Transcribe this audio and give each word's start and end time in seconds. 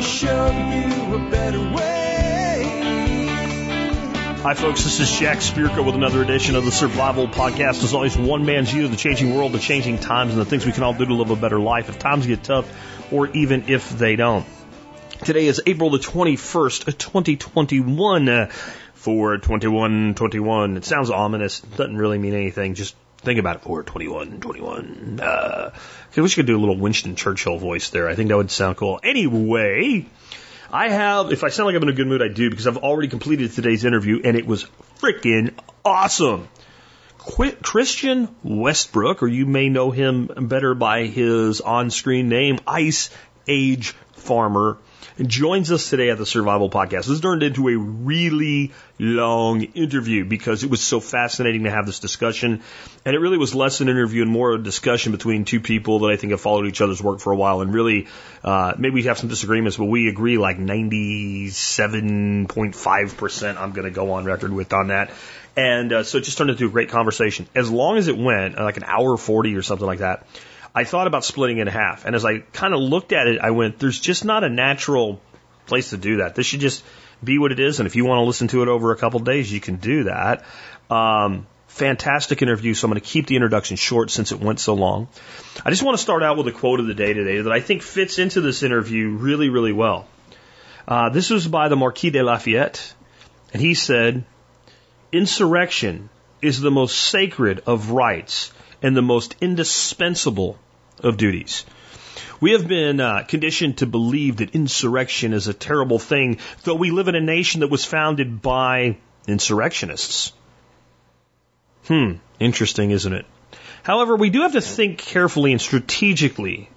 show 0.00 0.46
you 0.50 1.14
a 1.14 1.30
better 1.30 1.60
way. 1.60 2.64
Hi, 4.42 4.54
folks. 4.54 4.84
This 4.84 5.00
is 5.00 5.10
Jack 5.18 5.38
Spirko 5.38 5.84
with 5.84 5.94
another 5.94 6.22
edition 6.22 6.54
of 6.54 6.64
the 6.64 6.70
Survival 6.70 7.26
Podcast. 7.26 7.82
As 7.82 7.92
always, 7.92 8.16
one 8.16 8.46
man's 8.46 8.70
view 8.70 8.84
of 8.84 8.90
the 8.90 8.96
changing 8.96 9.34
world, 9.34 9.52
the 9.52 9.58
changing 9.58 9.98
times, 9.98 10.32
and 10.32 10.40
the 10.40 10.44
things 10.44 10.64
we 10.64 10.72
can 10.72 10.84
all 10.84 10.94
do 10.94 11.04
to 11.04 11.14
live 11.14 11.30
a 11.30 11.36
better 11.36 11.58
life 11.58 11.88
if 11.88 11.98
times 11.98 12.26
get 12.26 12.44
tough 12.44 12.70
or 13.12 13.28
even 13.28 13.68
if 13.68 13.90
they 13.90 14.16
don't. 14.16 14.46
Today 15.24 15.46
is 15.46 15.60
April 15.66 15.90
the 15.90 15.98
21st, 15.98 16.96
2021. 16.96 18.28
Uh, 18.28 18.50
42121. 18.94 20.76
It 20.76 20.84
sounds 20.84 21.10
ominous. 21.10 21.60
Doesn't 21.60 21.96
really 21.96 22.18
mean 22.18 22.34
anything. 22.34 22.74
Just 22.74 22.94
think 23.18 23.38
about 23.38 23.56
it. 23.56 23.62
421 23.62 24.40
21. 24.40 25.20
Uh, 25.22 25.70
I 26.16 26.20
wish 26.20 26.34
I 26.34 26.36
could 26.36 26.46
do 26.46 26.56
a 26.56 26.60
little 26.60 26.76
Winston 26.76 27.16
Churchill 27.16 27.58
voice 27.58 27.90
there. 27.90 28.08
I 28.08 28.14
think 28.14 28.28
that 28.28 28.36
would 28.36 28.50
sound 28.50 28.76
cool. 28.76 29.00
Anyway, 29.02 30.06
I 30.72 30.88
have, 30.88 31.32
if 31.32 31.44
I 31.44 31.48
sound 31.48 31.66
like 31.66 31.76
I'm 31.76 31.82
in 31.82 31.88
a 31.88 31.92
good 31.92 32.06
mood, 32.06 32.22
I 32.22 32.28
do 32.28 32.50
because 32.50 32.66
I've 32.66 32.78
already 32.78 33.08
completed 33.08 33.52
today's 33.52 33.84
interview 33.84 34.20
and 34.24 34.36
it 34.36 34.46
was 34.46 34.66
freaking 35.00 35.54
awesome. 35.84 36.48
Qu- 37.18 37.56
Christian 37.62 38.34
Westbrook, 38.42 39.22
or 39.22 39.28
you 39.28 39.46
may 39.46 39.68
know 39.68 39.90
him 39.90 40.26
better 40.26 40.74
by 40.74 41.06
his 41.06 41.60
on 41.60 41.90
screen 41.90 42.28
name, 42.28 42.58
Ice 42.66 43.10
Age 43.46 43.90
Farmer, 44.12 44.78
joins 45.26 45.72
us 45.72 45.90
today 45.90 46.10
at 46.10 46.18
the 46.18 46.26
Survival 46.26 46.70
Podcast. 46.70 47.06
This 47.06 47.18
turned 47.20 47.42
into 47.42 47.66
a 47.68 47.76
really 47.76 48.70
long 48.98 49.62
interview 49.62 50.24
because 50.24 50.64
it 50.64 50.70
was 50.70 50.80
so 50.80 51.00
fascinating 51.00 51.64
to 51.64 51.70
have 51.70 51.84
this 51.86 51.98
discussion. 51.98 52.62
And 53.04 53.16
it 53.16 53.18
really 53.18 53.36
was 53.38 53.54
less 53.54 53.80
an 53.80 53.88
interview 53.88 54.22
and 54.22 54.30
more 54.30 54.52
a 54.52 54.62
discussion 54.62 55.12
between 55.12 55.44
two 55.44 55.60
people 55.60 55.98
that 56.00 56.10
I 56.10 56.16
think 56.16 56.32
have 56.32 56.40
followed 56.40 56.66
each 56.66 56.80
other's 56.80 57.00
work 57.02 57.20
for 57.20 57.32
a 57.32 57.36
while. 57.36 57.60
And 57.62 57.74
really, 57.74 58.06
uh, 58.44 58.74
maybe 58.78 58.94
we 58.94 59.02
have 59.04 59.18
some 59.18 59.28
disagreements, 59.28 59.76
but 59.76 59.84
we 59.86 60.08
agree 60.08 60.38
like 60.38 60.58
97.5%. 60.58 63.56
I'm 63.56 63.72
going 63.72 63.86
to 63.86 63.90
go 63.90 64.12
on 64.12 64.24
record 64.24 64.52
with 64.52 64.72
on 64.72 64.86
that. 64.88 65.10
And 65.56 65.92
uh, 65.92 66.02
so 66.04 66.18
it 66.18 66.24
just 66.24 66.38
turned 66.38 66.50
into 66.50 66.66
a 66.66 66.70
great 66.70 66.90
conversation. 66.90 67.48
As 67.56 67.68
long 67.68 67.96
as 67.96 68.06
it 68.06 68.16
went, 68.16 68.56
like 68.56 68.76
an 68.76 68.84
hour 68.84 69.16
40 69.16 69.56
or 69.56 69.62
something 69.62 69.86
like 69.86 69.98
that, 69.98 70.24
I 70.74 70.84
thought 70.84 71.06
about 71.06 71.24
splitting 71.24 71.58
it 71.58 71.62
in 71.62 71.66
half. 71.68 72.04
And 72.04 72.14
as 72.14 72.24
I 72.24 72.38
kind 72.38 72.74
of 72.74 72.80
looked 72.80 73.12
at 73.12 73.26
it, 73.26 73.40
I 73.40 73.50
went, 73.50 73.78
there's 73.78 73.98
just 73.98 74.24
not 74.24 74.44
a 74.44 74.48
natural 74.48 75.20
place 75.66 75.90
to 75.90 75.96
do 75.96 76.18
that. 76.18 76.34
This 76.34 76.46
should 76.46 76.60
just 76.60 76.84
be 77.22 77.38
what 77.38 77.52
it 77.52 77.60
is. 77.60 77.80
And 77.80 77.86
if 77.86 77.96
you 77.96 78.04
want 78.04 78.20
to 78.20 78.24
listen 78.24 78.48
to 78.48 78.62
it 78.62 78.68
over 78.68 78.92
a 78.92 78.96
couple 78.96 79.20
days, 79.20 79.52
you 79.52 79.60
can 79.60 79.76
do 79.76 80.04
that. 80.04 80.44
Um, 80.90 81.46
fantastic 81.66 82.42
interview. 82.42 82.74
So 82.74 82.86
I'm 82.86 82.90
going 82.90 83.00
to 83.00 83.06
keep 83.06 83.26
the 83.26 83.36
introduction 83.36 83.76
short 83.76 84.10
since 84.10 84.32
it 84.32 84.40
went 84.40 84.60
so 84.60 84.74
long. 84.74 85.08
I 85.64 85.70
just 85.70 85.82
want 85.82 85.96
to 85.96 86.02
start 86.02 86.22
out 86.22 86.36
with 86.36 86.48
a 86.48 86.52
quote 86.52 86.80
of 86.80 86.86
the 86.86 86.94
day 86.94 87.12
today 87.12 87.40
that 87.40 87.52
I 87.52 87.60
think 87.60 87.82
fits 87.82 88.18
into 88.18 88.40
this 88.40 88.62
interview 88.62 89.10
really, 89.10 89.48
really 89.48 89.72
well. 89.72 90.06
Uh, 90.86 91.10
this 91.10 91.30
was 91.30 91.46
by 91.46 91.68
the 91.68 91.76
Marquis 91.76 92.10
de 92.10 92.22
Lafayette, 92.22 92.94
and 93.52 93.60
he 93.60 93.74
said, 93.74 94.24
Insurrection 95.12 96.08
is 96.40 96.60
the 96.60 96.70
most 96.70 96.96
sacred 96.96 97.62
of 97.66 97.90
rights 97.90 98.52
and 98.82 98.96
the 98.96 99.02
most 99.02 99.34
indispensable 99.40 100.58
of 101.02 101.16
duties. 101.16 101.64
We 102.40 102.52
have 102.52 102.68
been 102.68 103.00
uh, 103.00 103.24
conditioned 103.26 103.78
to 103.78 103.86
believe 103.86 104.36
that 104.36 104.54
insurrection 104.54 105.32
is 105.32 105.48
a 105.48 105.54
terrible 105.54 105.98
thing, 105.98 106.38
though 106.62 106.74
we 106.74 106.90
live 106.90 107.08
in 107.08 107.14
a 107.14 107.20
nation 107.20 107.60
that 107.60 107.70
was 107.70 107.84
founded 107.84 108.40
by 108.40 108.98
insurrectionists. 109.26 110.32
Hmm, 111.86 112.14
interesting, 112.38 112.90
isn't 112.90 113.12
it? 113.12 113.26
However, 113.82 114.16
we 114.16 114.30
do 114.30 114.42
have 114.42 114.52
to 114.52 114.60
think 114.60 114.98
carefully 114.98 115.52
and 115.52 115.60
strategically 115.60 116.68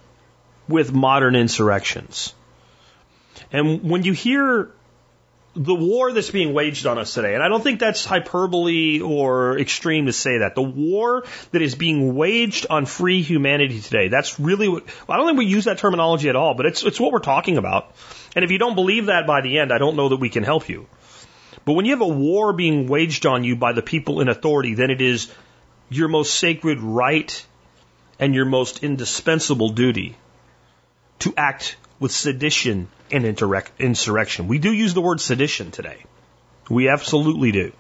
with 0.67 0.93
modern 0.93 1.35
insurrections. 1.35 2.33
And 3.51 3.83
when 3.83 4.03
you 4.03 4.13
hear 4.13 4.71
the 5.55 5.75
war 5.75 6.13
that's 6.13 6.31
being 6.31 6.53
waged 6.53 6.85
on 6.85 6.97
us 6.97 7.13
today, 7.13 7.33
and 7.33 7.43
I 7.43 7.49
don't 7.49 7.61
think 7.61 7.79
that's 7.79 8.05
hyperbole 8.05 9.01
or 9.01 9.59
extreme 9.59 10.05
to 10.05 10.13
say 10.13 10.39
that, 10.39 10.55
the 10.55 10.61
war 10.61 11.25
that 11.51 11.61
is 11.61 11.75
being 11.75 12.15
waged 12.15 12.67
on 12.69 12.85
free 12.85 13.21
humanity 13.21 13.81
today, 13.81 14.07
that's 14.07 14.39
really 14.39 14.69
what, 14.69 14.85
I 15.09 15.17
don't 15.17 15.27
think 15.27 15.37
we 15.37 15.45
use 15.45 15.65
that 15.65 15.77
terminology 15.77 16.29
at 16.29 16.37
all, 16.37 16.53
but 16.53 16.65
it's, 16.65 16.83
it's 16.83 16.99
what 16.99 17.11
we're 17.11 17.19
talking 17.19 17.57
about. 17.57 17.93
And 18.33 18.45
if 18.45 18.51
you 18.51 18.59
don't 18.59 18.75
believe 18.75 19.07
that 19.07 19.27
by 19.27 19.41
the 19.41 19.59
end, 19.59 19.73
I 19.73 19.77
don't 19.77 19.97
know 19.97 20.09
that 20.09 20.17
we 20.17 20.29
can 20.29 20.43
help 20.43 20.69
you. 20.69 20.87
But 21.65 21.73
when 21.73 21.85
you 21.85 21.91
have 21.91 22.01
a 22.01 22.07
war 22.07 22.53
being 22.53 22.87
waged 22.87 23.25
on 23.25 23.43
you 23.43 23.57
by 23.57 23.73
the 23.73 23.81
people 23.81 24.21
in 24.21 24.29
authority, 24.29 24.73
then 24.73 24.89
it 24.89 25.01
is 25.01 25.31
your 25.89 26.07
most 26.07 26.35
sacred 26.35 26.79
right 26.79 27.45
and 28.19 28.33
your 28.33 28.45
most 28.45 28.83
indispensable 28.83 29.69
duty 29.69 30.15
to 31.19 31.33
act 31.35 31.75
with 32.01 32.11
sedition 32.11 32.89
and 33.11 33.25
insurrection. 33.25 34.47
We 34.47 34.57
do 34.57 34.73
use 34.73 34.93
the 34.95 35.01
word 35.01 35.21
sedition 35.21 35.69
today. 35.69 36.03
We 36.67 36.89
absolutely 36.89 37.51
do. 37.51 37.71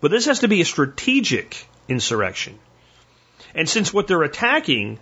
But 0.00 0.12
this 0.12 0.26
has 0.26 0.38
to 0.40 0.48
be 0.48 0.60
a 0.60 0.64
strategic 0.64 1.66
insurrection. 1.88 2.56
And 3.54 3.68
since 3.68 3.92
what 3.92 4.06
they're 4.06 4.22
attacking 4.22 5.00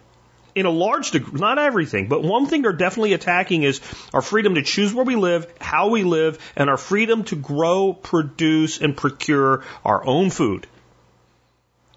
in 0.55 0.65
a 0.65 0.71
large 0.71 1.11
degree, 1.11 1.39
not 1.39 1.59
everything, 1.59 2.09
but 2.09 2.22
one 2.22 2.47
thing 2.47 2.62
they're 2.62 2.72
definitely 2.72 3.12
attacking 3.12 3.62
is 3.62 3.83
our 4.15 4.22
freedom 4.22 4.55
to 4.55 4.62
choose 4.62 4.95
where 4.95 5.05
we 5.05 5.16
live, 5.16 5.53
how 5.61 5.89
we 5.91 6.03
live, 6.03 6.39
and 6.56 6.71
our 6.71 6.78
freedom 6.78 7.25
to 7.25 7.37
grow, 7.37 7.93
produce, 7.93 8.81
and 8.81 8.97
procure 8.97 9.65
our 9.84 10.06
own 10.06 10.31
food. 10.31 10.66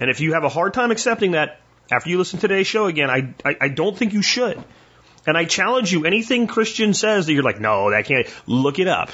And 0.02 0.10
if 0.10 0.20
you 0.20 0.34
have 0.34 0.44
a 0.44 0.50
hard 0.50 0.74
time 0.74 0.92
accepting 0.92 1.32
that 1.32 1.62
after 1.90 2.10
you 2.10 2.18
listen 2.18 2.40
to 2.40 2.50
today's 2.50 2.68
show 2.68 2.88
again, 2.88 3.10
I, 3.10 3.34
I, 3.46 3.56
I 3.62 3.68
don't 3.70 3.98
think 3.98 4.12
you 4.12 4.22
should. 4.22 4.62
And 5.30 5.38
I 5.38 5.46
challenge 5.46 5.92
you, 5.92 6.06
anything 6.06 6.48
Christian 6.48 6.96
says 6.96 7.28
that 7.28 7.34
you're 7.34 7.44
like, 7.44 7.60
no, 7.60 7.92
that 7.92 8.06
can't, 8.06 8.28
look 8.48 8.80
it 8.80 8.88
up. 8.88 9.12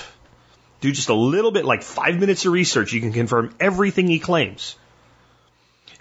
Do 0.79 0.89
just 0.89 1.09
a 1.09 1.13
little 1.13 1.51
bit, 1.51 1.65
like 1.65 1.83
five 1.83 2.17
minutes 2.17 2.45
of 2.45 2.53
research. 2.53 2.93
You 2.93 3.01
can 3.01 3.11
confirm 3.11 3.53
everything 3.59 4.07
he 4.07 4.19
claims. 4.19 4.77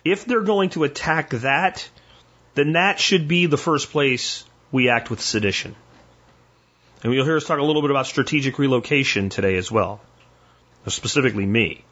If 0.04 0.24
they're 0.24 0.42
going 0.42 0.70
to 0.70 0.84
attack 0.84 1.30
that, 1.30 1.88
then 2.54 2.74
that 2.74 3.00
should 3.00 3.26
be 3.26 3.46
the 3.46 3.56
first 3.56 3.90
place 3.90 4.44
we 4.70 4.88
act 4.88 5.10
with 5.10 5.20
sedition. 5.20 5.74
And 7.02 7.12
you'll 7.12 7.24
hear 7.24 7.36
us 7.36 7.44
talk 7.44 7.58
a 7.58 7.64
little 7.64 7.82
bit 7.82 7.90
about 7.90 8.06
strategic 8.06 8.60
relocation 8.60 9.30
today 9.30 9.56
as 9.56 9.72
well, 9.72 10.00
specifically 10.86 11.44
me, 11.44 11.82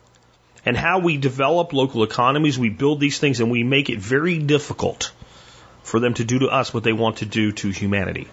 and 0.64 0.76
how 0.76 1.00
we 1.00 1.16
develop 1.16 1.72
local 1.72 2.04
economies, 2.04 2.56
we 2.56 2.68
build 2.68 3.00
these 3.00 3.18
things, 3.18 3.40
and 3.40 3.50
we 3.50 3.64
make 3.64 3.90
it 3.90 3.98
very 3.98 4.38
difficult 4.38 5.10
for 5.82 6.00
them 6.00 6.14
to 6.14 6.24
do 6.24 6.40
to 6.40 6.48
us 6.48 6.72
what 6.72 6.84
they 6.84 6.92
want 6.92 7.18
to 7.18 7.26
do 7.26 7.52
to 7.52 7.70
humanity. 7.70 8.28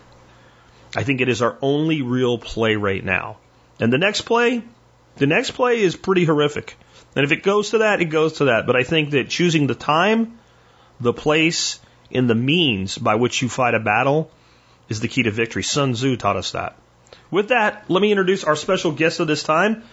I 0.95 1.03
think 1.03 1.21
it 1.21 1.29
is 1.29 1.41
our 1.41 1.57
only 1.61 2.01
real 2.01 2.37
play 2.37 2.75
right 2.75 3.03
now. 3.03 3.37
And 3.79 3.93
the 3.93 3.97
next 3.97 4.21
play, 4.21 4.63
the 5.17 5.27
next 5.27 5.51
play 5.51 5.81
is 5.81 5.95
pretty 5.95 6.25
horrific. 6.25 6.77
And 7.15 7.25
if 7.25 7.31
it 7.31 7.43
goes 7.43 7.71
to 7.71 7.79
that, 7.79 8.01
it 8.01 8.05
goes 8.05 8.33
to 8.33 8.45
that. 8.45 8.65
But 8.65 8.75
I 8.75 8.83
think 8.83 9.11
that 9.11 9.29
choosing 9.29 9.67
the 9.67 9.75
time, 9.75 10.39
the 10.99 11.13
place, 11.13 11.79
and 12.11 12.29
the 12.29 12.35
means 12.35 12.97
by 12.97 13.15
which 13.15 13.41
you 13.41 13.49
fight 13.49 13.75
a 13.75 13.79
battle 13.79 14.31
is 14.89 14.99
the 14.99 15.07
key 15.07 15.23
to 15.23 15.31
victory. 15.31 15.63
Sun 15.63 15.93
Tzu 15.93 16.17
taught 16.17 16.37
us 16.37 16.51
that. 16.51 16.75
With 17.31 17.49
that, 17.49 17.85
let 17.89 18.01
me 18.01 18.11
introduce 18.11 18.43
our 18.43 18.55
special 18.55 18.91
guest 18.91 19.19
of 19.19 19.27
this 19.27 19.43
time, 19.43 19.83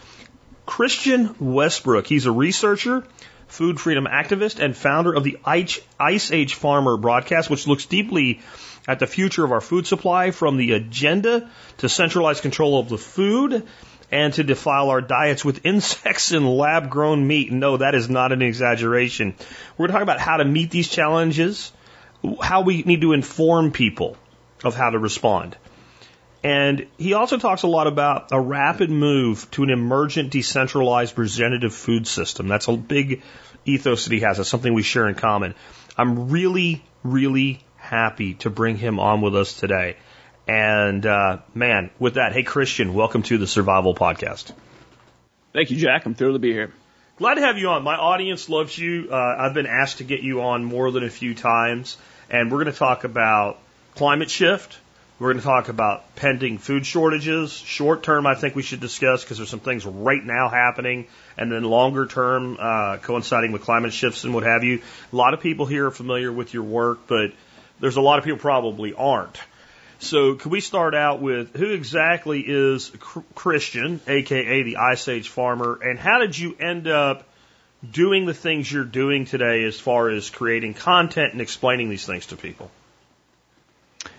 Christian 0.65 1.35
Westbrook. 1.39 2.07
He's 2.07 2.27
a 2.27 2.33
researcher 2.33 3.05
food 3.49 3.81
freedom 3.81 4.07
activist 4.07 4.59
and 4.59 4.77
founder 4.77 5.13
of 5.13 5.25
the 5.25 5.39
Ice 5.45 6.33
Age 6.33 6.55
Farmer 6.55 6.97
broadcast, 6.97 7.49
which 7.51 7.67
looks 7.67 7.87
deeply 7.87 8.41
at 8.89 8.99
the 8.99 9.07
future 9.07 9.45
of 9.45 9.53
our 9.53 9.61
food 9.61 9.87
supply 9.87 10.31
from 10.31 10.57
the 10.57 10.73
agenda 10.73 11.51
to 11.79 11.89
centralized 11.89 12.43
control 12.43 12.79
of 12.79 12.89
the 12.89 12.99
food 12.99 13.67
and 14.13 14.35
to 14.35 14.45
defile 14.45 14.91
our 14.91 15.01
diets 15.01 15.45
with 15.45 15.65
insects 15.65 16.33
and 16.33 16.57
lab 16.57 16.91
grown 16.91 17.27
meat. 17.27 17.51
No, 17.53 17.77
that 17.77 17.95
is 17.95 18.09
not 18.09 18.33
an 18.33 18.43
exaggeration. 18.43 19.35
We're 19.77 19.89
talking 19.89 20.03
about 20.03 20.21
how 20.21 20.37
to 20.37 20.45
meet 20.45 20.71
these 20.71 20.89
challenges, 20.89 21.73
how 22.41 22.63
we 22.63 22.83
need 22.83 23.01
to 23.01 23.13
inform 23.13 23.73
people 23.73 24.17
of 24.65 24.75
how 24.75 24.91
to 24.91 24.99
respond. 24.99 25.57
And 26.43 26.87
he 26.99 27.15
also 27.15 27.39
talks 27.39 27.63
a 27.63 27.67
lot 27.67 27.87
about 27.87 28.29
a 28.31 28.41
rapid 28.41 28.91
move 28.91 29.51
to 29.53 29.63
an 29.63 29.71
emergent 29.71 30.31
decentralized 30.31 31.19
regenerative 31.19 31.75
food 31.75 32.07
system. 32.07 32.49
That's 32.49 32.69
a 32.69 32.77
big 32.77 33.23
ethos 33.65 34.05
that 34.05 34.13
he 34.13 34.21
has. 34.21 34.37
That's 34.37 34.49
something 34.49 34.73
we 34.73 34.83
share 34.83 35.09
in 35.09 35.15
common. 35.15 35.55
I'm 35.97 36.29
really, 36.29 36.85
really 37.03 37.65
happy 37.77 38.35
to 38.35 38.51
bring 38.51 38.77
him 38.77 39.01
on 39.01 39.23
with 39.23 39.35
us 39.35 39.55
today. 39.55 39.97
And 40.47 41.05
uh, 41.05 41.39
man, 41.55 41.91
with 41.99 42.15
that, 42.15 42.33
hey 42.33 42.45
Christian, 42.45 42.95
welcome 42.95 43.23
to 43.25 43.39
the 43.39 43.47
Survival 43.47 43.95
Podcast. 43.95 44.53
Thank 45.53 45.71
you, 45.71 45.79
Jack. 45.79 46.07
I'm 46.07 46.15
thrilled 46.15 46.35
to 46.35 46.39
be 46.39 46.53
here. 46.53 46.73
Glad 47.19 47.37
to 47.37 47.41
have 47.41 47.57
you 47.57 47.71
on. 47.71 47.83
My 47.83 47.97
audience 47.97 48.49
loves 48.49 48.77
you. 48.77 49.09
Uh, 49.11 49.17
I've 49.17 49.55
been 49.55 49.67
asked 49.67 49.99
to 49.99 50.05
get 50.05 50.21
you 50.21 50.43
on 50.43 50.65
more 50.65 50.91
than 50.91 51.03
a 51.03 51.09
few 51.09 51.35
times, 51.35 51.97
and 52.29 52.53
we're 52.53 52.63
going 52.63 52.73
to 52.73 52.79
talk 52.79 53.05
about 53.05 53.59
climate 53.95 54.31
shift. 54.31 54.79
We're 55.19 55.33
going 55.33 55.41
to 55.41 55.45
talk 55.45 55.71
about 55.71 56.15
pending 56.17 56.59
food 56.59 56.85
shortages. 56.85 57.51
Short 57.51 58.03
term, 58.03 58.27
I 58.27 58.35
think 58.35 58.55
we 58.55 58.63
should 58.63 58.81
discuss 58.81 59.25
because 59.25 59.39
there's 59.39 59.49
some 59.49 59.61
things 59.61 59.87
right 59.87 60.23
now 60.23 60.51
happening, 60.51 61.07
and 61.39 61.51
then 61.51 61.65
longer 61.65 62.05
term, 62.05 62.59
uh, 62.61 62.99
coinciding 62.99 63.53
with 63.53 63.63
climate 63.63 63.95
shifts 63.95 64.25
and 64.25 64.35
what 64.35 64.45
have 64.45 64.63
you. 64.63 64.83
A 65.15 65.17
lot 65.17 65.33
of 65.33 65.41
people 65.41 65.65
here 65.65 65.87
are 65.87 65.91
familiar 65.91 66.31
with 66.31 66.53
your 66.53 66.65
work, 66.65 67.07
but 67.07 67.33
there's 67.81 67.97
a 67.97 68.03
lot 68.03 68.19
of 68.19 68.27
people 68.27 68.39
probably 68.39 68.93
aren't. 68.93 69.39
So, 70.01 70.35
could 70.35 70.53
we 70.53 70.61
start 70.61 70.95
out 70.95 71.23
with 71.23 71.57
who 71.57 71.71
exactly 71.71 72.45
is 72.47 72.93
Christian, 73.35 74.03
aka 74.07 74.63
the 74.65 74.77
Ice 74.77 75.09
Age 75.09 75.31
farmer, 75.31 75.79
and 75.83 75.99
how 75.99 76.19
did 76.19 76.39
you 76.39 76.55
end 76.61 76.89
up 76.89 77.25
doing 77.91 78.27
the 78.27 78.35
things 78.35 78.71
you're 78.71 78.85
doing 78.85 79.25
today 79.25 79.65
as 79.65 79.81
far 79.81 80.11
as 80.11 80.29
creating 80.29 80.75
content 80.75 81.33
and 81.33 81.41
explaining 81.41 81.89
these 81.89 82.05
things 82.05 82.27
to 82.27 82.37
people? 82.37 82.71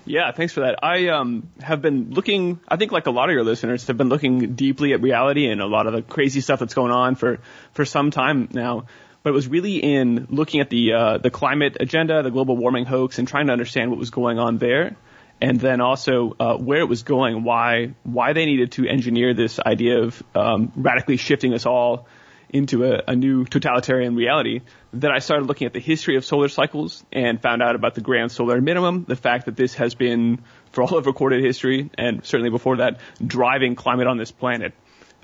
Yeah, 0.07 0.31
thanks 0.31 0.53
for 0.53 0.61
that. 0.61 0.79
I 0.83 1.09
um, 1.09 1.49
have 1.61 1.81
been 1.81 2.11
looking, 2.11 2.61
I 2.67 2.77
think 2.77 2.93
like 2.93 3.07
a 3.07 3.11
lot 3.11 3.27
of 3.29 3.33
your 3.33 3.43
listeners 3.43 3.87
have 3.87 3.97
been 3.97 4.07
looking 4.07 4.55
deeply 4.55 4.93
at 4.93 5.01
reality 5.01 5.49
and 5.49 5.59
a 5.59 5.65
lot 5.65 5.85
of 5.85 5.91
the 5.91 6.01
crazy 6.01 6.39
stuff 6.39 6.59
that's 6.61 6.73
going 6.73 6.93
on 6.93 7.15
for, 7.15 7.39
for 7.73 7.83
some 7.83 8.09
time 8.09 8.47
now. 8.53 8.85
But 9.23 9.31
it 9.31 9.33
was 9.33 9.49
really 9.49 9.77
in 9.77 10.27
looking 10.29 10.61
at 10.61 10.69
the, 10.69 10.93
uh, 10.93 11.17
the 11.17 11.29
climate 11.29 11.75
agenda, 11.81 12.23
the 12.23 12.31
global 12.31 12.55
warming 12.55 12.85
hoax, 12.85 13.19
and 13.19 13.27
trying 13.27 13.47
to 13.47 13.51
understand 13.51 13.89
what 13.89 13.99
was 13.99 14.09
going 14.09 14.39
on 14.39 14.57
there. 14.59 14.95
And 15.41 15.59
then 15.59 15.81
also 15.81 16.35
uh, 16.39 16.57
where 16.57 16.79
it 16.79 16.87
was 16.87 17.03
going, 17.03 17.43
why 17.43 17.93
why 18.03 18.33
they 18.33 18.45
needed 18.45 18.71
to 18.71 18.87
engineer 18.87 19.35
this 19.35 19.59
idea 19.59 19.99
of 19.99 20.23
um, 20.33 20.71
radically 20.75 21.17
shifting 21.17 21.53
us 21.53 21.67
all 21.67 22.07
into 22.49 22.85
a, 22.85 23.03
a 23.07 23.15
new 23.15 23.45
totalitarian 23.45 24.15
reality, 24.15 24.61
that 24.93 25.11
I 25.11 25.19
started 25.19 25.47
looking 25.47 25.67
at 25.67 25.73
the 25.73 25.79
history 25.79 26.15
of 26.15 26.25
solar 26.25 26.47
cycles 26.49 27.03
and 27.11 27.41
found 27.41 27.61
out 27.61 27.75
about 27.75 27.95
the 27.95 28.01
grand 28.01 28.31
solar 28.31 28.61
minimum, 28.61 29.05
the 29.07 29.15
fact 29.15 29.45
that 29.45 29.55
this 29.55 29.75
has 29.75 29.95
been, 29.95 30.43
for 30.71 30.83
all 30.83 30.97
of 30.97 31.05
recorded 31.05 31.43
history, 31.43 31.89
and 31.97 32.25
certainly 32.25 32.49
before 32.49 32.77
that, 32.77 32.99
driving 33.25 33.75
climate 33.75 34.07
on 34.07 34.17
this 34.17 34.31
planet. 34.31 34.73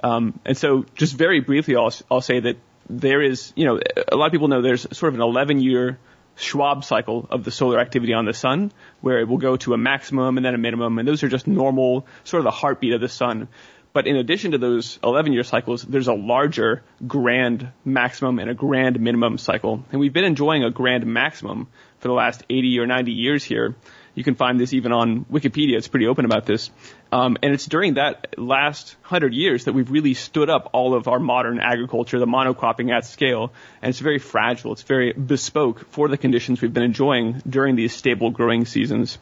Um, 0.03 0.39
and 0.45 0.57
so, 0.57 0.85
just 0.95 1.15
very 1.15 1.39
briefly, 1.39 1.75
I'll, 1.75 1.93
I'll 2.11 2.21
say 2.21 2.41
that 2.41 2.57
there 2.89 3.21
is, 3.21 3.53
you 3.55 3.65
know, 3.65 3.79
a 4.11 4.15
lot 4.15 4.25
of 4.25 4.31
people 4.31 4.49
know 4.49 4.61
there's 4.61 4.85
sort 4.95 5.13
of 5.13 5.15
an 5.15 5.21
11 5.21 5.61
year 5.61 5.99
Schwabe 6.37 6.83
cycle 6.83 7.27
of 7.29 7.43
the 7.43 7.51
solar 7.51 7.79
activity 7.79 8.13
on 8.13 8.25
the 8.25 8.33
sun, 8.33 8.71
where 9.01 9.19
it 9.19 9.27
will 9.27 9.37
go 9.37 9.55
to 9.57 9.73
a 9.73 9.77
maximum 9.77 10.37
and 10.37 10.45
then 10.45 10.55
a 10.55 10.57
minimum, 10.57 10.97
and 10.97 11.07
those 11.07 11.23
are 11.23 11.29
just 11.29 11.47
normal, 11.47 12.07
sort 12.23 12.39
of 12.39 12.45
the 12.45 12.51
heartbeat 12.51 12.93
of 12.93 13.01
the 13.01 13.09
sun. 13.09 13.47
But 13.93 14.07
in 14.07 14.15
addition 14.15 14.51
to 14.51 14.57
those 14.57 14.97
11 15.03 15.33
year 15.33 15.43
cycles, 15.43 15.83
there's 15.83 16.07
a 16.07 16.13
larger 16.13 16.81
grand 17.05 17.71
maximum 17.85 18.39
and 18.39 18.49
a 18.49 18.55
grand 18.55 18.99
minimum 18.99 19.37
cycle. 19.37 19.85
And 19.91 19.99
we've 19.99 20.11
been 20.11 20.25
enjoying 20.25 20.63
a 20.63 20.71
grand 20.71 21.05
maximum 21.05 21.67
for 21.99 22.07
the 22.07 22.13
last 22.13 22.43
80 22.49 22.79
or 22.79 22.87
90 22.87 23.11
years 23.11 23.43
here. 23.43 23.75
You 24.15 24.23
can 24.23 24.35
find 24.35 24.59
this 24.59 24.73
even 24.73 24.91
on 24.91 25.25
Wikipedia. 25.25 25.77
It's 25.77 25.87
pretty 25.87 26.07
open 26.07 26.25
about 26.25 26.45
this. 26.45 26.69
Um, 27.11 27.37
and 27.41 27.53
it's 27.53 27.65
during 27.65 27.95
that 27.95 28.35
last 28.37 28.95
hundred 29.01 29.33
years 29.33 29.65
that 29.65 29.73
we've 29.73 29.89
really 29.89 30.13
stood 30.13 30.49
up 30.49 30.69
all 30.73 30.93
of 30.95 31.07
our 31.07 31.19
modern 31.19 31.59
agriculture, 31.59 32.19
the 32.19 32.27
monocropping 32.27 32.91
at 32.91 33.05
scale. 33.05 33.53
And 33.81 33.89
it's 33.89 33.99
very 33.99 34.19
fragile. 34.19 34.73
It's 34.73 34.83
very 34.83 35.13
bespoke 35.13 35.87
for 35.89 36.07
the 36.07 36.17
conditions 36.17 36.61
we've 36.61 36.73
been 36.73 36.83
enjoying 36.83 37.41
during 37.47 37.75
these 37.75 37.95
stable 37.95 38.29
growing 38.31 38.65
seasons. 38.65 39.17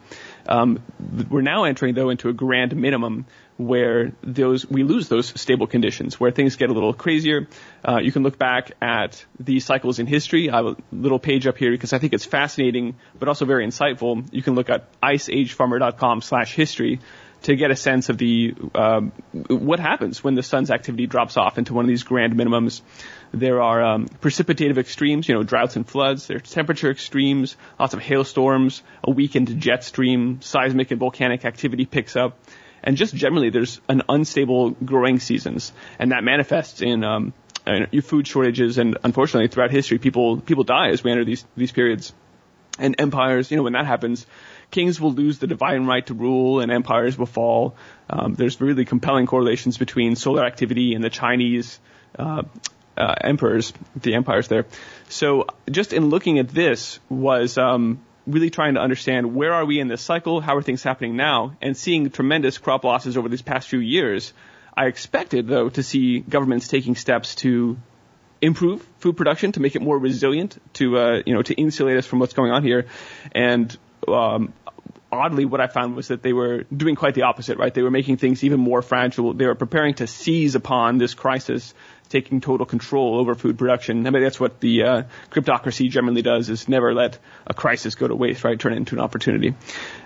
Um, 0.45 0.81
we're 1.29 1.41
now 1.41 1.65
entering 1.65 1.93
though 1.93 2.09
into 2.09 2.29
a 2.29 2.33
grand 2.33 2.75
minimum 2.75 3.25
where 3.67 4.11
those 4.23 4.65
we 4.69 4.83
lose 4.83 5.07
those 5.07 5.39
stable 5.39 5.67
conditions, 5.67 6.19
where 6.19 6.31
things 6.31 6.55
get 6.55 6.69
a 6.69 6.73
little 6.73 6.93
crazier. 6.93 7.47
Uh, 7.87 7.99
you 8.01 8.11
can 8.11 8.23
look 8.23 8.37
back 8.37 8.71
at 8.81 9.23
these 9.39 9.65
cycles 9.65 9.99
in 9.99 10.07
history. 10.07 10.49
I 10.49 10.57
have 10.57 10.65
a 10.65 10.75
little 10.91 11.19
page 11.19 11.47
up 11.47 11.57
here 11.57 11.71
because 11.71 11.93
I 11.93 11.99
think 11.99 12.13
it's 12.13 12.25
fascinating, 12.25 12.95
but 13.17 13.27
also 13.27 13.45
very 13.45 13.65
insightful. 13.65 14.27
You 14.31 14.41
can 14.41 14.55
look 14.55 14.69
at 14.69 14.99
iceagefarmer.com/history 15.01 16.99
to 17.43 17.55
get 17.55 17.71
a 17.71 17.75
sense 17.75 18.09
of 18.09 18.17
the 18.17 18.53
uh, 18.75 19.01
what 19.47 19.79
happens 19.79 20.23
when 20.23 20.35
the 20.35 20.43
sun's 20.43 20.69
activity 20.69 21.07
drops 21.07 21.37
off 21.37 21.57
into 21.57 21.73
one 21.73 21.85
of 21.85 21.89
these 21.89 22.03
grand 22.03 22.33
minimums. 22.33 22.81
There 23.33 23.61
are 23.61 23.81
um, 23.83 24.07
precipitative 24.07 24.77
extremes, 24.77 25.27
you 25.27 25.35
know, 25.35 25.43
droughts 25.43 25.75
and 25.75 25.87
floods. 25.87 26.27
There's 26.27 26.49
temperature 26.51 26.91
extremes, 26.91 27.55
lots 27.79 27.93
of 27.93 28.01
hailstorms, 28.01 28.83
a 29.03 29.11
weakened 29.11 29.59
jet 29.59 29.83
stream, 29.83 30.41
seismic 30.41 30.91
and 30.91 30.99
volcanic 30.99 31.45
activity 31.45 31.85
picks 31.85 32.15
up 32.15 32.37
and 32.83 32.97
just 32.97 33.15
generally 33.15 33.49
there's 33.49 33.81
an 33.87 34.03
unstable 34.09 34.71
growing 34.71 35.19
seasons, 35.19 35.71
and 35.99 36.11
that 36.11 36.23
manifests 36.23 36.81
in 36.81 37.03
um, 37.03 37.33
food 38.03 38.27
shortages, 38.27 38.77
and 38.77 38.97
unfortunately 39.03 39.47
throughout 39.47 39.71
history, 39.71 39.97
people 39.97 40.41
people 40.41 40.63
die 40.63 40.89
as 40.89 41.03
we 41.03 41.11
enter 41.11 41.25
these 41.25 41.45
these 41.55 41.71
periods, 41.71 42.13
and 42.79 42.95
empires. 42.99 43.51
You 43.51 43.57
know, 43.57 43.63
when 43.63 43.73
that 43.73 43.85
happens, 43.85 44.25
kings 44.71 44.99
will 44.99 45.13
lose 45.13 45.39
the 45.39 45.47
divine 45.47 45.85
right 45.85 46.05
to 46.07 46.13
rule, 46.13 46.59
and 46.59 46.71
empires 46.71 47.17
will 47.17 47.25
fall. 47.25 47.75
Um, 48.09 48.33
there's 48.33 48.59
really 48.59 48.85
compelling 48.85 49.27
correlations 49.27 49.77
between 49.77 50.15
solar 50.15 50.45
activity 50.45 50.93
and 50.95 51.03
the 51.03 51.09
Chinese. 51.09 51.79
Uh, 52.17 52.43
uh, 52.97 53.15
emperors, 53.21 53.73
the 53.95 54.13
empires 54.13 54.49
there. 54.49 54.65
So 55.09 55.47
just 55.71 55.93
in 55.93 56.09
looking 56.09 56.39
at 56.39 56.49
this 56.49 56.99
was 57.09 57.57
um, 57.57 58.01
really 58.27 58.49
trying 58.49 58.75
to 58.75 58.79
understand 58.79 59.35
where 59.35 59.53
are 59.53 59.65
we 59.65 59.79
in 59.79 59.87
this 59.87 60.01
cycle, 60.01 60.41
how 60.41 60.55
are 60.55 60.61
things 60.61 60.83
happening 60.83 61.15
now, 61.15 61.55
and 61.61 61.75
seeing 61.75 62.09
tremendous 62.09 62.57
crop 62.57 62.83
losses 62.83 63.17
over 63.17 63.29
these 63.29 63.41
past 63.41 63.67
few 63.67 63.79
years. 63.79 64.33
I 64.75 64.85
expected, 64.85 65.47
though, 65.47 65.69
to 65.69 65.83
see 65.83 66.19
governments 66.19 66.67
taking 66.67 66.95
steps 66.95 67.35
to 67.35 67.77
improve 68.41 68.87
food 68.99 69.17
production 69.17 69.51
to 69.53 69.59
make 69.59 69.75
it 69.75 69.81
more 69.81 69.97
resilient, 69.97 70.61
to 70.73 70.97
uh, 70.97 71.21
you 71.25 71.33
know, 71.33 71.41
to 71.41 71.53
insulate 71.53 71.97
us 71.97 72.05
from 72.05 72.19
what's 72.19 72.33
going 72.33 72.51
on 72.51 72.63
here. 72.63 72.87
And 73.33 73.75
um, 74.07 74.53
oddly, 75.11 75.45
what 75.45 75.61
I 75.61 75.67
found 75.67 75.95
was 75.95 76.07
that 76.07 76.23
they 76.23 76.33
were 76.33 76.63
doing 76.75 76.95
quite 76.95 77.15
the 77.15 77.23
opposite. 77.23 77.57
Right? 77.57 77.73
They 77.73 77.83
were 77.83 77.91
making 77.91 78.17
things 78.17 78.43
even 78.43 78.59
more 78.59 78.81
fragile. 78.81 79.33
They 79.33 79.45
were 79.45 79.55
preparing 79.55 79.95
to 79.95 80.07
seize 80.07 80.55
upon 80.55 80.97
this 80.97 81.13
crisis 81.13 81.73
taking 82.11 82.41
total 82.41 82.65
control 82.65 83.17
over 83.17 83.35
food 83.35 83.57
production. 83.57 84.05
I 84.05 84.09
mean, 84.09 84.23
that's 84.23 84.39
what 84.39 84.59
the 84.59 84.83
uh, 84.83 85.03
cryptocracy 85.31 85.89
generally 85.89 86.21
does: 86.21 86.49
is 86.49 86.67
never 86.67 86.93
let 86.93 87.17
a 87.47 87.53
crisis 87.53 87.95
go 87.95 88.07
to 88.07 88.15
waste, 88.15 88.43
right? 88.43 88.59
Turn 88.59 88.73
it 88.73 88.77
into 88.77 88.95
an 88.95 89.01
opportunity. 89.01 89.55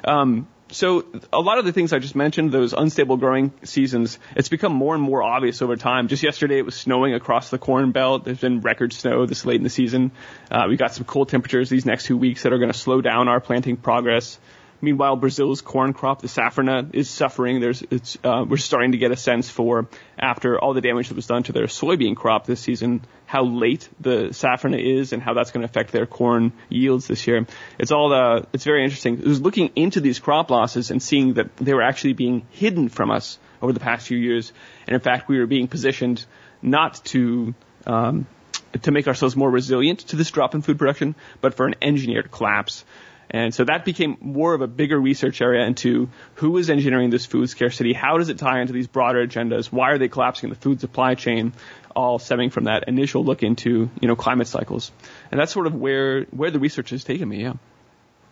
Um, 0.04 0.48
so 0.72 1.06
a 1.32 1.40
lot 1.40 1.60
of 1.60 1.66
the 1.66 1.72
things 1.72 1.94
I 1.94 2.00
just 2.00 2.16
mentioned, 2.16 2.52
those 2.52 2.74
unstable 2.74 3.18
growing 3.18 3.54
seasons, 3.64 4.18
it's 4.36 4.50
become 4.50 4.74
more 4.74 4.96
and 4.96 5.04
more 5.04 5.22
obvious 5.22 5.62
over 5.62 5.76
time. 5.76 6.08
Just 6.08 6.24
yesterday, 6.24 6.58
it 6.58 6.66
was 6.66 6.76
snowing 6.76 7.14
across 7.14 7.50
the 7.50 7.60
Corn 7.60 7.92
Belt. 7.92 8.26
There's 8.26 8.40
been 8.40 8.62
record 8.62 8.92
snow 8.92 9.26
this 9.26 9.46
late 9.46 9.58
in 9.58 9.64
the 9.64 9.70
season. 9.70 10.12
Uh, 10.50 10.66
we 10.68 10.76
got 10.76 10.94
some 10.94 11.06
cold 11.06 11.30
temperatures 11.30 11.70
these 11.70 11.86
next 11.86 12.06
two 12.06 12.18
weeks 12.18 12.44
that 12.44 12.54
are 12.54 12.58
going 12.58 12.72
to 12.72 12.78
slow 12.78 13.00
down 13.02 13.28
our 13.28 13.40
planting 13.40 13.78
progress. 13.78 14.40
Meanwhile, 14.86 15.16
Brazil's 15.16 15.62
corn 15.62 15.94
crop, 15.94 16.22
the 16.22 16.28
safrinha, 16.28 16.94
is 16.94 17.10
suffering. 17.10 17.60
There's, 17.60 17.82
it's, 17.90 18.20
uh, 18.24 18.46
we're 18.48 18.58
starting 18.58 18.92
to 18.92 19.00
get 19.00 19.12
a 19.12 19.16
sense 19.16 19.50
for, 19.50 19.88
after 20.20 20.60
all 20.60 20.76
the 20.76 20.82
damage 20.82 21.10
that 21.10 21.16
was 21.16 21.26
done 21.26 21.42
to 21.44 21.52
their 21.52 21.66
soybean 21.66 22.16
crop 22.16 22.46
this 22.46 22.60
season, 22.60 23.02
how 23.26 23.46
late 23.46 23.90
the 24.00 24.30
safrinha 24.30 24.80
is 24.80 25.12
and 25.12 25.24
how 25.24 25.34
that's 25.34 25.50
going 25.50 25.62
to 25.62 25.66
affect 25.66 25.92
their 25.92 26.06
corn 26.06 26.54
yields 26.70 27.08
this 27.08 27.26
year. 27.26 27.48
It's 27.80 27.92
all, 27.92 28.14
uh, 28.14 28.44
it's 28.54 28.64
very 28.64 28.84
interesting. 28.84 29.18
It 29.18 29.26
was 29.26 29.42
looking 29.42 29.72
into 29.76 30.02
these 30.02 30.20
crop 30.20 30.52
losses 30.52 30.92
and 30.92 31.02
seeing 31.02 31.34
that 31.34 31.58
they 31.58 31.74
were 31.74 31.82
actually 31.82 32.14
being 32.14 32.46
hidden 32.52 32.88
from 32.88 33.10
us 33.10 33.40
over 33.64 33.74
the 33.74 33.80
past 33.80 34.06
few 34.06 34.20
years. 34.20 34.54
And 34.86 34.94
in 34.94 35.02
fact, 35.02 35.28
we 35.28 35.40
were 35.40 35.48
being 35.48 35.68
positioned 35.68 36.24
not 36.62 37.04
to, 37.06 37.56
um, 37.88 38.28
to 38.84 38.92
make 38.92 39.08
ourselves 39.08 39.36
more 39.36 39.50
resilient 39.50 40.02
to 40.10 40.16
this 40.16 40.30
drop 40.30 40.54
in 40.54 40.62
food 40.62 40.78
production, 40.78 41.16
but 41.42 41.56
for 41.56 41.66
an 41.66 41.74
engineered 41.82 42.30
collapse. 42.30 42.86
And 43.30 43.54
so 43.54 43.64
that 43.66 43.86
became 43.86 44.18
more 44.22 44.54
of 44.54 44.62
a 44.62 44.68
bigger 44.68 45.00
research 45.00 45.42
area 45.42 45.66
into 45.66 46.10
who 46.36 46.58
is 46.58 46.70
engineering 46.70 47.10
this 47.10 47.26
food 47.26 47.50
scarcity, 47.50 47.94
how 47.94 48.18
does 48.18 48.30
it 48.30 48.38
tie 48.38 48.62
into 48.62 48.74
these 48.74 48.88
broader 48.88 49.26
agendas, 49.26 49.72
why 49.72 49.92
are 49.92 49.98
they 49.98 50.08
collapsing 50.08 50.50
the 50.50 50.56
food 50.56 50.80
supply 50.80 51.16
chain, 51.16 51.54
all 51.96 52.20
stemming 52.20 52.50
from 52.50 52.66
that 52.66 52.88
initial 52.88 53.24
look 53.24 53.42
into, 53.42 53.90
you 54.00 54.08
know, 54.08 54.16
climate 54.16 54.48
cycles. 54.48 54.92
And 55.32 55.40
that's 55.40 55.52
sort 55.52 55.68
of 55.68 55.76
where, 55.76 56.24
where 56.26 56.52
the 56.52 56.60
research 56.60 56.92
has 56.92 57.04
taken 57.04 57.28
me, 57.28 57.42
yeah. 57.42 57.54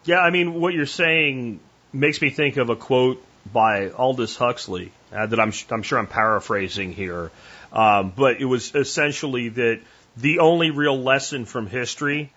Yeah, 0.05 0.19
I 0.19 0.31
mean, 0.31 0.53
what 0.53 0.73
you're 0.73 0.85
saying 0.85 1.59
makes 1.93 2.21
me 2.21 2.29
think 2.29 2.57
of 2.57 2.69
a 2.69 2.75
quote 2.75 3.23
by 3.51 3.89
Aldous 3.89 4.35
Huxley 4.35 4.91
uh, 5.13 5.25
that 5.25 5.39
I'm, 5.39 5.53
I'm 5.71 5.83
sure 5.83 5.97
I'm 5.97 6.07
paraphrasing 6.07 6.91
here. 6.91 7.31
Um, 7.71 8.13
but 8.15 8.39
it 8.41 8.45
was 8.45 8.75
essentially 8.75 9.49
that 9.49 9.81
the 10.17 10.39
only 10.39 10.71
real 10.71 11.01
lesson 11.01 11.45
from 11.45 11.67
history 11.67 12.31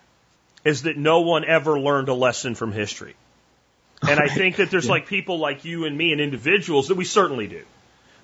is 0.66 0.82
that 0.82 0.96
no 0.96 1.20
one 1.20 1.44
ever 1.44 1.78
learned 1.78 2.08
a 2.08 2.14
lesson 2.14 2.56
from 2.56 2.72
history. 2.72 3.14
And 4.02 4.18
I 4.18 4.28
think 4.28 4.56
that 4.56 4.70
there's 4.70 4.86
yeah. 4.86 4.92
like 4.92 5.06
people 5.06 5.38
like 5.38 5.64
you 5.64 5.84
and 5.84 5.96
me 5.96 6.12
and 6.12 6.20
individuals 6.20 6.88
that 6.88 6.96
we 6.96 7.04
certainly 7.04 7.46
do. 7.46 7.62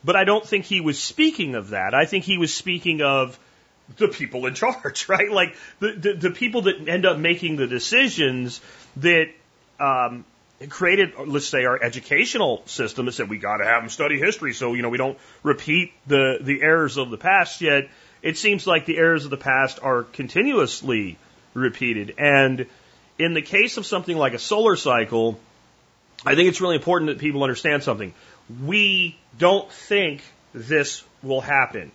But 0.04 0.16
I 0.16 0.24
don't 0.24 0.44
think 0.44 0.64
he 0.64 0.80
was 0.80 0.98
speaking 0.98 1.54
of 1.54 1.70
that. 1.70 1.94
I 1.94 2.04
think 2.04 2.24
he 2.24 2.38
was 2.38 2.52
speaking 2.52 3.00
of 3.00 3.38
the 3.96 4.08
people 4.08 4.46
in 4.46 4.54
charge, 4.62 5.08
right? 5.08 5.30
Like 5.30 5.56
the, 5.78 5.92
the, 5.92 6.12
the 6.14 6.30
people 6.30 6.62
that 6.62 6.88
end 6.88 7.06
up 7.06 7.16
making 7.16 7.56
the 7.56 7.68
decisions 7.68 8.60
that 8.96 9.28
um, 9.78 10.24
created, 10.68 11.12
let's 11.24 11.46
say, 11.46 11.64
our 11.64 11.80
educational 11.80 12.62
system 12.66 13.06
that 13.06 13.12
said 13.12 13.30
we 13.30 13.38
got 13.38 13.58
to 13.58 13.64
have 13.64 13.82
them 13.82 13.88
study 13.88 14.18
history 14.18 14.52
so 14.52 14.74
you 14.74 14.82
know 14.82 14.88
we 14.88 14.98
don't 14.98 15.18
repeat 15.42 15.92
the 16.08 16.38
the 16.40 16.60
errors 16.60 16.96
of 16.96 17.10
the 17.10 17.18
past. 17.18 17.60
Yet 17.60 17.88
it 18.20 18.36
seems 18.36 18.66
like 18.66 18.84
the 18.84 18.98
errors 18.98 19.24
of 19.24 19.30
the 19.30 19.36
past 19.36 19.78
are 19.80 20.02
continuously 20.02 21.18
repeated. 21.54 22.14
And 22.18 22.66
in 23.18 23.34
the 23.34 23.42
case 23.42 23.76
of 23.76 23.86
something 23.86 24.16
like 24.16 24.34
a 24.34 24.38
solar 24.38 24.76
cycle, 24.76 25.38
I 26.24 26.34
think 26.34 26.48
it's 26.48 26.60
really 26.60 26.76
important 26.76 27.08
that 27.08 27.18
people 27.18 27.42
understand 27.42 27.82
something. 27.82 28.14
We 28.64 29.18
don't 29.38 29.70
think 29.70 30.22
this 30.52 31.04
will 31.22 31.40
happen. 31.40 31.92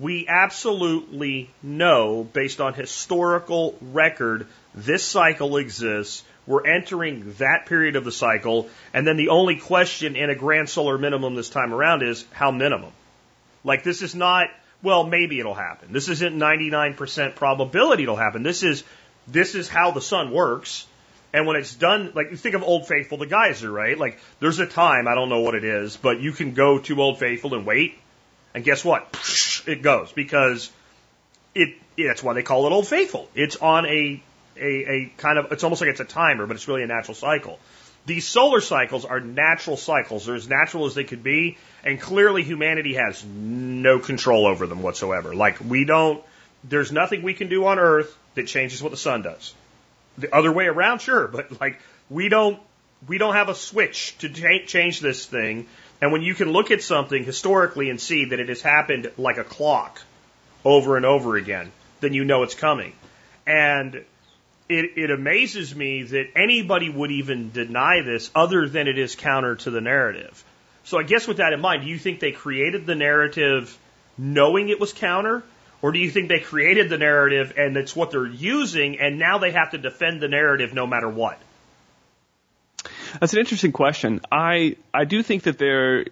We 0.00 0.26
absolutely 0.28 1.50
know, 1.62 2.24
based 2.24 2.60
on 2.60 2.72
historical 2.74 3.76
record, 3.80 4.46
this 4.74 5.04
cycle 5.04 5.58
exists. 5.58 6.24
We're 6.46 6.66
entering 6.66 7.34
that 7.38 7.66
period 7.66 7.96
of 7.96 8.04
the 8.04 8.12
cycle. 8.12 8.68
And 8.92 9.06
then 9.06 9.16
the 9.16 9.28
only 9.28 9.56
question 9.56 10.16
in 10.16 10.30
a 10.30 10.34
grand 10.34 10.68
solar 10.68 10.98
minimum 10.98 11.34
this 11.34 11.50
time 11.50 11.72
around 11.72 12.02
is 12.02 12.24
how 12.32 12.50
minimum? 12.50 12.92
Like 13.62 13.82
this 13.82 14.02
is 14.02 14.14
not, 14.14 14.48
well, 14.84 15.04
maybe 15.04 15.40
it'll 15.40 15.54
happen. 15.54 15.92
This 15.92 16.08
isn't 16.08 16.36
99% 16.36 17.34
probability 17.34 18.04
it'll 18.04 18.16
happen. 18.16 18.42
This 18.42 18.62
is, 18.62 18.84
this 19.26 19.54
is 19.54 19.68
how 19.68 19.90
the 19.90 20.00
sun 20.00 20.30
works. 20.30 20.86
And 21.32 21.46
when 21.46 21.56
it's 21.56 21.74
done, 21.74 22.12
like 22.14 22.30
you 22.30 22.36
think 22.36 22.54
of 22.54 22.62
Old 22.62 22.86
Faithful, 22.86 23.18
the 23.18 23.26
geyser, 23.26 23.70
right? 23.70 23.98
Like 23.98 24.20
there's 24.38 24.60
a 24.60 24.66
time, 24.66 25.08
I 25.08 25.16
don't 25.16 25.28
know 25.28 25.40
what 25.40 25.56
it 25.56 25.64
is, 25.64 25.96
but 25.96 26.20
you 26.20 26.30
can 26.30 26.52
go 26.52 26.78
to 26.78 27.02
Old 27.02 27.18
Faithful 27.18 27.54
and 27.54 27.66
wait. 27.66 27.98
And 28.54 28.62
guess 28.62 28.84
what? 28.84 29.08
It 29.66 29.80
goes 29.80 30.12
because 30.12 30.70
it, 31.54 31.76
that's 31.96 32.22
why 32.22 32.34
they 32.34 32.42
call 32.42 32.66
it 32.66 32.72
Old 32.72 32.86
Faithful. 32.86 33.30
It's 33.34 33.56
on 33.56 33.86
a, 33.86 34.22
a, 34.58 34.66
a 34.66 35.12
kind 35.16 35.38
of, 35.38 35.52
it's 35.52 35.64
almost 35.64 35.80
like 35.80 35.88
it's 35.88 36.00
a 36.00 36.04
timer, 36.04 36.46
but 36.46 36.54
it's 36.54 36.68
really 36.68 36.82
a 36.82 36.86
natural 36.86 37.14
cycle. 37.14 37.58
These 38.06 38.26
solar 38.26 38.60
cycles 38.60 39.04
are 39.04 39.20
natural 39.20 39.76
cycles. 39.76 40.26
They're 40.26 40.34
as 40.34 40.48
natural 40.48 40.86
as 40.86 40.94
they 40.94 41.04
could 41.04 41.22
be. 41.22 41.56
And 41.84 42.00
clearly 42.00 42.42
humanity 42.42 42.94
has 42.94 43.24
no 43.24 43.98
control 43.98 44.46
over 44.46 44.66
them 44.66 44.82
whatsoever. 44.82 45.34
Like 45.34 45.58
we 45.60 45.84
don't, 45.84 46.22
there's 46.62 46.92
nothing 46.92 47.22
we 47.22 47.34
can 47.34 47.48
do 47.48 47.66
on 47.66 47.78
Earth 47.78 48.14
that 48.34 48.46
changes 48.46 48.82
what 48.82 48.90
the 48.90 48.98
sun 48.98 49.22
does. 49.22 49.54
The 50.18 50.34
other 50.34 50.52
way 50.52 50.66
around, 50.66 51.00
sure, 51.00 51.28
but 51.28 51.60
like 51.60 51.80
we 52.10 52.28
don't, 52.28 52.60
we 53.06 53.18
don't 53.18 53.34
have 53.34 53.48
a 53.48 53.54
switch 53.54 54.16
to 54.18 54.28
change 54.66 55.00
this 55.00 55.26
thing. 55.26 55.66
And 56.00 56.12
when 56.12 56.22
you 56.22 56.34
can 56.34 56.50
look 56.50 56.70
at 56.70 56.82
something 56.82 57.24
historically 57.24 57.90
and 57.90 58.00
see 58.00 58.26
that 58.26 58.40
it 58.40 58.48
has 58.48 58.60
happened 58.60 59.10
like 59.16 59.38
a 59.38 59.44
clock 59.44 60.00
over 60.64 60.96
and 60.96 61.06
over 61.06 61.36
again, 61.36 61.72
then 62.00 62.12
you 62.12 62.24
know 62.24 62.42
it's 62.42 62.54
coming. 62.54 62.92
And 63.46 64.04
it, 64.68 64.96
it 64.96 65.10
amazes 65.10 65.74
me 65.74 66.02
that 66.04 66.30
anybody 66.36 66.88
would 66.88 67.10
even 67.10 67.50
deny 67.50 68.02
this 68.02 68.30
other 68.34 68.68
than 68.68 68.88
it 68.88 68.98
is 68.98 69.14
counter 69.14 69.56
to 69.56 69.70
the 69.70 69.80
narrative. 69.80 70.42
So 70.84 70.98
I 70.98 71.02
guess 71.02 71.26
with 71.26 71.38
that 71.38 71.52
in 71.52 71.60
mind, 71.60 71.82
do 71.82 71.88
you 71.88 71.98
think 71.98 72.20
they 72.20 72.32
created 72.32 72.86
the 72.86 72.94
narrative 72.94 73.76
knowing 74.16 74.68
it 74.68 74.80
was 74.80 74.92
counter? 74.92 75.42
Or 75.82 75.92
do 75.92 75.98
you 75.98 76.10
think 76.10 76.28
they 76.28 76.40
created 76.40 76.88
the 76.88 76.96
narrative 76.96 77.52
and 77.58 77.76
it's 77.76 77.94
what 77.94 78.10
they're 78.10 78.26
using 78.26 78.98
and 78.98 79.18
now 79.18 79.38
they 79.38 79.50
have 79.50 79.72
to 79.72 79.78
defend 79.78 80.20
the 80.20 80.28
narrative 80.28 80.72
no 80.72 80.86
matter 80.86 81.08
what? 81.08 81.38
That's 83.20 83.32
an 83.32 83.38
interesting 83.38 83.72
question. 83.72 84.20
I 84.30 84.76
I 84.94 85.04
do 85.04 85.22
think 85.22 85.42
that 85.42 85.58
there, 85.58 86.04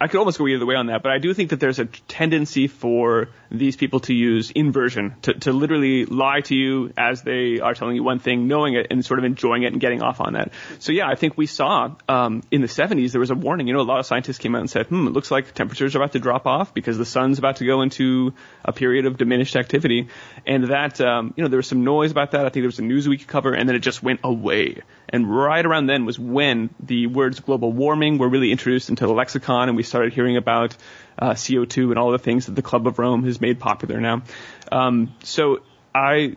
I 0.00 0.08
could 0.08 0.18
almost 0.18 0.38
go 0.38 0.48
either 0.48 0.66
way 0.66 0.74
on 0.74 0.86
that, 0.86 1.02
but 1.02 1.12
I 1.12 1.18
do 1.18 1.32
think 1.32 1.50
that 1.50 1.60
there's 1.60 1.78
a 1.78 1.84
tendency 1.84 2.66
for 2.66 3.28
these 3.50 3.76
people 3.76 4.00
to 4.00 4.14
use 4.14 4.50
inversion, 4.50 5.14
to, 5.22 5.34
to 5.34 5.52
literally 5.52 6.06
lie 6.06 6.40
to 6.42 6.54
you 6.54 6.92
as 6.96 7.22
they 7.22 7.60
are 7.60 7.74
telling 7.74 7.96
you 7.96 8.02
one 8.02 8.18
thing, 8.18 8.48
knowing 8.48 8.74
it 8.74 8.88
and 8.90 9.04
sort 9.04 9.18
of 9.18 9.24
enjoying 9.24 9.62
it 9.62 9.72
and 9.72 9.80
getting 9.80 10.02
off 10.02 10.20
on 10.20 10.34
that. 10.34 10.52
So 10.78 10.92
yeah, 10.92 11.08
I 11.08 11.14
think 11.14 11.36
we 11.36 11.46
saw 11.46 11.94
um, 12.08 12.42
in 12.50 12.60
the 12.60 12.68
70s 12.68 13.12
there 13.12 13.20
was 13.20 13.30
a 13.30 13.34
warning. 13.34 13.66
You 13.66 13.74
know, 13.74 13.80
a 13.80 13.82
lot 13.82 13.98
of 13.98 14.06
scientists 14.06 14.38
came 14.38 14.54
out 14.54 14.60
and 14.60 14.70
said, 14.70 14.86
hmm, 14.86 15.06
it 15.06 15.12
looks 15.12 15.30
like 15.30 15.52
temperatures 15.54 15.94
are 15.94 15.98
about 15.98 16.12
to 16.12 16.18
drop 16.18 16.46
off 16.46 16.74
because 16.74 16.98
the 16.98 17.06
sun's 17.06 17.38
about 17.38 17.56
to 17.56 17.66
go 17.66 17.82
into 17.82 18.34
a 18.64 18.72
period 18.72 19.06
of 19.06 19.18
diminished 19.18 19.56
activity, 19.56 20.08
and 20.46 20.64
that 20.64 21.00
um, 21.00 21.34
you 21.36 21.42
know 21.42 21.48
there 21.48 21.58
was 21.58 21.66
some 21.66 21.84
noise 21.84 22.10
about 22.10 22.32
that. 22.32 22.40
I 22.40 22.48
think 22.50 22.62
there 22.62 22.68
was 22.68 22.78
a 22.78 22.82
Newsweek 22.82 23.26
cover, 23.26 23.52
and 23.52 23.68
then 23.68 23.76
it 23.76 23.80
just 23.80 24.02
went 24.02 24.20
away. 24.24 24.82
And 25.08 25.28
right 25.28 25.64
around 25.64 25.86
then 25.86 26.04
was 26.06 26.19
when 26.20 26.70
the 26.80 27.06
words 27.06 27.40
global 27.40 27.72
warming 27.72 28.18
were 28.18 28.28
really 28.28 28.52
introduced 28.52 28.88
into 28.88 29.06
the 29.06 29.12
lexicon 29.12 29.68
and 29.68 29.76
we 29.76 29.82
started 29.82 30.12
hearing 30.12 30.36
about 30.36 30.76
uh, 31.18 31.30
CO2 31.30 31.90
and 31.90 31.98
all 31.98 32.12
the 32.12 32.18
things 32.18 32.46
that 32.46 32.52
the 32.52 32.62
Club 32.62 32.86
of 32.86 32.98
Rome 32.98 33.24
has 33.24 33.40
made 33.40 33.58
popular 33.58 34.00
now. 34.00 34.22
Um, 34.70 35.14
so 35.22 35.62
I, 35.94 36.36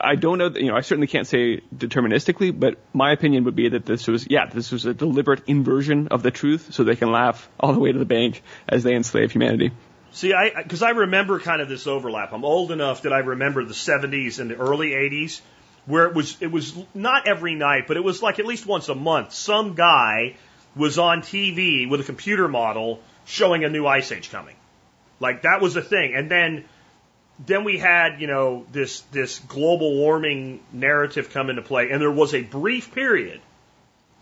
I 0.00 0.16
don't 0.16 0.38
know, 0.38 0.48
you 0.48 0.66
know, 0.66 0.76
I 0.76 0.80
certainly 0.80 1.06
can't 1.06 1.26
say 1.26 1.60
deterministically, 1.74 2.58
but 2.58 2.78
my 2.92 3.12
opinion 3.12 3.44
would 3.44 3.56
be 3.56 3.68
that 3.68 3.86
this 3.86 4.06
was, 4.06 4.26
yeah, 4.28 4.46
this 4.46 4.72
was 4.72 4.86
a 4.86 4.94
deliberate 4.94 5.42
inversion 5.46 6.08
of 6.08 6.22
the 6.22 6.30
truth 6.30 6.72
so 6.72 6.84
they 6.84 6.96
can 6.96 7.12
laugh 7.12 7.48
all 7.58 7.72
the 7.72 7.80
way 7.80 7.92
to 7.92 7.98
the 7.98 8.04
bank 8.04 8.42
as 8.68 8.82
they 8.82 8.94
enslave 8.94 9.32
humanity. 9.32 9.70
See, 10.12 10.34
I, 10.34 10.64
cause 10.64 10.82
I 10.82 10.90
remember 10.90 11.38
kind 11.38 11.62
of 11.62 11.68
this 11.68 11.86
overlap. 11.86 12.32
I'm 12.32 12.44
old 12.44 12.72
enough 12.72 13.02
that 13.02 13.12
I 13.12 13.18
remember 13.18 13.64
the 13.64 13.74
70s 13.74 14.40
and 14.40 14.50
the 14.50 14.56
early 14.56 14.90
80s 14.90 15.40
where 15.90 16.06
it 16.06 16.14
was 16.14 16.36
it 16.40 16.50
was 16.50 16.74
not 16.94 17.26
every 17.26 17.54
night, 17.54 17.86
but 17.88 17.96
it 17.96 18.04
was 18.04 18.22
like 18.22 18.38
at 18.38 18.46
least 18.46 18.66
once 18.66 18.88
a 18.88 18.94
month. 18.94 19.32
Some 19.32 19.74
guy 19.74 20.36
was 20.76 20.98
on 20.98 21.22
TV 21.22 21.88
with 21.88 22.00
a 22.00 22.04
computer 22.04 22.48
model 22.48 23.00
showing 23.24 23.64
a 23.64 23.68
new 23.68 23.86
ice 23.86 24.12
age 24.12 24.30
coming. 24.30 24.56
Like 25.18 25.42
that 25.42 25.60
was 25.60 25.76
a 25.76 25.82
thing. 25.82 26.14
And 26.14 26.30
then 26.30 26.64
then 27.44 27.64
we 27.64 27.78
had, 27.78 28.20
you 28.20 28.26
know, 28.26 28.66
this 28.72 29.00
this 29.12 29.38
global 29.40 29.96
warming 29.96 30.60
narrative 30.72 31.30
come 31.30 31.50
into 31.50 31.62
play 31.62 31.90
and 31.90 32.00
there 32.00 32.10
was 32.10 32.34
a 32.34 32.42
brief 32.42 32.94
period 32.94 33.40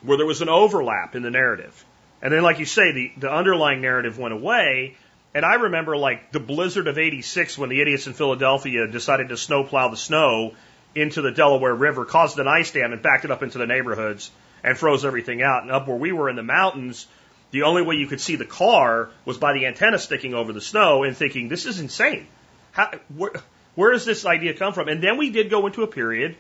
where 0.03 0.17
there 0.17 0.27
was 0.27 0.43
an 0.43 0.49
overlap 0.49 1.15
in 1.15 1.23
the 1.23 1.31
narrative. 1.31 1.85
And 2.23 2.33
then 2.33 2.43
like 2.43 2.59
you 2.59 2.67
say 2.67 2.93
the 2.93 3.13
the 3.19 3.33
underlying 3.33 3.81
narrative 3.81 4.19
went 4.19 4.35
away 4.35 4.97
and 5.35 5.45
I 5.45 5.55
remember 5.55 5.97
like 5.97 6.33
the 6.33 6.41
blizzard 6.41 6.89
of 6.89 6.99
86 6.99 7.59
when 7.59 7.69
the 7.69 7.81
idiots 7.81 8.07
in 8.07 8.15
Philadelphia 8.15 8.87
decided 8.87 9.29
to 9.29 9.37
snowplow 9.37 9.89
the 9.89 9.97
snow 9.97 10.55
into 10.95 11.23
the 11.23 11.31
Delaware 11.31 11.75
River, 11.75 12.05
caused 12.05 12.39
an 12.39 12.49
ice 12.49 12.71
dam 12.73 12.93
and 12.93 13.03
backed 13.03 13.25
it 13.25 13.31
up 13.31 13.43
into 13.43 13.59
the 13.59 13.67
neighborhoods 13.67 14.31
and 14.65 14.77
froze 14.77 15.05
everything 15.05 15.43
out. 15.43 15.63
And 15.63 15.71
up 15.71 15.87
where 15.87 15.97
we 15.97 16.13
were 16.13 16.29
in 16.29 16.37
the 16.37 16.43
mountains, 16.43 17.07
the 17.51 17.63
only 17.63 17.83
way 17.83 17.97
you 17.97 18.07
could 18.07 18.21
see 18.21 18.37
the 18.37 18.45
car 18.45 19.11
was 19.25 19.39
by 19.39 19.53
the 19.53 19.67
antenna 19.67 19.99
sticking 19.99 20.35
over 20.35 20.53
the 20.53 20.61
snow 20.61 21.05
and 21.05 21.17
thinking, 21.17 21.49
this 21.49 21.67
is 21.67 21.81
insane. 21.81 22.27
How, 22.73 22.91
where, 23.15 23.33
where 23.75 23.93
does 23.93 24.05
this 24.05 24.27
idea 24.27 24.55
come 24.55 24.73
from? 24.73 24.89
And 24.89 25.03
then 25.03 25.17
we 25.17 25.31
did 25.31 25.51
go 25.51 25.67
into 25.67 25.83
a 25.83 25.87
period 25.87 26.37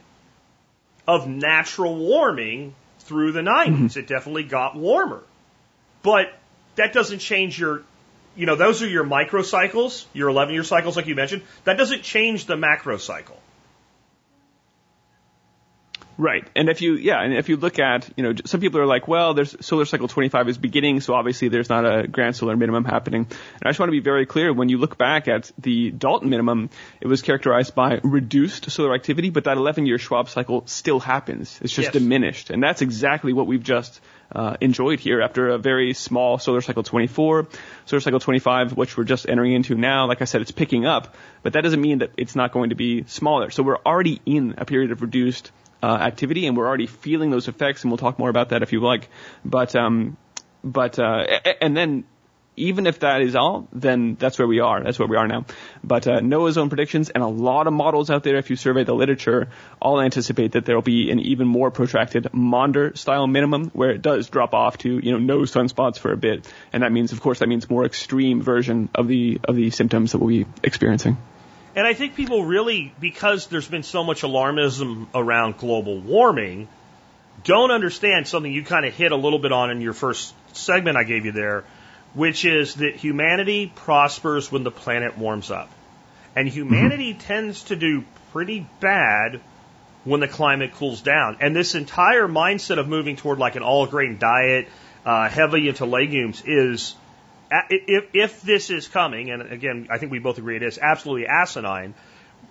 of 1.06 1.26
natural 1.26 1.96
warming 1.96 2.74
through 3.00 3.32
the 3.32 3.40
90s. 3.40 3.68
Mm-hmm. 3.68 3.98
It 3.98 4.06
definitely 4.06 4.44
got 4.44 4.76
warmer. 4.76 5.22
But 6.02 6.32
that 6.76 6.92
doesn't 6.92 7.20
change 7.20 7.58
your, 7.58 7.82
you 8.36 8.46
know, 8.46 8.56
those 8.56 8.82
are 8.82 8.88
your 8.88 9.04
microcycles, 9.04 10.04
your 10.12 10.28
11 10.28 10.54
year 10.54 10.64
cycles, 10.64 10.96
like 10.96 11.06
you 11.06 11.14
mentioned. 11.14 11.42
That 11.64 11.78
doesn't 11.78 12.02
change 12.02 12.46
the 12.46 12.56
macro 12.56 12.98
cycle. 12.98 13.38
Right. 16.18 16.44
And 16.56 16.68
if 16.68 16.82
you, 16.82 16.94
yeah, 16.94 17.22
and 17.22 17.32
if 17.32 17.48
you 17.48 17.56
look 17.56 17.78
at, 17.78 18.10
you 18.16 18.24
know, 18.24 18.34
some 18.44 18.60
people 18.60 18.80
are 18.80 18.86
like, 18.86 19.06
well, 19.06 19.34
there's 19.34 19.54
solar 19.64 19.84
cycle 19.84 20.08
25 20.08 20.48
is 20.48 20.58
beginning, 20.58 21.00
so 21.00 21.14
obviously 21.14 21.46
there's 21.46 21.68
not 21.68 21.86
a 21.86 22.08
grand 22.08 22.34
solar 22.34 22.56
minimum 22.56 22.84
happening. 22.84 23.20
And 23.30 23.62
I 23.64 23.68
just 23.68 23.78
want 23.78 23.88
to 23.88 23.92
be 23.92 24.00
very 24.00 24.26
clear, 24.26 24.52
when 24.52 24.68
you 24.68 24.78
look 24.78 24.98
back 24.98 25.28
at 25.28 25.52
the 25.58 25.92
Dalton 25.92 26.28
minimum, 26.28 26.70
it 27.00 27.06
was 27.06 27.22
characterized 27.22 27.76
by 27.76 28.00
reduced 28.02 28.68
solar 28.68 28.96
activity, 28.96 29.30
but 29.30 29.44
that 29.44 29.58
11 29.58 29.86
year 29.86 29.96
Schwabe 29.96 30.28
cycle 30.28 30.64
still 30.66 30.98
happens. 30.98 31.56
It's 31.62 31.72
just 31.72 31.86
yes. 31.86 31.92
diminished. 31.92 32.50
And 32.50 32.60
that's 32.60 32.82
exactly 32.82 33.32
what 33.32 33.46
we've 33.46 33.62
just 33.62 34.00
uh, 34.32 34.56
enjoyed 34.60 34.98
here 34.98 35.22
after 35.22 35.50
a 35.50 35.58
very 35.58 35.94
small 35.94 36.38
solar 36.40 36.62
cycle 36.62 36.82
24, 36.82 37.46
solar 37.86 38.00
cycle 38.00 38.18
25, 38.18 38.76
which 38.76 38.96
we're 38.96 39.04
just 39.04 39.28
entering 39.28 39.52
into 39.52 39.76
now. 39.76 40.08
Like 40.08 40.20
I 40.20 40.24
said, 40.24 40.40
it's 40.40 40.50
picking 40.50 40.84
up, 40.84 41.14
but 41.44 41.52
that 41.52 41.62
doesn't 41.62 41.80
mean 41.80 41.98
that 41.98 42.10
it's 42.16 42.34
not 42.34 42.50
going 42.50 42.70
to 42.70 42.76
be 42.76 43.04
smaller. 43.04 43.50
So 43.50 43.62
we're 43.62 43.78
already 43.86 44.20
in 44.26 44.56
a 44.58 44.64
period 44.64 44.90
of 44.90 45.00
reduced 45.00 45.52
uh, 45.82 45.86
activity, 45.86 46.46
and 46.46 46.56
we're 46.56 46.66
already 46.66 46.86
feeling 46.86 47.30
those 47.30 47.48
effects, 47.48 47.82
and 47.82 47.90
we'll 47.90 47.98
talk 47.98 48.18
more 48.18 48.30
about 48.30 48.50
that 48.50 48.62
if 48.62 48.72
you 48.72 48.80
like. 48.80 49.08
But 49.44 49.74
um, 49.76 50.16
but 50.64 50.98
uh, 50.98 51.24
and 51.60 51.76
then 51.76 52.04
even 52.58 52.86
if 52.86 53.00
that 53.00 53.22
is 53.22 53.36
all, 53.36 53.68
then 53.72 54.16
that's 54.18 54.38
where 54.38 54.48
we 54.48 54.60
are. 54.60 54.82
That's 54.82 54.98
where 54.98 55.08
we 55.08 55.16
are 55.16 55.26
now. 55.26 55.46
But 55.82 56.06
uh, 56.06 56.20
NOAA's 56.20 56.58
own 56.58 56.68
predictions 56.68 57.08
and 57.08 57.22
a 57.22 57.28
lot 57.28 57.66
of 57.66 57.72
models 57.72 58.10
out 58.10 58.24
there, 58.24 58.36
if 58.36 58.50
you 58.50 58.56
survey 58.56 58.84
the 58.84 58.94
literature, 58.94 59.48
all 59.80 60.00
anticipate 60.00 60.52
that 60.52 60.64
there 60.64 60.74
will 60.74 60.82
be 60.82 61.10
an 61.10 61.20
even 61.20 61.46
more 61.46 61.70
protracted 61.70 62.32
Maunder 62.32 62.96
style 62.96 63.26
minimum 63.26 63.70
where 63.70 63.90
it 63.90 64.02
does 64.02 64.28
drop 64.28 64.54
off 64.54 64.78
to 64.78 64.98
you 64.98 65.12
know 65.12 65.18
no 65.18 65.40
sunspots 65.40 65.98
for 65.98 66.12
a 66.12 66.16
bit, 66.16 66.52
and 66.72 66.82
that 66.82 66.92
means, 66.92 67.12
of 67.12 67.20
course, 67.20 67.38
that 67.38 67.48
means 67.48 67.70
more 67.70 67.84
extreme 67.84 68.42
version 68.42 68.88
of 68.94 69.08
the 69.08 69.40
of 69.44 69.56
the 69.56 69.70
symptoms 69.70 70.12
that 70.12 70.18
we'll 70.18 70.44
be 70.44 70.46
experiencing. 70.62 71.16
And 71.78 71.86
I 71.86 71.94
think 71.94 72.16
people 72.16 72.44
really, 72.44 72.92
because 72.98 73.46
there's 73.46 73.68
been 73.68 73.84
so 73.84 74.02
much 74.02 74.22
alarmism 74.22 75.06
around 75.14 75.58
global 75.58 76.00
warming, 76.00 76.66
don't 77.44 77.70
understand 77.70 78.26
something 78.26 78.52
you 78.52 78.64
kind 78.64 78.84
of 78.84 78.92
hit 78.92 79.12
a 79.12 79.16
little 79.16 79.38
bit 79.38 79.52
on 79.52 79.70
in 79.70 79.80
your 79.80 79.92
first 79.92 80.34
segment 80.56 80.96
I 80.96 81.04
gave 81.04 81.24
you 81.24 81.30
there, 81.30 81.62
which 82.14 82.44
is 82.44 82.74
that 82.74 82.96
humanity 82.96 83.72
prospers 83.72 84.50
when 84.50 84.64
the 84.64 84.72
planet 84.72 85.16
warms 85.16 85.52
up. 85.52 85.70
And 86.34 86.48
humanity 86.48 87.12
mm-hmm. 87.12 87.20
tends 87.20 87.62
to 87.70 87.76
do 87.76 88.02
pretty 88.32 88.66
bad 88.80 89.40
when 90.02 90.18
the 90.18 90.26
climate 90.26 90.74
cools 90.74 91.00
down. 91.00 91.36
And 91.40 91.54
this 91.54 91.76
entire 91.76 92.26
mindset 92.26 92.80
of 92.80 92.88
moving 92.88 93.14
toward 93.14 93.38
like 93.38 93.54
an 93.54 93.62
all 93.62 93.86
grain 93.86 94.18
diet, 94.18 94.66
uh, 95.06 95.28
heavy 95.28 95.68
into 95.68 95.84
legumes 95.84 96.42
is 96.44 96.96
if, 97.50 98.10
if 98.12 98.42
this 98.42 98.70
is 98.70 98.88
coming, 98.88 99.30
and 99.30 99.42
again, 99.42 99.88
I 99.90 99.98
think 99.98 100.12
we 100.12 100.18
both 100.18 100.38
agree 100.38 100.56
it 100.56 100.62
is 100.62 100.78
absolutely 100.78 101.26
asinine, 101.26 101.94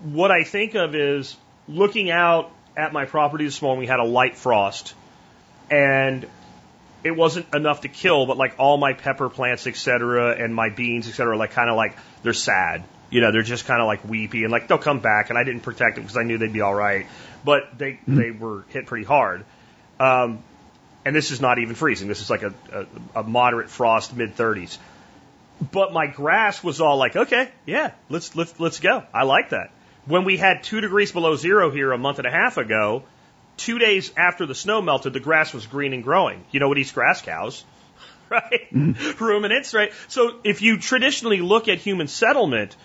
what 0.01 0.31
I 0.31 0.43
think 0.43 0.75
of 0.75 0.95
is 0.95 1.35
looking 1.67 2.11
out 2.11 2.51
at 2.75 2.93
my 2.93 3.05
property 3.05 3.45
this 3.45 3.61
morning, 3.61 3.79
we 3.79 3.87
had 3.87 3.99
a 3.99 4.05
light 4.05 4.37
frost, 4.37 4.93
and 5.69 6.27
it 7.03 7.15
wasn't 7.15 7.53
enough 7.53 7.81
to 7.81 7.87
kill, 7.87 8.25
but 8.25 8.37
like 8.37 8.55
all 8.59 8.77
my 8.77 8.93
pepper 8.93 9.29
plants, 9.29 9.67
et 9.67 9.75
cetera, 9.75 10.31
and 10.31 10.53
my 10.53 10.69
beans, 10.69 11.07
et 11.07 11.13
cetera, 11.13 11.37
like 11.37 11.51
kind 11.51 11.69
of 11.69 11.75
like 11.75 11.97
they're 12.23 12.33
sad. 12.33 12.83
You 13.09 13.21
know, 13.21 13.31
they're 13.31 13.43
just 13.43 13.65
kind 13.65 13.81
of 13.81 13.87
like 13.87 14.03
weepy 14.03 14.43
and 14.43 14.51
like 14.51 14.67
they'll 14.67 14.77
come 14.77 14.99
back. 14.99 15.29
And 15.29 15.37
I 15.39 15.43
didn't 15.43 15.61
protect 15.61 15.95
them 15.95 16.03
because 16.03 16.17
I 16.17 16.23
knew 16.23 16.37
they'd 16.37 16.51
be 16.51 16.61
all 16.61 16.73
right, 16.73 17.05
but 17.45 17.77
they 17.77 17.99
they 18.07 18.31
were 18.31 18.65
hit 18.69 18.85
pretty 18.87 19.05
hard. 19.05 19.45
Um, 19.99 20.43
and 21.07 21.15
this 21.15 21.31
is 21.31 21.39
not 21.39 21.57
even 21.57 21.73
freezing. 21.73 22.09
This 22.09 22.19
is 22.19 22.29
like 22.29 22.43
a, 22.43 22.53
a, 22.73 23.21
a 23.21 23.23
moderate 23.23 23.69
frost, 23.69 24.13
mid 24.13 24.35
30s. 24.35 24.77
But 25.71 25.93
my 25.93 26.07
grass 26.07 26.61
was 26.61 26.81
all 26.81 26.97
like, 26.97 27.15
okay, 27.15 27.49
yeah, 27.65 27.91
let's 28.09 28.35
let's 28.35 28.59
let's 28.59 28.81
go. 28.81 29.03
I 29.13 29.23
like 29.23 29.51
that. 29.51 29.71
When 30.05 30.25
we 30.25 30.35
had 30.35 30.63
two 30.63 30.81
degrees 30.81 31.13
below 31.13 31.37
zero 31.37 31.71
here 31.71 31.93
a 31.93 31.97
month 31.97 32.17
and 32.17 32.27
a 32.27 32.29
half 32.29 32.57
ago, 32.57 33.03
two 33.55 33.79
days 33.79 34.11
after 34.17 34.45
the 34.45 34.53
snow 34.53 34.81
melted, 34.81 35.13
the 35.13 35.21
grass 35.21 35.53
was 35.53 35.65
green 35.65 35.93
and 35.93 36.03
growing. 36.03 36.43
You 36.51 36.59
know 36.59 36.67
what 36.67 36.77
eats 36.77 36.91
grass 36.91 37.21
cows? 37.21 37.63
Right? 38.29 38.69
Mm-hmm. 38.73 39.23
Ruminants, 39.23 39.73
right? 39.73 39.93
So 40.09 40.39
if 40.43 40.61
you 40.61 40.79
traditionally 40.79 41.39
look 41.39 41.69
at 41.69 41.77
human 41.77 42.09
settlement, 42.09 42.75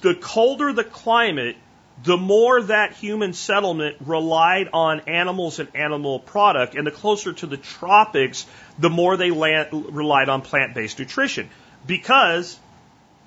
the 0.00 0.14
colder 0.14 0.72
the 0.72 0.84
climate, 0.84 1.56
the 2.02 2.16
more 2.16 2.62
that 2.62 2.94
human 2.94 3.32
settlement 3.32 3.96
relied 4.00 4.68
on 4.72 5.00
animals 5.00 5.58
and 5.58 5.68
animal 5.74 6.18
product, 6.18 6.74
and 6.74 6.86
the 6.86 6.90
closer 6.90 7.32
to 7.32 7.46
the 7.46 7.56
tropics, 7.56 8.46
the 8.78 8.90
more 8.90 9.16
they 9.16 9.30
land, 9.30 9.68
relied 9.72 10.28
on 10.28 10.42
plant 10.42 10.74
based 10.74 10.98
nutrition. 10.98 11.48
Because 11.86 12.58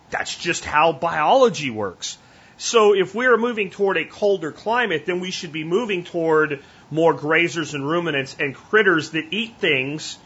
that's 0.09 0.35
just 0.35 0.65
how 0.65 0.91
biology 0.91 1.69
works. 1.69 2.17
So 2.57 2.93
if 2.93 3.13
we're 3.15 3.37
moving 3.37 3.69
toward 3.71 3.97
a 3.97 4.05
colder 4.05 4.51
climate, 4.51 5.05
then 5.05 5.19
we 5.19 5.31
should 5.31 5.51
be 5.51 5.63
moving 5.63 6.03
toward 6.03 6.61
more 6.91 7.13
grazers 7.13 7.73
and 7.73 7.87
ruminants 7.87 8.35
and 8.39 8.55
critters 8.55 9.11
that 9.11 9.25
eat 9.31 9.57
things 9.57 10.17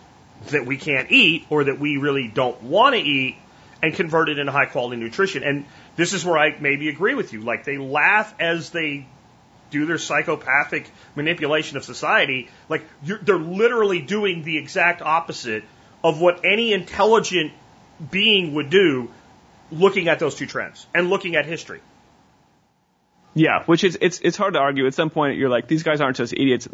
that 0.50 0.66
we 0.66 0.78
can't 0.78 1.12
eat 1.12 1.46
or 1.50 1.66
that 1.66 1.80
we 1.80 1.98
really 1.98 2.28
don't 2.28 2.62
want 2.62 2.96
to 2.96 3.02
eat 3.02 3.38
and 3.82 3.94
convert 3.94 4.30
it 4.30 4.40
into 4.40 4.52
high 4.52 4.66
quality 4.66 4.98
nutrition. 4.98 5.44
And 5.44 5.66
this 5.98 6.14
is 6.14 6.24
where 6.24 6.38
I 6.38 6.58
maybe 6.58 6.88
agree 6.88 7.16
with 7.16 7.34
you. 7.34 7.42
Like 7.42 7.66
they 7.66 7.78
laugh 7.78 8.34
as 8.40 8.70
they 8.70 9.06
do 9.70 9.86
their 9.86 9.98
psychopathic 9.98 10.90
manipulation 11.16 11.76
of 11.76 11.84
society. 11.84 12.50
Like 12.70 12.86
they're 13.04 13.38
literally 13.38 14.02
doing 14.02 14.44
the 14.44 14.58
exact 14.58 15.02
opposite 15.02 15.66
of 16.04 16.22
what 16.22 16.46
any 16.46 16.72
intelligent 16.72 17.52
being 18.12 18.54
would 18.54 18.70
do 18.70 19.12
looking 19.72 20.08
at 20.08 20.20
those 20.20 20.36
two 20.36 20.46
trends 20.46 20.86
and 20.94 21.10
looking 21.10 21.36
at 21.36 21.46
history. 21.46 21.82
Yeah, 23.34 23.64
which 23.66 23.84
is 23.84 23.98
it's 24.02 24.20
it's 24.22 24.38
hard 24.38 24.54
to 24.54 24.60
argue. 24.60 24.88
At 24.88 24.96
some 24.96 25.10
point, 25.12 25.38
you're 25.38 25.50
like, 25.50 25.68
these 25.68 25.84
guys 25.84 26.02
aren't 26.02 26.18
just 26.18 26.34
idiots. 26.34 26.68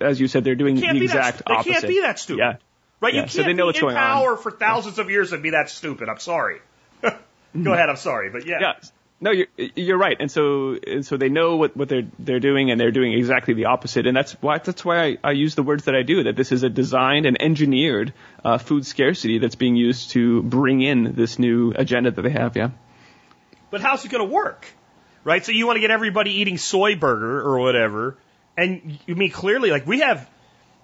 As 0.00 0.18
you 0.18 0.28
said, 0.28 0.44
they're 0.44 0.54
doing 0.54 0.76
the 0.76 0.88
exact 0.88 1.38
that, 1.38 1.50
opposite. 1.50 1.68
They 1.68 1.72
can't 1.72 1.88
be 1.88 2.00
that 2.00 2.18
stupid. 2.18 2.38
Yeah. 2.38 2.56
Right? 3.00 3.12
Yeah. 3.12 3.20
You 3.20 3.22
can't 3.22 3.30
so 3.32 3.42
they 3.42 3.52
know 3.52 3.64
be 3.64 3.66
what's 3.66 3.78
in 3.78 3.84
going 3.84 3.96
power 3.96 4.32
on. 4.32 4.38
for 4.38 4.50
thousands 4.52 4.98
of 4.98 5.10
years 5.10 5.32
and 5.32 5.42
be 5.42 5.50
that 5.50 5.68
stupid. 5.68 6.08
I'm 6.08 6.18
sorry. 6.18 6.60
Go 7.60 7.72
ahead. 7.72 7.88
I'm 7.88 7.96
sorry, 7.96 8.30
but 8.30 8.46
yeah. 8.46 8.58
Yeah. 8.60 8.72
No, 9.20 9.30
you're 9.30 9.46
you're 9.76 9.98
right, 9.98 10.16
and 10.18 10.28
so 10.28 10.74
and 10.84 11.06
so 11.06 11.16
they 11.16 11.28
know 11.28 11.54
what, 11.56 11.76
what 11.76 11.88
they're 11.88 12.08
they're 12.18 12.40
doing, 12.40 12.72
and 12.72 12.80
they're 12.80 12.90
doing 12.90 13.12
exactly 13.12 13.54
the 13.54 13.66
opposite, 13.66 14.08
and 14.08 14.16
that's 14.16 14.32
why 14.42 14.58
that's 14.58 14.84
why 14.84 15.04
I, 15.04 15.18
I 15.22 15.30
use 15.30 15.54
the 15.54 15.62
words 15.62 15.84
that 15.84 15.94
I 15.94 16.02
do. 16.02 16.24
That 16.24 16.34
this 16.34 16.50
is 16.50 16.64
a 16.64 16.68
designed 16.68 17.24
and 17.24 17.40
engineered 17.40 18.14
uh, 18.44 18.58
food 18.58 18.84
scarcity 18.84 19.38
that's 19.38 19.54
being 19.54 19.76
used 19.76 20.10
to 20.10 20.42
bring 20.42 20.82
in 20.82 21.14
this 21.14 21.38
new 21.38 21.72
agenda 21.76 22.10
that 22.10 22.20
they 22.20 22.30
have. 22.30 22.56
Yeah. 22.56 22.70
But 23.70 23.80
how's 23.80 24.04
it 24.04 24.10
going 24.10 24.26
to 24.26 24.34
work? 24.34 24.66
Right? 25.22 25.46
So 25.46 25.52
you 25.52 25.68
want 25.68 25.76
to 25.76 25.80
get 25.80 25.92
everybody 25.92 26.32
eating 26.40 26.58
soy 26.58 26.96
burger 26.96 27.40
or 27.42 27.60
whatever, 27.60 28.18
and 28.56 28.98
you 29.06 29.14
mean 29.14 29.30
clearly, 29.30 29.70
like 29.70 29.86
we 29.86 30.00
have, 30.00 30.28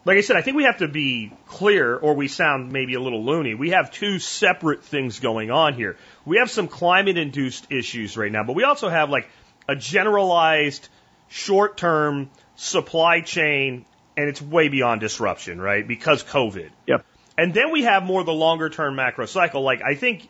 like 0.08 0.16
I 0.16 0.22
said, 0.22 0.36
I 0.36 0.40
think 0.40 0.56
we 0.56 0.64
have 0.64 0.78
to 0.78 0.88
be 0.88 1.30
clear, 1.48 1.94
or 1.94 2.14
we 2.14 2.28
sound 2.28 2.72
maybe 2.72 2.94
a 2.94 3.00
little 3.00 3.22
loony. 3.22 3.52
We 3.52 3.70
have 3.70 3.90
two 3.90 4.18
separate 4.18 4.82
things 4.82 5.20
going 5.20 5.50
on 5.50 5.74
here. 5.74 5.98
We 6.24 6.38
have 6.38 6.50
some 6.50 6.66
climate-induced 6.66 7.70
issues 7.70 8.16
right 8.16 8.32
now, 8.32 8.42
but 8.42 8.56
we 8.56 8.64
also 8.64 8.88
have 8.88 9.10
like 9.10 9.28
a 9.68 9.76
generalized, 9.76 10.88
short-term 11.28 12.30
supply 12.56 13.20
chain, 13.20 13.84
and 14.16 14.30
it's 14.30 14.40
way 14.40 14.68
beyond 14.68 15.02
disruption, 15.02 15.60
right? 15.60 15.86
Because 15.86 16.24
COVID. 16.24 16.70
Yep. 16.86 17.04
And 17.36 17.52
then 17.52 17.70
we 17.70 17.82
have 17.82 18.02
more 18.02 18.24
the 18.24 18.32
longer 18.32 18.70
term 18.70 18.96
macro 18.96 19.26
cycle. 19.26 19.60
Like 19.60 19.82
I 19.82 19.94
think, 19.94 20.26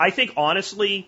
I 0.00 0.08
think 0.08 0.32
honestly, 0.38 1.06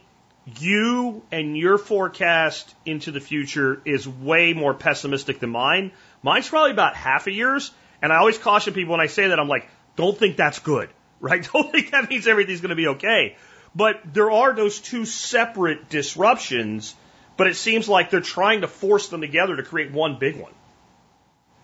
you 0.58 1.22
and 1.32 1.56
your 1.56 1.78
forecast 1.78 2.74
into 2.84 3.12
the 3.12 3.20
future 3.20 3.80
is 3.86 4.06
way 4.06 4.52
more 4.52 4.74
pessimistic 4.74 5.40
than 5.40 5.48
mine. 5.48 5.92
Mine's 6.22 6.50
probably 6.50 6.72
about 6.72 6.96
half 6.96 7.26
a 7.26 7.32
year's. 7.32 7.70
And 8.02 8.12
I 8.12 8.16
always 8.16 8.38
caution 8.38 8.74
people 8.74 8.92
when 8.92 9.00
I 9.00 9.06
say 9.06 9.28
that, 9.28 9.38
I'm 9.38 9.48
like, 9.48 9.68
don't 9.96 10.16
think 10.16 10.36
that's 10.36 10.58
good, 10.58 10.88
right? 11.20 11.46
Don't 11.52 11.70
think 11.70 11.90
that 11.90 12.08
means 12.08 12.26
everything's 12.26 12.60
going 12.60 12.70
to 12.70 12.76
be 12.76 12.88
okay. 12.88 13.36
But 13.74 14.00
there 14.12 14.30
are 14.30 14.54
those 14.54 14.80
two 14.80 15.04
separate 15.04 15.88
disruptions, 15.88 16.94
but 17.36 17.46
it 17.46 17.56
seems 17.56 17.88
like 17.88 18.10
they're 18.10 18.20
trying 18.20 18.62
to 18.62 18.68
force 18.68 19.08
them 19.08 19.20
together 19.20 19.56
to 19.56 19.62
create 19.62 19.92
one 19.92 20.18
big 20.18 20.36
one. 20.36 20.52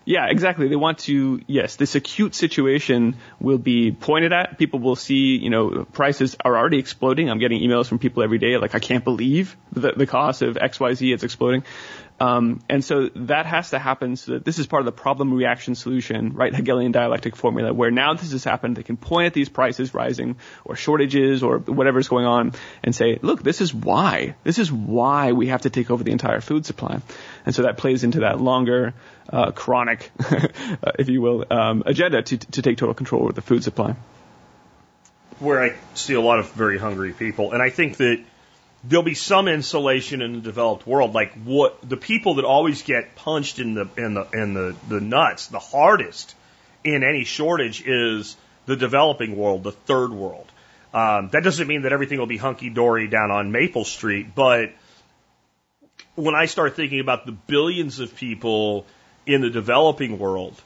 Yeah, 0.07 0.27
exactly. 0.27 0.69
They 0.69 0.77
want 0.77 0.99
to, 0.99 1.41
yes, 1.47 1.75
this 1.75 1.95
acute 1.95 2.33
situation 2.33 3.17
will 3.41 3.57
be 3.57 3.91
pointed 3.91 4.31
at. 4.31 4.57
People 4.57 4.79
will 4.79 4.95
see, 4.95 5.35
you 5.35 5.49
know, 5.49 5.83
prices 5.83 6.37
are 6.45 6.57
already 6.57 6.79
exploding. 6.79 7.29
I'm 7.29 7.39
getting 7.39 7.61
emails 7.61 7.87
from 7.87 7.99
people 7.99 8.23
every 8.23 8.37
day 8.37 8.55
like, 8.55 8.73
I 8.73 8.79
can't 8.79 9.03
believe 9.03 9.57
the, 9.73 9.91
the 9.91 10.07
cost 10.07 10.43
of 10.43 10.55
XYZ 10.55 11.13
is 11.13 11.23
exploding. 11.25 11.65
Um, 12.19 12.61
and 12.67 12.83
so 12.83 13.09
that 13.09 13.45
has 13.45 13.69
to 13.71 13.79
happen 13.79 14.15
so 14.15 14.33
that 14.33 14.45
this 14.45 14.57
is 14.57 14.65
part 14.65 14.81
of 14.81 14.85
the 14.85 14.91
problem 14.91 15.33
reaction 15.33 15.75
solution, 15.75 16.33
right? 16.33 16.53
Hegelian 16.53 16.91
dialectic 16.91 17.35
formula 17.35 17.71
where 17.73 17.91
now 17.91 18.15
this 18.15 18.31
has 18.31 18.43
happened, 18.43 18.75
they 18.75 18.83
can 18.83 18.97
point 18.97 19.27
at 19.27 19.33
these 19.33 19.49
prices 19.49 19.93
rising 19.93 20.37
or 20.65 20.75
shortages 20.75 21.43
or 21.43 21.59
whatever's 21.59 22.07
going 22.07 22.25
on 22.25 22.53
and 22.83 22.95
say, 22.95 23.19
look, 23.21 23.43
this 23.43 23.61
is 23.61 23.73
why. 23.73 24.35
This 24.43 24.57
is 24.57 24.71
why 24.71 25.33
we 25.33 25.47
have 25.47 25.61
to 25.63 25.69
take 25.69 25.91
over 25.91 26.03
the 26.03 26.11
entire 26.11 26.41
food 26.41 26.65
supply. 26.65 27.01
And 27.45 27.53
so 27.53 27.63
that 27.63 27.77
plays 27.77 28.03
into 28.03 28.21
that 28.21 28.41
longer, 28.41 28.95
uh, 29.31 29.51
chronic, 29.51 30.09
if 30.97 31.09
you 31.09 31.21
will, 31.21 31.45
um, 31.51 31.83
agenda 31.85 32.23
to, 32.23 32.37
to 32.37 32.61
take 32.63 32.77
total 32.77 32.95
control 32.95 33.23
over 33.23 33.33
the 33.33 33.41
food 33.41 33.63
supply. 33.63 33.95
Where 35.37 35.61
I 35.61 35.75
see 35.93 36.15
a 36.15 36.21
lot 36.21 36.39
of 36.39 36.51
very 36.53 36.79
hungry 36.79 37.13
people. 37.13 37.51
And 37.51 37.61
I 37.61 37.69
think 37.69 37.97
that 37.97 38.23
there'll 38.83 39.03
be 39.03 39.13
some 39.13 39.47
insulation 39.47 40.21
in 40.21 40.33
the 40.33 40.41
developed 40.41 40.85
world. 40.85 41.13
Like 41.13 41.33
what 41.33 41.77
the 41.87 41.97
people 41.97 42.35
that 42.35 42.45
always 42.45 42.81
get 42.83 43.15
punched 43.15 43.59
in 43.59 43.73
the 43.73 43.89
in 43.97 44.13
the 44.13 44.27
in 44.33 44.53
the, 44.53 44.75
the 44.87 45.01
nuts 45.01 45.47
the 45.47 45.59
hardest 45.59 46.35
in 46.83 47.03
any 47.03 47.23
shortage 47.23 47.85
is 47.85 48.37
the 48.65 48.75
developing 48.75 49.35
world, 49.35 49.63
the 49.63 49.71
third 49.71 50.11
world. 50.11 50.47
Um, 50.93 51.29
that 51.29 51.43
doesn't 51.43 51.67
mean 51.67 51.83
that 51.83 51.93
everything 51.93 52.19
will 52.19 52.27
be 52.27 52.37
hunky 52.37 52.69
dory 52.69 53.07
down 53.07 53.29
on 53.29 53.51
Maple 53.51 53.85
Street, 53.85 54.33
but 54.33 54.71
when 56.15 56.33
I 56.33 56.45
start 56.45 56.75
thinking 56.75 56.99
about 56.99 57.25
the 57.25 57.31
billions 57.31 57.99
of 57.99 58.15
people 58.15 58.85
in 59.25 59.41
the 59.41 59.49
developing 59.49 60.17
world, 60.17 60.59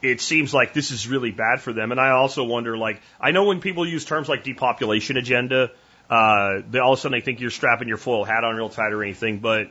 it 0.00 0.20
seems 0.20 0.54
like 0.54 0.72
this 0.72 0.90
is 0.90 1.06
really 1.06 1.30
bad 1.32 1.60
for 1.60 1.72
them. 1.72 1.90
And 1.90 2.00
I 2.00 2.10
also 2.10 2.44
wonder, 2.44 2.78
like, 2.78 3.02
I 3.20 3.32
know 3.32 3.44
when 3.44 3.60
people 3.60 3.86
use 3.86 4.04
terms 4.04 4.28
like 4.28 4.42
depopulation 4.44 5.16
agenda, 5.18 5.70
uh, 6.10 6.62
they 6.68 6.80
all 6.80 6.92
of 6.92 6.98
a 6.98 7.00
sudden 7.00 7.16
they 7.16 7.24
think 7.24 7.40
you're 7.40 7.50
strapping 7.50 7.88
your 7.88 7.96
foil 7.96 8.24
hat 8.24 8.42
on 8.42 8.56
real 8.56 8.68
tight 8.68 8.92
or 8.92 9.02
anything. 9.02 9.38
But 9.38 9.68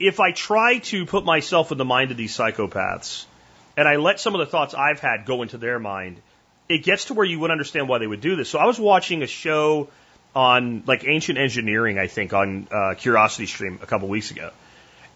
if 0.00 0.18
I 0.18 0.32
try 0.32 0.78
to 0.78 1.06
put 1.06 1.24
myself 1.24 1.70
in 1.70 1.78
the 1.78 1.84
mind 1.84 2.10
of 2.10 2.16
these 2.16 2.36
psychopaths 2.36 3.24
and 3.76 3.86
I 3.86 3.96
let 3.96 4.18
some 4.18 4.34
of 4.34 4.40
the 4.40 4.46
thoughts 4.46 4.74
I've 4.74 4.98
had 4.98 5.24
go 5.24 5.42
into 5.42 5.58
their 5.58 5.78
mind, 5.78 6.20
it 6.68 6.82
gets 6.82 7.06
to 7.06 7.14
where 7.14 7.24
you 7.24 7.38
would 7.38 7.52
understand 7.52 7.88
why 7.88 7.98
they 7.98 8.06
would 8.06 8.20
do 8.20 8.34
this. 8.34 8.50
So 8.50 8.58
I 8.58 8.66
was 8.66 8.80
watching 8.80 9.22
a 9.22 9.28
show 9.28 9.88
on 10.34 10.82
like 10.86 11.04
ancient 11.06 11.38
engineering, 11.38 11.98
I 11.98 12.08
think, 12.08 12.32
on 12.32 12.66
uh, 12.70 12.94
Curiosity 12.94 13.46
Stream 13.46 13.78
a 13.80 13.86
couple 13.86 14.08
weeks 14.08 14.32
ago. 14.32 14.50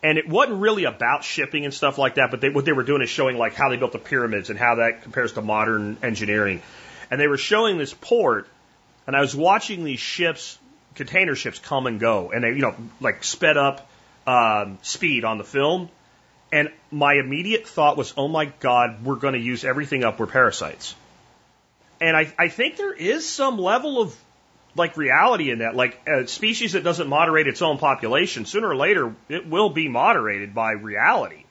And 0.04 0.18
it 0.18 0.28
wasn't 0.28 0.60
really 0.60 0.84
about 0.84 1.24
shipping 1.24 1.64
and 1.64 1.74
stuff 1.74 1.98
like 1.98 2.14
that, 2.14 2.30
but 2.30 2.40
they, 2.40 2.50
what 2.50 2.64
they 2.64 2.72
were 2.72 2.84
doing 2.84 3.02
is 3.02 3.10
showing 3.10 3.38
like 3.38 3.54
how 3.54 3.70
they 3.70 3.76
built 3.76 3.92
the 3.92 3.98
pyramids 3.98 4.50
and 4.50 4.58
how 4.58 4.76
that 4.76 5.02
compares 5.02 5.32
to 5.32 5.42
modern 5.42 5.96
engineering. 6.02 6.62
And 7.10 7.20
they 7.20 7.26
were 7.26 7.38
showing 7.38 7.76
this 7.78 7.92
port 7.92 8.46
and 9.06 9.14
I 9.14 9.20
was 9.20 9.34
watching 9.34 9.84
these 9.84 10.00
ships, 10.00 10.58
container 10.94 11.34
ships, 11.34 11.58
come 11.58 11.86
and 11.86 12.00
go, 12.00 12.30
and 12.32 12.42
they, 12.42 12.48
you 12.48 12.60
know, 12.60 12.74
like 13.00 13.22
sped 13.24 13.56
up 13.56 13.88
um, 14.26 14.78
speed 14.82 15.24
on 15.24 15.38
the 15.38 15.44
film. 15.44 15.88
And 16.52 16.70
my 16.90 17.14
immediate 17.14 17.66
thought 17.66 17.96
was, 17.96 18.14
oh 18.16 18.28
my 18.28 18.46
God, 18.60 19.04
we're 19.04 19.16
going 19.16 19.34
to 19.34 19.40
use 19.40 19.64
everything 19.64 20.04
up. 20.04 20.18
We're 20.18 20.26
parasites. 20.26 20.94
And 22.00 22.16
I, 22.16 22.32
I 22.38 22.48
think 22.48 22.76
there 22.76 22.92
is 22.92 23.28
some 23.28 23.58
level 23.58 24.00
of 24.00 24.16
like 24.74 24.96
reality 24.96 25.50
in 25.50 25.58
that. 25.58 25.74
Like 25.74 26.00
a 26.06 26.26
species 26.26 26.72
that 26.72 26.84
doesn't 26.84 27.08
moderate 27.08 27.46
its 27.48 27.62
own 27.62 27.78
population, 27.78 28.44
sooner 28.44 28.68
or 28.68 28.76
later, 28.76 29.14
it 29.28 29.46
will 29.46 29.70
be 29.70 29.88
moderated 29.88 30.54
by 30.54 30.72
reality. 30.72 31.44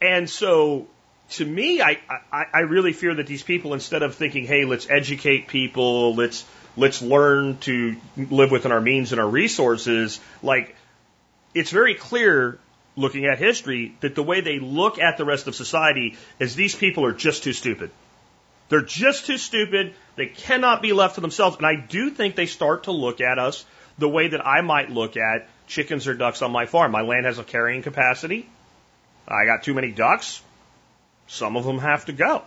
And 0.00 0.28
so 0.28 0.88
to 1.30 1.44
me, 1.44 1.82
I, 1.82 1.98
I, 2.32 2.46
I 2.52 2.60
really 2.60 2.92
fear 2.92 3.14
that 3.14 3.26
these 3.26 3.42
people, 3.42 3.74
instead 3.74 4.02
of 4.02 4.14
thinking, 4.14 4.46
hey, 4.46 4.64
let's 4.64 4.88
educate 4.88 5.46
people, 5.48 6.14
let's 6.14 6.44
let's 6.76 7.02
learn 7.02 7.58
to 7.58 7.96
live 8.16 8.50
within 8.50 8.72
our 8.72 8.80
means 8.80 9.12
and 9.12 9.20
our 9.20 9.28
resources. 9.28 10.20
Like, 10.42 10.76
it's 11.54 11.70
very 11.70 11.94
clear 11.94 12.58
looking 12.96 13.26
at 13.26 13.38
history 13.38 13.94
that 14.00 14.14
the 14.14 14.22
way 14.22 14.40
they 14.40 14.58
look 14.58 14.98
at 14.98 15.16
the 15.16 15.24
rest 15.24 15.46
of 15.46 15.54
society 15.54 16.16
is 16.38 16.54
these 16.54 16.74
people 16.74 17.04
are 17.04 17.12
just 17.12 17.44
too 17.44 17.52
stupid. 17.52 17.90
They're 18.68 18.82
just 18.82 19.26
too 19.26 19.38
stupid. 19.38 19.94
They 20.16 20.26
cannot 20.26 20.82
be 20.82 20.92
left 20.92 21.14
to 21.14 21.20
themselves. 21.20 21.56
And 21.56 21.66
I 21.66 21.76
do 21.76 22.10
think 22.10 22.34
they 22.34 22.46
start 22.46 22.84
to 22.84 22.92
look 22.92 23.20
at 23.20 23.38
us 23.38 23.64
the 23.98 24.08
way 24.08 24.28
that 24.28 24.46
I 24.46 24.60
might 24.60 24.90
look 24.90 25.16
at 25.16 25.48
chickens 25.66 26.06
or 26.06 26.14
ducks 26.14 26.42
on 26.42 26.52
my 26.52 26.66
farm. 26.66 26.92
My 26.92 27.02
land 27.02 27.26
has 27.26 27.38
a 27.38 27.44
carrying 27.44 27.82
capacity. 27.82 28.48
I 29.26 29.44
got 29.44 29.62
too 29.62 29.74
many 29.74 29.90
ducks. 29.90 30.42
Some 31.28 31.56
of 31.56 31.64
them 31.64 31.78
have 31.78 32.06
to 32.06 32.12
go. 32.12 32.42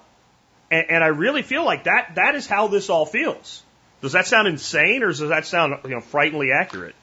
And, 0.69 0.85
and 0.89 1.03
I 1.03 1.07
really 1.07 1.41
feel 1.41 1.65
like 1.65 1.85
that, 1.85 2.15
that 2.15 2.35
is 2.35 2.47
how 2.47 2.67
this 2.67 2.89
all 2.89 3.05
feels. 3.05 3.63
Does 4.01 4.13
that 4.13 4.27
sound 4.27 4.47
insane 4.47 5.03
or 5.03 5.07
does 5.07 5.19
that 5.19 5.45
sound, 5.45 5.75
you 5.83 5.91
know, 5.91 6.01
frighteningly 6.01 6.51
accurate? 6.51 6.95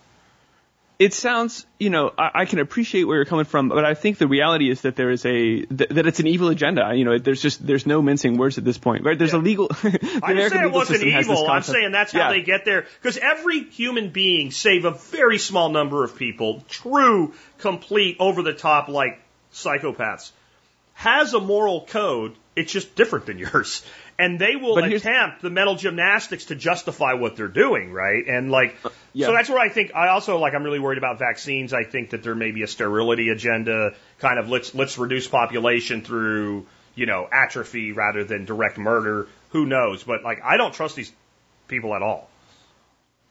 it 0.98 1.14
sounds, 1.14 1.64
you 1.78 1.90
know, 1.90 2.12
I, 2.18 2.30
I, 2.34 2.44
can 2.44 2.58
appreciate 2.58 3.04
where 3.04 3.16
you're 3.16 3.24
coming 3.24 3.44
from, 3.44 3.68
but 3.68 3.84
I 3.84 3.94
think 3.94 4.18
the 4.18 4.26
reality 4.26 4.68
is 4.68 4.80
that 4.80 4.96
there 4.96 5.11
is 5.11 5.24
a 5.24 5.64
th- 5.64 5.90
that 5.90 6.06
it's 6.06 6.18
an 6.18 6.26
evil 6.26 6.48
agenda. 6.48 6.92
You 6.92 7.04
know, 7.04 7.18
there's 7.18 7.40
just 7.40 7.64
there's 7.64 7.87
no 7.87 8.02
mincing 8.02 8.37
words 8.37 8.58
at 8.58 8.64
this 8.64 8.78
point, 8.78 9.04
right? 9.04 9.16
There's 9.16 9.32
yeah. 9.32 9.38
a 9.38 9.40
legal. 9.40 9.68
the 9.82 10.20
I 10.22 10.34
didn't 10.34 10.50
say 10.50 10.62
it 10.62 10.72
wasn't 10.72 11.04
evil. 11.04 11.46
I'm 11.48 11.62
saying 11.62 11.92
that's 11.92 12.12
how 12.12 12.18
yeah. 12.18 12.30
they 12.30 12.42
get 12.42 12.64
there 12.64 12.87
because 13.00 13.16
every 13.16 13.62
human 13.64 14.11
being, 14.11 14.50
save 14.50 14.84
a 14.84 14.90
very 14.90 15.38
small 15.38 15.68
number 15.68 16.02
of 16.02 16.16
people, 16.16 16.64
true, 16.68 17.32
complete, 17.58 18.16
over 18.18 18.42
the 18.42 18.54
top 18.54 18.88
like 18.88 19.20
psychopaths, 19.52 20.32
has 20.94 21.32
a 21.32 21.40
moral 21.40 21.87
code. 21.87 22.34
It's 22.56 22.72
just 22.72 22.96
different 22.96 23.26
than 23.26 23.38
yours 23.38 23.84
and 24.18 24.38
they 24.38 24.57
will 24.57 24.76
attempt 24.78 25.42
the 25.42 25.50
mental 25.50 25.76
gymnastics 25.76 26.46
to 26.46 26.57
justify 26.57 27.12
what 27.12 27.37
they're 27.37 27.46
doing, 27.46 27.92
right? 27.92 28.26
And 28.26 28.50
like, 28.50 28.74
uh, 28.85 28.90
yeah. 29.12 29.26
so 29.26 29.33
that's 29.33 29.48
where 29.48 29.61
I 29.61 29.68
think 29.68 29.94
I 29.94 30.09
also 30.09 30.38
like 30.38 30.54
I'm 30.54 30.64
really 30.64 30.81
worried 30.81 30.98
about 30.98 31.18
vaccines. 31.18 31.72
I 31.72 31.85
think 31.85 32.11
that 32.11 32.22
there 32.22 32.35
may 32.35 32.50
be 32.50 32.62
a 32.62 32.66
sterility 32.66 33.28
agenda, 33.28 33.94
kind 34.18 34.38
of 34.38 34.48
let's 34.48 34.74
let's 34.74 34.98
reduce 34.98 35.28
population 35.28 36.02
through 36.02 36.66
you 36.96 37.07
know 37.07 37.28
atrophy 37.31 37.92
rather 37.92 38.24
than 38.24 38.44
direct 38.44 38.76
murder. 38.76 39.28
Who 39.50 39.66
knows? 39.66 40.02
But 40.02 40.24
like, 40.24 40.42
I 40.44 40.57
don't 40.57 40.74
trust 40.74 40.96
these 40.96 41.12
people 41.68 41.94
at 41.94 42.02
all. 42.02 42.28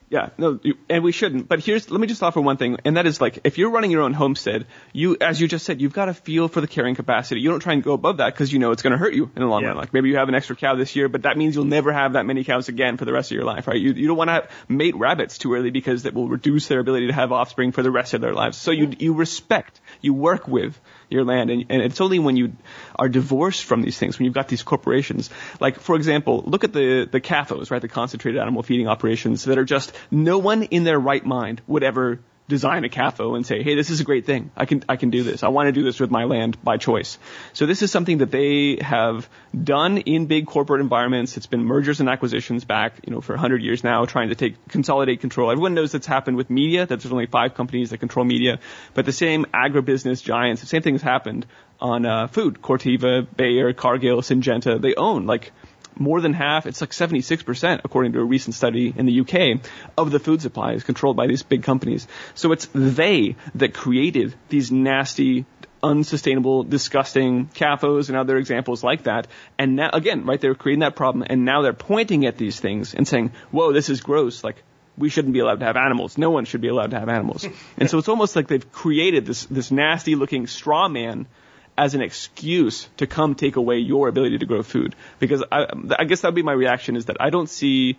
Yeah, 0.10 0.30
no, 0.38 0.58
and 0.90 1.04
we 1.04 1.12
shouldn't. 1.12 1.50
But 1.50 1.60
here's, 1.60 1.92
let 1.92 2.00
me 2.00 2.08
just 2.08 2.24
offer 2.24 2.40
one 2.40 2.56
thing, 2.56 2.78
and 2.86 2.96
that 2.96 3.06
is 3.06 3.20
like, 3.20 3.40
if 3.44 3.58
you're 3.58 3.72
running 3.72 3.92
your 3.92 4.04
own 4.04 4.14
homestead, 4.14 4.66
you, 4.94 5.18
as 5.20 5.42
you 5.42 5.50
just 5.50 5.66
said, 5.66 5.82
you've 5.82 5.92
got 5.92 6.06
to 6.06 6.14
feel 6.14 6.48
for 6.48 6.62
the 6.62 6.68
carrying 6.68 6.96
capacity. 6.96 7.42
You 7.42 7.50
don't 7.50 7.60
try 7.60 7.74
and 7.74 7.84
go 7.84 7.92
above 7.92 8.18
that 8.18 8.34
because 8.34 8.54
you 8.54 8.60
know 8.60 8.72
it's 8.72 8.82
going 8.82 8.92
to 8.92 8.98
hurt 8.98 9.14
you 9.14 9.30
in 9.36 9.42
the 9.42 9.48
long 9.48 9.64
yeah. 9.64 9.70
run. 9.70 9.78
Like 9.78 9.94
maybe 9.94 10.08
you 10.08 10.16
have 10.16 10.30
an 10.30 10.36
extra 10.36 10.56
cow 10.56 10.76
this 10.76 10.96
year, 10.96 11.10
but 11.10 11.24
that 11.24 11.38
means 11.38 11.56
you'll 11.56 11.66
never 11.66 11.92
have 11.92 12.14
that 12.14 12.26
many 12.26 12.46
cows 12.46 12.70
again 12.70 12.96
for 12.96 13.04
the 13.04 13.12
rest 13.12 13.32
of 13.32 13.36
your 13.36 13.44
life, 13.44 13.68
right? 13.68 13.80
You, 13.80 13.92
you 13.92 14.08
don't 14.08 14.16
want 14.16 14.30
to 14.30 14.48
mate 14.70 14.96
rabbits 14.96 15.38
too 15.38 15.54
early 15.54 15.72
because 15.72 16.04
that 16.04 16.14
will 16.14 16.30
reduce 16.30 16.68
their 16.68 16.80
ability 16.80 17.08
to 17.08 17.14
have 17.14 17.34
offspring 17.34 17.74
for 17.74 17.84
the 17.84 17.92
rest 17.92 18.14
of 18.14 18.22
their 18.22 18.34
lives. 18.34 18.58
So 18.58 18.72
you, 18.72 18.94
you 18.98 19.14
respect, 19.14 19.82
you 20.02 20.14
work 20.14 20.48
with 20.48 20.80
your 21.10 21.24
land. 21.24 21.50
And, 21.50 21.66
and 21.70 21.82
it's 21.82 22.02
only 22.02 22.20
when 22.20 22.38
you 22.38 22.54
are 22.96 23.10
divorced 23.10 23.64
from 23.64 23.82
these 23.82 23.98
things, 23.98 24.18
when 24.18 24.26
you've 24.26 24.34
got 24.34 24.48
these 24.48 24.64
corporations, 24.64 25.30
like, 25.60 25.80
for 25.80 25.96
example, 25.96 26.44
look 26.46 26.64
at 26.64 26.74
the, 26.74 27.08
the 27.12 27.22
CAFOs, 27.22 27.72
right? 27.72 27.82
The 27.82 27.88
concentrated 27.88 28.42
animal 28.42 28.64
feeding 28.64 28.88
operations 28.88 29.46
that 29.46 29.58
are 29.58 29.66
just 29.66 29.94
no 30.12 30.38
one 30.38 30.64
in 30.64 30.84
their 30.84 31.00
right 31.00 31.26
mind 31.26 31.62
would 31.68 31.84
ever 31.84 32.20
design 32.48 32.86
a 32.86 32.90
CAFO 32.90 33.36
and 33.36 33.46
say, 33.46 33.62
hey, 33.62 33.76
this 33.76 33.90
is 33.90 34.00
a 34.00 34.06
great 34.06 34.26
thing. 34.26 34.52
I 34.56 34.66
can, 34.66 34.84
I 34.88 34.96
can 34.96 35.10
do 35.10 35.24
this. 35.24 35.44
I 35.44 35.50
want 35.50 35.68
to 35.68 35.74
do 35.74 35.84
this 35.84 36.00
with 36.00 36.10
my 36.10 36.24
land 36.24 36.62
by 36.64 36.78
choice. 36.78 37.18
So 37.54 37.66
this 37.66 37.82
is 37.82 37.92
something 37.92 38.20
that 38.20 38.32
they 38.32 38.78
have 38.82 39.30
done 39.54 39.98
in 39.98 40.28
big 40.28 40.48
corporate 40.48 40.80
environments. 40.80 41.36
It's 41.36 41.46
been 41.46 41.66
mergers 41.66 42.00
and 42.00 42.08
acquisitions 42.08 42.64
back, 42.64 42.94
you 43.06 43.14
know, 43.14 43.20
for 43.20 43.34
100 43.34 43.62
years 43.62 43.84
now, 43.84 44.06
trying 44.06 44.30
to 44.30 44.36
take, 44.36 44.56
consolidate 44.70 45.20
control. 45.20 45.52
Everyone 45.52 45.74
knows 45.74 45.92
that's 45.92 46.08
happened 46.08 46.38
with 46.38 46.50
media, 46.50 46.86
that 46.86 47.02
there's 47.02 47.12
only 47.12 47.26
five 47.26 47.54
companies 47.54 47.90
that 47.90 47.98
control 47.98 48.26
media, 48.26 48.60
but 48.94 49.06
the 49.06 49.12
same 49.12 49.46
agribusiness 49.54 50.24
giants, 50.24 50.62
the 50.62 50.68
same 50.68 50.82
thing 50.82 50.94
has 50.94 51.02
happened 51.02 51.46
on 51.82 52.06
uh, 52.06 52.28
food. 52.28 52.62
Corteva, 52.62 53.28
Bayer, 53.36 53.74
Cargill, 53.74 54.22
Syngenta, 54.22 54.82
they 54.82 54.96
own 54.96 55.26
like 55.26 55.52
more 56.00 56.22
than 56.22 56.34
half, 56.34 56.66
it's 56.66 56.82
like 56.82 56.92
76%, 56.92 57.82
according 57.84 58.14
to 58.14 58.20
a 58.20 58.24
recent 58.24 58.56
study 58.56 58.94
in 58.96 59.06
the 59.06 59.22
UK, 59.22 59.62
of 59.98 60.12
the 60.12 60.20
food 60.20 60.42
supply 60.42 60.74
is 60.74 60.84
controlled 60.84 61.18
by 61.18 61.28
these 61.28 61.44
big 61.44 61.64
companies. 61.64 62.08
So 62.36 62.52
it's 62.52 62.68
they 62.74 63.36
that 63.56 63.74
created 63.74 64.36
these 64.50 64.72
nasty, 64.72 65.46
unsustainable, 65.82 66.64
disgusting 66.64 67.48
CAFOs 67.48 68.10
and 68.10 68.18
other 68.18 68.38
examples 68.38 68.84
like 68.84 69.04
that. 69.04 69.28
And 69.58 69.76
now, 69.76 69.90
again, 69.94 70.26
right, 70.26 70.40
they're 70.40 70.56
creating 70.56 70.82
that 70.82 70.96
problem, 70.96 71.26
and 71.30 71.46
now 71.46 71.62
they're 71.62 71.74
pointing 71.74 72.26
at 72.26 72.38
these 72.38 72.60
things 72.60 72.94
and 72.94 73.08
saying, 73.08 73.32
whoa, 73.52 73.74
this 73.74 73.90
is 73.90 74.02
gross. 74.02 74.44
Like, 74.44 74.64
we 74.98 75.10
shouldn't 75.10 75.34
be 75.34 75.40
allowed 75.40 75.60
to 75.60 75.66
have 75.66 75.78
animals. 75.78 76.18
No 76.18 76.32
one 76.32 76.46
should 76.46 76.62
be 76.62 76.70
allowed 76.70 76.92
to 76.92 77.00
have 77.00 77.10
animals. 77.10 77.46
and 77.78 77.90
so 77.90 78.00
it's 78.00 78.10
almost 78.10 78.36
like 78.36 78.48
they've 78.48 78.72
created 78.72 79.26
this, 79.26 79.46
this 79.46 79.72
nasty 79.72 80.16
looking 80.16 80.48
straw 80.48 80.88
man 80.88 81.28
as 81.78 81.94
an 81.94 82.02
excuse 82.02 82.90
to 82.98 83.08
come 83.08 83.36
take 83.36 83.56
away 83.56 83.78
your 83.78 84.08
ability 84.08 84.40
to 84.40 84.46
grow 84.46 84.64
food. 84.64 84.96
Because 85.20 85.44
I, 85.52 85.68
I 85.98 86.06
guess 86.06 86.22
that 86.22 86.30
would 86.30 86.36
be 86.36 86.44
my 86.44 86.54
reaction 86.54 86.96
is 86.96 87.06
that 87.06 87.18
I 87.20 87.30
don't 87.30 87.50
see, 87.50 87.98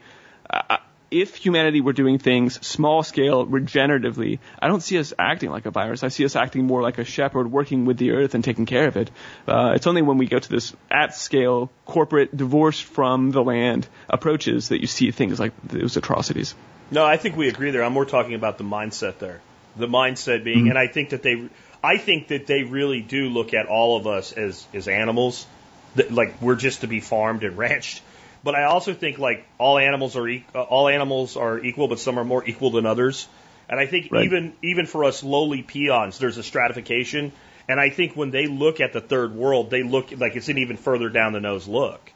uh, 0.51 0.79
if 1.11 1.37
humanity 1.37 1.81
were 1.81 1.93
doing 1.93 2.19
things 2.19 2.67
small 2.67 3.03
scale, 3.03 3.47
regeneratively, 3.47 4.41
I 4.61 4.69
don't 4.69 4.83
see 4.83 4.99
us 4.99 5.15
acting 5.19 5.51
like 5.51 5.65
a 5.65 5.71
virus. 5.71 6.03
I 6.03 6.09
see 6.09 6.25
us 6.25 6.37
acting 6.37 6.67
more 6.67 6.83
like 6.83 6.99
a 6.99 7.05
shepherd 7.05 7.51
working 7.51 7.87
with 7.87 7.97
the 7.97 8.11
earth 8.11 8.35
and 8.35 8.45
taking 8.45 8.67
care 8.67 8.89
of 8.89 8.97
it. 8.97 9.11
Uh, 9.47 9.73
it's 9.75 9.87
only 9.87 10.03
when 10.03 10.19
we 10.19 10.27
go 10.27 10.39
to 10.39 10.49
this 10.49 10.75
at 10.91 11.15
scale, 11.15 11.71
corporate, 11.87 12.37
divorced 12.37 12.85
from 12.85 13.31
the 13.31 13.43
land 13.43 13.89
approaches 14.11 14.69
that 14.69 14.81
you 14.81 14.87
see 14.87 15.11
things 15.11 15.41
like 15.41 15.53
those 15.63 15.97
atrocities. 15.97 16.55
No, 16.91 17.05
I 17.05 17.17
think 17.17 17.37
we 17.37 17.49
agree 17.49 17.71
there. 17.71 17.85
I'm 17.85 17.93
more 17.93 18.07
talking 18.07 18.35
about 18.35 18.59
the 18.59 18.65
mindset 18.65 19.19
there. 19.19 19.41
The 19.77 19.87
mindset 19.87 20.43
being, 20.43 20.61
mm-hmm. 20.61 20.71
and 20.71 20.79
I 20.79 20.89
think 20.89 21.11
that 21.11 21.23
they, 21.23 21.49
I 21.83 21.97
think 21.97 22.29
that 22.29 22.47
they 22.47 22.65
really 22.65 23.01
do 23.01 23.29
look 23.29 23.55
at 23.55 23.67
all 23.67 23.97
of 23.97 24.07
us 24.07 24.33
as 24.33 24.67
as 24.75 24.89
animals, 24.89 25.47
that, 25.95 26.13
like 26.13 26.41
we're 26.43 26.57
just 26.57 26.81
to 26.81 26.87
be 26.89 27.01
farmed 27.01 27.45
and 27.45 27.57
ranched. 27.57 28.03
But 28.43 28.55
I 28.55 28.65
also 28.65 28.95
think 28.95 29.19
like 29.19 29.47
all 29.59 29.79
animals 29.79 30.17
are 30.17 30.27
e- 30.27 30.45
uh, 30.55 30.63
all 30.63 30.89
animals 30.89 31.37
are 31.37 31.59
equal, 31.59 31.89
but 31.89 31.99
some 31.99 32.19
are 32.19 32.25
more 32.25 32.45
equal 32.45 32.71
than 32.71 32.87
others. 32.87 33.29
And 33.69 33.79
I 33.79 33.87
think 33.87 34.09
right. 34.11 34.25
even 34.25 34.55
even 34.63 34.87
for 34.87 35.05
us 35.05 35.23
lowly 35.23 35.63
peons, 35.63 36.19
there's 36.19 36.39
a 36.39 36.43
stratification. 36.43 37.33
And 37.69 37.79
I 37.79 37.91
think 37.91 38.17
when 38.17 38.31
they 38.31 38.47
look 38.47 38.81
at 38.81 38.93
the 38.93 39.01
third 39.01 39.35
world, 39.35 39.71
they 39.71 39.83
look 39.83 40.11
like 40.17 40.37
it's 40.37 40.49
an 40.49 40.59
even 40.59 40.79
further 40.79 41.11
down 41.11 41.33
the 41.33 41.41
nose 41.41 41.69
look. 41.69 42.13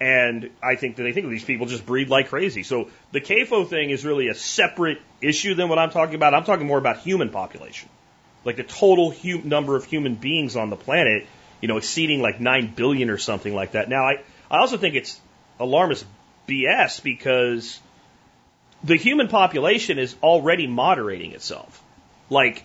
And 0.00 0.50
I 0.62 0.74
think 0.74 0.96
that 0.96 1.04
they 1.04 1.12
think 1.12 1.28
these 1.28 1.44
people 1.44 1.66
just 1.66 1.86
breed 1.86 2.08
like 2.08 2.28
crazy. 2.28 2.62
So 2.64 2.90
the 3.12 3.20
CAFO 3.20 3.68
thing 3.68 3.90
is 3.90 4.04
really 4.04 4.28
a 4.28 4.34
separate 4.34 5.00
issue 5.20 5.54
than 5.54 5.68
what 5.68 5.78
I'm 5.78 5.90
talking 5.90 6.16
about. 6.16 6.34
I'm 6.34 6.44
talking 6.44 6.66
more 6.66 6.78
about 6.78 6.98
human 6.98 7.30
population 7.30 7.88
like 8.44 8.56
the 8.56 8.64
total 8.64 9.10
hu- 9.10 9.42
number 9.42 9.76
of 9.76 9.84
human 9.84 10.14
beings 10.14 10.56
on 10.56 10.70
the 10.70 10.76
planet, 10.76 11.26
you 11.60 11.68
know, 11.68 11.76
exceeding 11.76 12.20
like 12.20 12.40
9 12.40 12.72
billion 12.74 13.10
or 13.10 13.18
something 13.18 13.54
like 13.54 13.72
that. 13.72 13.88
Now, 13.88 14.04
I, 14.04 14.22
I 14.50 14.58
also 14.58 14.76
think 14.76 14.94
it's 14.94 15.20
alarmist 15.60 16.04
BS 16.48 17.02
because 17.02 17.80
the 18.82 18.96
human 18.96 19.28
population 19.28 19.98
is 19.98 20.16
already 20.22 20.66
moderating 20.66 21.32
itself. 21.32 21.82
Like, 22.30 22.64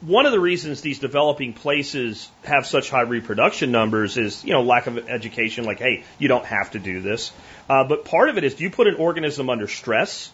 one 0.00 0.26
of 0.26 0.32
the 0.32 0.40
reasons 0.40 0.80
these 0.80 0.98
developing 0.98 1.52
places 1.52 2.28
have 2.44 2.66
such 2.66 2.90
high 2.90 3.02
reproduction 3.02 3.70
numbers 3.70 4.16
is, 4.16 4.44
you 4.44 4.52
know, 4.52 4.62
lack 4.62 4.86
of 4.86 5.08
education. 5.08 5.64
Like, 5.64 5.78
hey, 5.78 6.04
you 6.18 6.28
don't 6.28 6.44
have 6.44 6.72
to 6.72 6.78
do 6.78 7.00
this. 7.00 7.32
Uh, 7.68 7.84
but 7.84 8.04
part 8.04 8.28
of 8.28 8.38
it 8.38 8.44
is, 8.44 8.54
do 8.54 8.64
you 8.64 8.70
put 8.70 8.86
an 8.86 8.96
organism 8.96 9.48
under 9.48 9.66
stress? 9.66 10.30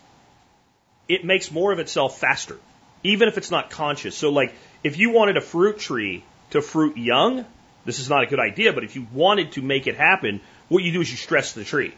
It 1.08 1.24
makes 1.24 1.50
more 1.50 1.72
of 1.72 1.78
itself 1.78 2.18
faster 2.18 2.58
even 3.02 3.28
if 3.28 3.38
it's 3.38 3.50
not 3.50 3.70
conscious. 3.70 4.16
So, 4.16 4.30
like, 4.30 4.54
if 4.84 4.98
you 4.98 5.10
wanted 5.10 5.36
a 5.36 5.40
fruit 5.40 5.78
tree 5.78 6.24
to 6.50 6.62
fruit 6.62 6.96
young, 6.96 7.44
this 7.84 7.98
is 7.98 8.10
not 8.10 8.22
a 8.22 8.26
good 8.26 8.40
idea, 8.40 8.72
but 8.72 8.84
if 8.84 8.96
you 8.96 9.06
wanted 9.12 9.52
to 9.52 9.62
make 9.62 9.86
it 9.86 9.96
happen, 9.96 10.40
what 10.68 10.82
you 10.82 10.92
do 10.92 11.00
is 11.00 11.10
you 11.10 11.16
stress 11.16 11.52
the 11.52 11.64
tree. 11.64 11.94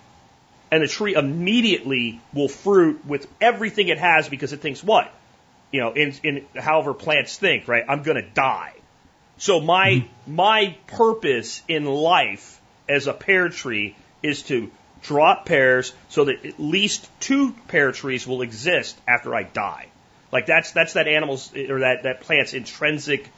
And 0.70 0.82
the 0.82 0.88
tree 0.88 1.14
immediately 1.14 2.20
will 2.32 2.48
fruit 2.48 3.04
with 3.04 3.26
everything 3.40 3.88
it 3.88 3.98
has 3.98 4.28
because 4.28 4.52
it 4.52 4.60
thinks 4.60 4.82
what? 4.82 5.12
You 5.70 5.80
know, 5.80 5.92
in, 5.92 6.14
in 6.22 6.46
however 6.56 6.94
plants 6.94 7.36
think, 7.36 7.68
right? 7.68 7.84
I'm 7.86 8.02
going 8.02 8.16
to 8.16 8.28
die. 8.28 8.74
So 9.36 9.60
my, 9.60 9.88
mm-hmm. 9.90 10.34
my 10.34 10.76
purpose 10.86 11.62
in 11.68 11.84
life 11.84 12.60
as 12.88 13.06
a 13.06 13.12
pear 13.12 13.48
tree 13.48 13.96
is 14.22 14.42
to 14.44 14.70
drop 15.02 15.46
pears 15.46 15.92
so 16.08 16.26
that 16.26 16.44
at 16.46 16.60
least 16.60 17.08
two 17.20 17.52
pear 17.68 17.92
trees 17.92 18.26
will 18.26 18.42
exist 18.42 18.96
after 19.06 19.34
I 19.34 19.42
die. 19.42 19.88
Like 20.32 20.46
that's 20.46 20.72
that's 20.72 20.94
that 20.94 21.06
animal's 21.06 21.54
or 21.54 21.80
that 21.80 22.04
that 22.04 22.22
plant's 22.22 22.54
intrinsic, 22.54 23.28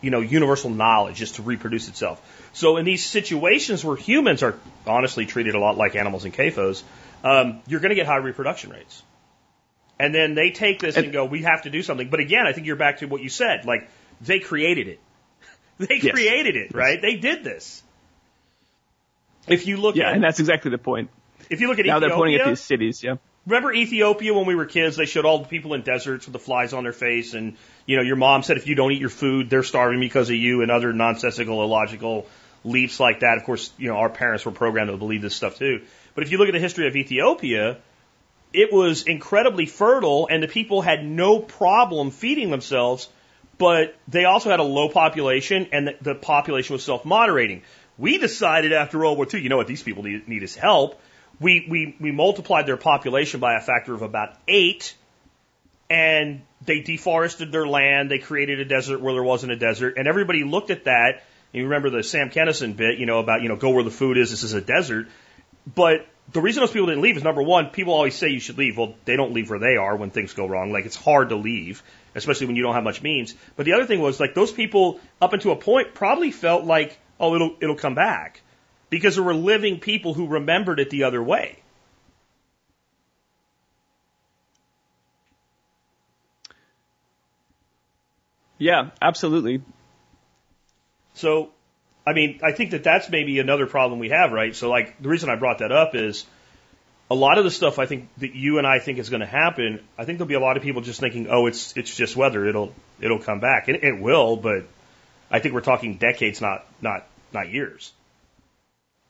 you 0.00 0.10
know, 0.10 0.20
universal 0.20 0.70
knowledge 0.70 1.20
is 1.20 1.32
to 1.32 1.42
reproduce 1.42 1.88
itself. 1.88 2.50
So 2.52 2.76
in 2.76 2.84
these 2.84 3.04
situations 3.04 3.84
where 3.84 3.96
humans 3.96 4.42
are 4.42 4.58
honestly 4.86 5.26
treated 5.26 5.56
a 5.56 5.58
lot 5.58 5.76
like 5.76 5.96
animals 5.96 6.24
in 6.24 6.32
CAFOs, 6.32 6.82
um, 7.24 7.60
you're 7.66 7.80
going 7.80 7.90
to 7.90 7.96
get 7.96 8.06
high 8.06 8.16
reproduction 8.16 8.70
rates. 8.70 9.02
And 9.98 10.14
then 10.14 10.34
they 10.34 10.50
take 10.50 10.78
this 10.78 10.96
and, 10.96 11.06
and, 11.06 11.12
go, 11.12 11.24
we 11.24 11.42
have 11.42 11.62
to 11.62 11.70
do 11.70 11.82
something. 11.82 12.10
But 12.10 12.20
again, 12.20 12.46
I 12.46 12.52
think 12.52 12.66
you're 12.66 12.76
back 12.76 12.98
to 12.98 13.06
what 13.06 13.22
you 13.22 13.28
said. 13.28 13.64
Like 13.64 13.88
they 14.20 14.38
created 14.38 14.88
it. 14.88 15.00
they 15.78 15.96
yes. 16.00 16.12
created 16.12 16.56
it, 16.56 16.74
right? 16.74 16.94
Yes. 16.94 17.02
They 17.02 17.16
did 17.16 17.42
this. 17.42 17.82
If 19.48 19.66
you 19.66 19.78
look 19.78 19.96
yeah, 19.96 20.08
at, 20.08 20.14
and 20.14 20.22
that's 20.22 20.38
exactly 20.38 20.70
the 20.70 20.78
point. 20.78 21.10
If 21.50 21.60
you 21.60 21.68
look 21.68 21.78
at 21.78 21.86
now 21.86 21.96
Ethiopia, 21.96 22.08
they're 22.08 22.16
pointing 22.16 22.40
at 22.40 22.48
these 22.48 22.60
cities, 22.60 23.02
yeah. 23.02 23.16
Remember 23.46 23.72
Ethiopia 23.72 24.34
when 24.34 24.46
we 24.46 24.56
were 24.56 24.66
kids? 24.66 24.96
They 24.96 25.06
showed 25.06 25.24
all 25.24 25.38
the 25.38 25.48
people 25.48 25.74
in 25.74 25.82
deserts 25.82 26.26
with 26.26 26.32
the 26.32 26.38
flies 26.40 26.72
on 26.72 26.82
their 26.82 26.92
face, 26.92 27.34
and 27.34 27.56
you 27.86 27.96
know 27.96 28.02
your 28.02 28.16
mom 28.16 28.42
said 28.42 28.56
if 28.56 28.66
you 28.66 28.74
don't 28.74 28.90
eat 28.90 29.00
your 29.00 29.08
food, 29.08 29.48
they're 29.48 29.62
starving 29.62 30.00
because 30.00 30.28
of 30.28 30.36
you, 30.36 30.62
and 30.62 30.70
other 30.70 30.92
nonsensical, 30.92 31.62
illogical 31.62 32.26
leaps 32.64 32.98
like 32.98 33.20
that. 33.20 33.38
Of 33.38 33.44
course, 33.44 33.72
you 33.78 33.88
know 33.88 33.96
our 33.96 34.10
parents 34.10 34.44
were 34.44 34.52
programmed 34.52 34.90
to 34.90 34.96
believe 34.96 35.22
this 35.22 35.36
stuff 35.36 35.56
too. 35.56 35.82
But 36.14 36.24
if 36.24 36.32
you 36.32 36.38
look 36.38 36.48
at 36.48 36.54
the 36.54 36.58
history 36.58 36.88
of 36.88 36.96
Ethiopia, 36.96 37.78
it 38.52 38.72
was 38.72 39.02
incredibly 39.02 39.66
fertile 39.66 40.28
and 40.30 40.42
the 40.42 40.48
people 40.48 40.80
had 40.80 41.04
no 41.04 41.38
problem 41.38 42.10
feeding 42.10 42.50
themselves, 42.50 43.08
but 43.58 43.94
they 44.08 44.24
also 44.24 44.50
had 44.50 44.60
a 44.60 44.64
low 44.64 44.88
population 44.88 45.68
and 45.72 45.88
the, 45.88 45.96
the 46.00 46.14
population 46.14 46.72
was 46.72 46.82
self-moderating. 46.82 47.62
We 47.98 48.18
decided 48.18 48.72
after 48.72 48.98
World 48.98 49.18
War 49.18 49.26
II, 49.32 49.40
you 49.40 49.50
know 49.50 49.58
what 49.58 49.66
these 49.66 49.82
people 49.82 50.02
need, 50.02 50.26
need 50.26 50.42
is 50.42 50.54
help. 50.54 51.00
We, 51.38 51.66
we, 51.68 51.96
we 52.00 52.12
multiplied 52.12 52.66
their 52.66 52.76
population 52.76 53.40
by 53.40 53.56
a 53.56 53.60
factor 53.60 53.94
of 53.94 54.02
about 54.02 54.34
eight 54.48 54.94
and 55.90 56.42
they 56.64 56.80
deforested 56.80 57.52
their 57.52 57.66
land. 57.66 58.10
They 58.10 58.18
created 58.18 58.60
a 58.60 58.64
desert 58.64 59.00
where 59.00 59.12
there 59.12 59.22
wasn't 59.22 59.52
a 59.52 59.56
desert 59.56 59.94
and 59.98 60.08
everybody 60.08 60.44
looked 60.44 60.70
at 60.70 60.84
that. 60.84 61.24
You 61.52 61.64
remember 61.64 61.90
the 61.90 62.02
Sam 62.02 62.30
Kinison 62.30 62.76
bit, 62.76 62.98
you 62.98 63.06
know, 63.06 63.18
about, 63.18 63.42
you 63.42 63.48
know, 63.48 63.56
go 63.56 63.70
where 63.70 63.84
the 63.84 63.90
food 63.90 64.18
is. 64.18 64.30
This 64.30 64.42
is 64.42 64.52
a 64.52 64.60
desert. 64.60 65.08
But 65.74 66.06
the 66.32 66.40
reason 66.40 66.60
those 66.60 66.70
people 66.70 66.86
didn't 66.88 67.02
leave 67.02 67.16
is 67.16 67.22
number 67.22 67.42
one, 67.42 67.70
people 67.70 67.92
always 67.92 68.14
say 68.14 68.28
you 68.28 68.40
should 68.40 68.58
leave. 68.58 68.76
Well, 68.76 68.94
they 69.04 69.16
don't 69.16 69.32
leave 69.32 69.50
where 69.50 69.58
they 69.58 69.76
are 69.76 69.96
when 69.96 70.10
things 70.10 70.32
go 70.32 70.46
wrong. 70.46 70.72
Like 70.72 70.86
it's 70.86 70.96
hard 70.96 71.28
to 71.30 71.36
leave, 71.36 71.82
especially 72.14 72.46
when 72.46 72.56
you 72.56 72.62
don't 72.62 72.74
have 72.74 72.84
much 72.84 73.02
means. 73.02 73.34
But 73.56 73.66
the 73.66 73.74
other 73.74 73.86
thing 73.86 74.00
was 74.00 74.18
like 74.18 74.34
those 74.34 74.52
people 74.52 75.00
up 75.20 75.32
until 75.32 75.52
a 75.52 75.56
point 75.56 75.94
probably 75.94 76.30
felt 76.30 76.64
like, 76.64 76.98
oh, 77.20 77.34
it'll 77.34 77.56
it'll 77.60 77.76
come 77.76 77.94
back, 77.94 78.42
because 78.90 79.14
there 79.14 79.24
were 79.24 79.34
living 79.34 79.80
people 79.80 80.14
who 80.14 80.26
remembered 80.26 80.80
it 80.80 80.90
the 80.90 81.04
other 81.04 81.22
way. 81.22 81.58
Yeah, 88.58 88.90
absolutely. 89.02 89.62
So 91.14 91.50
I 92.06 92.12
mean, 92.12 92.40
I 92.42 92.52
think 92.52 92.70
that 92.70 92.84
that's 92.84 93.10
maybe 93.10 93.40
another 93.40 93.66
problem 93.66 93.98
we 93.98 94.10
have, 94.10 94.30
right? 94.30 94.54
So, 94.54 94.70
like, 94.70 95.02
the 95.02 95.08
reason 95.08 95.28
I 95.28 95.34
brought 95.34 95.58
that 95.58 95.72
up 95.72 95.96
is 95.96 96.24
a 97.10 97.14
lot 97.14 97.38
of 97.38 97.44
the 97.44 97.50
stuff 97.50 97.78
I 97.80 97.86
think 97.86 98.08
that 98.18 98.34
you 98.34 98.58
and 98.58 98.66
I 98.66 98.78
think 98.78 98.98
is 98.98 99.10
going 99.10 99.20
to 99.20 99.26
happen. 99.26 99.80
I 99.98 100.04
think 100.04 100.18
there'll 100.18 100.28
be 100.28 100.34
a 100.34 100.40
lot 100.40 100.56
of 100.56 100.62
people 100.62 100.82
just 100.82 101.00
thinking, 101.00 101.26
"Oh, 101.28 101.46
it's 101.46 101.76
it's 101.76 101.94
just 101.94 102.16
weather; 102.16 102.46
it'll 102.46 102.72
it'll 103.00 103.18
come 103.18 103.40
back," 103.40 103.66
and 103.68 103.82
it 103.82 104.00
will. 104.00 104.36
But 104.36 104.64
I 105.30 105.40
think 105.40 105.54
we're 105.54 105.62
talking 105.62 105.96
decades, 105.96 106.40
not 106.40 106.64
not 106.80 107.06
not 107.32 107.50
years. 107.50 107.92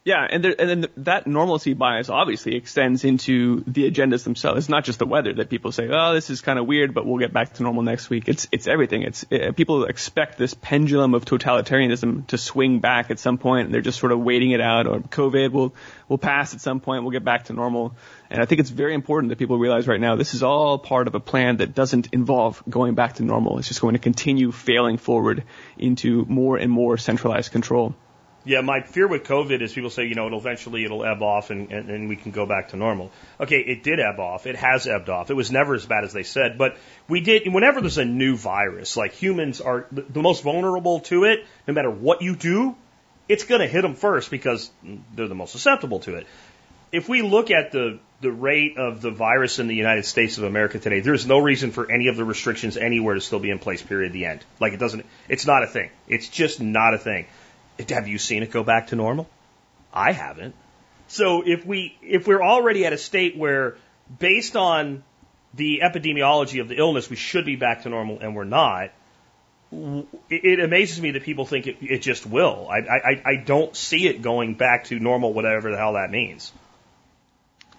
Yeah, 0.07 0.25
and 0.31 0.45
there, 0.45 0.55
and 0.57 0.71
then 0.71 0.87
that 0.99 1.27
normalcy 1.27 1.75
bias 1.75 2.09
obviously 2.09 2.55
extends 2.55 3.03
into 3.03 3.65
the 3.67 3.91
agendas 3.91 4.23
themselves. 4.23 4.59
It's 4.59 4.69
not 4.69 4.85
just 4.85 5.01
the 5.01 5.05
weather 5.05 5.33
that 5.35 5.51
people 5.51 5.73
say, 5.73 5.89
"Oh, 5.91 6.15
this 6.15 6.31
is 6.31 6.43
kind 6.43 6.61
of 6.61 6.67
weird, 6.67 6.95
but 6.95 7.05
we'll 7.05 7.19
get 7.19 7.33
back 7.33 7.55
to 7.55 7.65
normal 7.65 7.83
next 7.83 8.09
week." 8.09 8.29
It's 8.29 8.47
it's 8.53 8.69
everything. 8.69 9.03
It's 9.03 9.27
uh, 9.33 9.51
people 9.51 9.85
expect 9.87 10.39
this 10.39 10.55
pendulum 10.55 11.15
of 11.15 11.25
totalitarianism 11.25 12.29
to 12.29 12.39
swing 12.39 12.79
back 12.79 13.11
at 13.11 13.19
some 13.19 13.37
point, 13.37 13.65
and 13.65 13.75
they're 13.75 13.81
just 13.81 13.99
sort 13.99 14.13
of 14.13 14.21
waiting 14.21 14.53
it 14.53 14.61
out. 14.61 14.87
Or 14.87 15.01
COVID 15.01 15.51
will 15.51 15.75
will 16.09 16.19
pass 16.19 16.55
at 16.55 16.61
some 16.61 16.79
point. 16.79 17.03
We'll 17.03 17.11
get 17.11 17.25
back 17.25 17.47
to 17.47 17.53
normal. 17.53 17.97
And 18.31 18.41
I 18.41 18.45
think 18.45 18.61
it's 18.61 18.71
very 18.71 18.95
important 18.95 19.31
that 19.31 19.39
people 19.39 19.59
realize 19.59 19.89
right 19.89 20.01
now 20.01 20.15
this 20.15 20.35
is 20.35 20.45
all 20.45 20.79
part 20.79 21.09
of 21.09 21.17
a 21.17 21.21
plan 21.21 21.57
that 21.57 21.75
doesn't 21.75 22.11
involve 22.13 22.63
going 22.71 22.95
back 22.95 23.15
to 23.15 23.25
normal. 23.25 23.59
It's 23.59 23.67
just 23.67 23.81
going 23.81 23.95
to 23.95 24.01
continue 24.01 24.53
failing 24.53 24.99
forward 24.99 25.43
into 25.77 26.25
more 26.29 26.57
and 26.57 26.71
more 26.71 26.97
centralized 26.97 27.51
control. 27.51 27.97
Yeah, 28.47 28.61
my 28.61 28.81
fear 28.81 29.09
with 29.09 29.25
COVID 29.25 29.61
is 29.61 29.73
people 29.73 29.91
say, 29.91 30.05
you 30.05 30.15
know, 30.15 30.27
it'll 30.29 30.39
eventually 30.39 30.85
it'll 30.85 31.05
ebb 31.05 31.21
off 31.21 31.51
and, 31.51 31.73
and, 31.73 31.91
and 31.91 32.09
we 32.09 32.15
can 32.15 32.31
go 32.31 32.47
back 32.47 32.69
to 32.69 32.77
normal. 32.77 33.11
Okay, 33.41 33.59
it 33.59 33.83
did 33.83 33.99
ebb 33.99 34.21
off. 34.21 34.47
It 34.47 34.55
has 34.55 34.87
ebbed 34.87 35.09
off. 35.09 35.31
It 35.31 35.35
was 35.35 35.51
never 35.51 35.75
as 35.75 35.85
bad 35.85 36.05
as 36.05 36.13
they 36.13 36.23
said, 36.23 36.57
but 36.57 36.77
we 37.09 37.21
did. 37.21 37.53
Whenever 37.53 37.81
there's 37.81 37.99
a 37.99 38.05
new 38.05 38.37
virus, 38.37 38.97
like 38.97 39.15
humans 39.15 39.61
are 39.61 39.87
the, 39.91 40.23
most 40.23 40.45
vulnerable 40.45 41.01
to 41.01 41.25
it. 41.25 41.45
No 41.67 41.75
matter 41.75 41.91
what 41.91 42.23
you 42.23 42.37
do, 42.37 42.77
it's 43.29 43.43
going 43.43 43.63
to 43.63 43.67
hit 43.67 43.83
them 43.83 43.97
first 43.97 44.31
because 44.31 44.71
they're 45.15 45.27
the 45.27 45.35
most 45.35 45.51
susceptible 45.51 45.99
to 46.01 46.15
it. 46.15 46.29
If 46.93 47.09
we 47.09 47.23
look 47.23 47.51
at 47.51 47.73
the 47.73 47.99
the 48.21 48.31
rate 48.31 48.79
of 48.79 49.03
the 49.03 49.11
virus 49.11 49.59
in 49.59 49.67
the 49.67 49.75
United 49.75 50.05
States 50.05 50.39
of 50.39 50.45
America 50.45 50.79
today, 50.79 51.01
there's 51.01 51.27
no 51.27 51.39
reason 51.39 51.73
for 51.73 51.91
any 51.91 52.07
of 52.07 52.17
the 52.17 52.25
restrictions 52.25 52.77
anywhere 52.77 53.15
to 53.17 53.21
still 53.21 53.41
be 53.41 53.51
in 53.51 53.59
place. 53.59 53.83
Period. 53.83 54.13
The 54.13 54.27
end. 54.27 54.45
Like 54.61 54.73
it 54.73 54.79
doesn't. 54.79 55.05
It's 55.29 55.47
not 55.47 55.65
a 55.65 55.67
thing. 55.67 55.91
It's 56.07 56.29
just 56.29 56.61
not 56.61 56.95
a 56.95 56.99
thing. 56.99 57.27
Have 57.89 58.09
you 58.09 58.19
seen 58.19 58.43
it 58.43 58.51
go 58.51 58.63
back 58.63 58.89
to 58.89 58.97
normal? 58.97 59.29
I 59.93 60.13
haven't. 60.13 60.55
So 61.09 61.43
if 61.47 61.65
we 61.65 61.97
if 62.03 62.27
we're 62.27 62.43
already 62.43 62.85
at 62.85 62.93
a 62.93 62.99
state 62.99 63.37
where 63.37 63.77
based 64.19 64.57
on 64.57 65.05
the 65.55 65.81
epidemiology 65.83 66.61
of 66.61 66.69
the 66.69 66.77
illness 66.77 67.09
we 67.09 67.17
should 67.17 67.45
be 67.45 67.57
back 67.57 67.83
to 67.83 67.89
normal 67.89 68.19
and 68.21 68.35
we're 68.35 68.45
not, 68.45 68.91
it 70.31 70.61
amazes 70.61 71.01
me 71.01 71.13
that 71.13 71.23
people 71.23 71.45
think 71.45 71.67
it, 71.67 71.77
it 71.81 71.99
just 72.03 72.27
will. 72.27 72.69
I, 72.69 72.79
I 72.79 73.23
I 73.25 73.37
don't 73.37 73.75
see 73.77 74.07
it 74.07 74.23
going 74.23 74.55
back 74.55 74.85
to 74.87 74.99
normal, 74.99 75.33
whatever 75.33 75.71
the 75.71 75.77
hell 75.77 75.95
that 75.95 76.11
means. 76.11 76.53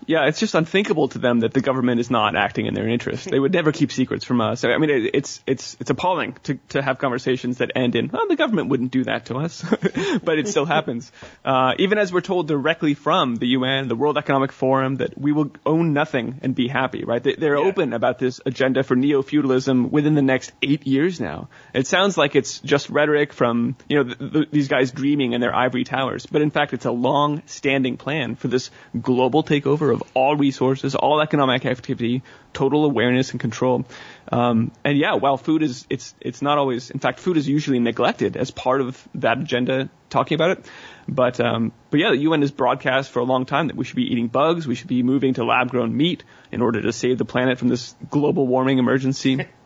Yeah, 0.07 0.27
it's 0.27 0.39
just 0.39 0.55
unthinkable 0.55 1.09
to 1.09 1.19
them 1.19 1.41
that 1.41 1.53
the 1.53 1.59
government 1.59 1.99
is 1.99 2.09
not 2.09 2.37
acting 2.37 2.65
in 2.65 2.73
their 2.73 2.87
interest. 2.87 3.29
They 3.29 3.39
would 3.39 3.51
never 3.51 3.73
keep 3.73 3.91
secrets 3.91 4.23
from 4.23 4.39
us. 4.39 4.63
I 4.63 4.77
mean, 4.77 4.89
it's 4.89 5.43
it's 5.45 5.75
it's 5.81 5.89
appalling 5.89 6.37
to 6.43 6.57
to 6.69 6.81
have 6.81 6.97
conversations 6.97 7.57
that 7.57 7.71
end 7.75 7.93
in, 7.97 8.11
"Oh, 8.13 8.25
the 8.25 8.37
government 8.37 8.69
wouldn't 8.69 8.91
do 8.91 9.03
that 9.03 9.25
to 9.25 9.35
us," 9.35 9.65
but 10.23 10.39
it 10.39 10.47
still 10.47 10.65
happens. 10.65 11.11
Uh, 11.43 11.73
even 11.77 11.97
as 11.97 12.13
we're 12.13 12.21
told 12.21 12.47
directly 12.47 12.93
from 12.93 13.35
the 13.35 13.47
UN, 13.47 13.89
the 13.89 13.97
World 13.97 14.17
Economic 14.17 14.53
Forum, 14.53 14.95
that 14.97 15.17
we 15.17 15.33
will 15.33 15.51
own 15.65 15.91
nothing 15.91 16.39
and 16.41 16.55
be 16.55 16.69
happy. 16.69 17.03
Right? 17.03 17.21
They, 17.21 17.35
they're 17.35 17.57
yeah. 17.57 17.67
open 17.67 17.91
about 17.91 18.17
this 18.17 18.39
agenda 18.45 18.83
for 18.83 18.95
neo 18.95 19.21
feudalism 19.21 19.91
within 19.91 20.15
the 20.15 20.21
next 20.21 20.53
eight 20.61 20.87
years 20.87 21.19
now. 21.19 21.49
It 21.73 21.85
sounds 21.85 22.17
like 22.17 22.37
it's 22.37 22.59
just 22.61 22.89
rhetoric 22.89 23.33
from 23.33 23.75
you 23.89 23.97
know 23.97 24.13
th- 24.13 24.31
th- 24.31 24.51
these 24.51 24.69
guys 24.69 24.91
dreaming 24.91 25.33
in 25.33 25.41
their 25.41 25.53
ivory 25.53 25.83
towers, 25.83 26.25
but 26.25 26.41
in 26.41 26.49
fact, 26.49 26.71
it's 26.71 26.85
a 26.85 26.91
long-standing 26.91 27.97
plan 27.97 28.35
for 28.35 28.47
this 28.47 28.71
global 29.01 29.43
takeover 29.43 29.96
of 29.97 30.07
all 30.13 30.35
resources, 30.35 30.95
all 30.95 31.21
economic 31.21 31.65
activity, 31.65 32.21
total 32.53 32.85
awareness 32.85 33.31
and 33.31 33.39
control. 33.39 33.85
Um, 34.31 34.71
and 34.83 34.97
yeah, 34.97 35.15
while 35.15 35.37
food 35.37 35.63
is, 35.63 35.85
it's, 35.89 36.13
it's 36.21 36.41
not 36.41 36.57
always, 36.57 36.89
in 36.89 36.99
fact, 36.99 37.19
food 37.19 37.37
is 37.37 37.47
usually 37.47 37.79
neglected 37.79 38.37
as 38.37 38.51
part 38.51 38.81
of 38.81 39.07
that 39.15 39.39
agenda 39.39 39.89
talking 40.09 40.35
about 40.35 40.51
it. 40.51 40.65
But, 41.07 41.39
um, 41.39 41.71
but 41.89 41.99
yeah, 41.99 42.11
the 42.11 42.17
UN 42.17 42.41
has 42.41 42.51
broadcast 42.51 43.11
for 43.11 43.19
a 43.19 43.23
long 43.23 43.45
time 43.45 43.67
that 43.67 43.75
we 43.75 43.85
should 43.85 43.95
be 43.95 44.11
eating 44.11 44.27
bugs, 44.27 44.67
we 44.67 44.75
should 44.75 44.87
be 44.87 45.03
moving 45.03 45.33
to 45.35 45.43
lab 45.43 45.71
grown 45.71 45.95
meat 45.95 46.23
in 46.51 46.61
order 46.61 46.81
to 46.81 46.93
save 46.93 47.17
the 47.17 47.25
planet 47.25 47.57
from 47.57 47.69
this 47.69 47.95
global 48.09 48.45
warming 48.45 48.77
emergency. 48.77 49.45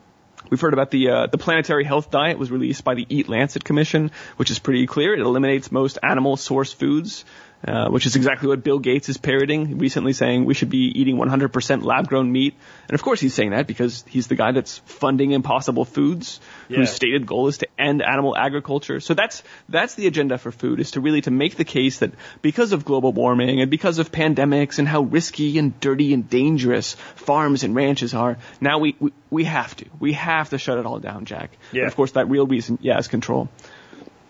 We've 0.49 0.59
heard 0.59 0.73
about 0.73 0.89
the 0.89 1.09
uh, 1.09 1.27
the 1.27 1.37
planetary 1.37 1.83
health 1.83 2.09
diet 2.09 2.39
was 2.39 2.49
released 2.49 2.83
by 2.83 2.95
the 2.95 3.05
Eat 3.07 3.29
Lancet 3.29 3.63
Commission, 3.63 4.11
which 4.37 4.49
is 4.49 4.57
pretty 4.57 4.87
clear. 4.87 5.13
It 5.13 5.19
eliminates 5.19 5.71
most 5.71 5.99
animal 6.01 6.35
source 6.35 6.73
foods, 6.73 7.25
uh, 7.67 7.89
which 7.89 8.05
is 8.05 8.15
exactly 8.15 8.47
what 8.47 8.63
Bill 8.63 8.79
Gates 8.79 9.09
is 9.09 9.17
parroting 9.17 9.77
recently, 9.77 10.13
saying 10.13 10.45
we 10.45 10.53
should 10.53 10.69
be 10.69 10.99
eating 10.99 11.17
100% 11.17 11.83
lab-grown 11.83 12.31
meat. 12.31 12.55
And 12.87 12.95
of 12.95 13.03
course, 13.03 13.19
he's 13.19 13.33
saying 13.33 13.51
that 13.51 13.67
because 13.67 14.03
he's 14.07 14.27
the 14.27 14.35
guy 14.35 14.51
that's 14.51 14.79
funding 14.79 15.31
Impossible 15.31 15.85
Foods, 15.85 16.39
yeah. 16.69 16.77
whose 16.77 16.91
stated 16.91 17.25
goal 17.25 17.47
is 17.47 17.59
to 17.59 17.67
end 17.77 18.01
animal 18.01 18.35
agriculture. 18.35 18.99
So 18.99 19.13
that's 19.13 19.43
that's 19.69 19.95
the 19.95 20.07
agenda 20.07 20.37
for 20.37 20.51
food 20.51 20.79
is 20.79 20.91
to 20.91 21.01
really 21.01 21.21
to 21.21 21.31
make 21.31 21.55
the 21.55 21.65
case 21.65 21.99
that 21.99 22.13
because 22.41 22.71
of 22.71 22.83
global 22.83 23.13
warming 23.13 23.61
and 23.61 23.69
because 23.69 23.99
of 23.99 24.11
pandemics 24.11 24.79
and 24.79 24.87
how 24.87 25.01
risky 25.01 25.57
and 25.57 25.79
dirty 25.79 26.13
and 26.13 26.29
dangerous 26.29 26.95
farms 27.15 27.63
and 27.63 27.75
ranches 27.75 28.13
are, 28.13 28.37
now 28.59 28.79
we 28.79 28.95
we, 28.99 29.13
we 29.29 29.43
have 29.43 29.75
to 29.75 29.85
we 29.99 30.13
have 30.13 30.49
to 30.49 30.57
shut 30.57 30.77
it 30.77 30.85
all 30.85 30.99
down, 30.99 31.25
Jack. 31.25 31.51
Yeah. 31.71 31.87
of 31.87 31.95
course, 31.95 32.13
that 32.13 32.29
real 32.29 32.47
reason, 32.47 32.79
yeah, 32.81 32.97
is 32.97 33.07
control. 33.07 33.49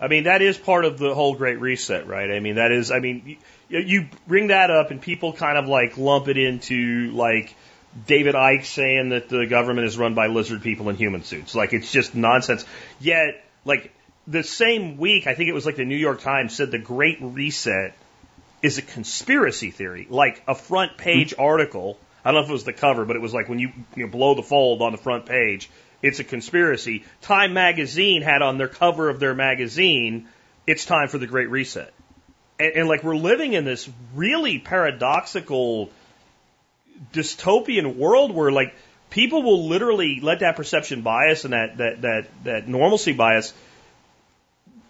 I 0.02 0.08
mean, 0.08 0.24
that 0.24 0.42
is 0.42 0.58
part 0.58 0.84
of 0.84 0.98
the 0.98 1.14
whole 1.14 1.36
Great 1.36 1.60
Reset, 1.60 2.08
right? 2.08 2.32
I 2.32 2.40
mean, 2.40 2.56
that 2.56 2.72
is, 2.72 2.90
I 2.90 2.98
mean, 2.98 3.38
you, 3.68 3.78
you 3.78 4.08
bring 4.26 4.48
that 4.48 4.68
up 4.68 4.90
and 4.90 5.00
people 5.00 5.32
kind 5.32 5.56
of 5.56 5.68
like 5.68 5.96
lump 5.96 6.26
it 6.26 6.36
into 6.36 7.12
like 7.12 7.54
David 8.06 8.34
Icke 8.34 8.64
saying 8.64 9.10
that 9.10 9.28
the 9.28 9.46
government 9.46 9.86
is 9.86 9.96
run 9.96 10.14
by 10.14 10.26
lizard 10.26 10.60
people 10.60 10.88
in 10.88 10.96
human 10.96 11.22
suits. 11.22 11.54
Like, 11.54 11.72
it's 11.72 11.92
just 11.92 12.16
nonsense. 12.16 12.64
Yet, 13.00 13.44
like, 13.64 13.94
the 14.26 14.42
same 14.42 14.96
week, 14.96 15.28
I 15.28 15.34
think 15.34 15.48
it 15.48 15.52
was 15.52 15.66
like 15.66 15.76
the 15.76 15.84
New 15.84 15.96
York 15.96 16.20
Times 16.20 16.56
said 16.56 16.72
the 16.72 16.78
Great 16.78 17.18
Reset 17.20 17.94
is 18.60 18.78
a 18.78 18.82
conspiracy 18.82 19.70
theory, 19.70 20.08
like 20.10 20.42
a 20.48 20.54
front 20.56 20.96
page 20.96 21.32
hmm. 21.34 21.42
article. 21.42 21.96
I 22.24 22.32
don't 22.32 22.40
know 22.40 22.44
if 22.44 22.50
it 22.50 22.52
was 22.52 22.64
the 22.64 22.72
cover, 22.72 23.04
but 23.04 23.14
it 23.14 23.22
was 23.22 23.34
like 23.34 23.48
when 23.48 23.60
you, 23.60 23.72
you 23.94 24.04
know, 24.04 24.10
blow 24.10 24.34
the 24.34 24.42
fold 24.42 24.82
on 24.82 24.90
the 24.90 24.98
front 24.98 25.26
page, 25.26 25.70
it's 26.02 26.18
a 26.18 26.24
conspiracy. 26.24 27.04
Time 27.20 27.54
magazine 27.54 28.22
had 28.22 28.42
on 28.42 28.58
their 28.58 28.68
cover 28.68 29.08
of 29.08 29.20
their 29.20 29.34
magazine, 29.34 30.28
it's 30.66 30.84
time 30.84 31.08
for 31.08 31.18
the 31.18 31.26
Great 31.26 31.48
Reset. 31.50 31.92
And, 32.58 32.72
and 32.74 32.88
like 32.88 33.04
we're 33.04 33.16
living 33.16 33.52
in 33.52 33.64
this 33.64 33.88
really 34.14 34.58
paradoxical 34.58 35.90
dystopian 37.12 37.96
world 37.96 38.32
where 38.32 38.50
like 38.50 38.74
people 39.10 39.42
will 39.42 39.68
literally 39.68 40.20
let 40.20 40.40
that 40.40 40.56
perception 40.56 41.02
bias 41.02 41.44
and 41.44 41.52
that, 41.52 41.78
that, 41.78 42.02
that, 42.02 42.44
that 42.44 42.68
normalcy 42.68 43.12
bias 43.12 43.54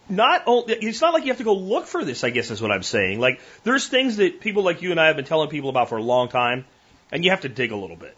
not 0.09 0.43
only, 0.45 0.73
it's 0.73 1.01
not 1.01 1.13
like 1.13 1.23
you 1.23 1.29
have 1.29 1.37
to 1.37 1.43
go 1.43 1.53
look 1.53 1.85
for 1.85 2.03
this, 2.03 2.23
I 2.23 2.29
guess 2.29 2.51
is 2.51 2.61
what 2.61 2.71
I'm 2.71 2.83
saying. 2.83 3.19
Like, 3.19 3.41
there's 3.63 3.87
things 3.87 4.17
that 4.17 4.41
people 4.41 4.63
like 4.63 4.81
you 4.81 4.91
and 4.91 4.99
I 4.99 5.07
have 5.07 5.15
been 5.15 5.25
telling 5.25 5.49
people 5.49 5.69
about 5.69 5.89
for 5.89 5.97
a 5.97 6.03
long 6.03 6.29
time, 6.29 6.65
and 7.11 7.23
you 7.23 7.31
have 7.31 7.41
to 7.41 7.49
dig 7.49 7.71
a 7.71 7.75
little 7.75 7.95
bit. 7.95 8.15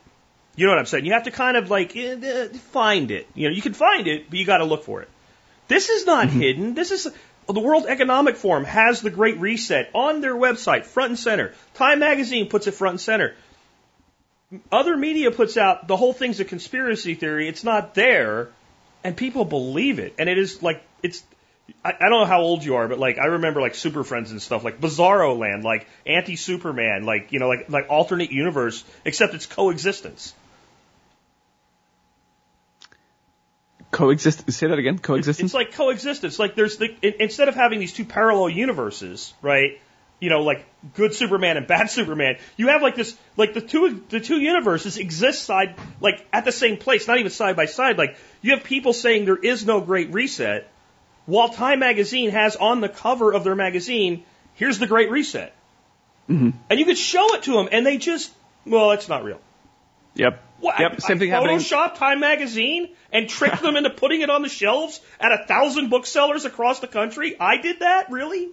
You 0.56 0.66
know 0.66 0.72
what 0.72 0.80
I'm 0.80 0.86
saying? 0.86 1.06
You 1.06 1.14
have 1.14 1.24
to 1.24 1.32
kind 1.32 1.58
of 1.58 1.70
like 1.70 1.96
uh, 1.96 2.48
find 2.72 3.12
it. 3.12 3.28
You 3.34 3.50
know, 3.50 3.56
you 3.56 3.62
can 3.62 3.74
find 3.74 4.08
it, 4.08 4.30
but 4.30 4.40
you 4.40 4.46
got 4.46 4.60
to 4.60 4.66
look 4.66 4.84
for 4.84 5.02
it. 5.02 5.10
This 5.68 5.90
is 5.90 6.06
not 6.06 6.28
mm-hmm. 6.28 6.40
hidden. 6.40 6.74
This 6.76 6.92
is 6.92 7.08
the 7.48 7.60
World 7.60 7.86
Economic 7.88 8.38
Forum 8.38 8.64
has 8.64 9.02
the 9.02 9.10
Great 9.10 9.40
Reset 9.40 9.90
on 9.94 10.22
their 10.22 10.34
website, 10.34 10.86
front 10.86 11.10
and 11.10 11.20
center. 11.20 11.54
Time 11.76 12.00
Magazine 12.00 12.50
puts 12.50 12.68
it 12.68 12.74
front 12.74 12.94
and 12.94 13.02
center. 13.02 13.36
other 14.72 14.96
media 14.96 15.32
puts 15.32 15.58
out 15.58 15.88
the 15.88 15.98
whole 15.98 16.14
thing's 16.14 16.40
a 16.40 16.46
conspiracy 16.46 17.16
theory. 17.16 17.48
It's 17.48 17.64
not 17.64 17.94
there, 17.94 18.50
and 19.04 19.16
people 19.18 19.46
believe 19.46 20.00
it. 20.00 20.16
And 20.18 20.30
it 20.30 20.38
is 20.38 20.64
like 20.64 20.84
it's. 21.04 21.24
I, 21.84 21.94
I 22.00 22.10
don't 22.10 22.20
know 22.20 22.26
how 22.26 22.42
old 22.42 22.64
you 22.64 22.76
are, 22.76 22.88
but 22.88 23.00
like 23.00 23.18
I 23.18 23.26
remember 23.26 23.60
like 23.60 23.76
Super 23.76 24.04
Friends 24.04 24.32
and 24.32 24.42
stuff, 24.42 24.64
like 24.64 24.80
Bizarro 24.80 25.38
Land, 25.38 25.64
like 25.64 25.88
Anti 26.06 26.36
Superman, 26.36 27.06
like 27.06 27.32
you 27.32 27.40
know, 27.40 27.48
like 27.48 27.70
like 27.70 27.88
alternate 27.90 28.32
universe, 28.32 28.84
except 29.04 29.34
it's 29.34 29.46
coexistence. 29.46 30.34
Coexist. 33.96 34.52
Say 34.52 34.68
that 34.68 34.78
again. 34.78 35.00
Coexistence. 35.00 35.48
It's 35.48 35.54
like 35.54 35.72
coexistence. 35.72 36.38
Like 36.38 36.54
there's 36.56 36.78
the 36.78 36.94
instead 37.02 37.48
of 37.48 37.56
having 37.56 37.80
these 37.80 37.94
two 37.94 38.04
parallel 38.04 38.50
universes, 38.50 39.34
right? 39.42 39.80
You 40.20 40.30
know, 40.30 40.44
like 40.44 40.66
good 40.96 41.14
Superman 41.14 41.56
and 41.56 41.66
bad 41.66 41.90
Superman. 41.98 42.38
You 42.58 42.68
have 42.68 42.82
like 42.82 42.96
this, 42.96 43.16
like 43.38 43.54
the 43.54 43.62
two 43.62 44.04
the 44.10 44.20
two 44.20 44.38
universes 44.40 44.98
exist 44.98 45.44
side 45.44 45.76
like 46.02 46.26
at 46.34 46.44
the 46.44 46.52
same 46.52 46.76
place, 46.76 47.08
not 47.08 47.20
even 47.20 47.32
side 47.32 47.56
by 47.56 47.68
side. 47.68 47.98
Like 47.98 48.18
you 48.42 48.54
have 48.54 48.66
people 48.66 48.92
saying 48.92 49.24
there 49.26 49.38
is 49.38 49.66
no 49.66 49.80
Great 49.80 50.12
Reset, 50.12 50.70
while 51.26 51.48
Time 51.50 51.80
Magazine 51.80 52.32
has 52.32 52.58
on 52.58 52.82
the 52.82 52.90
cover 52.90 53.34
of 53.34 53.46
their 53.46 53.56
magazine, 53.56 54.26
here's 54.56 54.78
the 54.78 54.88
Great 54.88 55.10
Reset, 55.10 55.54
hmm 56.28 56.50
and 56.70 56.80
you 56.80 56.86
could 56.86 56.98
show 56.98 57.34
it 57.36 57.44
to 57.44 57.54
them, 57.54 57.70
and 57.72 57.86
they 57.86 57.98
just, 57.98 58.30
well, 58.66 58.92
it's 58.92 59.08
not 59.08 59.24
real. 59.24 59.40
Yep. 60.16 60.42
What, 60.60 60.80
Yep. 60.80 60.94
I, 60.94 60.98
Same 60.98 61.18
I 61.18 61.20
thing 61.20 61.30
happening. 61.30 61.58
Photoshop 61.60 61.96
Time 61.96 62.20
Magazine 62.20 62.90
and 63.12 63.30
tricked 63.30 63.62
them 63.62 63.76
into 63.76 63.90
putting 63.90 64.22
it 64.22 64.30
on 64.30 64.42
the 64.42 64.50
shelves 64.50 65.00
at 65.20 65.32
a 65.32 65.46
thousand 65.46 65.90
booksellers 65.90 66.46
across 66.46 66.80
the 66.80 66.88
country. 66.88 67.40
I 67.40 67.58
did 67.58 67.80
that, 67.80 68.10
really? 68.10 68.50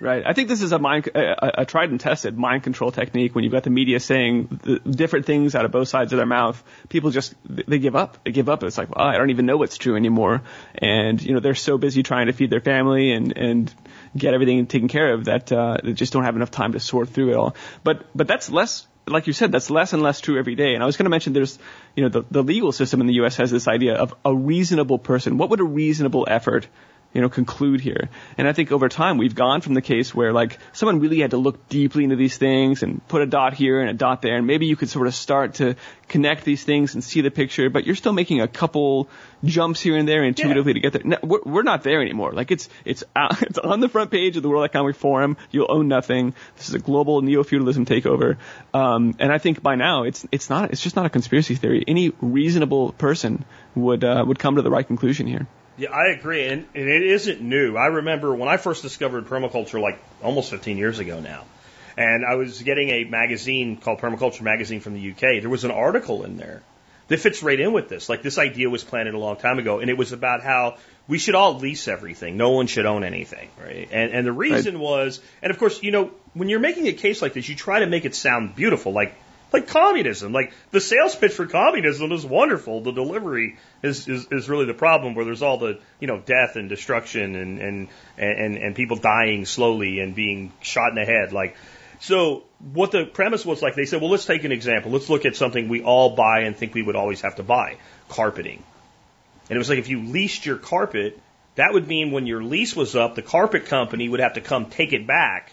Right. 0.00 0.22
I 0.24 0.32
think 0.32 0.48
this 0.48 0.62
is 0.62 0.70
a 0.70 0.78
mind, 0.78 1.08
a, 1.08 1.62
a 1.62 1.64
tried 1.64 1.90
and 1.90 1.98
tested 1.98 2.38
mind 2.38 2.62
control 2.62 2.92
technique. 2.92 3.34
When 3.34 3.42
you've 3.42 3.52
got 3.52 3.64
the 3.64 3.70
media 3.70 3.98
saying 3.98 4.60
the 4.62 4.78
different 4.78 5.26
things 5.26 5.56
out 5.56 5.64
of 5.64 5.72
both 5.72 5.88
sides 5.88 6.12
of 6.12 6.18
their 6.18 6.26
mouth, 6.26 6.62
people 6.88 7.10
just 7.10 7.34
they 7.48 7.80
give 7.80 7.96
up. 7.96 8.18
They 8.24 8.30
give 8.30 8.48
up. 8.48 8.62
It's 8.62 8.78
like, 8.78 8.94
well, 8.94 9.04
I 9.04 9.18
don't 9.18 9.30
even 9.30 9.46
know 9.46 9.56
what's 9.56 9.76
true 9.76 9.96
anymore. 9.96 10.42
And 10.76 11.20
you 11.20 11.34
know, 11.34 11.40
they're 11.40 11.56
so 11.56 11.78
busy 11.78 12.04
trying 12.04 12.26
to 12.26 12.32
feed 12.32 12.50
their 12.50 12.60
family 12.60 13.10
and 13.10 13.36
and 13.36 13.74
get 14.16 14.34
everything 14.34 14.66
taken 14.66 14.86
care 14.86 15.14
of 15.14 15.24
that 15.24 15.50
uh, 15.50 15.78
they 15.82 15.94
just 15.94 16.12
don't 16.12 16.24
have 16.24 16.36
enough 16.36 16.52
time 16.52 16.72
to 16.72 16.80
sort 16.80 17.08
through 17.08 17.30
it 17.30 17.36
all. 17.36 17.56
But 17.82 18.06
but 18.14 18.28
that's 18.28 18.50
less. 18.50 18.86
Like 19.10 19.26
you 19.26 19.32
said, 19.32 19.52
that's 19.52 19.70
less 19.70 19.92
and 19.92 20.02
less 20.02 20.20
true 20.20 20.38
every 20.38 20.54
day. 20.54 20.74
And 20.74 20.82
I 20.82 20.86
was 20.86 20.96
going 20.96 21.04
to 21.04 21.10
mention 21.10 21.32
there's, 21.32 21.58
you 21.96 22.02
know, 22.02 22.08
the, 22.08 22.24
the 22.30 22.42
legal 22.42 22.72
system 22.72 23.00
in 23.00 23.06
the 23.06 23.14
U.S. 23.14 23.36
has 23.36 23.50
this 23.50 23.68
idea 23.68 23.94
of 23.94 24.14
a 24.24 24.34
reasonable 24.34 24.98
person. 24.98 25.38
What 25.38 25.50
would 25.50 25.60
a 25.60 25.64
reasonable 25.64 26.26
effort 26.28 26.68
you 27.12 27.22
know, 27.22 27.28
conclude 27.28 27.80
here. 27.80 28.10
And 28.36 28.46
I 28.46 28.52
think 28.52 28.70
over 28.70 28.88
time 28.88 29.16
we've 29.16 29.34
gone 29.34 29.60
from 29.62 29.74
the 29.74 29.80
case 29.80 30.14
where 30.14 30.32
like 30.32 30.58
someone 30.72 31.00
really 31.00 31.20
had 31.20 31.30
to 31.30 31.38
look 31.38 31.68
deeply 31.68 32.04
into 32.04 32.16
these 32.16 32.36
things 32.36 32.82
and 32.82 33.06
put 33.08 33.22
a 33.22 33.26
dot 33.26 33.54
here 33.54 33.80
and 33.80 33.88
a 33.88 33.94
dot 33.94 34.20
there, 34.20 34.36
and 34.36 34.46
maybe 34.46 34.66
you 34.66 34.76
could 34.76 34.90
sort 34.90 35.06
of 35.06 35.14
start 35.14 35.54
to 35.54 35.74
connect 36.08 36.44
these 36.44 36.64
things 36.64 36.94
and 36.94 37.02
see 37.02 37.20
the 37.20 37.30
picture, 37.30 37.70
but 37.70 37.86
you're 37.86 37.94
still 37.94 38.12
making 38.12 38.40
a 38.40 38.48
couple 38.48 39.08
jumps 39.44 39.80
here 39.80 39.96
and 39.96 40.08
there 40.08 40.22
intuitively 40.22 40.74
to 40.74 40.80
get 40.80 40.92
there. 40.92 41.02
No, 41.04 41.16
we're, 41.22 41.40
we're 41.44 41.62
not 41.62 41.82
there 41.82 42.02
anymore. 42.02 42.32
Like 42.32 42.50
it's 42.50 42.68
it's 42.84 43.04
out, 43.16 43.40
it's 43.48 43.58
on 43.58 43.80
the 43.80 43.88
front 43.88 44.10
page 44.10 44.36
of 44.36 44.42
the 44.42 44.48
World 44.48 44.64
Economic 44.64 44.96
Forum. 44.96 45.36
You'll 45.50 45.70
own 45.70 45.88
nothing. 45.88 46.34
This 46.56 46.68
is 46.68 46.74
a 46.74 46.78
global 46.78 47.22
neo-feudalism 47.22 47.86
takeover. 47.86 48.36
Um, 48.74 49.16
and 49.18 49.32
I 49.32 49.38
think 49.38 49.62
by 49.62 49.76
now 49.76 50.02
it's 50.02 50.26
it's 50.30 50.50
not 50.50 50.72
it's 50.72 50.82
just 50.82 50.96
not 50.96 51.06
a 51.06 51.10
conspiracy 51.10 51.54
theory. 51.54 51.84
Any 51.86 52.12
reasonable 52.20 52.92
person 52.92 53.44
would 53.74 54.04
uh, 54.04 54.24
would 54.26 54.38
come 54.38 54.56
to 54.56 54.62
the 54.62 54.70
right 54.70 54.86
conclusion 54.86 55.26
here. 55.26 55.46
Yeah, 55.78 55.92
I 55.92 56.08
agree, 56.08 56.46
and, 56.46 56.66
and 56.74 56.88
it 56.88 57.02
isn't 57.02 57.40
new. 57.40 57.76
I 57.76 57.86
remember 57.86 58.34
when 58.34 58.48
I 58.48 58.56
first 58.56 58.82
discovered 58.82 59.26
permaculture, 59.26 59.80
like 59.80 59.98
almost 60.22 60.50
15 60.50 60.76
years 60.76 60.98
ago 60.98 61.20
now, 61.20 61.44
and 61.96 62.24
I 62.26 62.34
was 62.34 62.62
getting 62.62 62.90
a 62.90 63.04
magazine 63.04 63.76
called 63.76 64.00
Permaculture 64.00 64.42
Magazine 64.42 64.80
from 64.80 64.94
the 64.94 65.10
UK. 65.12 65.40
There 65.40 65.48
was 65.48 65.62
an 65.62 65.70
article 65.70 66.24
in 66.24 66.36
there 66.36 66.62
that 67.06 67.20
fits 67.20 67.42
right 67.44 67.58
in 67.58 67.72
with 67.72 67.88
this. 67.88 68.08
Like 68.08 68.22
this 68.22 68.38
idea 68.38 68.68
was 68.68 68.82
planted 68.82 69.14
a 69.14 69.18
long 69.18 69.36
time 69.36 69.60
ago, 69.60 69.78
and 69.78 69.88
it 69.88 69.96
was 69.96 70.12
about 70.12 70.42
how 70.42 70.78
we 71.06 71.18
should 71.18 71.36
all 71.36 71.58
lease 71.58 71.86
everything. 71.86 72.36
No 72.36 72.50
one 72.50 72.66
should 72.66 72.84
own 72.84 73.04
anything, 73.04 73.48
right? 73.60 73.88
And 73.90 74.12
and 74.12 74.26
the 74.26 74.32
reason 74.32 74.80
was, 74.80 75.20
and 75.42 75.52
of 75.52 75.58
course, 75.58 75.80
you 75.82 75.92
know, 75.92 76.10
when 76.34 76.48
you're 76.48 76.60
making 76.60 76.88
a 76.88 76.92
case 76.92 77.22
like 77.22 77.34
this, 77.34 77.48
you 77.48 77.54
try 77.54 77.80
to 77.80 77.86
make 77.86 78.04
it 78.04 78.16
sound 78.16 78.56
beautiful, 78.56 78.92
like 78.92 79.14
like 79.52 79.68
communism. 79.68 80.32
Like 80.32 80.52
the 80.70 80.80
sales 80.80 81.16
pitch 81.16 81.32
for 81.32 81.46
communism 81.46 82.12
is 82.12 82.24
wonderful. 82.24 82.82
The 82.82 82.92
delivery 82.92 83.56
is, 83.82 84.08
is, 84.08 84.26
is 84.30 84.48
really 84.48 84.66
the 84.66 84.74
problem 84.74 85.14
where 85.14 85.24
there's 85.24 85.42
all 85.42 85.58
the, 85.58 85.80
you 86.00 86.06
know, 86.06 86.18
death 86.18 86.56
and 86.56 86.68
destruction 86.68 87.34
and, 87.34 87.58
and, 87.60 87.88
and, 88.16 88.56
and 88.56 88.74
people 88.74 88.96
dying 88.96 89.44
slowly 89.46 90.00
and 90.00 90.14
being 90.14 90.52
shot 90.60 90.90
in 90.90 90.96
the 90.96 91.04
head. 91.04 91.32
Like, 91.32 91.56
so 92.00 92.44
what 92.72 92.92
the 92.92 93.04
premise 93.04 93.44
was 93.44 93.62
like, 93.62 93.74
they 93.74 93.86
said, 93.86 94.00
well, 94.00 94.10
let's 94.10 94.26
take 94.26 94.44
an 94.44 94.52
example. 94.52 94.92
Let's 94.92 95.08
look 95.08 95.24
at 95.24 95.36
something 95.36 95.68
we 95.68 95.82
all 95.82 96.14
buy 96.14 96.40
and 96.40 96.56
think 96.56 96.74
we 96.74 96.82
would 96.82 96.96
always 96.96 97.22
have 97.22 97.36
to 97.36 97.42
buy. 97.42 97.76
Carpeting. 98.08 98.62
And 99.48 99.56
it 99.56 99.58
was 99.58 99.68
like 99.68 99.78
if 99.78 99.88
you 99.88 100.02
leased 100.02 100.44
your 100.44 100.56
carpet, 100.56 101.18
that 101.54 101.72
would 101.72 101.88
mean 101.88 102.12
when 102.12 102.26
your 102.26 102.42
lease 102.42 102.76
was 102.76 102.94
up, 102.94 103.14
the 103.14 103.22
carpet 103.22 103.66
company 103.66 104.08
would 104.08 104.20
have 104.20 104.34
to 104.34 104.40
come 104.40 104.66
take 104.66 104.92
it 104.92 105.06
back. 105.06 105.52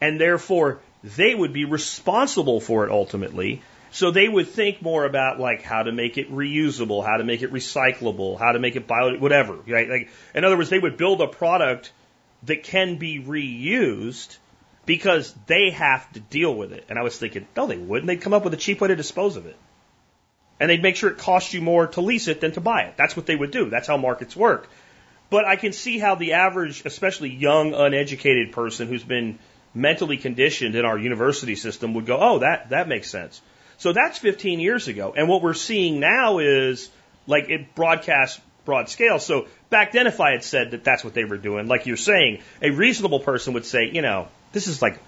And 0.00 0.20
therefore, 0.20 0.80
they 1.02 1.34
would 1.34 1.52
be 1.52 1.64
responsible 1.64 2.60
for 2.60 2.86
it 2.86 2.90
ultimately. 2.90 3.62
So 3.90 4.10
they 4.10 4.28
would 4.28 4.48
think 4.48 4.80
more 4.80 5.04
about 5.04 5.38
like 5.38 5.62
how 5.62 5.82
to 5.82 5.92
make 5.92 6.16
it 6.16 6.32
reusable, 6.32 7.04
how 7.04 7.18
to 7.18 7.24
make 7.24 7.42
it 7.42 7.52
recyclable, 7.52 8.38
how 8.38 8.52
to 8.52 8.58
make 8.58 8.76
it 8.76 8.86
bio, 8.86 9.18
whatever. 9.18 9.54
Right? 9.66 9.88
Like, 9.88 10.10
in 10.34 10.44
other 10.44 10.56
words, 10.56 10.70
they 10.70 10.78
would 10.78 10.96
build 10.96 11.20
a 11.20 11.26
product 11.26 11.92
that 12.44 12.62
can 12.62 12.96
be 12.96 13.20
reused 13.20 14.38
because 14.86 15.34
they 15.46 15.70
have 15.70 16.10
to 16.12 16.20
deal 16.20 16.54
with 16.54 16.72
it. 16.72 16.86
And 16.88 16.98
I 16.98 17.02
was 17.02 17.18
thinking, 17.18 17.46
no, 17.56 17.66
they 17.66 17.76
wouldn't. 17.76 18.06
They'd 18.06 18.20
come 18.20 18.34
up 18.34 18.44
with 18.44 18.54
a 18.54 18.56
cheap 18.56 18.80
way 18.80 18.88
to 18.88 18.96
dispose 18.96 19.36
of 19.36 19.46
it. 19.46 19.56
And 20.58 20.70
they'd 20.70 20.82
make 20.82 20.96
sure 20.96 21.10
it 21.10 21.18
costs 21.18 21.52
you 21.52 21.60
more 21.60 21.88
to 21.88 22.00
lease 22.00 22.28
it 22.28 22.40
than 22.40 22.52
to 22.52 22.60
buy 22.60 22.82
it. 22.82 22.96
That's 22.96 23.16
what 23.16 23.26
they 23.26 23.36
would 23.36 23.50
do. 23.50 23.68
That's 23.68 23.88
how 23.88 23.96
markets 23.96 24.36
work. 24.36 24.68
But 25.28 25.44
I 25.44 25.56
can 25.56 25.72
see 25.72 25.98
how 25.98 26.14
the 26.14 26.34
average, 26.34 26.82
especially 26.84 27.30
young, 27.30 27.74
uneducated 27.74 28.52
person 28.52 28.86
who's 28.88 29.04
been 29.04 29.38
mentally 29.74 30.16
conditioned 30.16 30.74
in 30.74 30.84
our 30.84 30.98
university 30.98 31.56
system 31.56 31.94
would 31.94 32.06
go, 32.06 32.18
oh, 32.20 32.38
that, 32.40 32.70
that 32.70 32.88
makes 32.88 33.10
sense. 33.10 33.40
So 33.78 33.92
that's 33.92 34.18
15 34.18 34.60
years 34.60 34.88
ago. 34.88 35.14
And 35.16 35.28
what 35.28 35.42
we're 35.42 35.54
seeing 35.54 35.98
now 35.98 36.38
is 36.38 36.90
like 37.26 37.48
it 37.48 37.74
broadcast 37.74 38.40
broad 38.64 38.88
scale. 38.88 39.18
So 39.18 39.48
back 39.70 39.92
then, 39.92 40.06
if 40.06 40.20
I 40.20 40.32
had 40.32 40.44
said 40.44 40.72
that 40.72 40.84
that's 40.84 41.02
what 41.02 41.14
they 41.14 41.24
were 41.24 41.38
doing, 41.38 41.66
like 41.66 41.86
you're 41.86 41.96
saying, 41.96 42.42
a 42.60 42.70
reasonable 42.70 43.20
person 43.20 43.54
would 43.54 43.66
say, 43.66 43.90
you 43.92 44.02
know, 44.02 44.28
this 44.52 44.68
is 44.68 44.80
like 44.80 45.00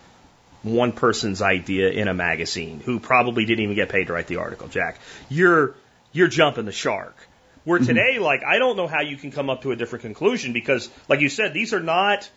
one 0.62 0.92
person's 0.92 1.42
idea 1.42 1.90
in 1.90 2.08
a 2.08 2.14
magazine 2.14 2.80
who 2.80 2.98
probably 2.98 3.44
didn't 3.44 3.62
even 3.62 3.76
get 3.76 3.90
paid 3.90 4.06
to 4.06 4.12
write 4.12 4.26
the 4.26 4.36
article, 4.36 4.66
Jack. 4.68 4.98
You're, 5.28 5.74
you're 6.12 6.28
jumping 6.28 6.64
the 6.64 6.72
shark. 6.72 7.16
Where 7.64 7.78
mm-hmm. 7.78 7.86
today, 7.86 8.18
like, 8.18 8.42
I 8.44 8.58
don't 8.58 8.76
know 8.76 8.86
how 8.86 9.00
you 9.00 9.16
can 9.16 9.30
come 9.30 9.48
up 9.48 9.62
to 9.62 9.72
a 9.72 9.76
different 9.76 10.02
conclusion 10.02 10.52
because, 10.52 10.90
like 11.08 11.20
you 11.20 11.28
said, 11.28 11.54
these 11.54 11.72
are 11.72 11.80
not 11.80 12.28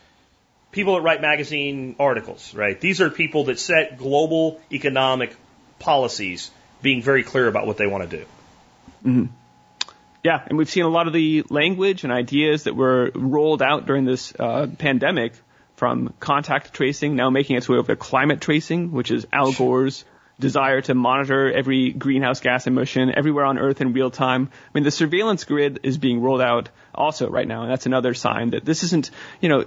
people 0.78 0.94
that 0.94 1.02
write 1.02 1.22
magazine 1.22 1.96
articles, 2.00 2.54
right? 2.54 2.80
These 2.80 3.02
are 3.02 3.10
people 3.10 3.46
that 3.46 3.60
set 3.60 3.98
global 3.98 4.62
economic 4.72 5.36
policies, 5.80 6.52
being 6.84 7.02
very 7.02 7.24
clear 7.24 7.48
about 7.48 7.66
what 7.66 7.78
they 7.78 7.88
want 7.88 8.08
to 8.08 8.18
do. 8.18 8.26
Yeah, 10.24 10.44
and 10.46 10.56
we've 10.56 10.70
seen 10.70 10.84
a 10.84 10.90
lot 10.90 11.08
of 11.08 11.14
the 11.14 11.44
language 11.50 12.04
and 12.04 12.14
ideas 12.14 12.66
that 12.66 12.76
were 12.76 13.12
rolled 13.16 13.64
out 13.64 13.88
during 13.88 14.06
this 14.06 14.34
uh, 14.40 14.68
pandemic 14.78 15.34
from 15.78 16.14
contact 16.20 16.74
tracing 16.74 17.16
now 17.16 17.32
making 17.32 17.56
its 17.58 17.68
way 17.68 17.78
over 17.78 17.94
to 17.94 17.96
climate 17.96 18.40
tracing, 18.40 18.92
which 18.92 19.10
is 19.10 19.26
Al 19.34 19.54
Gore's 19.54 20.06
desire 20.40 20.82
to 20.82 20.94
monitor 20.94 21.52
every 21.52 21.92
greenhouse 21.92 22.42
gas 22.42 22.68
emission 22.68 23.12
everywhere 23.16 23.46
on 23.46 23.58
Earth 23.58 23.82
in 23.82 23.94
real 23.94 24.12
time. 24.12 24.50
I 24.54 24.70
mean, 24.74 24.84
the 24.84 24.92
surveillance 24.92 25.44
grid 25.46 25.80
is 25.84 25.98
being 25.98 26.22
rolled 26.22 26.42
out 26.42 26.70
also 26.94 27.30
right 27.30 27.48
now, 27.48 27.64
and 27.64 27.72
that's 27.72 27.86
another 27.86 28.14
sign 28.14 28.52
that 28.52 28.64
this 28.64 28.84
isn't, 28.84 29.10
you 29.42 29.50
know, 29.50 29.64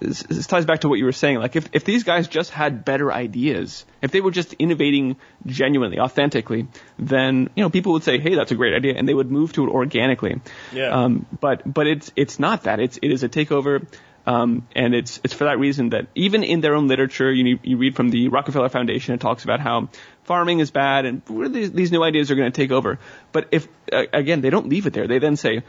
this 0.00 0.22
this 0.24 0.46
ties 0.46 0.64
back 0.64 0.80
to 0.80 0.88
what 0.88 0.98
you 0.98 1.04
were 1.04 1.12
saying. 1.12 1.38
Like, 1.38 1.56
if, 1.56 1.68
if 1.72 1.84
these 1.84 2.04
guys 2.04 2.26
just 2.26 2.50
had 2.50 2.84
better 2.84 3.12
ideas, 3.12 3.84
if 4.02 4.10
they 4.10 4.20
were 4.20 4.30
just 4.30 4.52
innovating 4.54 5.16
genuinely, 5.46 6.00
authentically, 6.00 6.66
then, 6.98 7.50
you 7.54 7.62
know, 7.62 7.70
people 7.70 7.92
would 7.92 8.04
say, 8.04 8.18
hey, 8.18 8.34
that's 8.34 8.50
a 8.50 8.56
great 8.56 8.74
idea, 8.74 8.94
and 8.96 9.08
they 9.08 9.14
would 9.14 9.30
move 9.30 9.52
to 9.52 9.64
it 9.64 9.70
organically. 9.70 10.40
Yeah. 10.72 10.90
Um, 10.90 11.26
but, 11.40 11.62
but 11.72 11.86
it's, 11.86 12.12
it's 12.16 12.38
not 12.38 12.64
that. 12.64 12.80
It's, 12.80 12.98
it 13.00 13.10
is 13.10 13.22
a 13.22 13.28
takeover. 13.28 13.86
Um, 14.26 14.68
and 14.76 14.94
it's 14.94 15.20
it's 15.24 15.34
for 15.34 15.44
that 15.44 15.58
reason 15.58 15.90
that 15.90 16.06
even 16.14 16.44
in 16.44 16.60
their 16.60 16.74
own 16.74 16.88
literature, 16.88 17.32
you 17.32 17.58
you 17.62 17.76
read 17.78 17.96
from 17.96 18.10
the 18.10 18.28
Rockefeller 18.28 18.68
Foundation, 18.68 19.14
it 19.14 19.20
talks 19.20 19.44
about 19.44 19.60
how 19.60 19.88
farming 20.24 20.60
is 20.60 20.70
bad 20.70 21.06
and 21.06 21.22
these, 21.52 21.72
these 21.72 21.90
new 21.90 22.02
ideas 22.02 22.30
are 22.30 22.34
going 22.34 22.50
to 22.50 22.56
take 22.56 22.70
over. 22.70 22.98
But 23.32 23.48
if 23.50 23.66
uh, 23.92 24.04
again, 24.12 24.42
they 24.42 24.50
don't 24.50 24.68
leave 24.68 24.86
it 24.86 24.92
there. 24.92 25.08
They 25.08 25.18
then 25.18 25.36
say, 25.36 25.62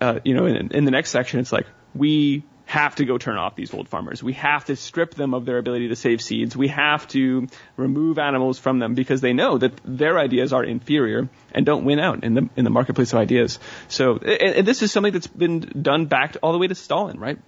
uh, 0.00 0.20
you 0.24 0.34
know, 0.34 0.46
in, 0.46 0.70
in 0.72 0.84
the 0.84 0.90
next 0.90 1.10
section, 1.10 1.40
it's 1.40 1.52
like 1.52 1.66
we 1.94 2.44
have 2.66 2.94
to 2.96 3.04
go 3.04 3.18
turn 3.18 3.36
off 3.36 3.54
these 3.54 3.74
old 3.74 3.88
farmers. 3.88 4.22
We 4.22 4.32
have 4.34 4.64
to 4.66 4.76
strip 4.76 5.14
them 5.14 5.34
of 5.34 5.44
their 5.44 5.58
ability 5.58 5.88
to 5.88 5.96
save 5.96 6.22
seeds. 6.22 6.56
We 6.56 6.68
have 6.68 7.06
to 7.08 7.46
remove 7.76 8.18
animals 8.18 8.58
from 8.58 8.78
them 8.78 8.94
because 8.94 9.20
they 9.20 9.32
know 9.32 9.58
that 9.58 9.72
their 9.84 10.18
ideas 10.18 10.52
are 10.52 10.64
inferior 10.64 11.28
and 11.52 11.66
don't 11.66 11.84
win 11.84 11.98
out 12.00 12.24
in 12.24 12.34
the 12.34 12.48
in 12.56 12.64
the 12.64 12.70
marketplace 12.70 13.12
of 13.12 13.18
ideas. 13.18 13.58
So, 13.88 14.16
and, 14.16 14.56
and 14.56 14.68
this 14.68 14.82
is 14.82 14.92
something 14.92 15.12
that's 15.12 15.26
been 15.26 15.60
done 15.60 16.06
back 16.06 16.36
all 16.42 16.52
the 16.52 16.58
way 16.58 16.66
to 16.66 16.74
Stalin, 16.74 17.18
right? 17.18 17.38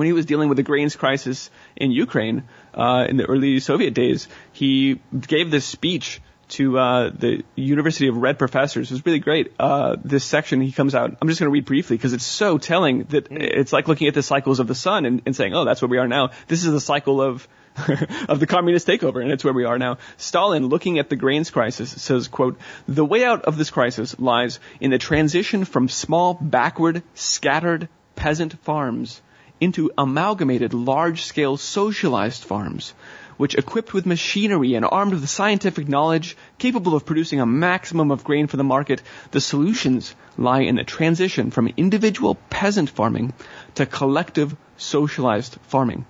When 0.00 0.06
he 0.06 0.14
was 0.14 0.24
dealing 0.24 0.48
with 0.48 0.56
the 0.56 0.62
grains 0.62 0.96
crisis 0.96 1.50
in 1.76 1.90
Ukraine 1.90 2.44
uh, 2.72 3.04
in 3.06 3.18
the 3.18 3.26
early 3.26 3.60
Soviet 3.60 3.92
days, 3.92 4.28
he 4.50 4.98
gave 5.28 5.50
this 5.50 5.66
speech 5.66 6.22
to 6.56 6.78
uh, 6.78 7.10
the 7.10 7.44
University 7.54 8.08
of 8.08 8.16
Red 8.16 8.38
Professors. 8.38 8.90
It 8.90 8.94
was 8.94 9.04
really 9.04 9.18
great. 9.18 9.52
Uh, 9.58 9.96
this 10.02 10.24
section 10.24 10.62
he 10.62 10.72
comes 10.72 10.94
out. 10.94 11.14
I'm 11.20 11.28
just 11.28 11.38
going 11.38 11.50
to 11.50 11.52
read 11.52 11.66
briefly 11.66 11.98
because 11.98 12.14
it's 12.14 12.24
so 12.24 12.56
telling 12.56 13.04
that 13.10 13.30
it's 13.30 13.74
like 13.74 13.88
looking 13.88 14.08
at 14.08 14.14
the 14.14 14.22
cycles 14.22 14.58
of 14.58 14.68
the 14.68 14.74
sun 14.74 15.04
and, 15.04 15.20
and 15.26 15.36
saying, 15.36 15.54
"Oh, 15.54 15.66
that's 15.66 15.82
where 15.82 15.90
we 15.90 15.98
are 15.98 16.08
now." 16.08 16.30
This 16.48 16.64
is 16.64 16.72
the 16.72 16.80
cycle 16.80 17.20
of 17.20 17.46
of 18.26 18.40
the 18.40 18.46
communist 18.46 18.88
takeover, 18.88 19.20
and 19.20 19.30
it's 19.30 19.44
where 19.44 19.52
we 19.52 19.66
are 19.66 19.78
now. 19.78 19.98
Stalin, 20.16 20.68
looking 20.68 20.98
at 20.98 21.10
the 21.10 21.16
grains 21.16 21.50
crisis, 21.50 21.90
says, 21.90 22.26
quote, 22.26 22.58
the 22.88 23.04
way 23.04 23.22
out 23.22 23.42
of 23.42 23.58
this 23.58 23.68
crisis 23.68 24.18
lies 24.18 24.60
in 24.80 24.90
the 24.90 24.98
transition 24.98 25.66
from 25.66 25.90
small, 25.90 26.32
backward, 26.32 27.02
scattered 27.14 27.90
peasant 28.16 28.58
farms 28.64 29.20
into 29.60 29.90
amalgamated, 29.96 30.74
large-scale, 30.74 31.56
socialized 31.56 32.44
farms 32.44 32.94
which 33.40 33.54
equipped 33.54 33.94
with 33.94 34.04
machinery 34.04 34.74
and 34.74 34.84
armed 34.84 35.14
with 35.14 35.26
scientific 35.26 35.88
knowledge 35.88 36.36
capable 36.58 36.94
of 36.94 37.06
producing 37.06 37.40
a 37.40 37.46
maximum 37.46 38.10
of 38.10 38.22
grain 38.22 38.46
for 38.46 38.58
the 38.58 38.62
market, 38.62 39.00
the 39.30 39.40
solutions 39.40 40.14
lie 40.36 40.60
in 40.60 40.76
the 40.76 40.84
transition 40.84 41.50
from 41.50 41.72
individual 41.78 42.34
peasant 42.50 42.90
farming 42.90 43.32
to 43.76 43.86
collective 43.86 44.54
socialized 44.76 45.56
farming. 45.68 46.04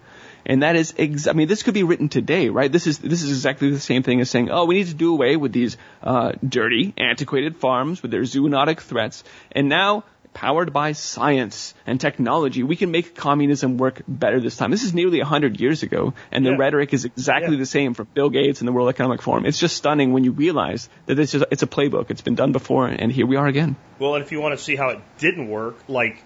And 0.44 0.64
that 0.64 0.74
is, 0.74 0.92
ex- 0.98 1.28
I 1.28 1.32
mean, 1.32 1.46
this 1.46 1.62
could 1.62 1.74
be 1.74 1.84
written 1.84 2.08
today, 2.08 2.48
right? 2.48 2.72
This 2.72 2.88
is 2.88 2.98
this 2.98 3.22
is 3.22 3.30
exactly 3.30 3.70
the 3.70 3.78
same 3.78 4.02
thing 4.02 4.20
as 4.20 4.28
saying, 4.28 4.50
oh, 4.50 4.64
we 4.64 4.74
need 4.74 4.88
to 4.88 4.94
do 4.94 5.12
away 5.12 5.36
with 5.36 5.52
these 5.52 5.76
uh, 6.02 6.32
dirty, 6.46 6.94
antiquated 6.98 7.58
farms 7.58 8.02
with 8.02 8.10
their 8.10 8.22
zoonotic 8.22 8.80
threats, 8.80 9.22
and 9.52 9.68
now 9.68 10.02
powered 10.32 10.72
by 10.72 10.92
science 10.92 11.74
and 11.86 12.00
technology, 12.00 12.62
we 12.62 12.76
can 12.76 12.90
make 12.90 13.14
communism 13.14 13.78
work 13.78 14.02
better 14.06 14.40
this 14.40 14.56
time. 14.56 14.70
This 14.70 14.84
is 14.84 14.94
nearly 14.94 15.18
100 15.18 15.60
years 15.60 15.82
ago, 15.82 16.14
and 16.30 16.46
the 16.46 16.50
Yeah. 16.50 16.56
rhetoric 16.56 16.94
is 16.94 17.04
exactly 17.04 17.54
Yeah. 17.54 17.60
the 17.60 17.66
same 17.66 17.94
from 17.94 18.08
Bill 18.14 18.30
Gates 18.30 18.60
and 18.60 18.68
the 18.68 18.72
World 18.72 18.88
Economic 18.88 19.22
Forum. 19.22 19.44
It's 19.44 19.58
just 19.58 19.76
stunning 19.76 20.12
when 20.12 20.24
you 20.24 20.32
realize 20.32 20.88
that 21.06 21.18
it's, 21.18 21.32
just, 21.32 21.44
it's 21.50 21.62
a 21.62 21.66
playbook. 21.66 22.10
It's 22.10 22.20
been 22.22 22.36
done 22.36 22.52
before, 22.52 22.86
and 22.86 23.10
here 23.10 23.26
we 23.26 23.36
are 23.36 23.46
again. 23.46 23.76
Well, 23.98 24.14
and 24.14 24.24
if 24.24 24.32
you 24.32 24.40
want 24.40 24.56
to 24.56 24.64
see 24.64 24.76
how 24.76 24.90
it 24.90 25.00
didn't 25.18 25.48
work, 25.48 25.76
like 25.88 26.22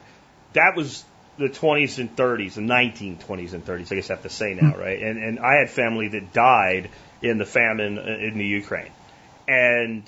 that 0.53 0.77
was 0.77 1.05
the 1.39 1.49
20s 1.49 1.99
and 1.99 2.15
30s, 2.15 2.55
the 2.55 2.61
1920s 2.61 3.55
and 3.55 3.65
30s. 3.65 3.91
I 3.91 3.97
guess 3.97 4.11
I 4.11 4.15
have 4.15 4.23
to 4.23 4.29
say 4.29 4.55
now, 4.55 4.71
hmm. 4.71 4.81
right? 4.81 5.03
And 5.03 5.19
and 5.23 5.39
I 5.41 5.57
had 5.59 5.71
family 5.71 6.09
that 6.09 6.33
died 6.33 6.91
in 7.23 7.39
the 7.39 7.47
famine 7.47 7.99
in 7.99 8.39
the 8.39 8.45
Ukraine, 8.45 8.93
and 9.49 10.03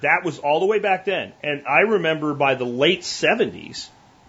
that 0.00 0.24
was 0.24 0.38
all 0.38 0.60
the 0.60 0.66
way 0.66 0.78
back 0.78 1.04
then. 1.04 1.32
And 1.42 1.66
I 1.66 1.80
remember 1.80 2.34
by 2.34 2.54
the 2.54 2.64
late 2.64 3.02
70s, 3.02 3.88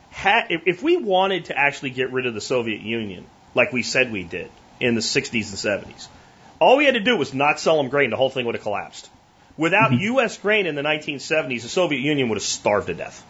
had, 0.09 0.47
if, 0.51 0.63
if 0.67 0.83
we 0.83 0.97
wanted 0.97 1.45
to 1.45 1.57
actually 1.57 1.89
get 1.91 2.11
rid 2.11 2.25
of 2.25 2.33
the 2.33 2.41
Soviet 2.41 2.81
Union, 2.81 3.25
like 3.55 3.71
we 3.71 3.83
said 3.83 4.11
we 4.11 4.23
did 4.23 4.51
in 4.79 4.95
the 4.95 5.01
60s 5.01 5.33
and 5.33 5.85
70s, 5.85 6.07
all 6.59 6.77
we 6.77 6.85
had 6.85 6.93
to 6.93 6.99
do 6.99 7.17
was 7.17 7.33
not 7.33 7.59
sell 7.59 7.77
them 7.77 7.89
grain. 7.89 8.09
The 8.09 8.15
whole 8.15 8.29
thing 8.29 8.45
would 8.45 8.55
have 8.55 8.63
collapsed. 8.63 9.09
Without 9.57 9.91
mm-hmm. 9.91 10.01
U.S. 10.01 10.37
grain 10.37 10.65
in 10.65 10.75
the 10.75 10.81
1970s, 10.81 11.61
the 11.61 11.69
Soviet 11.69 11.99
Union 11.99 12.29
would 12.29 12.35
have 12.35 12.43
starved 12.43 12.87
to 12.87 12.93
death. 12.93 13.23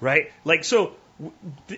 Right? 0.00 0.32
Like, 0.44 0.64
so 0.64 0.94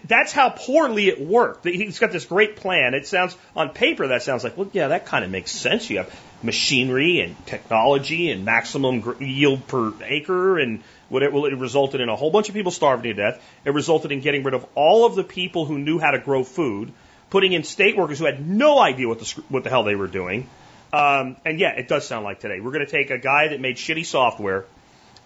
that's 0.05 0.33
how 0.33 0.51
poorly 0.51 1.09
it 1.09 1.21
worked. 1.21 1.65
He's 1.65 1.99
got 1.99 2.13
this 2.13 2.25
great 2.25 2.57
plan. 2.57 2.95
It 2.95 3.07
sounds, 3.07 3.37
on 3.55 3.71
paper, 3.71 4.09
that 4.09 4.23
sounds 4.23 4.45
like, 4.45 4.57
well, 4.57 4.71
yeah, 4.73 4.89
that 4.89 5.07
kind 5.07 5.25
of 5.25 5.31
makes 5.31 5.51
sense. 5.51 5.91
You 5.91 5.99
have 5.99 6.21
machinery 6.43 7.21
and 7.21 7.35
technology 7.47 8.31
and 8.31 8.45
maximum 8.45 9.17
yield 9.21 9.67
per 9.67 9.93
acre 10.05 10.59
and 10.59 10.83
what 11.09 11.23
it, 11.23 11.33
well, 11.33 11.47
it 11.47 11.57
resulted 11.57 12.01
in 12.01 12.09
a 12.09 12.17
whole 12.17 12.31
bunch 12.31 12.49
of 12.49 12.55
people 12.55 12.73
starving 12.73 13.15
to 13.15 13.15
death. 13.15 13.43
It 13.65 13.71
resulted 13.71 14.13
in 14.13 14.21
getting 14.21 14.43
rid 14.43 14.55
of 14.55 14.67
all 14.75 15.07
of 15.07 15.15
the 15.15 15.25
people 15.25 15.65
who 15.65 15.79
knew 15.79 15.99
how 15.99 16.11
to 16.11 16.19
grow 16.19 16.45
food, 16.45 16.93
putting 17.31 17.53
in 17.53 17.63
state 17.63 17.97
workers 17.97 18.19
who 18.19 18.27
had 18.27 18.47
no 18.47 18.79
idea 18.79 19.09
what 19.09 19.21
the, 19.21 19.43
what 19.49 19.65
the 19.65 19.71
hell 19.71 19.85
they 19.85 19.95
were 19.95 20.09
doing. 20.09 20.49
Um, 20.93 21.37
and 21.45 21.59
yeah, 21.59 21.73
it 21.73 21.89
does 21.89 22.07
sound 22.07 22.25
like 22.25 22.41
today. 22.41 22.61
We're 22.61 22.73
going 22.73 22.87
to 22.87 22.91
take 22.91 23.11
a 23.11 23.19
guy 23.19 23.49
that 23.49 23.61
made 23.61 23.77
shitty 23.77 24.07
software, 24.07 24.65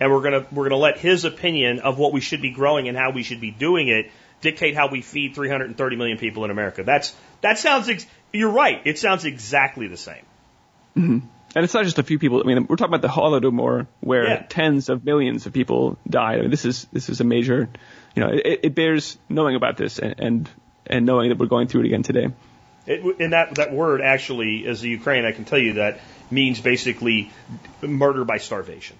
and 0.00 0.10
we're 0.10 0.22
going 0.22 0.32
to 0.32 0.46
we're 0.50 0.64
going 0.68 0.70
to 0.70 0.76
let 0.76 0.98
his 0.98 1.24
opinion 1.24 1.80
of 1.80 1.98
what 1.98 2.12
we 2.12 2.20
should 2.20 2.42
be 2.42 2.50
growing 2.50 2.88
and 2.88 2.96
how 2.96 3.10
we 3.10 3.22
should 3.22 3.40
be 3.40 3.50
doing 3.50 3.88
it 3.88 4.10
dictate 4.40 4.74
how 4.74 4.88
we 4.88 5.02
feed 5.02 5.34
330 5.34 5.96
million 5.96 6.18
people 6.18 6.44
in 6.44 6.50
America. 6.50 6.82
That's 6.82 7.14
that 7.42 7.58
sounds. 7.58 7.88
Ex- 7.88 8.06
you're 8.32 8.50
right. 8.50 8.80
It 8.84 8.98
sounds 8.98 9.24
exactly 9.24 9.86
the 9.86 9.96
same. 9.96 10.24
Mm-hmm. 10.96 11.18
And 11.56 11.64
it's 11.64 11.74
not 11.74 11.84
just 11.84 11.98
a 11.98 12.02
few 12.04 12.18
people. 12.18 12.40
I 12.40 12.46
mean, 12.46 12.66
we're 12.68 12.76
talking 12.76 12.94
about 12.94 13.02
the 13.02 13.08
Holodomor, 13.08 13.88
where 14.00 14.24
Yeah. 14.24 14.46
tens 14.48 14.88
of 14.88 15.04
millions 15.04 15.46
of 15.46 15.52
people 15.52 15.98
died. 16.08 16.38
I 16.38 16.42
mean, 16.42 16.50
this 16.50 16.64
is 16.64 16.86
this 16.92 17.08
is 17.08 17.20
a 17.20 17.24
major, 17.24 17.68
you 18.14 18.22
know, 18.22 18.30
it, 18.32 18.60
it 18.62 18.74
bears 18.74 19.18
knowing 19.28 19.56
about 19.56 19.76
this 19.76 19.98
and, 19.98 20.14
and 20.18 20.50
and 20.86 21.06
knowing 21.06 21.30
that 21.30 21.38
we're 21.38 21.46
going 21.46 21.66
through 21.68 21.82
it 21.82 21.86
again 21.86 22.02
today. 22.02 22.28
It, 22.86 23.20
and 23.20 23.32
that 23.32 23.56
that 23.56 23.72
word 23.72 24.00
actually, 24.00 24.66
as 24.66 24.82
a 24.82 24.88
Ukraine, 24.88 25.24
I 25.24 25.32
can 25.32 25.44
tell 25.44 25.58
you 25.58 25.74
that 25.74 26.00
means 26.30 26.60
basically 26.60 27.30
murder 27.82 28.24
by 28.24 28.38
starvation. 28.38 28.96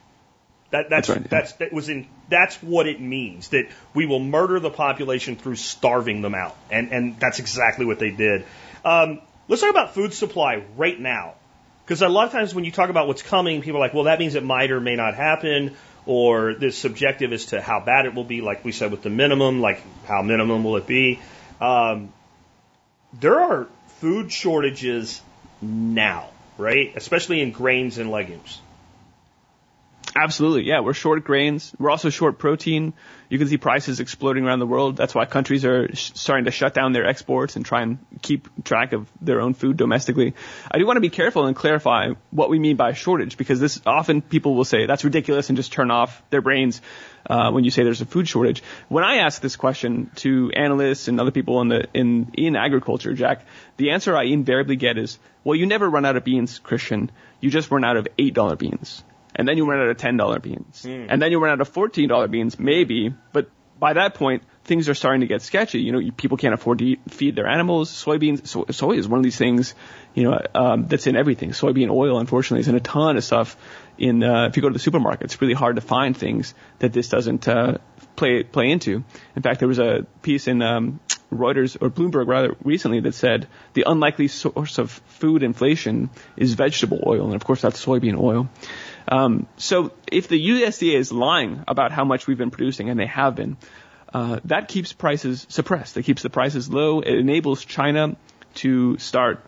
That 0.71 0.89
that's 0.89 1.09
That's 1.09 1.09
right, 1.09 1.23
yeah. 1.23 1.29
that's 1.29 1.53
that 1.55 1.73
was 1.73 1.89
in 1.89 2.07
that's 2.29 2.57
what 2.63 2.87
it 2.87 3.01
means 3.01 3.49
that 3.49 3.69
we 3.93 4.07
will 4.07 4.21
murder 4.21 4.61
the 4.61 4.71
population 4.71 5.35
through 5.35 5.57
starving 5.57 6.23
them 6.23 6.35
out, 6.35 6.57
and 6.71 6.93
and 6.93 7.19
that's 7.19 7.41
exactly 7.41 7.87
what 7.87 7.99
they 7.99 8.11
did. 8.11 8.45
Um, 8.85 9.21
let's 9.49 9.63
talk 9.63 9.71
about 9.71 9.95
food 9.95 10.15
supply 10.15 10.63
right 10.77 10.99
now, 10.99 11.35
because 11.85 12.03
a 12.03 12.09
lot 12.09 12.27
of 12.27 12.33
times 12.33 12.55
when 12.55 12.65
you 12.65 12.71
talk 12.71 12.89
about 12.89 13.09
what's 13.09 13.23
coming, 13.23 13.63
people 13.63 13.79
are 13.79 13.81
like, 13.81 13.95
well, 13.95 14.05
that 14.05 14.21
means 14.21 14.37
it 14.37 14.45
might 14.45 14.71
or 14.71 14.81
may 14.81 14.95
not 14.95 15.15
happen, 15.15 15.77
or 16.07 16.55
this 16.55 16.79
subjective 16.79 17.33
as 17.33 17.47
to 17.47 17.61
how 17.61 17.81
bad 17.81 18.07
it 18.07 18.15
will 18.15 18.25
be. 18.25 18.41
Like 18.41 18.65
we 18.65 18.71
said 18.71 18.93
with 18.93 19.03
the 19.03 19.11
minimum, 19.11 19.61
like 19.61 19.83
how 20.07 20.23
minimum 20.23 20.63
will 20.63 20.77
it 20.77 20.87
be? 20.87 21.19
Um, 21.61 22.13
there 23.19 23.41
are 23.41 23.67
food 23.99 24.31
shortages 24.31 25.21
now, 25.61 26.31
right? 26.59 26.93
Especially 26.95 27.41
in 27.41 27.51
grains 27.51 27.99
and 27.99 28.11
legumes. 28.11 28.61
Absolutely, 30.17 30.65
yeah. 30.65 30.81
We're 30.81 30.93
short 30.95 31.23
grains. 31.23 31.73
We're 31.79 31.91
also 31.91 32.11
short 32.11 32.39
protein. 32.39 32.95
You 33.29 33.39
can 33.39 33.47
see 33.47 33.59
prices 33.59 34.01
exploding 34.01 34.45
around 34.45 34.59
the 34.59 34.67
world. 34.67 34.97
That's 34.97 35.15
why 35.15 35.25
countries 35.25 35.65
are 35.65 35.95
sh- 35.95 36.11
starting 36.15 36.47
to 36.47 36.51
shut 36.51 36.75
down 36.75 36.93
their 36.93 37.07
exports 37.07 37.55
and 37.55 37.65
try 37.65 37.83
and 37.83 37.99
keep 38.21 38.65
track 38.65 38.93
of 38.93 39.09
their 39.21 39.41
own 39.41 39.55
food 39.55 39.77
domestically. 39.77 40.35
I 40.69 40.79
do 40.79 40.87
want 40.87 40.97
to 40.97 41.01
be 41.01 41.11
careful 41.11 41.47
and 41.47 41.55
clarify 41.55 42.09
what 42.33 42.51
we 42.51 42.59
mean 42.59 42.75
by 42.75 42.93
shortage 42.93 43.37
because 43.37 43.61
this 43.61 43.81
often 43.87 44.21
people 44.21 44.57
will 44.57 44.65
say 44.65 44.87
that's 44.87 45.05
ridiculous 45.05 45.49
and 45.49 45.57
just 45.57 45.73
turn 45.73 45.93
off 45.93 46.21
their 46.31 46.43
brains 46.43 46.83
uh, 47.27 47.53
when 47.53 47.63
you 47.63 47.71
say 47.71 47.85
there's 47.85 48.01
a 48.01 48.07
food 48.07 48.29
shortage. 48.29 48.65
When 48.89 49.05
I 49.05 49.19
ask 49.19 49.41
this 49.41 49.55
question 49.55 50.11
to 50.17 50.51
analysts 50.51 51.07
and 51.07 51.21
other 51.21 51.31
people 51.31 51.61
in 51.61 51.69
the 51.69 51.87
in 51.95 52.33
in 52.35 52.57
agriculture, 52.57 53.15
Jack, 53.15 53.47
the 53.77 53.91
answer 53.91 54.17
I 54.17 54.25
invariably 54.25 54.75
get 54.75 54.99
is, 54.99 55.21
"Well, 55.45 55.55
you 55.55 55.67
never 55.67 55.89
run 55.89 56.05
out 56.05 56.17
of 56.17 56.25
beans, 56.25 56.59
Christian. 56.59 57.13
You 57.41 57.51
just 57.51 57.71
run 57.71 57.85
out 57.85 57.97
of 57.97 58.09
eight 58.19 58.35
dollar 58.35 58.57
beans." 58.57 59.05
And 59.41 59.49
then 59.49 59.57
you 59.57 59.65
run 59.65 59.81
out 59.81 59.89
of 59.89 59.97
ten 59.97 60.19
dollar 60.19 60.39
beans, 60.39 60.85
and 61.09 61.23
then 61.23 61.31
you 61.33 61.41
run 61.43 61.53
out 61.53 61.61
of 61.63 61.69
fourteen 61.69 62.09
dollar 62.09 62.29
beans, 62.29 62.59
maybe. 62.59 63.15
But 63.33 63.49
by 63.79 63.95
that 63.95 64.13
point, 64.15 64.43
things 64.65 64.91
are 64.91 64.95
starting 64.95 65.23
to 65.23 65.27
get 65.27 65.41
sketchy. 65.41 65.81
You 65.81 65.93
know, 65.93 66.11
people 66.15 66.37
can't 66.37 66.53
afford 66.53 66.81
to 66.81 66.85
eat, 66.85 67.01
feed 67.09 67.37
their 67.37 67.47
animals. 67.47 67.91
Soybeans, 67.91 68.47
so, 68.47 68.67
soy 68.71 68.99
is 68.99 69.09
one 69.09 69.19
of 69.19 69.25
these 69.25 69.39
things, 69.39 69.75
you 70.15 70.25
know, 70.25 70.39
um, 70.55 70.87
that's 70.89 71.07
in 71.07 71.17
everything. 71.17 71.53
Soybean 71.53 71.91
oil, 71.91 72.19
unfortunately, 72.19 72.61
is 72.61 72.69
in 72.69 72.75
a 72.75 72.81
ton 72.81 73.17
of 73.17 73.25
stuff. 73.25 73.57
In 73.97 74.23
uh, 74.23 74.49
if 74.49 74.57
you 74.57 74.63
go 74.63 74.69
to 74.69 74.75
the 74.75 74.79
supermarket, 74.79 75.25
it's 75.25 75.41
really 75.41 75.55
hard 75.55 75.77
to 75.77 75.83
find 75.83 76.15
things 76.15 76.55
that 76.81 76.93
this 76.93 77.09
doesn't 77.09 77.49
uh, 77.49 77.79
play 78.17 78.43
play 78.43 78.71
into. 78.71 79.03
In 79.35 79.43
fact, 79.43 79.61
there 79.61 79.69
was 79.69 79.79
a 79.79 80.07
piece 80.21 80.47
in 80.49 80.61
um, 80.61 81.01
Reuters 81.33 81.77
or 81.81 81.91
Bloomberg 81.91 82.27
rather 82.27 82.57
recently 82.63 83.01
that 83.01 83.15
said 83.15 83.47
the 83.73 83.85
unlikely 83.87 84.29
source 84.29 84.79
of 84.79 84.91
food 84.91 85.43
inflation 85.43 86.11
is 86.37 86.55
vegetable 86.55 87.03
oil, 87.07 87.27
and 87.27 87.35
of 87.35 87.45
course 87.45 87.63
that's 87.63 87.85
soybean 87.85 88.19
oil. 88.19 88.49
Um, 89.11 89.49
so 89.57 89.93
if 90.11 90.29
the 90.29 90.49
USDA 90.49 90.95
is 90.95 91.13
lying 91.13 91.65
about 91.67 91.93
how 91.93 92.05
much 92.05 92.27
we've 92.27 92.39
been 92.39 92.53
producing, 92.53 92.89
and 92.89 92.99
they 92.99 93.07
have 93.07 93.35
been, 93.35 93.57
uh, 94.15 94.41
that 94.45 94.69
keeps 94.69 94.93
prices 94.93 95.47
suppressed. 95.49 95.97
It 95.97 96.05
keeps 96.05 96.23
the 96.23 96.31
prices 96.31 96.69
low. 96.69 97.01
It 97.01 97.15
enables 97.15 97.65
China 97.65 98.17
to 98.55 98.99
start 98.99 99.45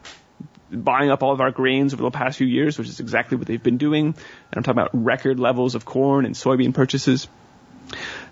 buying 0.71 1.11
up 1.11 1.23
all 1.23 1.33
of 1.33 1.41
our 1.41 1.51
grains 1.51 1.93
over 1.93 2.03
the 2.03 2.11
past 2.11 2.39
few 2.39 2.47
years, 2.47 2.79
which 2.79 2.89
is 2.89 3.01
exactly 3.01 3.37
what 3.37 3.47
they've 3.47 3.63
been 3.63 3.79
doing. 3.79 4.07
And 4.07 4.17
I'm 4.53 4.63
talking 4.63 4.81
about 4.81 4.91
record 4.93 5.39
levels 5.39 5.75
of 5.75 5.85
corn 5.85 6.25
and 6.25 6.35
soybean 6.35 6.75
purchases. 6.75 7.29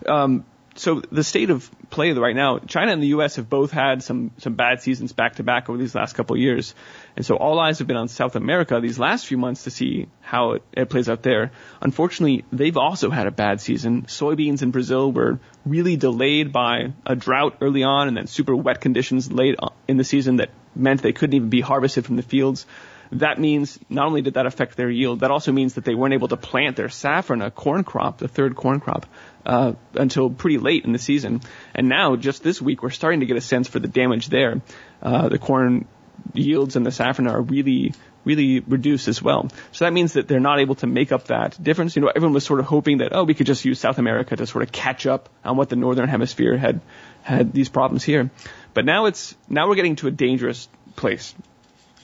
Um, 0.06 0.44
so 0.76 1.00
the 1.10 1.24
state 1.24 1.50
of 1.50 1.68
play 1.90 2.12
right 2.12 2.34
now, 2.34 2.58
China 2.58 2.92
and 2.92 3.02
the 3.02 3.08
U.S. 3.08 3.36
have 3.36 3.50
both 3.50 3.70
had 3.70 4.02
some 4.02 4.30
some 4.38 4.54
bad 4.54 4.80
seasons 4.80 5.12
back 5.12 5.36
to 5.36 5.42
back 5.42 5.68
over 5.68 5.78
these 5.78 5.94
last 5.94 6.14
couple 6.14 6.36
of 6.36 6.40
years, 6.40 6.74
and 7.16 7.26
so 7.26 7.36
all 7.36 7.58
eyes 7.58 7.78
have 7.78 7.88
been 7.88 7.96
on 7.96 8.08
South 8.08 8.36
America 8.36 8.80
these 8.80 8.98
last 8.98 9.26
few 9.26 9.36
months 9.36 9.64
to 9.64 9.70
see 9.70 10.06
how 10.20 10.52
it, 10.52 10.62
it 10.72 10.88
plays 10.88 11.08
out 11.08 11.22
there. 11.22 11.50
Unfortunately, 11.80 12.44
they've 12.52 12.76
also 12.76 13.10
had 13.10 13.26
a 13.26 13.30
bad 13.32 13.60
season. 13.60 14.02
Soybeans 14.02 14.62
in 14.62 14.70
Brazil 14.70 15.10
were 15.10 15.40
really 15.66 15.96
delayed 15.96 16.52
by 16.52 16.92
a 17.04 17.16
drought 17.16 17.58
early 17.60 17.82
on, 17.82 18.08
and 18.08 18.16
then 18.16 18.26
super 18.26 18.54
wet 18.54 18.80
conditions 18.80 19.30
late 19.30 19.56
in 19.88 19.96
the 19.96 20.04
season 20.04 20.36
that 20.36 20.50
meant 20.74 21.02
they 21.02 21.12
couldn't 21.12 21.34
even 21.34 21.50
be 21.50 21.60
harvested 21.60 22.06
from 22.06 22.16
the 22.16 22.22
fields. 22.22 22.66
That 23.12 23.40
means 23.40 23.78
not 23.88 24.06
only 24.06 24.22
did 24.22 24.34
that 24.34 24.46
affect 24.46 24.76
their 24.76 24.88
yield, 24.88 25.20
that 25.20 25.32
also 25.32 25.50
means 25.50 25.74
that 25.74 25.84
they 25.84 25.96
weren't 25.96 26.14
able 26.14 26.28
to 26.28 26.36
plant 26.36 26.76
their 26.76 26.86
safrinha, 26.86 27.46
a 27.46 27.50
corn 27.50 27.82
crop, 27.82 28.18
the 28.18 28.28
third 28.28 28.54
corn 28.54 28.78
crop, 28.78 29.06
uh, 29.46 29.72
until 29.94 30.30
pretty 30.30 30.58
late 30.58 30.84
in 30.84 30.92
the 30.92 30.98
season. 30.98 31.40
And 31.74 31.88
now, 31.88 32.16
just 32.16 32.42
this 32.42 32.60
week, 32.60 32.82
we're 32.82 32.90
starting 32.90 33.20
to 33.20 33.26
get 33.26 33.36
a 33.36 33.40
sense 33.40 33.68
for 33.68 33.78
the 33.78 33.88
damage 33.88 34.28
there. 34.28 34.60
Uh, 35.02 35.28
the 35.28 35.38
corn 35.38 35.86
yields 36.34 36.76
and 36.76 36.84
the 36.84 36.90
safrinha 36.90 37.30
are 37.30 37.40
really 37.40 37.94
really 38.24 38.60
reduced 38.60 39.08
as 39.08 39.22
well. 39.22 39.50
So 39.72 39.84
that 39.84 39.92
means 39.92 40.14
that 40.14 40.28
they're 40.28 40.40
not 40.40 40.60
able 40.60 40.74
to 40.76 40.86
make 40.86 41.12
up 41.12 41.24
that 41.24 41.62
difference. 41.62 41.96
You 41.96 42.02
know, 42.02 42.12
everyone 42.14 42.34
was 42.34 42.44
sort 42.44 42.60
of 42.60 42.66
hoping 42.66 42.98
that, 42.98 43.14
oh, 43.14 43.24
we 43.24 43.34
could 43.34 43.46
just 43.46 43.64
use 43.64 43.80
South 43.80 43.98
America 43.98 44.36
to 44.36 44.46
sort 44.46 44.62
of 44.62 44.72
catch 44.72 45.06
up 45.06 45.28
on 45.44 45.56
what 45.56 45.68
the 45.68 45.76
Northern 45.76 46.08
Hemisphere 46.08 46.56
had, 46.56 46.80
had 47.22 47.52
these 47.52 47.68
problems 47.68 48.04
here. 48.04 48.30
But 48.74 48.84
now 48.84 49.06
it's, 49.06 49.34
now 49.48 49.68
we're 49.68 49.74
getting 49.74 49.96
to 49.96 50.08
a 50.08 50.10
dangerous 50.10 50.68
place. 50.96 51.34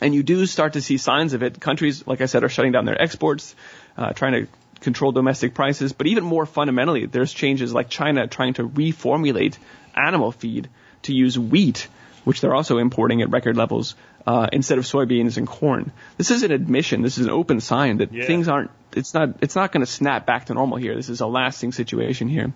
And 0.01 0.15
you 0.15 0.23
do 0.23 0.45
start 0.47 0.75
to 0.75 0.83
see 0.83 0.99
signs 0.99 1.33
of 1.33 1.43
it. 1.43 1.61
Countries, 1.61 2.07
like 2.07 2.21
I 2.21 2.27
said, 2.27 2.45
are 2.45 2.49
shutting 2.49 2.73
down 2.73 2.85
their 2.85 3.01
exports, 3.01 3.55
uh, 3.97 4.13
trying 4.13 4.33
to 4.33 4.49
control 4.81 5.13
domestic 5.13 5.55
prices. 5.55 5.93
But 5.93 6.07
even 6.07 6.25
more 6.25 6.47
fundamentally, 6.47 7.07
there's 7.07 7.33
changes 7.33 7.73
like 7.73 7.89
China 7.89 8.27
trying 8.27 8.55
to 8.55 8.69
reformulate 8.69 9.57
animal 9.95 10.33
feed 10.33 10.69
to 11.03 11.15
use 11.15 11.39
wheat, 11.39 11.89
which 12.25 12.41
they're 12.41 12.55
also 12.55 12.79
importing 12.79 13.23
at 13.23 13.31
record 13.31 13.57
levels, 13.57 13.95
uh, 14.27 14.49
instead 14.53 14.79
of 14.79 14.85
soybeans 14.85 15.37
and 15.37 15.47
corn. 15.47 15.93
This 16.17 16.31
is 16.31 16.43
an 16.43 16.51
admission. 16.51 17.03
This 17.03 17.17
is 17.19 17.27
an 17.27 17.31
open 17.33 17.61
sign 17.61 17.99
that 17.99 18.13
Yeah. 18.13 18.27
things 18.27 18.49
aren't. 18.49 18.71
It's 18.95 19.13
not. 19.15 19.29
It's 19.43 19.55
not 19.55 19.73
going 19.73 19.85
to 19.85 19.91
snap 19.91 20.27
back 20.27 20.47
to 20.47 20.55
normal 20.55 20.79
here. 20.79 20.95
This 20.97 21.09
is 21.11 21.21
a 21.21 21.27
lasting 21.27 21.73
situation 21.73 22.29
here. 22.29 22.53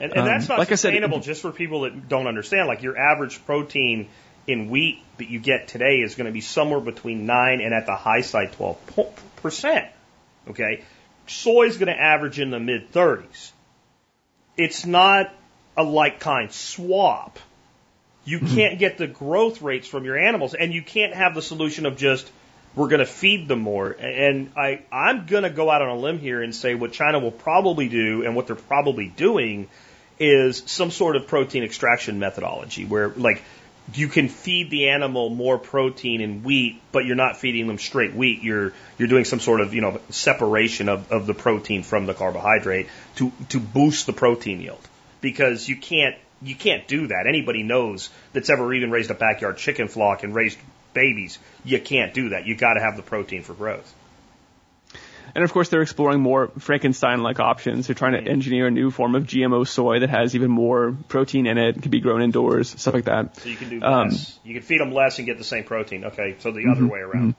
And, 0.00 0.12
and 0.12 0.26
that's 0.26 0.44
Um, 0.50 0.54
not 0.54 0.58
like 0.58 0.68
I 0.68 0.74
said- 0.74 0.90
sustainable 0.92 1.20
just 1.20 1.40
for 1.40 1.52
people 1.52 1.82
that 1.82 2.08
don't 2.08 2.26
understand. 2.26 2.68
Like 2.68 2.82
your 2.82 2.98
average 2.98 3.44
protein 3.46 4.08
in 4.46 4.68
wheat 4.68 4.98
that 5.18 5.30
you 5.30 5.38
get 5.38 5.68
today 5.68 6.00
is 6.00 6.16
going 6.16 6.26
to 6.26 6.32
be 6.32 6.40
somewhere 6.42 6.80
between 6.80 7.24
9 7.26 7.60
and 7.62 7.72
at 7.72 7.86
the 7.86 7.94
high 7.94 8.20
side 8.20 8.52
12%. 8.58 9.88
Okay? 10.50 10.82
Soy 11.26 11.64
is 11.64 11.76
going 11.76 11.88
to 11.88 12.00
average 12.00 12.38
in 12.38 12.50
the 12.50 12.60
mid 12.60 12.92
30s. 12.92 13.52
It's 14.56 14.86
not 14.86 15.32
a 15.76 15.82
like 15.82 16.20
kind 16.20 16.52
swap. 16.52 17.38
You 18.24 18.38
hmm. 18.38 18.54
can't 18.54 18.78
get 18.78 18.98
the 18.98 19.06
growth 19.06 19.62
rates 19.62 19.88
from 19.88 20.04
your 20.04 20.18
animals, 20.18 20.54
and 20.54 20.72
you 20.72 20.82
can't 20.82 21.14
have 21.14 21.34
the 21.34 21.42
solution 21.42 21.86
of 21.86 21.96
just 21.96 22.30
we're 22.74 22.88
going 22.88 23.00
to 23.00 23.06
feed 23.06 23.48
them 23.48 23.60
more. 23.60 23.90
And 23.90 24.52
I, 24.56 24.82
I'm 24.90 25.26
going 25.26 25.44
to 25.44 25.50
go 25.50 25.70
out 25.70 25.82
on 25.82 25.88
a 25.88 25.96
limb 25.96 26.18
here 26.18 26.42
and 26.42 26.54
say 26.54 26.74
what 26.74 26.92
China 26.92 27.18
will 27.18 27.30
probably 27.30 27.88
do, 27.88 28.24
and 28.24 28.34
what 28.34 28.46
they're 28.46 28.56
probably 28.56 29.08
doing, 29.08 29.68
is 30.18 30.62
some 30.66 30.90
sort 30.90 31.16
of 31.16 31.26
protein 31.26 31.64
extraction 31.64 32.18
methodology 32.18 32.84
where, 32.84 33.08
like, 33.10 33.42
you 33.92 34.08
can 34.08 34.28
feed 34.28 34.70
the 34.70 34.88
animal 34.88 35.28
more 35.28 35.58
protein 35.58 36.20
in 36.20 36.42
wheat, 36.42 36.80
but 36.90 37.04
you're 37.04 37.16
not 37.16 37.36
feeding 37.36 37.66
them 37.66 37.78
straight 37.78 38.14
wheat. 38.14 38.42
You're 38.42 38.72
you're 38.98 39.08
doing 39.08 39.24
some 39.24 39.40
sort 39.40 39.60
of 39.60 39.74
you 39.74 39.82
know 39.82 40.00
separation 40.10 40.88
of, 40.88 41.12
of 41.12 41.26
the 41.26 41.34
protein 41.34 41.82
from 41.82 42.06
the 42.06 42.14
carbohydrate 42.14 42.88
to 43.16 43.32
to 43.50 43.60
boost 43.60 44.06
the 44.06 44.12
protein 44.12 44.60
yield 44.60 44.80
because 45.20 45.68
you 45.68 45.76
can't 45.76 46.16
you 46.40 46.54
can't 46.54 46.88
do 46.88 47.08
that. 47.08 47.26
Anybody 47.26 47.62
knows 47.62 48.08
that's 48.32 48.50
ever 48.50 48.72
even 48.72 48.90
raised 48.90 49.10
a 49.10 49.14
backyard 49.14 49.58
chicken 49.58 49.88
flock 49.88 50.22
and 50.22 50.34
raised 50.34 50.58
babies. 50.94 51.38
You 51.64 51.80
can't 51.80 52.14
do 52.14 52.30
that. 52.30 52.46
You 52.46 52.56
got 52.56 52.74
to 52.74 52.80
have 52.80 52.96
the 52.96 53.02
protein 53.02 53.42
for 53.42 53.52
growth. 53.52 53.92
And 55.34 55.42
of 55.42 55.52
course, 55.52 55.68
they're 55.68 55.82
exploring 55.82 56.20
more 56.20 56.48
Frankenstein-like 56.58 57.40
options. 57.40 57.88
They're 57.88 57.94
trying 57.96 58.12
to 58.24 58.30
engineer 58.30 58.68
a 58.68 58.70
new 58.70 58.90
form 58.92 59.16
of 59.16 59.24
GMO 59.24 59.66
soy 59.66 59.98
that 60.00 60.10
has 60.10 60.36
even 60.36 60.50
more 60.50 60.96
protein 61.08 61.46
in 61.46 61.58
it, 61.58 61.82
can 61.82 61.90
be 61.90 61.98
grown 62.00 62.22
indoors, 62.22 62.68
stuff 62.80 62.94
like 62.94 63.06
that. 63.06 63.36
So 63.36 63.48
you 63.48 63.56
can 63.56 63.68
do 63.68 63.82
Um, 63.82 64.08
less. 64.10 64.38
you 64.44 64.54
can 64.54 64.62
feed 64.62 64.80
them 64.80 64.92
less 64.92 65.18
and 65.18 65.26
get 65.26 65.38
the 65.38 65.44
same 65.44 65.64
protein. 65.64 66.04
Okay, 66.04 66.36
so 66.38 66.52
the 66.52 66.68
other 66.70 66.86
way 66.86 67.00
around. 67.00 67.34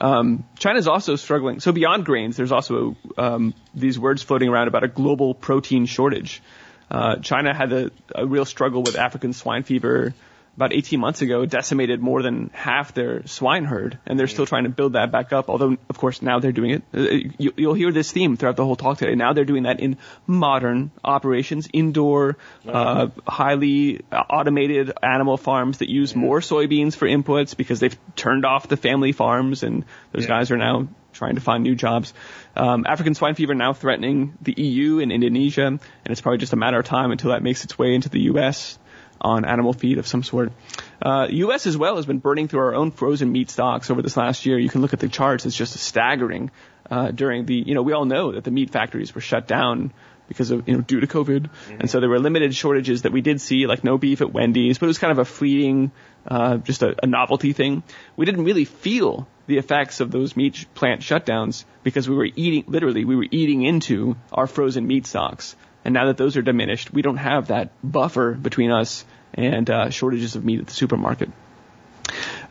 Um, 0.00 0.44
China's 0.58 0.86
also 0.88 1.16
struggling. 1.16 1.60
So 1.60 1.72
beyond 1.72 2.04
grains, 2.04 2.36
there's 2.36 2.52
also 2.52 2.96
um, 3.16 3.54
these 3.74 3.98
words 3.98 4.22
floating 4.22 4.48
around 4.48 4.68
about 4.68 4.84
a 4.84 4.88
global 4.88 5.34
protein 5.34 5.86
shortage. 5.86 6.42
Uh, 6.90 7.16
China 7.16 7.54
had 7.54 7.72
a, 7.72 7.90
a 8.14 8.26
real 8.26 8.44
struggle 8.44 8.82
with 8.82 8.96
African 8.96 9.32
swine 9.32 9.62
fever 9.62 10.14
about 10.56 10.72
18 10.72 11.00
months 11.00 11.22
ago. 11.22 11.44
Decimated 11.46 12.00
more 12.00 12.22
than 12.22 12.50
half 12.52 12.94
their 12.94 13.26
swine 13.26 13.64
herd, 13.64 13.98
and 14.06 14.18
they're 14.18 14.28
still 14.28 14.46
trying 14.46 14.64
to 14.64 14.70
build 14.70 14.92
that 14.94 15.10
back 15.10 15.32
up. 15.32 15.48
Although, 15.48 15.76
of 15.88 15.98
course, 15.98 16.22
now 16.22 16.38
they're 16.38 16.52
doing 16.52 16.70
it. 16.70 16.82
Uh, 16.94 17.30
You, 17.38 17.52
you'll 17.56 17.74
hear 17.74 17.92
this 17.92 18.12
theme 18.12 18.36
throughout 18.36 18.56
the 18.56 18.64
whole 18.64 18.76
talk 18.76 18.98
today. 18.98 19.14
Now 19.14 19.32
they're 19.32 19.44
doing 19.44 19.64
that 19.64 19.80
in 19.80 19.96
modern 20.26 20.90
operations, 21.02 21.68
indoor, 21.72 22.36
uh, 22.68 23.08
highly 23.26 24.00
automated 24.12 24.92
animal 25.02 25.36
farms 25.36 25.78
that 25.78 25.88
use 25.88 26.14
more 26.14 26.40
soybeans 26.40 26.94
for 26.94 27.06
inputs 27.08 27.56
because 27.56 27.80
they've 27.80 27.96
turned 28.16 28.44
off 28.44 28.68
the 28.68 28.76
family 28.76 29.12
farms, 29.12 29.62
and 29.62 29.84
those 30.12 30.22
Yeah. 30.24 30.28
guys 30.28 30.50
are 30.50 30.56
now 30.56 30.88
trying 31.12 31.36
to 31.36 31.40
find 31.40 31.62
new 31.62 31.74
jobs. 31.76 32.12
Um, 32.56 32.84
African 32.88 33.14
swine 33.14 33.34
fever 33.34 33.54
now 33.54 33.72
threatening 33.72 34.34
the 34.42 34.52
EU 34.60 34.98
and 35.00 35.12
Indonesia, 35.12 35.66
and 35.66 35.80
it's 36.06 36.20
probably 36.20 36.38
just 36.38 36.52
a 36.52 36.56
matter 36.56 36.78
of 36.78 36.84
time 36.86 37.12
until 37.12 37.30
that 37.30 37.42
makes 37.42 37.64
its 37.64 37.78
way 37.78 37.94
into 37.94 38.08
the 38.08 38.22
U.S. 38.22 38.78
on 39.20 39.44
animal 39.44 39.72
feed 39.72 39.98
of 39.98 40.06
some 40.06 40.22
sort. 40.22 40.52
Uh, 41.00 41.26
U.S. 41.30 41.66
as 41.66 41.76
well 41.76 41.96
has 41.96 42.06
been 42.06 42.18
burning 42.18 42.48
through 42.48 42.60
our 42.60 42.74
own 42.74 42.90
frozen 42.90 43.32
meat 43.32 43.50
stocks 43.50 43.90
over 43.90 44.02
this 44.02 44.16
last 44.16 44.46
year. 44.46 44.58
You 44.58 44.68
can 44.68 44.80
look 44.80 44.92
at 44.92 45.00
the 45.00 45.08
charts; 45.08 45.46
it's 45.46 45.56
just 45.56 45.76
staggering. 45.76 46.50
Uh, 46.90 47.10
during 47.10 47.46
the, 47.46 47.54
you 47.54 47.74
know, 47.74 47.80
we 47.80 47.94
all 47.94 48.04
know 48.04 48.32
that 48.32 48.44
the 48.44 48.50
meat 48.50 48.68
factories 48.68 49.14
were 49.14 49.22
shut 49.22 49.46
down 49.46 49.90
because 50.28 50.50
of, 50.50 50.68
you 50.68 50.74
know, 50.74 50.80
due 50.82 51.00
to 51.00 51.06
COVID, 51.06 51.48
and 51.80 51.90
so 51.90 52.00
there 52.00 52.08
were 52.08 52.18
limited 52.18 52.54
shortages 52.54 53.02
that 53.02 53.12
we 53.12 53.20
did 53.20 53.40
see, 53.40 53.66
like 53.66 53.84
no 53.84 53.98
beef 53.98 54.20
at 54.20 54.32
Wendy's, 54.32 54.78
but 54.78 54.86
it 54.86 54.88
was 54.88 54.98
kind 54.98 55.10
of 55.10 55.18
a 55.18 55.24
fleeting, 55.24 55.92
uh, 56.26 56.58
just 56.58 56.82
a, 56.82 56.94
a 57.02 57.06
novelty 57.06 57.52
thing. 57.52 57.82
We 58.16 58.26
didn't 58.26 58.44
really 58.44 58.64
feel 58.64 59.26
the 59.46 59.58
effects 59.58 60.00
of 60.00 60.10
those 60.10 60.36
meat 60.36 60.66
plant 60.74 61.00
shutdowns 61.00 61.64
because 61.82 62.08
we 62.08 62.16
were 62.16 62.28
eating, 62.36 62.64
literally, 62.66 63.04
we 63.04 63.16
were 63.16 63.26
eating 63.30 63.62
into 63.62 64.16
our 64.32 64.46
frozen 64.46 64.86
meat 64.86 65.06
stocks. 65.06 65.56
And 65.84 65.94
now 65.94 66.06
that 66.06 66.16
those 66.16 66.36
are 66.36 66.42
diminished, 66.42 66.92
we 66.92 67.02
don't 67.02 67.18
have 67.18 67.48
that 67.48 67.70
buffer 67.82 68.32
between 68.32 68.70
us 68.70 69.04
and 69.34 69.68
uh, 69.68 69.90
shortages 69.90 70.36
of 70.36 70.44
meat 70.44 70.60
at 70.60 70.66
the 70.66 70.74
supermarket. 70.74 71.30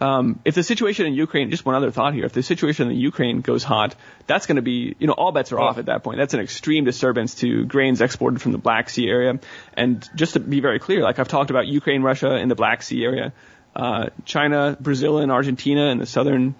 Um, 0.01 0.39
if 0.43 0.55
the 0.55 0.63
situation 0.63 1.05
in 1.05 1.13
Ukraine, 1.13 1.49
just 1.49 1.65
one 1.65 1.75
other 1.75 1.91
thought 1.91 2.13
here, 2.13 2.25
if 2.25 2.33
the 2.33 2.43
situation 2.43 2.87
in 2.87 2.93
the 2.93 2.99
Ukraine 2.99 3.41
goes 3.41 3.63
hot, 3.63 3.95
that's 4.27 4.45
going 4.47 4.55
to 4.57 4.61
be, 4.61 4.95
you 4.99 5.07
know, 5.07 5.13
all 5.13 5.31
bets 5.31 5.51
are 5.51 5.59
off 5.59 5.77
at 5.77 5.85
that 5.85 6.03
point. 6.03 6.17
That's 6.17 6.33
an 6.33 6.39
extreme 6.39 6.83
disturbance 6.83 7.35
to 7.35 7.65
grains 7.65 8.01
exported 8.01 8.41
from 8.41 8.51
the 8.51 8.57
Black 8.57 8.89
Sea 8.89 9.07
area. 9.07 9.39
And 9.75 10.07
just 10.15 10.33
to 10.33 10.39
be 10.39 10.59
very 10.59 10.79
clear, 10.79 11.01
like 11.01 11.19
I've 11.19 11.27
talked 11.27 11.51
about 11.51 11.67
Ukraine, 11.67 12.01
Russia, 12.01 12.31
and 12.31 12.49
the 12.49 12.55
Black 12.55 12.83
Sea 12.83 13.03
area, 13.03 13.33
uh, 13.75 14.09
China, 14.25 14.77
Brazil, 14.79 15.19
and 15.19 15.31
Argentina 15.31 15.89
in 15.91 15.99
the 15.99 16.05
southern 16.05 16.55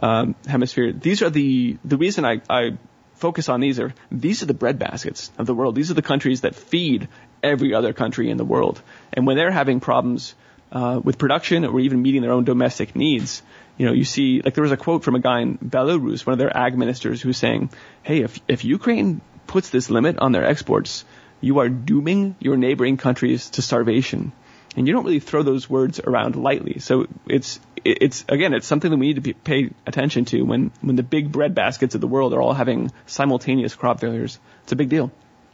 um, 0.00 0.34
hemisphere. 0.46 0.92
These 0.92 1.22
are 1.22 1.30
the 1.30 1.76
the 1.84 1.96
reason 1.96 2.24
I, 2.24 2.40
I 2.48 2.78
focus 3.18 3.48
on 3.48 3.60
these 3.60 3.78
are 3.78 3.92
these 4.10 4.42
are 4.42 4.46
the 4.46 4.54
bread 4.54 4.78
baskets 4.78 5.30
of 5.38 5.46
the 5.46 5.54
world. 5.54 5.74
These 5.74 5.90
are 5.90 5.94
the 5.94 6.02
countries 6.02 6.42
that 6.42 6.54
feed 6.54 7.08
every 7.42 7.74
other 7.74 7.92
country 7.92 8.30
in 8.30 8.36
the 8.36 8.44
world. 8.44 8.80
And 9.12 9.26
when 9.26 9.36
they're 9.36 9.50
having 9.50 9.80
problems 9.80 10.34
uh, 10.72 11.00
with 11.02 11.18
production 11.18 11.64
or 11.64 11.80
even 11.80 12.02
meeting 12.02 12.22
their 12.22 12.32
own 12.32 12.44
domestic 12.44 12.94
needs, 12.94 13.42
you 13.76 13.86
know, 13.86 13.92
you 13.92 14.04
see 14.04 14.40
like 14.42 14.54
there 14.54 14.62
was 14.62 14.72
a 14.72 14.76
quote 14.76 15.04
from 15.04 15.14
a 15.14 15.20
guy 15.20 15.40
in 15.40 15.58
Belarus, 15.58 16.26
one 16.26 16.32
of 16.32 16.38
their 16.38 16.56
ag 16.56 16.76
ministers, 16.76 17.22
who's 17.22 17.36
saying, 17.36 17.70
"Hey, 18.02 18.22
if 18.22 18.40
if 18.48 18.64
Ukraine 18.64 19.20
puts 19.46 19.70
this 19.70 19.90
limit 19.90 20.18
on 20.18 20.32
their 20.32 20.44
exports, 20.44 21.04
you 21.40 21.58
are 21.60 21.68
dooming 21.68 22.36
your 22.40 22.56
neighboring 22.56 22.96
countries 22.96 23.50
to 23.50 23.62
starvation." 23.62 24.32
And 24.76 24.86
you 24.86 24.92
don't 24.92 25.04
really 25.04 25.20
throw 25.20 25.42
those 25.42 25.68
words 25.68 25.98
around 25.98 26.36
lightly. 26.36 26.78
So 26.78 27.06
it's 27.26 27.58
it's 28.00 28.24
again 28.28 28.54
it's 28.54 28.66
something 28.66 28.90
that 28.90 28.96
we 28.96 29.12
need 29.12 29.22
to 29.22 29.34
pay 29.34 29.70
attention 29.86 30.24
to 30.26 30.42
when 30.42 30.70
when 30.80 30.96
the 30.96 31.02
big 31.02 31.32
bread 31.32 31.54
baskets 31.54 31.94
of 31.94 32.00
the 32.00 32.06
world 32.06 32.34
are 32.34 32.40
all 32.40 32.54
having 32.54 32.92
simultaneous 33.06 33.74
crop 33.74 34.00
failures. 34.00 34.38
It's 34.64 34.72
a 34.72 34.76
big 34.76 34.88
deal. 34.88 35.10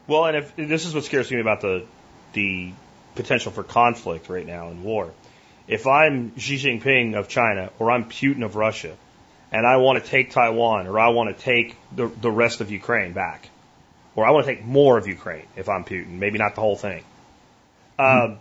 Well, 0.06 0.26
and 0.26 0.36
if 0.36 0.56
this 0.56 0.84
is 0.86 0.94
what 0.94 1.04
scares 1.04 1.30
me 1.30 1.40
about 1.40 1.60
the 1.60 1.84
the 2.32 2.72
potential 3.14 3.52
for 3.52 3.62
conflict 3.62 4.28
right 4.28 4.46
now 4.46 4.70
in 4.70 4.82
war. 4.82 5.12
If 5.66 5.86
I'm 5.86 6.36
Xi 6.36 6.56
Jinping 6.56 7.14
of 7.14 7.28
China 7.28 7.70
or 7.78 7.90
I'm 7.90 8.04
Putin 8.04 8.44
of 8.44 8.56
Russia, 8.56 8.94
and 9.50 9.66
I 9.66 9.76
want 9.78 10.02
to 10.02 10.10
take 10.10 10.30
Taiwan 10.30 10.86
or 10.86 10.98
I 10.98 11.08
want 11.08 11.34
to 11.34 11.42
take 11.42 11.76
the 11.94 12.08
the 12.08 12.30
rest 12.30 12.60
of 12.60 12.70
Ukraine 12.70 13.12
back, 13.12 13.48
or 14.14 14.26
I 14.26 14.30
want 14.30 14.46
to 14.46 14.54
take 14.54 14.64
more 14.64 14.98
of 14.98 15.06
Ukraine 15.06 15.46
if 15.56 15.68
I'm 15.68 15.84
Putin, 15.84 16.18
maybe 16.18 16.38
not 16.38 16.54
the 16.54 16.60
whole 16.60 16.76
thing. 16.76 17.04
Um, 17.98 18.38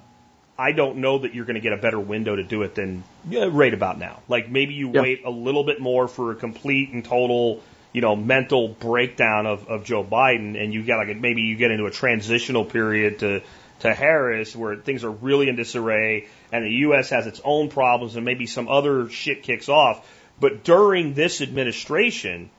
I 0.58 0.72
don't 0.72 0.98
know 0.98 1.20
that 1.20 1.34
you're 1.34 1.46
going 1.46 1.56
to 1.56 1.62
get 1.62 1.74
a 1.74 1.78
better 1.78 2.00
window 2.00 2.36
to 2.36 2.44
do 2.44 2.62
it 2.62 2.76
than 2.76 3.04
yeah, 3.28 3.50
right 3.52 3.74
about 3.74 3.98
now. 3.98 4.22
Like 4.28 4.50
maybe 4.50 4.74
you 4.76 4.92
Yeah. 4.94 5.02
wait 5.02 5.26
a 5.26 5.30
little 5.30 5.64
bit 5.64 5.80
more 5.80 6.08
for 6.08 6.32
a 6.32 6.36
complete 6.36 6.92
and 6.92 7.04
total, 7.04 7.62
you 7.92 8.02
know, 8.02 8.16
mental 8.16 8.68
breakdown 8.68 9.48
of, 9.48 9.68
of 9.68 9.84
Joe 9.84 10.04
Biden, 10.04 10.62
and 10.62 10.74
you 10.74 10.84
get 10.84 10.98
like 10.98 11.16
maybe 11.18 11.42
you 11.42 11.56
get 11.56 11.72
into 11.72 11.86
a 11.86 11.92
transitional 11.92 12.66
period 12.66 13.20
to 13.20 13.42
to 13.80 13.94
Harris 13.94 14.56
where 14.56 14.76
things 14.76 15.04
are 15.04 15.12
really 15.12 15.50
in 15.50 15.56
disarray, 15.56 16.28
and 16.52 16.64
the 16.64 16.72
U.S. 16.88 17.10
has 17.10 17.28
its 17.28 17.42
own 17.44 17.70
problems, 17.70 18.16
and 18.16 18.24
maybe 18.24 18.46
some 18.46 18.70
other 18.70 19.10
shit 19.10 19.44
kicks 19.44 19.68
off. 19.70 20.08
But 20.40 20.64
during 20.64 21.14
this 21.16 21.42
administration, 21.42 22.50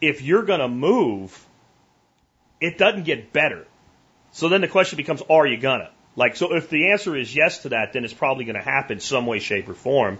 if 0.00 0.20
you're 0.20 0.42
going 0.44 0.60
to 0.60 0.68
move, 0.68 1.46
it 2.60 2.76
doesn't 2.78 3.04
get 3.04 3.32
better. 3.32 3.66
So 4.32 4.48
then 4.48 4.60
the 4.60 4.68
question 4.68 4.96
becomes, 4.96 5.22
are 5.30 5.46
you 5.46 5.56
gonna? 5.56 5.90
Like, 6.16 6.36
so 6.36 6.54
if 6.54 6.70
the 6.70 6.92
answer 6.92 7.14
is 7.14 7.34
yes 7.34 7.62
to 7.62 7.68
that, 7.70 7.92
then 7.92 8.04
it's 8.04 8.14
probably 8.14 8.46
going 8.46 8.56
to 8.56 8.62
happen 8.62 9.00
some 9.00 9.26
way, 9.26 9.38
shape, 9.38 9.68
or 9.68 9.74
form. 9.74 10.18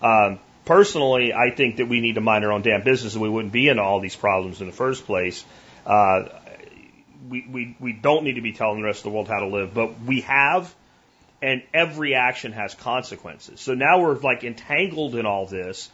Um, 0.00 0.38
personally, 0.64 1.32
I 1.32 1.50
think 1.50 1.76
that 1.76 1.88
we 1.88 2.00
need 2.00 2.14
to 2.14 2.20
mind 2.20 2.44
our 2.44 2.52
own 2.52 2.62
damn 2.62 2.82
business, 2.82 3.14
and 3.14 3.22
we 3.22 3.28
wouldn't 3.28 3.52
be 3.52 3.68
in 3.68 3.80
all 3.80 3.98
these 4.00 4.16
problems 4.16 4.60
in 4.60 4.68
the 4.68 4.72
first 4.72 5.04
place. 5.04 5.44
Uh, 5.84 6.28
we, 7.28 7.46
we 7.50 7.76
we 7.80 7.92
don't 7.92 8.24
need 8.24 8.34
to 8.34 8.40
be 8.40 8.52
telling 8.52 8.80
the 8.80 8.86
rest 8.86 9.00
of 9.00 9.04
the 9.04 9.10
world 9.10 9.28
how 9.28 9.40
to 9.40 9.46
live, 9.46 9.74
but 9.74 10.00
we 10.02 10.20
have, 10.22 10.72
and 11.40 11.62
every 11.74 12.14
action 12.14 12.52
has 12.52 12.74
consequences. 12.74 13.60
So 13.60 13.74
now 13.74 14.00
we're 14.00 14.18
like 14.18 14.44
entangled 14.44 15.16
in 15.16 15.26
all 15.26 15.46
this, 15.46 15.90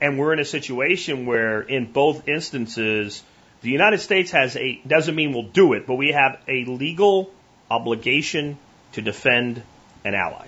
and 0.00 0.18
we're 0.18 0.32
in 0.32 0.38
a 0.38 0.44
situation 0.44 1.26
where, 1.26 1.60
in 1.60 1.90
both 1.92 2.28
instances, 2.28 3.22
the 3.62 3.70
United 3.70 3.98
States 3.98 4.30
has 4.30 4.56
a 4.56 4.80
doesn't 4.86 5.14
mean 5.14 5.32
we'll 5.32 5.44
do 5.44 5.72
it, 5.72 5.86
but 5.86 5.94
we 5.94 6.12
have 6.12 6.40
a 6.46 6.64
legal 6.64 7.30
obligation 7.70 8.58
to 8.92 9.02
defend 9.02 9.62
an 10.04 10.14
ally 10.14 10.46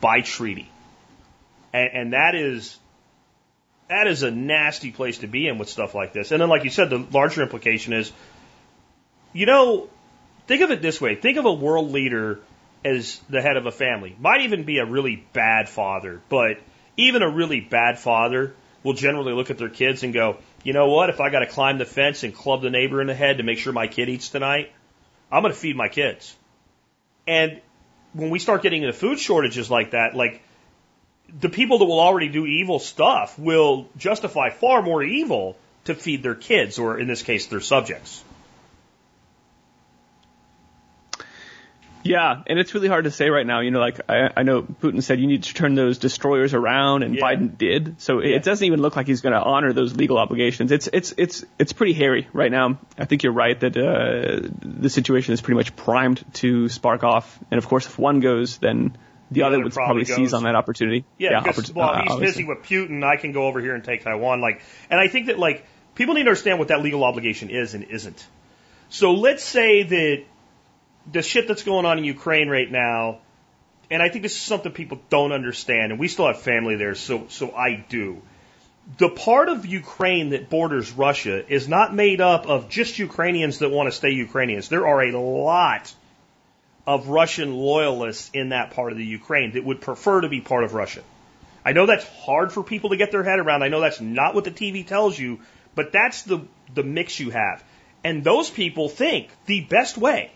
by 0.00 0.20
treaty, 0.20 0.70
and, 1.72 1.90
and 1.92 2.12
that 2.12 2.34
is 2.34 2.78
that 3.88 4.06
is 4.06 4.22
a 4.22 4.30
nasty 4.30 4.90
place 4.90 5.18
to 5.18 5.26
be 5.26 5.48
in 5.48 5.58
with 5.58 5.68
stuff 5.68 5.94
like 5.94 6.12
this. 6.12 6.30
And 6.30 6.40
then, 6.40 6.48
like 6.48 6.64
you 6.64 6.70
said, 6.70 6.90
the 6.90 6.98
larger 6.98 7.42
implication 7.42 7.94
is, 7.94 8.12
you 9.32 9.46
know, 9.46 9.88
think 10.46 10.62
of 10.62 10.70
it 10.70 10.82
this 10.82 11.00
way: 11.00 11.14
think 11.14 11.38
of 11.38 11.46
a 11.46 11.52
world 11.52 11.90
leader 11.90 12.40
as 12.84 13.20
the 13.28 13.42
head 13.42 13.56
of 13.56 13.66
a 13.66 13.72
family. 13.72 14.16
Might 14.18 14.42
even 14.42 14.64
be 14.64 14.78
a 14.78 14.84
really 14.84 15.24
bad 15.32 15.68
father, 15.68 16.20
but 16.28 16.58
even 16.96 17.22
a 17.22 17.30
really 17.30 17.60
bad 17.60 17.98
father 17.98 18.54
will 18.82 18.92
generally 18.92 19.32
look 19.32 19.50
at 19.50 19.58
their 19.58 19.68
kids 19.68 20.02
and 20.02 20.12
go, 20.12 20.38
you 20.62 20.72
know 20.72 20.88
what? 20.88 21.10
If 21.10 21.20
I 21.20 21.30
got 21.30 21.40
to 21.40 21.46
climb 21.46 21.78
the 21.78 21.84
fence 21.84 22.22
and 22.22 22.34
club 22.34 22.62
the 22.62 22.70
neighbor 22.70 23.00
in 23.00 23.06
the 23.06 23.14
head 23.14 23.38
to 23.38 23.42
make 23.42 23.58
sure 23.58 23.72
my 23.72 23.88
kid 23.88 24.08
eats 24.08 24.28
tonight, 24.28 24.72
I'm 25.30 25.42
going 25.42 25.52
to 25.52 25.58
feed 25.58 25.76
my 25.76 25.88
kids. 25.88 26.34
And 27.28 27.60
when 28.14 28.30
we 28.30 28.38
start 28.38 28.62
getting 28.62 28.82
into 28.82 28.94
food 28.94 29.20
shortages 29.20 29.70
like 29.70 29.90
that, 29.90 30.14
like 30.16 30.42
the 31.40 31.50
people 31.50 31.78
that 31.78 31.84
will 31.84 32.00
already 32.00 32.28
do 32.28 32.46
evil 32.46 32.78
stuff 32.78 33.38
will 33.38 33.88
justify 33.98 34.48
far 34.48 34.82
more 34.82 35.02
evil 35.02 35.56
to 35.84 35.94
feed 35.94 36.22
their 36.22 36.34
kids, 36.34 36.78
or 36.78 36.98
in 36.98 37.06
this 37.06 37.22
case, 37.22 37.46
their 37.46 37.60
subjects. 37.60 38.24
Yeah, 42.08 42.42
and 42.46 42.58
it's 42.58 42.74
really 42.74 42.88
hard 42.88 43.04
to 43.04 43.10
say 43.10 43.28
right 43.28 43.46
now. 43.46 43.60
You 43.60 43.70
know, 43.70 43.80
like 43.80 44.00
I, 44.08 44.30
I 44.36 44.42
know 44.42 44.62
Putin 44.62 45.02
said 45.02 45.20
you 45.20 45.26
need 45.26 45.42
to 45.44 45.54
turn 45.54 45.74
those 45.74 45.98
destroyers 45.98 46.54
around, 46.54 47.02
and 47.02 47.14
Yeah. 47.14 47.22
Biden 47.22 47.56
did. 47.58 48.00
So 48.00 48.20
Yeah. 48.22 48.36
it 48.36 48.42
doesn't 48.44 48.66
even 48.66 48.80
look 48.80 48.96
like 48.96 49.06
he's 49.06 49.20
going 49.20 49.34
to 49.34 49.42
honor 49.42 49.72
those 49.72 49.94
legal 49.94 50.18
obligations. 50.18 50.72
It's 50.72 50.88
it's 50.92 51.12
it's 51.18 51.44
it's 51.58 51.72
pretty 51.72 51.92
hairy 51.92 52.26
right 52.32 52.50
now. 52.50 52.78
I 52.98 53.04
think 53.04 53.22
you're 53.22 53.32
right 53.32 53.58
that 53.60 53.76
uh, 53.76 54.48
the 54.62 54.88
situation 54.90 55.34
is 55.34 55.40
pretty 55.40 55.56
much 55.56 55.76
primed 55.76 56.24
to 56.34 56.68
spark 56.68 57.04
off. 57.04 57.38
And 57.50 57.58
of 57.58 57.68
course, 57.68 57.86
if 57.86 57.98
one 57.98 58.20
goes, 58.20 58.58
then 58.58 58.96
the, 59.30 59.40
The 59.40 59.42
other 59.42 59.56
other 59.56 59.64
would 59.64 59.72
probably 59.74 60.04
probably 60.06 60.24
seize 60.24 60.32
on 60.32 60.44
that 60.44 60.54
opportunity. 60.54 61.04
Yeah, 61.18 61.40
because 61.42 61.70
oppor- 61.70 61.74
well, 61.74 61.90
uh, 61.90 62.02
he's 62.02 62.10
obviously. 62.12 62.42
busy 62.44 62.48
with 62.48 62.62
Putin. 62.62 63.04
I 63.04 63.16
can 63.16 63.32
go 63.32 63.46
over 63.46 63.60
here 63.60 63.74
and 63.74 63.84
take 63.84 64.02
Taiwan. 64.02 64.40
Like, 64.40 64.62
and 64.90 64.98
I 64.98 65.08
think 65.08 65.26
that 65.26 65.38
like 65.38 65.66
people 65.94 66.14
need 66.14 66.22
to 66.24 66.30
understand 66.30 66.58
what 66.58 66.68
that 66.68 66.80
legal 66.82 67.04
obligation 67.04 67.50
is 67.50 67.74
and 67.74 67.84
isn't. 67.84 68.26
So 68.88 69.12
let's 69.12 69.44
say 69.44 69.82
that 69.82 70.24
the 71.12 71.22
shit 71.22 71.48
that's 71.48 71.62
going 71.62 71.86
on 71.86 71.98
in 71.98 72.04
Ukraine 72.04 72.48
right 72.48 72.70
now, 72.70 73.18
and 73.90 74.02
I 74.02 74.08
think 74.08 74.22
this 74.22 74.34
is 74.34 74.40
something 74.40 74.72
people 74.72 75.00
don't 75.08 75.32
understand, 75.32 75.92
and 75.92 76.00
we 76.00 76.08
still 76.08 76.26
have 76.26 76.40
family 76.40 76.76
there, 76.76 76.94
so 76.94 77.26
so 77.28 77.54
I 77.54 77.84
do. 77.88 78.22
The 78.98 79.08
part 79.08 79.48
of 79.48 79.66
Ukraine 79.66 80.30
that 80.30 80.48
borders 80.48 80.92
Russia 80.92 81.44
is 81.52 81.68
not 81.68 81.94
made 81.94 82.20
up 82.20 82.46
of 82.46 82.70
just 82.70 82.98
Ukrainians 82.98 83.58
that 83.58 83.70
want 83.70 83.88
to 83.88 83.92
stay 83.92 84.10
Ukrainians. 84.10 84.68
There 84.68 84.86
are 84.86 85.02
a 85.02 85.18
lot 85.18 85.92
of 86.86 87.08
Russian 87.08 87.54
loyalists 87.54 88.30
in 88.32 88.50
that 88.50 88.70
part 88.70 88.92
of 88.92 88.98
the 88.98 89.04
Ukraine 89.04 89.52
that 89.52 89.64
would 89.64 89.82
prefer 89.82 90.22
to 90.22 90.28
be 90.28 90.40
part 90.40 90.64
of 90.64 90.72
Russia. 90.72 91.02
I 91.64 91.72
know 91.72 91.84
that's 91.84 92.06
hard 92.24 92.50
for 92.50 92.62
people 92.62 92.90
to 92.90 92.96
get 92.96 93.12
their 93.12 93.24
head 93.24 93.40
around. 93.40 93.62
I 93.62 93.68
know 93.68 93.80
that's 93.80 94.00
not 94.00 94.34
what 94.34 94.44
the 94.44 94.50
TV 94.50 94.86
tells 94.86 95.18
you, 95.18 95.40
but 95.74 95.92
that's 95.92 96.22
the, 96.22 96.40
the 96.74 96.82
mix 96.82 97.20
you 97.20 97.28
have. 97.28 97.62
And 98.02 98.24
those 98.24 98.48
people 98.48 98.88
think 98.88 99.28
the 99.44 99.60
best 99.60 99.98
way 99.98 100.32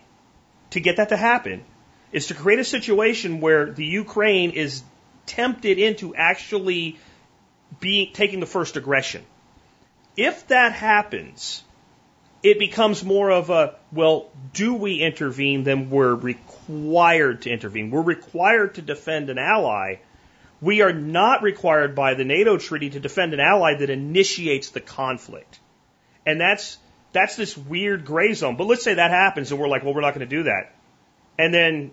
to 0.73 0.79
get 0.79 0.97
that 0.97 1.09
to 1.09 1.17
happen 1.17 1.63
is 2.11 2.27
to 2.27 2.33
create 2.33 2.59
a 2.59 2.63
situation 2.63 3.41
where 3.41 3.71
the 3.71 3.85
Ukraine 3.85 4.51
is 4.51 4.83
tempted 5.25 5.77
into 5.79 6.15
actually 6.15 6.97
being 7.79 8.11
taking 8.13 8.39
the 8.39 8.45
first 8.45 8.75
aggression. 8.75 9.23
If 10.17 10.47
that 10.47 10.73
happens, 10.73 11.63
it 12.41 12.57
becomes 12.57 13.03
more 13.03 13.31
of 13.31 13.49
a 13.51 13.75
well, 13.91 14.29
do 14.53 14.73
we 14.73 15.01
intervene? 15.01 15.63
Then 15.63 15.89
we're 15.91 16.15
required 16.15 17.43
to 17.43 17.51
intervene. 17.51 17.91
We're 17.91 18.01
required 18.01 18.75
to 18.75 18.81
defend 18.81 19.29
an 19.29 19.37
ally. 19.37 19.97
We 20.59 20.81
are 20.81 20.93
not 20.93 21.43
required 21.43 21.93
by 21.93 22.15
the 22.15 22.25
NATO 22.25 22.57
treaty 22.57 22.89
to 22.91 22.99
defend 22.99 23.33
an 23.33 23.39
ally 23.39 23.75
that 23.75 23.89
initiates 23.89 24.69
the 24.69 24.81
conflict. 24.81 25.59
And 26.25 26.41
that's 26.41 26.77
that's 27.13 27.35
this 27.35 27.55
weird 27.57 28.05
gray 28.05 28.33
zone. 28.33 28.57
But 28.57 28.65
let's 28.65 28.83
say 28.83 28.95
that 28.95 29.11
happens 29.11 29.51
and 29.51 29.59
we're 29.59 29.67
like, 29.67 29.83
well, 29.83 29.93
we're 29.93 30.01
not 30.01 30.15
going 30.15 30.27
to 30.27 30.35
do 30.35 30.43
that. 30.43 30.73
And 31.37 31.53
then, 31.53 31.91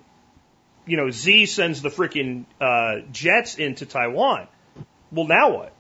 you 0.87 0.97
know, 0.97 1.11
Z 1.11 1.47
sends 1.47 1.83
the 1.83 1.91
freaking 1.91 2.47
uh, 2.61 3.07
jets 3.13 3.57
into 3.57 3.87
Taiwan. 3.87 4.49
Well, 5.13 5.27
now 5.27 5.51
what? 5.51 5.73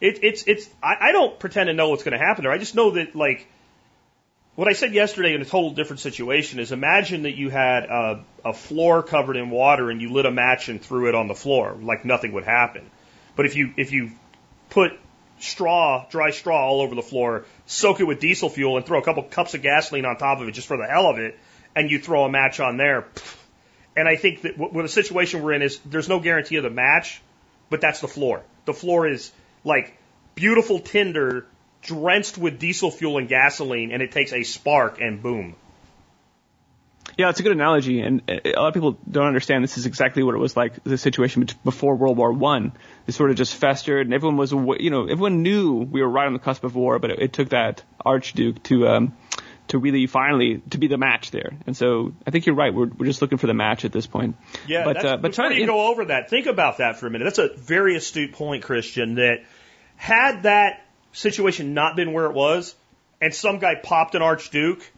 It, 0.00 0.20
it's 0.22 0.44
it's 0.46 0.68
I, 0.82 1.08
I 1.08 1.12
don't 1.12 1.38
pretend 1.38 1.66
to 1.66 1.74
know 1.74 1.90
what's 1.90 2.04
going 2.04 2.18
to 2.18 2.24
happen 2.24 2.44
there. 2.44 2.52
I 2.52 2.58
just 2.58 2.76
know 2.76 2.92
that 2.92 3.16
like 3.16 3.48
what 4.54 4.68
I 4.68 4.72
said 4.72 4.92
yesterday 4.94 5.34
in 5.34 5.42
a 5.42 5.44
total 5.44 5.70
different 5.70 6.00
situation 6.00 6.60
is 6.60 6.70
imagine 6.70 7.22
that 7.22 7.36
you 7.36 7.50
had 7.50 7.84
a, 7.84 8.24
a 8.44 8.52
floor 8.52 9.02
covered 9.02 9.36
in 9.36 9.50
water 9.50 9.90
and 9.90 10.00
you 10.00 10.12
lit 10.12 10.26
a 10.26 10.30
match 10.30 10.68
and 10.68 10.80
threw 10.80 11.08
it 11.08 11.14
on 11.16 11.26
the 11.26 11.34
floor 11.34 11.76
like 11.80 12.04
nothing 12.04 12.32
would 12.32 12.44
happen. 12.44 12.88
But 13.34 13.46
if 13.46 13.56
you 13.56 13.74
if 13.76 13.90
you 13.90 14.12
put 14.70 14.92
straw, 15.38 16.06
dry 16.10 16.30
straw 16.30 16.66
all 16.66 16.80
over 16.80 16.94
the 16.94 17.02
floor, 17.02 17.44
soak 17.66 18.00
it 18.00 18.04
with 18.04 18.20
diesel 18.20 18.48
fuel 18.48 18.76
and 18.76 18.86
throw 18.86 18.98
a 18.98 19.04
couple 19.04 19.22
cups 19.22 19.54
of 19.54 19.62
gasoline 19.62 20.04
on 20.04 20.16
top 20.16 20.40
of 20.40 20.48
it 20.48 20.52
just 20.52 20.68
for 20.68 20.76
the 20.76 20.86
hell 20.86 21.06
of 21.06 21.18
it, 21.18 21.38
and 21.74 21.90
you 21.90 21.98
throw 21.98 22.24
a 22.24 22.30
match 22.30 22.60
on 22.60 22.76
there. 22.76 23.06
And 23.96 24.08
I 24.08 24.16
think 24.16 24.42
that 24.42 24.56
what 24.58 24.72
the 24.74 24.88
situation 24.88 25.42
we're 25.42 25.54
in 25.54 25.62
is 25.62 25.78
there's 25.84 26.08
no 26.08 26.20
guarantee 26.20 26.56
of 26.56 26.62
the 26.62 26.70
match, 26.70 27.20
but 27.70 27.80
that's 27.80 28.00
the 28.00 28.08
floor. 28.08 28.42
The 28.64 28.74
floor 28.74 29.08
is 29.08 29.32
like 29.64 29.96
beautiful 30.34 30.78
tinder 30.78 31.46
drenched 31.82 32.38
with 32.38 32.58
diesel 32.58 32.90
fuel 32.90 33.18
and 33.18 33.28
gasoline, 33.28 33.92
and 33.92 34.02
it 34.02 34.12
takes 34.12 34.32
a 34.32 34.42
spark 34.42 35.00
and 35.00 35.22
boom. 35.22 35.56
Yeah, 37.18 37.30
it's 37.30 37.40
a 37.40 37.42
good 37.42 37.50
analogy, 37.50 38.00
and 38.00 38.22
uh, 38.30 38.36
a 38.44 38.52
lot 38.52 38.68
of 38.68 38.74
people 38.74 38.96
don't 39.10 39.26
understand 39.26 39.64
this 39.64 39.76
is 39.76 39.86
exactly 39.86 40.22
what 40.22 40.36
it 40.36 40.38
was 40.38 40.56
like 40.56 40.84
the 40.84 40.96
situation 40.96 41.48
before 41.64 41.96
World 41.96 42.16
War 42.16 42.32
One. 42.32 42.70
It 43.08 43.12
sort 43.12 43.30
of 43.30 43.36
just 43.36 43.56
festered, 43.56 44.06
and 44.06 44.14
everyone 44.14 44.36
was, 44.36 44.52
you 44.52 44.90
know, 44.90 45.06
everyone 45.06 45.42
knew 45.42 45.78
we 45.78 46.00
were 46.00 46.08
right 46.08 46.28
on 46.28 46.32
the 46.32 46.38
cusp 46.38 46.62
of 46.62 46.76
war, 46.76 47.00
but 47.00 47.10
it, 47.10 47.18
it 47.18 47.32
took 47.32 47.48
that 47.48 47.82
Archduke 48.06 48.62
to 48.62 48.86
um, 48.86 49.16
to 49.66 49.78
really 49.78 50.06
finally 50.06 50.62
to 50.70 50.78
be 50.78 50.86
the 50.86 50.96
match 50.96 51.32
there. 51.32 51.50
And 51.66 51.76
so 51.76 52.12
I 52.24 52.30
think 52.30 52.46
you're 52.46 52.54
right. 52.54 52.72
We're 52.72 52.86
we're 52.86 53.06
just 53.06 53.20
looking 53.20 53.38
for 53.38 53.48
the 53.48 53.54
match 53.54 53.84
at 53.84 53.90
this 53.90 54.06
point. 54.06 54.36
Yeah, 54.68 54.84
but 54.84 55.04
uh, 55.04 55.16
but 55.16 55.32
trying 55.32 55.56
to 55.56 55.66
go 55.66 55.90
over 55.90 56.04
that, 56.04 56.30
think 56.30 56.46
about 56.46 56.78
that 56.78 57.00
for 57.00 57.08
a 57.08 57.10
minute. 57.10 57.24
That's 57.24 57.40
a 57.40 57.48
very 57.48 57.96
astute 57.96 58.32
point, 58.32 58.62
Christian. 58.62 59.16
That 59.16 59.44
had 59.96 60.44
that 60.44 60.86
situation 61.10 61.74
not 61.74 61.96
been 61.96 62.12
where 62.12 62.26
it 62.26 62.32
was, 62.32 62.76
and 63.20 63.34
some 63.34 63.58
guy 63.58 63.74
popped 63.74 64.14
an 64.14 64.22
Archduke, 64.22 64.88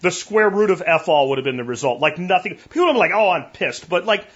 the 0.00 0.10
square 0.10 0.48
root 0.48 0.70
of 0.70 0.82
f 0.84 1.08
all 1.08 1.30
would 1.30 1.38
have 1.38 1.44
been 1.44 1.56
the 1.56 1.64
result. 1.64 2.00
Like 2.00 2.18
nothing. 2.18 2.56
People 2.56 2.88
are 2.88 2.94
like, 2.94 3.12
"Oh, 3.14 3.30
I'm 3.30 3.50
pissed," 3.50 3.88
but 3.88 4.04
like, 4.04 4.26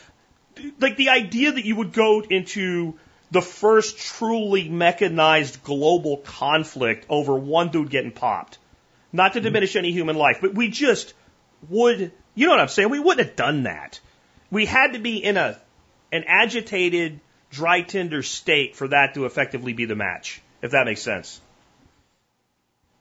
like 0.80 0.96
the 0.96 1.10
idea 1.10 1.52
that 1.52 1.64
you 1.64 1.76
would 1.76 1.92
go 1.92 2.20
into 2.20 2.98
the 3.32 3.42
first 3.42 3.98
truly 3.98 4.68
mechanized 4.68 5.64
global 5.64 6.18
conflict 6.18 7.06
over 7.08 7.34
one 7.34 7.70
dude 7.70 7.90
getting 7.90 8.12
popped. 8.12 8.58
Not 9.10 9.32
to 9.32 9.38
mm-hmm. 9.38 9.44
diminish 9.44 9.74
any 9.74 9.90
human 9.90 10.16
life, 10.16 10.38
but 10.40 10.54
we 10.54 10.68
just 10.68 11.14
would, 11.68 12.12
you 12.34 12.46
know 12.46 12.52
what 12.52 12.60
I'm 12.60 12.68
saying? 12.68 12.90
We 12.90 13.00
wouldn't 13.00 13.26
have 13.26 13.36
done 13.36 13.62
that. 13.62 14.00
We 14.50 14.66
had 14.66 14.92
to 14.92 14.98
be 14.98 15.16
in 15.16 15.38
a, 15.38 15.58
an 16.12 16.24
agitated, 16.26 17.20
dry 17.50 17.80
tinder 17.80 18.22
state 18.22 18.76
for 18.76 18.88
that 18.88 19.14
to 19.14 19.24
effectively 19.24 19.72
be 19.72 19.86
the 19.86 19.96
match, 19.96 20.42
if 20.60 20.72
that 20.72 20.84
makes 20.84 21.00
sense. 21.00 21.40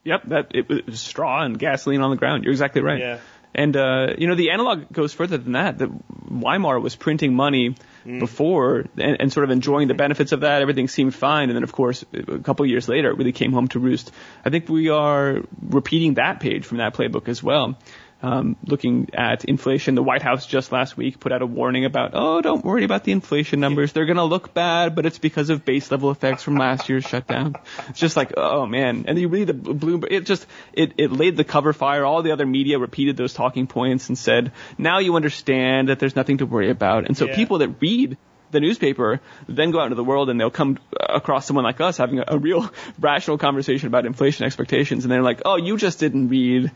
Yep, 0.04 0.24
that 0.30 0.48
it 0.56 0.88
was 0.88 1.00
straw 1.00 1.44
and 1.44 1.58
gasoline 1.60 2.02
on 2.02 2.10
the 2.10 2.18
ground. 2.18 2.44
You're 2.44 2.54
exactly 2.54 2.82
right. 2.82 3.00
Yeah. 3.00 3.20
And 3.54 3.76
uh, 3.76 4.16
you 4.18 4.28
know 4.28 4.36
the 4.36 4.52
analog 4.52 4.92
goes 4.92 5.14
further 5.14 5.38
than 5.38 5.54
that. 5.54 5.78
That 5.80 5.90
Weimar 6.30 6.80
was 6.80 6.96
printing 6.96 7.34
money 7.36 7.76
Mm. 8.04 8.20
before 8.20 8.86
and, 8.98 9.18
and 9.22 9.32
sort 9.32 9.44
of 9.44 9.52
enjoying 9.52 9.88
the 9.88 9.94
benefits 9.94 10.32
of 10.32 10.40
that. 10.40 10.64
Everything 10.64 10.88
seemed 10.88 11.14
fine, 11.14 11.50
and 11.50 11.56
then 11.56 11.62
of 11.62 11.72
course 11.72 12.04
a 12.14 12.40
couple 12.40 12.64
of 12.64 12.70
years 12.72 12.90
later 12.90 13.12
it 13.12 13.18
really 13.18 13.32
came 13.32 13.54
home 13.54 13.68
to 13.68 13.80
roost. 13.80 14.12
I 14.44 14.50
think 14.50 14.70
we 14.70 14.90
are 14.90 15.44
repeating 15.62 16.16
that 16.16 16.40
page 16.40 16.66
from 16.66 16.80
that 16.80 16.96
playbook 16.96 17.28
as 17.28 17.44
well. 17.44 17.78
Um, 18.24 18.56
looking 18.68 19.10
at 19.14 19.46
inflation, 19.46 19.96
the 19.96 20.04
White 20.04 20.22
House 20.22 20.46
just 20.46 20.72
last 20.72 20.96
week 20.96 21.20
put 21.20 21.32
out 21.32 21.42
a 21.42 21.46
warning 21.48 21.86
about, 21.86 22.12
oh, 22.14 22.40
don't 22.42 22.64
worry 22.64 22.84
about 22.84 23.04
the 23.04 23.12
inflation 23.12 23.60
numbers. 23.60 23.94
They're 23.94 24.06
going 24.06 24.18
to 24.18 24.24
look 24.26 24.54
bad, 24.54 24.94
but 24.96 25.08
it's 25.08 25.18
because 25.18 25.50
of 25.50 25.66
base 25.66 25.90
level 25.90 26.12
effects 26.12 26.44
from 26.44 26.56
last 26.56 26.88
year's 26.88 27.04
shutdown. 27.04 27.56
It's 27.90 28.00
just 28.00 28.16
like, 28.16 28.34
oh 28.38 28.68
man. 28.68 29.06
And 29.08 29.18
you 29.18 29.28
read 29.28 29.48
the 29.48 29.54
Bloomberg, 29.54 30.12
it 30.12 30.26
just, 30.28 30.46
it, 30.74 30.94
it 30.98 31.12
laid 31.12 31.36
the 31.36 31.44
cover 31.44 31.74
fire. 31.74 32.06
All 32.06 32.22
the 32.22 32.32
other 32.32 32.46
media 32.46 32.78
repeated 32.78 33.18
those 33.18 33.34
talking 33.34 33.66
points 33.66 34.08
and 34.10 34.16
said, 34.18 34.52
now 34.78 35.00
you 35.00 35.16
understand 35.16 35.90
that 35.90 35.98
there's 35.98 36.16
nothing 36.16 36.38
to 36.38 36.46
worry 36.46 36.70
about. 36.70 37.08
And 37.08 37.18
so 37.18 37.26
Yeah. 37.26 37.36
people 37.36 37.58
that 37.58 37.82
read 37.82 38.18
the 38.52 38.60
newspaper 38.60 39.20
then 39.48 39.72
go 39.72 39.80
out 39.80 39.86
into 39.86 39.96
the 39.96 40.04
world 40.04 40.30
and 40.30 40.40
they'll 40.40 40.52
come 40.52 40.78
across 41.00 41.48
someone 41.48 41.64
like 41.64 41.82
us 41.82 41.98
having 41.98 42.20
a, 42.20 42.26
a 42.28 42.38
real 42.38 42.70
rational 43.00 43.38
conversation 43.40 43.88
about 43.88 44.06
inflation 44.06 44.46
expectations 44.46 45.06
and 45.06 45.12
they're 45.12 45.24
like, 45.24 45.42
oh, 45.46 45.56
you 45.56 45.78
just 45.78 46.00
didn't 46.00 46.28
read 46.30 46.70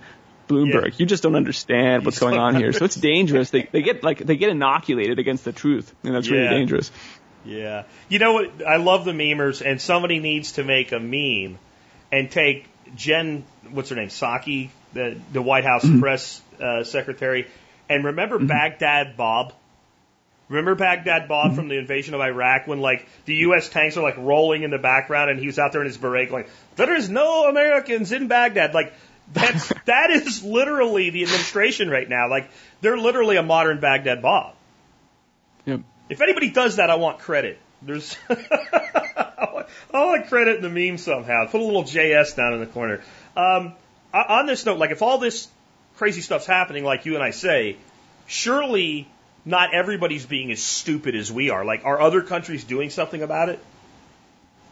Bloomberg. 0.47 0.85
Yeah. 0.85 0.95
You 0.97 1.05
just 1.05 1.23
don't 1.23 1.35
understand 1.35 2.05
what's 2.05 2.19
going 2.19 2.37
on 2.37 2.55
here. 2.55 2.71
So 2.73 2.85
it's 2.85 2.95
dangerous. 2.95 3.49
They 3.49 3.63
they 3.63 3.81
get 3.81 4.03
like 4.03 4.19
they 4.19 4.35
get 4.35 4.49
inoculated 4.49 5.19
against 5.19 5.45
the 5.45 5.51
truth, 5.51 5.93
and 6.03 6.15
that's 6.15 6.27
Yeah. 6.27 6.37
really 6.37 6.49
dangerous. 6.49 6.91
Yeah. 7.45 7.83
You 8.09 8.19
know 8.19 8.33
what? 8.33 8.65
I 8.65 8.77
love 8.77 9.05
the 9.05 9.11
memers, 9.11 9.61
and 9.65 9.81
somebody 9.81 10.19
needs 10.19 10.53
to 10.53 10.63
make 10.63 10.91
a 10.91 10.99
meme 10.99 11.59
and 12.11 12.31
take 12.31 12.67
Jen, 12.95 13.43
what's 13.71 13.89
her 13.89 13.95
name, 13.95 14.09
Psaki, 14.09 14.69
the 14.93 15.17
the 15.31 15.41
White 15.41 15.65
House 15.65 15.83
mm-hmm. 15.83 16.01
press 16.01 16.41
uh, 16.61 16.83
secretary, 16.83 17.47
and 17.89 18.03
remember 18.03 18.37
mm-hmm. 18.37 18.47
Baghdad 18.47 19.17
Bob. 19.17 19.53
Remember 20.47 20.75
Baghdad 20.75 21.27
Bob 21.27 21.47
mm-hmm. 21.47 21.55
from 21.55 21.67
the 21.69 21.77
invasion 21.79 22.13
of 22.13 22.21
Iraq 22.21 22.67
when 22.67 22.79
like 22.79 23.07
the 23.25 23.35
U.S. 23.35 23.67
tanks 23.67 23.97
are 23.97 24.03
like 24.03 24.17
rolling 24.17 24.61
in 24.61 24.69
the 24.69 24.77
background 24.77 25.31
and 25.31 25.39
he 25.39 25.47
was 25.47 25.57
out 25.57 25.71
there 25.71 25.81
in 25.81 25.87
his 25.87 25.97
beret 25.97 26.29
going, 26.29 26.45
"There 26.75 26.95
is 26.95 27.09
no 27.09 27.49
Americans 27.49 28.11
in 28.11 28.27
Baghdad." 28.27 28.73
Like 28.73 28.93
that's 29.34 29.71
that 29.86 30.11
is 30.11 30.43
literally 30.43 31.09
the 31.09 31.23
administration 31.23 31.89
right 31.89 32.07
now. 32.07 32.30
Like 32.30 32.49
they're 32.82 32.97
literally 32.97 33.38
a 33.38 33.43
modern 33.43 33.80
Baghdad 33.80 34.21
Bob. 34.21 34.55
Yep. 35.65 35.82
If 36.09 36.21
anybody 36.21 36.51
does 36.51 36.76
that, 36.78 36.89
I 36.89 36.95
want 36.95 37.19
credit. 37.19 37.59
There's, 37.82 38.17
I 38.30 38.36
want- 39.53 39.67
I 39.93 40.05
want 40.05 40.28
credit 40.28 40.57
in 40.57 40.61
the 40.61 40.69
meme 40.69 40.97
somehow. 40.97 41.47
Put 41.47 41.61
a 41.61 41.63
little 41.63 41.84
JS 41.84 42.36
down 42.36 42.53
in 42.53 42.59
the 42.59 42.65
corner. 42.67 43.01
Um, 43.36 43.73
on 44.13 44.45
this 44.45 44.65
note, 44.65 44.78
like 44.78 44.91
if 44.91 45.01
all 45.01 45.17
this 45.17 45.47
crazy 45.97 46.21
stuff's 46.21 46.45
happening, 46.45 46.84
like 46.84 47.05
you 47.05 47.15
and 47.15 47.23
I 47.23 47.32
say, 47.32 47.78
surely 48.28 49.07
not 49.45 49.73
everybody's 49.73 50.26
being 50.26 50.51
as 50.51 50.61
stupid 50.61 51.15
as 51.15 51.32
we 51.32 51.49
are. 51.49 51.63
Like, 51.63 51.86
are 51.86 51.99
other 51.99 52.21
countries 52.21 52.63
doing 52.63 52.89
something 52.89 53.21
about 53.21 53.49
it? 53.49 53.59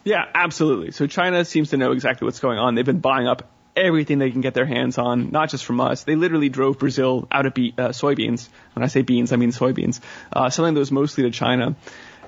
Yeah, 0.03 0.25
absolutely. 0.33 0.91
So 0.91 1.07
China 1.07 1.45
seems 1.45 1.69
to 1.69 1.77
know 1.77 1.91
exactly 1.91 2.25
what's 2.25 2.39
going 2.39 2.57
on. 2.57 2.75
They've 2.75 2.85
been 2.85 2.99
buying 2.99 3.27
up 3.27 3.49
everything 3.75 4.19
they 4.19 4.31
can 4.31 4.41
get 4.41 4.53
their 4.53 4.65
hands 4.65 4.97
on, 4.97 5.31
not 5.31 5.49
just 5.49 5.65
from 5.65 5.81
us. 5.81 6.03
They 6.03 6.15
literally 6.15 6.49
drove 6.49 6.79
Brazil 6.79 7.27
out 7.31 7.45
of 7.45 7.53
be- 7.53 7.73
uh, 7.77 7.89
soybeans. 7.89 8.47
When 8.73 8.83
I 8.83 8.87
say 8.87 9.01
beans, 9.01 9.31
I 9.31 9.35
mean 9.35 9.51
soybeans, 9.51 9.99
uh, 10.31 10.49
selling 10.49 10.73
those 10.73 10.91
mostly 10.91 11.23
to 11.23 11.31
China. 11.31 11.75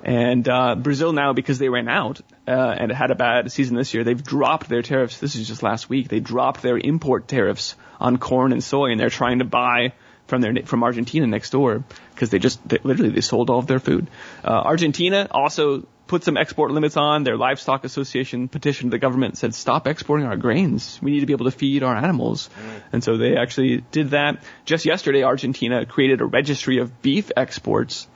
And 0.02 0.48
uh, 0.48 0.74
Brazil 0.76 1.12
now, 1.12 1.32
because 1.32 1.58
they 1.58 1.68
ran 1.68 1.88
out 1.88 2.20
uh, 2.46 2.50
and 2.50 2.92
had 2.92 3.10
a 3.10 3.14
bad 3.14 3.50
season 3.50 3.76
this 3.76 3.94
year, 3.94 4.04
they've 4.04 4.22
dropped 4.22 4.68
their 4.68 4.82
tariffs. 4.82 5.18
This 5.18 5.34
is 5.34 5.48
just 5.48 5.62
last 5.62 5.88
week. 5.88 6.08
They 6.08 6.20
dropped 6.20 6.62
their 6.62 6.78
import 6.78 7.28
tariffs 7.28 7.74
on 7.98 8.18
corn 8.18 8.52
and 8.52 8.62
soy, 8.62 8.90
and 8.90 9.00
they're 9.00 9.10
trying 9.10 9.38
to 9.38 9.44
buy 9.44 9.92
from 10.26 10.42
their 10.42 10.54
from 10.64 10.82
Argentina 10.82 11.26
next 11.26 11.50
door 11.50 11.84
because 12.14 12.30
they 12.30 12.38
just 12.38 12.66
they, 12.68 12.78
literally 12.82 13.10
they 13.10 13.20
sold 13.20 13.50
all 13.50 13.58
of 13.58 13.66
their 13.66 13.78
food. 13.78 14.08
Uh, 14.44 14.50
Argentina 14.50 15.28
also 15.30 15.86
put 16.06 16.24
some 16.24 16.36
export 16.36 16.70
limits 16.70 16.96
on. 16.96 17.24
Their 17.24 17.36
livestock 17.36 17.84
association 17.84 18.48
petitioned 18.48 18.92
the 18.92 18.98
government 18.98 19.32
and 19.32 19.38
said 19.38 19.54
stop 19.54 19.86
exporting 19.86 20.26
our 20.26 20.36
grains. 20.36 20.98
We 21.02 21.10
need 21.10 21.20
to 21.20 21.26
be 21.26 21.32
able 21.32 21.46
to 21.46 21.50
feed 21.50 21.82
our 21.82 21.96
animals, 21.96 22.50
and 22.92 23.02
so 23.02 23.16
they 23.16 23.36
actually 23.36 23.82
did 23.90 24.10
that. 24.10 24.42
Just 24.64 24.84
yesterday, 24.84 25.22
Argentina 25.22 25.84
created 25.86 26.20
a 26.20 26.26
registry 26.26 26.78
of 26.78 27.02
beef 27.02 27.30
exports. 27.36 28.06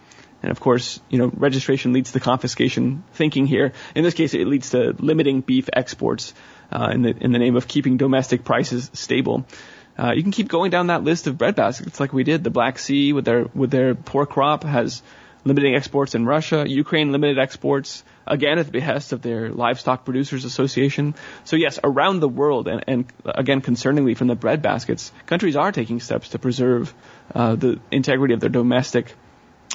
And 0.43 0.51
of 0.51 0.59
course, 0.59 1.01
you 1.11 1.19
know, 1.19 1.31
registration 1.35 1.93
leads 1.93 2.13
to 2.13 2.21
confiscation 2.21 3.05
thinking 3.13 3.47
here. 3.47 3.73
In 3.95 4.05
this 4.05 4.15
case, 4.15 4.33
it 4.33 4.47
leads 4.47 4.71
to 4.71 4.95
limiting 4.99 5.43
beef 5.43 5.69
exports 5.73 6.33
uh, 6.73 6.91
in 6.93 7.03
the 7.03 7.11
in 7.11 7.33
the 7.33 7.39
name 7.39 7.57
of 7.57 7.69
keeping 7.69 7.99
domestic 7.99 8.45
prices 8.45 8.91
stable. 8.95 9.45
Uh, 9.99 10.13
you 10.13 10.23
can 10.23 10.33
keep 10.33 10.49
going 10.49 10.71
down 10.71 10.87
that 10.87 11.05
list 11.05 11.27
of 11.27 11.37
bread 11.37 11.55
baskets 11.57 12.01
like 12.01 12.15
we 12.15 12.25
did. 12.25 12.43
The 12.43 12.51
Black 12.51 12.79
Sea 12.79 13.13
with 13.13 13.27
their 13.27 13.47
with 13.55 13.71
their 13.71 13.95
pork 13.95 14.31
crop 14.31 14.65
has 14.65 15.03
limiting 15.45 15.75
exports 15.75 16.15
in 16.15 16.27
Russia. 16.27 16.65
Ukraine 16.69 17.13
limited 17.13 17.39
exports 17.39 18.05
again 18.27 18.59
at 18.59 18.67
the 18.67 18.73
behest 18.73 19.13
of 19.13 19.23
their 19.23 19.51
livestock 19.51 20.05
producers 20.05 20.45
association. 20.45 21.15
So 21.45 21.57
yes, 21.57 21.79
around 21.83 22.21
the 22.21 22.29
world 22.29 22.69
and, 22.69 22.85
and 22.87 23.13
again 23.25 23.61
concerningly 23.61 24.17
from 24.17 24.29
the 24.29 24.35
bread 24.35 24.63
baskets, 24.63 25.13
countries 25.27 25.57
are 25.57 25.73
taking 25.73 26.01
steps 26.01 26.31
to 26.31 26.39
preserve 26.39 26.95
uh, 27.35 27.55
the 27.57 27.81
integrity 27.91 28.35
of 28.35 28.41
their 28.41 28.51
domestic 28.51 29.15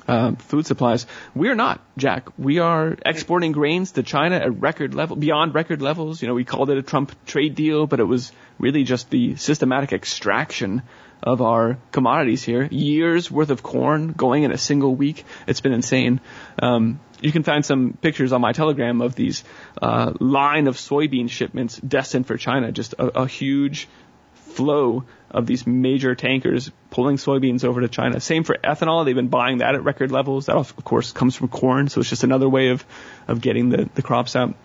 uh, 0.07 0.36
food 0.36 0.66
supplies. 0.66 1.07
We're 1.34 1.55
not, 1.55 1.82
Jack. 1.97 2.38
We 2.38 2.59
are 2.59 2.97
exporting 3.05 3.53
grains 3.53 3.93
to 3.93 4.03
China 4.03 4.36
at 4.36 4.61
record 4.61 4.93
level, 4.93 5.16
beyond 5.16 5.55
record 5.55 5.82
levels. 5.82 6.22
You 6.22 6.28
know, 6.28 6.34
we 6.34 6.43
called 6.43 6.70
it 6.70 6.78
a 6.78 6.84
Trump 6.84 7.13
trade 7.26 7.55
deal, 7.55 7.88
but 7.88 7.99
it 7.99 8.03
was 8.03 8.32
really 8.59 8.84
just 8.84 9.09
the 9.09 9.36
systematic 9.36 9.93
extraction 9.93 10.84
of 11.26 11.42
our 11.42 11.78
commodities 11.92 12.44
here. 12.44 12.68
Years 12.72 13.32
worth 13.32 13.50
of 13.50 13.64
corn 13.64 14.12
going 14.12 14.44
in 14.44 14.52
a 14.52 14.58
single 14.58 14.96
week. 14.96 15.26
It's 15.48 15.62
been 15.62 15.74
insane. 15.74 16.22
Um, 16.62 17.00
you 17.20 17.32
can 17.32 17.44
find 17.44 17.66
some 17.66 17.98
pictures 18.00 18.32
on 18.32 18.42
my 18.42 18.52
Telegram 18.52 19.02
of 19.02 19.16
these 19.16 19.44
uh, 19.82 20.14
line 20.20 20.68
of 20.68 20.76
soybean 20.76 21.30
shipments 21.30 21.78
destined 21.78 22.28
for 22.28 22.38
China. 22.38 22.72
Just 22.72 22.94
a, 22.94 23.22
a 23.22 23.28
huge 23.28 23.88
flow 24.34 25.04
of 25.32 25.46
these 25.46 25.68
major 25.68 26.16
tankers 26.16 26.72
pulling 26.90 27.18
soybeans 27.18 27.66
over 27.66 27.82
to 27.82 27.88
China. 27.88 28.20
Same 28.20 28.44
for 28.44 28.56
ethanol. 28.64 29.04
They've 29.04 29.16
been 29.16 29.28
buying 29.28 29.58
that 29.58 29.76
at 29.76 29.84
record 29.84 30.12
levels. 30.12 30.46
That, 30.46 30.56
of 30.56 30.76
course, 30.86 31.12
comes 31.12 31.36
from 31.36 31.50
corn, 31.50 31.90
so 31.90 32.00
it's 32.02 32.10
just 32.10 32.24
another 32.24 32.48
way 32.48 32.70
of, 32.70 32.86
of 33.28 33.42
getting 33.42 33.70
the, 33.70 33.90
the 33.96 34.02
crops 34.02 34.36
out. 34.36 34.56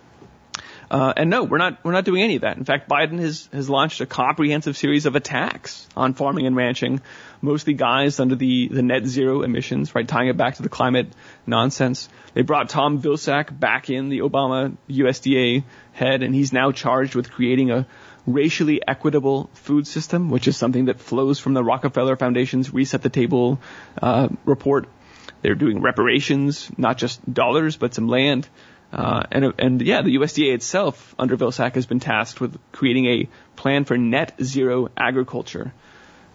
Uh, 0.90 1.12
and 1.16 1.30
no, 1.30 1.44
we're 1.44 1.58
not 1.58 1.84
we're 1.84 1.92
not 1.92 2.04
doing 2.04 2.22
any 2.22 2.34
of 2.34 2.42
that. 2.42 2.56
In 2.56 2.64
fact, 2.64 2.88
Biden 2.88 3.20
has 3.20 3.48
has 3.52 3.70
launched 3.70 4.00
a 4.00 4.06
comprehensive 4.06 4.76
series 4.76 5.06
of 5.06 5.14
attacks 5.14 5.86
on 5.96 6.14
farming 6.14 6.46
and 6.46 6.56
ranching, 6.56 7.00
mostly 7.40 7.74
guys 7.74 8.18
under 8.18 8.34
the 8.34 8.66
the 8.68 8.82
net 8.82 9.06
zero 9.06 9.42
emissions, 9.42 9.94
right, 9.94 10.06
tying 10.06 10.28
it 10.28 10.36
back 10.36 10.56
to 10.56 10.62
the 10.62 10.68
climate 10.68 11.06
nonsense. 11.46 12.08
They 12.34 12.42
brought 12.42 12.70
Tom 12.70 13.00
Vilsack 13.00 13.56
back 13.56 13.88
in, 13.88 14.08
the 14.08 14.20
Obama 14.20 14.76
USDA 14.88 15.62
head, 15.92 16.24
and 16.24 16.34
he's 16.34 16.52
now 16.52 16.72
charged 16.72 17.14
with 17.14 17.30
creating 17.30 17.70
a 17.70 17.86
racially 18.26 18.80
equitable 18.86 19.48
food 19.54 19.86
system, 19.86 20.28
which 20.28 20.48
is 20.48 20.56
something 20.56 20.86
that 20.86 20.98
flows 20.98 21.38
from 21.38 21.54
the 21.54 21.62
Rockefeller 21.62 22.16
Foundation's 22.16 22.72
Reset 22.74 23.00
the 23.00 23.10
Table 23.10 23.60
uh, 24.02 24.28
report. 24.44 24.88
They're 25.42 25.54
doing 25.54 25.80
reparations, 25.80 26.68
not 26.76 26.98
just 26.98 27.32
dollars, 27.32 27.76
but 27.76 27.94
some 27.94 28.08
land. 28.08 28.48
Uh, 28.92 29.22
and, 29.30 29.54
and 29.58 29.82
yeah, 29.82 30.02
the 30.02 30.16
USDA 30.16 30.54
itself 30.54 31.14
under 31.18 31.36
Vilsack 31.36 31.74
has 31.74 31.86
been 31.86 32.00
tasked 32.00 32.40
with 32.40 32.58
creating 32.72 33.06
a 33.06 33.28
plan 33.56 33.84
for 33.84 33.96
net 33.96 34.34
zero 34.42 34.88
agriculture, 34.96 35.72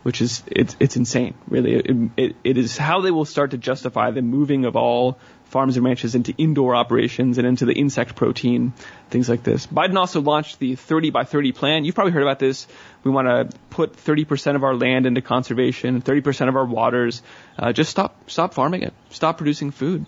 which 0.03 0.21
is 0.21 0.41
it's 0.47 0.75
it's 0.79 0.95
insane, 0.95 1.33
really. 1.47 1.73
It, 1.75 2.11
it, 2.15 2.35
it 2.43 2.57
is 2.57 2.77
how 2.77 3.01
they 3.01 3.11
will 3.11 3.25
start 3.25 3.51
to 3.51 3.57
justify 3.57 4.11
the 4.11 4.21
moving 4.21 4.63
of 4.65 4.77
all 4.77 5.17
farms 5.45 5.75
and 5.75 5.85
ranches 5.85 6.15
into 6.15 6.33
indoor 6.37 6.75
operations 6.75 7.37
and 7.37 7.45
into 7.45 7.65
the 7.65 7.73
insect 7.73 8.15
protein, 8.15 8.73
things 9.09 9.29
like 9.29 9.43
this. 9.43 9.67
Biden 9.67 9.95
also 9.97 10.21
launched 10.21 10.59
the 10.59 10.75
30 10.75 11.11
by 11.11 11.23
30 11.23 11.51
plan. 11.51 11.85
You've 11.85 11.95
probably 11.95 12.13
heard 12.13 12.23
about 12.23 12.39
this. 12.39 12.67
We 13.03 13.11
want 13.11 13.27
to 13.27 13.57
put 13.69 13.95
30% 13.95 14.55
of 14.55 14.63
our 14.63 14.75
land 14.75 15.05
into 15.05 15.21
conservation, 15.21 16.01
30% 16.01 16.49
of 16.49 16.55
our 16.55 16.65
waters. 16.65 17.21
Uh, 17.57 17.73
just 17.73 17.91
stop 17.91 18.29
stop 18.29 18.53
farming 18.53 18.83
it. 18.83 18.93
Stop 19.09 19.37
producing 19.37 19.71
food. 19.71 20.05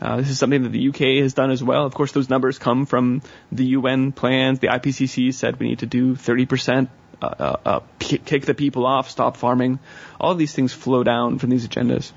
Uh, 0.00 0.16
this 0.16 0.30
is 0.30 0.38
something 0.38 0.64
that 0.64 0.70
the 0.72 0.88
UK 0.88 1.22
has 1.22 1.34
done 1.34 1.50
as 1.50 1.62
well. 1.62 1.86
Of 1.86 1.94
course, 1.94 2.12
those 2.12 2.28
numbers 2.28 2.58
come 2.58 2.84
from 2.86 3.22
the 3.52 3.64
UN 3.66 4.12
plans. 4.12 4.58
The 4.58 4.68
IPCC 4.68 5.32
said 5.32 5.58
we 5.60 5.68
need 5.68 5.78
to 5.80 5.86
do 5.86 6.14
30%, 6.16 6.88
uh, 7.22 7.26
uh, 7.26 7.56
uh, 7.64 7.80
kick 7.98 8.44
the 8.44 8.54
people 8.54 8.86
off, 8.86 9.08
stop 9.10 9.36
farming. 9.36 9.78
All 10.20 10.32
of 10.32 10.38
these 10.38 10.52
things 10.52 10.72
flow 10.72 11.04
down 11.04 11.38
from 11.38 11.50
these 11.50 11.66
agendas. 11.66 12.12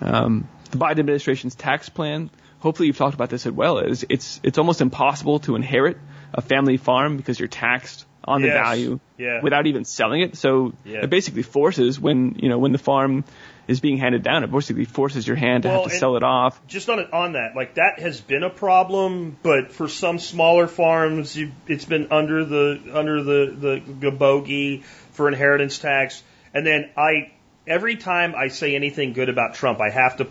Um, 0.00 0.48
the 0.70 0.78
Biden 0.78 0.98
administration's 1.00 1.54
tax 1.54 1.88
plan, 1.88 2.30
hopefully 2.60 2.86
you've 2.86 2.96
talked 2.98 3.14
about 3.14 3.28
this 3.30 3.46
as 3.46 3.52
well, 3.52 3.78
is 3.78 4.04
it's, 4.08 4.40
it's 4.42 4.58
almost 4.58 4.80
impossible 4.80 5.40
to 5.40 5.56
inherit 5.56 5.98
a 6.32 6.40
family 6.40 6.76
farm 6.76 7.16
because 7.16 7.38
you're 7.38 7.48
taxed 7.48 8.06
on 8.24 8.42
the 8.42 8.48
Yes. 8.48 8.54
value 8.56 9.00
Yeah. 9.18 9.40
without 9.42 9.66
even 9.66 9.84
selling 9.84 10.20
it. 10.22 10.36
So 10.36 10.72
Yeah. 10.84 11.00
it 11.02 11.10
basically 11.10 11.42
forces 11.42 11.98
when, 12.00 12.36
you 12.40 12.48
know, 12.48 12.58
when 12.58 12.72
the 12.72 12.78
farm 12.78 13.24
is 13.70 13.78
being 13.78 13.98
handed 13.98 14.24
down, 14.24 14.42
it 14.42 14.50
basically 14.50 14.84
forces 14.84 15.24
your 15.24 15.36
hand 15.36 15.62
to 15.62 15.68
Well, 15.68 15.82
have 15.84 15.92
to 15.92 15.96
sell 15.96 16.16
it 16.16 16.24
off. 16.24 16.60
just 16.66 16.90
on 16.90 16.98
on 17.12 17.34
that, 17.34 17.54
like 17.54 17.74
that 17.74 18.00
has 18.00 18.20
been 18.20 18.42
a 18.42 18.50
problem, 18.50 19.36
but 19.44 19.70
for 19.70 19.86
some 19.86 20.18
smaller 20.18 20.66
farms, 20.66 21.36
you, 21.36 21.52
it's 21.68 21.84
been 21.84 22.10
under 22.10 22.44
the 22.44 22.80
under 22.92 23.22
the 23.22 23.80
the 24.00 24.10
bogey 24.10 24.82
for 25.12 25.28
inheritance 25.28 25.78
tax. 25.78 26.20
And 26.52 26.66
then 26.66 26.90
I, 26.96 27.30
every 27.64 27.94
time 27.94 28.34
I 28.34 28.48
say 28.48 28.74
anything 28.74 29.12
good 29.12 29.28
about 29.28 29.54
Trump, 29.54 29.80
I 29.80 29.90
have 29.90 30.16
to 30.16 30.26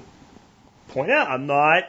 point 0.89 1.11
out 1.11 1.29
I'm 1.29 1.47
not 1.47 1.85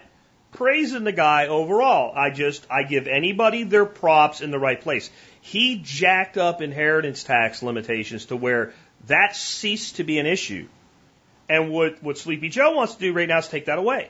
praising 0.52 1.02
the 1.02 1.12
guy 1.12 1.48
overall. 1.48 2.14
I 2.16 2.30
just 2.30 2.64
I 2.70 2.84
give 2.84 3.08
anybody 3.08 3.64
their 3.64 3.86
props 3.86 4.40
in 4.40 4.52
the 4.52 4.58
right 4.60 4.80
place. 4.80 5.10
He 5.40 5.80
jacked 5.82 6.38
up 6.38 6.62
inheritance 6.62 7.24
tax 7.24 7.60
limitations 7.60 8.26
to 8.26 8.36
where 8.36 8.72
that 9.08 9.34
ceased 9.34 9.96
to 9.96 10.04
be 10.04 10.20
an 10.20 10.26
issue. 10.26 10.68
And 11.50 11.70
what 11.70 12.00
what 12.00 12.16
Sleepy 12.16 12.48
Joe 12.48 12.76
wants 12.76 12.94
to 12.94 13.00
do 13.00 13.12
right 13.12 13.28
now 13.28 13.38
is 13.38 13.48
take 13.48 13.64
that 13.66 13.76
away. 13.76 14.08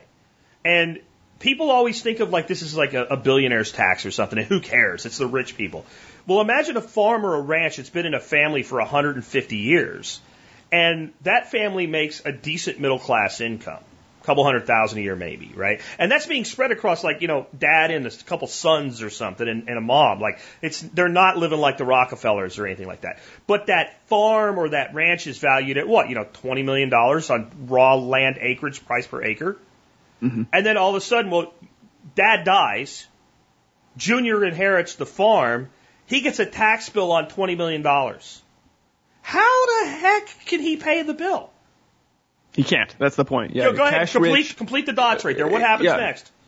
And 0.63 1.01
people 1.39 1.71
always 1.71 1.99
think 1.99 2.19
of 2.19 2.29
like 2.29 2.45
this 2.45 2.61
is 2.61 2.77
like 2.77 2.93
a, 2.93 3.03
a 3.05 3.17
billionaire's 3.17 3.71
tax 3.71 4.05
or 4.05 4.11
something, 4.11 4.37
and 4.37 4.47
who 4.47 4.61
cares? 4.61 5.07
It's 5.07 5.17
the 5.17 5.25
rich 5.25 5.57
people. 5.57 5.83
Well, 6.27 6.39
imagine 6.39 6.77
a 6.77 6.81
farm 6.81 7.25
or 7.25 7.33
a 7.33 7.41
ranch 7.41 7.77
that's 7.77 7.89
been 7.89 8.05
in 8.05 8.13
a 8.13 8.19
family 8.19 8.61
for 8.61 8.77
150 8.77 9.57
years, 9.57 10.21
and 10.71 11.13
that 11.21 11.49
family 11.49 11.87
makes 11.87 12.21
a 12.23 12.31
decent 12.31 12.79
middle 12.79 12.99
class 12.99 13.41
income. 13.41 13.83
Couple 14.23 14.43
hundred 14.43 14.67
thousand 14.67 14.99
a 14.99 15.01
year 15.01 15.15
maybe, 15.15 15.51
right? 15.55 15.81
And 15.97 16.11
that's 16.11 16.27
being 16.27 16.45
spread 16.45 16.71
across 16.71 17.03
like, 17.03 17.21
you 17.21 17.27
know, 17.27 17.47
dad 17.57 17.91
and 17.91 18.05
a 18.05 18.11
couple 18.25 18.47
sons 18.47 19.01
or 19.01 19.09
something 19.09 19.47
and, 19.47 19.67
and 19.67 19.77
a 19.77 19.81
mom. 19.81 20.19
Like 20.19 20.39
it's, 20.61 20.81
they're 20.81 21.09
not 21.09 21.37
living 21.37 21.59
like 21.59 21.77
the 21.77 21.85
Rockefellers 21.85 22.59
or 22.59 22.65
anything 22.65 22.87
like 22.87 23.01
that. 23.01 23.19
But 23.47 23.67
that 23.67 23.99
farm 24.07 24.57
or 24.57 24.69
that 24.69 24.93
ranch 24.93 25.27
is 25.27 25.37
valued 25.37 25.77
at 25.77 25.87
what? 25.87 26.09
You 26.09 26.15
know, 26.15 26.25
$20 26.25 26.63
million 26.65 26.93
on 26.93 27.51
raw 27.67 27.95
land 27.95 28.37
acreage 28.39 28.85
price 28.85 29.07
per 29.07 29.23
acre. 29.23 29.57
Mhm. 30.21 30.47
And 30.53 30.65
then 30.65 30.77
all 30.77 30.89
of 30.89 30.95
a 30.95 31.01
sudden, 31.01 31.31
well, 31.31 31.53
dad 32.15 32.43
dies, 32.43 33.07
junior 33.97 34.45
inherits 34.45 34.95
the 34.95 35.05
farm, 35.05 35.69
he 36.05 36.21
gets 36.21 36.39
a 36.39 36.45
tax 36.45 36.89
bill 36.89 37.11
on 37.11 37.27
$20 37.27 37.57
million. 37.57 37.83
How 39.21 39.65
the 39.65 39.89
heck 39.89 40.27
can 40.45 40.59
he 40.59 40.77
pay 40.77 41.03
the 41.03 41.13
bill? 41.13 41.50
He 42.53 42.63
can't. 42.63 42.93
That's 42.99 43.15
the 43.15 43.25
point. 43.25 43.55
Yeah. 43.55 43.65
Go- 43.71 43.73
go 43.77 43.85
ahead, 43.85 44.09
complete, 44.09 44.33
rich- 44.33 44.57
complete 44.57 44.85
the 44.85 44.93
dots 44.93 45.23
right 45.25 45.35
there. 45.37 45.47
What 45.47 45.61
happens 45.61 45.85
Yeah. 45.87 45.97
next? 45.97 46.31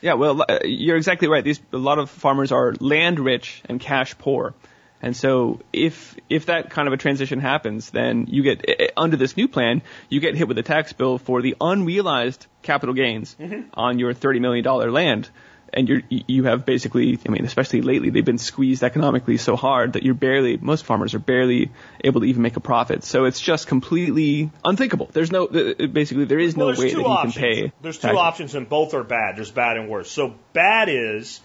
Yeah, 0.00 0.14
well, 0.14 0.40
uh, 0.48 0.60
you're 0.64 0.96
exactly 0.96 1.28
right. 1.28 1.44
These 1.44 1.60
a 1.74 1.76
lot 1.76 1.98
of 1.98 2.08
farmers 2.08 2.52
are 2.52 2.72
land 2.80 3.20
rich 3.20 3.60
and 3.66 3.78
cash 3.78 4.16
poor, 4.16 4.54
and 5.02 5.14
so 5.14 5.60
if 5.74 6.16
if 6.30 6.46
that 6.46 6.70
kind 6.70 6.88
of 6.88 6.94
a 6.94 6.96
transition 6.96 7.38
happens, 7.38 7.90
then 7.90 8.26
you 8.30 8.42
get 8.42 8.64
eh, 8.66 8.86
under 8.96 9.18
this 9.18 9.36
new 9.36 9.46
plan, 9.46 9.82
you 10.08 10.20
get 10.20 10.36
hit 10.36 10.48
with 10.48 10.56
a 10.56 10.62
tax 10.62 10.94
bill 10.94 11.18
for 11.18 11.42
the 11.42 11.54
unrealized 11.60 12.46
capital 12.62 12.94
gains 12.94 13.36
on 13.74 13.98
your 13.98 14.14
thirty 14.14 14.40
million 14.40 14.64
dollar 14.64 14.90
land, 14.90 15.28
and 15.72 15.88
you're 15.88 16.02
you 16.08 16.44
have 16.44 16.64
basically, 16.64 17.18
I 17.26 17.30
mean, 17.30 17.44
especially 17.44 17.82
lately, 17.82 18.10
they've 18.10 18.24
been 18.24 18.38
squeezed 18.38 18.82
economically 18.82 19.36
so 19.36 19.56
hard 19.56 19.94
that 19.94 20.02
you're 20.02 20.14
barely 20.14 20.56
most 20.56 20.84
farmers 20.84 21.14
are 21.14 21.18
barely 21.18 21.70
able 22.02 22.20
to 22.20 22.26
even 22.26 22.42
make 22.42 22.56
a 22.56 22.60
profit. 22.60 23.04
So 23.04 23.24
it's 23.24 23.40
just 23.40 23.66
completely 23.66 24.50
unthinkable. 24.64 25.10
There's 25.12 25.30
no 25.30 25.46
basically 25.46 26.24
there 26.24 26.38
is 26.38 26.56
no 26.56 26.66
well, 26.66 26.76
there's 26.76 26.94
way 26.94 27.02
that 27.02 27.08
options. 27.08 27.34
can 27.34 27.42
pay. 27.42 27.72
There's 27.82 27.98
two 27.98 28.08
options, 28.08 28.54
and 28.54 28.68
both 28.68 28.94
are 28.94 29.04
bad. 29.04 29.36
There's 29.36 29.50
bad 29.50 29.76
and 29.76 29.88
worse. 29.88 30.10
So 30.10 30.34
bad 30.52 30.88
is 30.88 31.40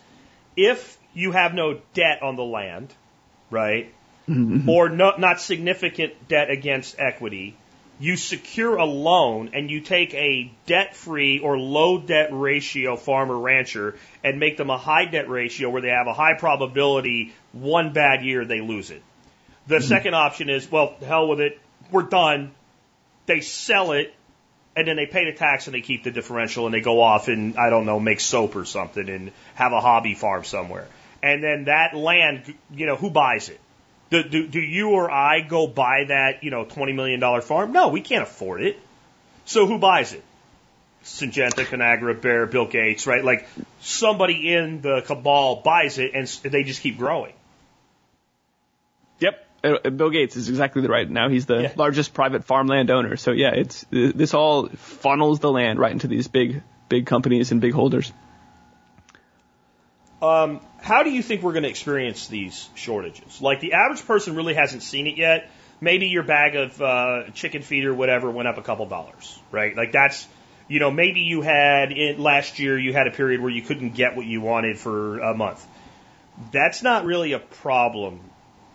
if 0.55 0.97
you 1.13 1.31
have 1.31 1.53
no 1.53 1.79
debt 1.93 2.21
on 2.21 2.35
the 2.35 2.43
land, 2.43 2.93
right, 3.49 3.93
mm-hmm. 4.27 4.69
or 4.69 4.89
no, 4.89 5.13
not 5.17 5.41
significant 5.41 6.27
debt 6.27 6.49
against 6.49 6.99
equity. 6.99 7.57
You 8.03 8.17
secure 8.17 8.75
a 8.75 8.83
loan 8.83 9.51
and 9.53 9.71
you 9.71 9.79
take 9.79 10.13
a 10.13 10.51
debt 10.65 10.93
free 10.93 11.39
or 11.39 11.57
low 11.57 11.97
debt 11.97 12.31
ratio 12.33 12.97
farmer 12.97 13.39
rancher 13.39 13.95
and 14.25 14.41
make 14.41 14.57
them 14.57 14.69
a 14.69 14.77
high 14.77 15.05
debt 15.05 15.29
ratio 15.29 15.69
where 15.69 15.81
they 15.81 15.87
have 15.87 16.07
a 16.07 16.13
high 16.13 16.33
probability 16.33 17.33
one 17.53 17.93
bad 17.93 18.21
year 18.21 18.43
they 18.43 18.59
lose 18.59 18.91
it. 18.91 19.01
The 19.67 19.75
mm-hmm. 19.75 19.87
second 19.87 20.15
option 20.15 20.49
is, 20.49 20.69
well, 20.69 20.97
hell 20.99 21.29
with 21.29 21.39
it, 21.39 21.61
we're 21.91 22.03
done. 22.03 22.51
They 23.25 23.39
sell 23.39 23.93
it 23.93 24.13
and 24.75 24.85
then 24.85 24.97
they 24.97 25.05
pay 25.05 25.23
the 25.31 25.37
tax 25.37 25.67
and 25.67 25.73
they 25.73 25.79
keep 25.79 26.03
the 26.03 26.11
differential 26.11 26.65
and 26.65 26.75
they 26.75 26.81
go 26.81 26.99
off 26.99 27.29
and 27.29 27.55
I 27.55 27.69
don't 27.69 27.85
know 27.85 28.01
make 28.01 28.19
soap 28.19 28.57
or 28.57 28.65
something 28.65 29.07
and 29.07 29.31
have 29.55 29.71
a 29.71 29.79
hobby 29.79 30.13
farm 30.13 30.43
somewhere. 30.43 30.89
And 31.21 31.41
then 31.41 31.65
that 31.65 31.95
land, 31.95 32.53
you 32.69 32.85
know, 32.85 32.97
who 32.97 33.09
buys 33.09 33.47
it? 33.47 33.61
Do, 34.13 34.21
do, 34.21 34.47
do 34.47 34.59
you 34.61 34.89
or 34.91 35.09
I 35.09 35.41
go 35.41 35.65
buy 35.65 36.03
that, 36.09 36.43
you 36.43 36.51
know, 36.51 36.65
$20 36.65 36.93
million 36.93 37.19
farm? 37.41 37.71
No, 37.71 37.87
we 37.87 38.01
can't 38.01 38.21
afford 38.21 38.61
it. 38.61 38.79
So 39.45 39.65
who 39.65 39.79
buys 39.79 40.13
it? 40.13 40.23
Syngenta, 41.03 41.65
Conagra, 41.65 42.21
Bayer, 42.21 42.45
Bill 42.45 42.67
Gates, 42.67 43.07
right? 43.07 43.23
Like 43.23 43.47
somebody 43.81 44.53
in 44.53 44.81
the 44.81 45.01
cabal 45.01 45.61
buys 45.65 45.97
it 45.97 46.11
and 46.13 46.27
they 46.43 46.61
just 46.63 46.81
keep 46.81 46.99
growing. 46.99 47.33
Yep. 49.19 49.47
Uh, 49.63 49.67
uh, 49.83 49.89
Bill 49.89 50.11
Gates 50.11 50.35
is 50.35 50.47
exactly 50.47 50.83
the 50.83 50.89
right. 50.89 51.09
Now 51.09 51.29
he's 51.29 51.47
the 51.47 51.63
Yeah. 51.63 51.73
largest 51.75 52.13
private 52.13 52.43
farmland 52.45 52.91
owner. 52.91 53.17
So 53.17 53.31
yeah, 53.31 53.51
it's 53.55 53.83
uh, 53.85 54.11
this 54.13 54.35
all 54.35 54.67
funnels 54.67 55.39
the 55.39 55.51
land 55.51 55.79
right 55.79 55.91
into 55.91 56.07
these 56.07 56.27
big 56.27 56.61
big 56.87 57.07
companies 57.07 57.51
and 57.51 57.61
big 57.61 57.73
holders. 57.73 58.13
Um, 60.23 60.61
how 60.81 61.03
do 61.03 61.09
you 61.09 61.21
think 61.21 61.43
we're 61.43 61.51
going 61.51 61.63
to 61.63 61.69
experience 61.69 62.27
these 62.27 62.69
shortages? 62.75 63.41
Like 63.41 63.59
the 63.59 63.73
average 63.73 64.05
person 64.07 64.35
really 64.35 64.53
hasn't 64.53 64.81
seen 64.81 65.05
it 65.05 65.17
yet. 65.17 65.51
Maybe 65.81 66.07
your 66.07 66.23
bag 66.23 66.55
of 66.55 66.81
uh, 66.81 67.23
chicken 67.33 67.61
feed 67.61 67.83
or 67.83 67.93
whatever 67.93 68.31
went 68.31 68.47
up 68.47 68.57
a 68.57 68.61
couple 68.61 68.85
dollars, 68.85 69.37
right? 69.51 69.75
Like 69.75 69.91
that's, 69.91 70.25
you 70.69 70.79
know, 70.79 70.91
maybe 70.91 71.19
you 71.19 71.41
had 71.41 71.91
in, 71.91 72.23
last 72.23 72.57
year 72.57 72.79
you 72.79 72.93
had 72.93 73.07
a 73.07 73.11
period 73.11 73.41
where 73.41 73.49
you 73.49 73.61
couldn't 73.61 73.95
get 73.95 74.15
what 74.15 74.25
you 74.25 74.39
wanted 74.39 74.79
for 74.79 75.19
a 75.19 75.35
month. 75.35 75.67
That's 76.53 76.81
not 76.81 77.03
really 77.03 77.33
a 77.33 77.39
problem. 77.39 78.21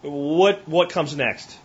What 0.03 0.69
what 0.69 0.91
comes 0.91 1.17
next? 1.17 1.59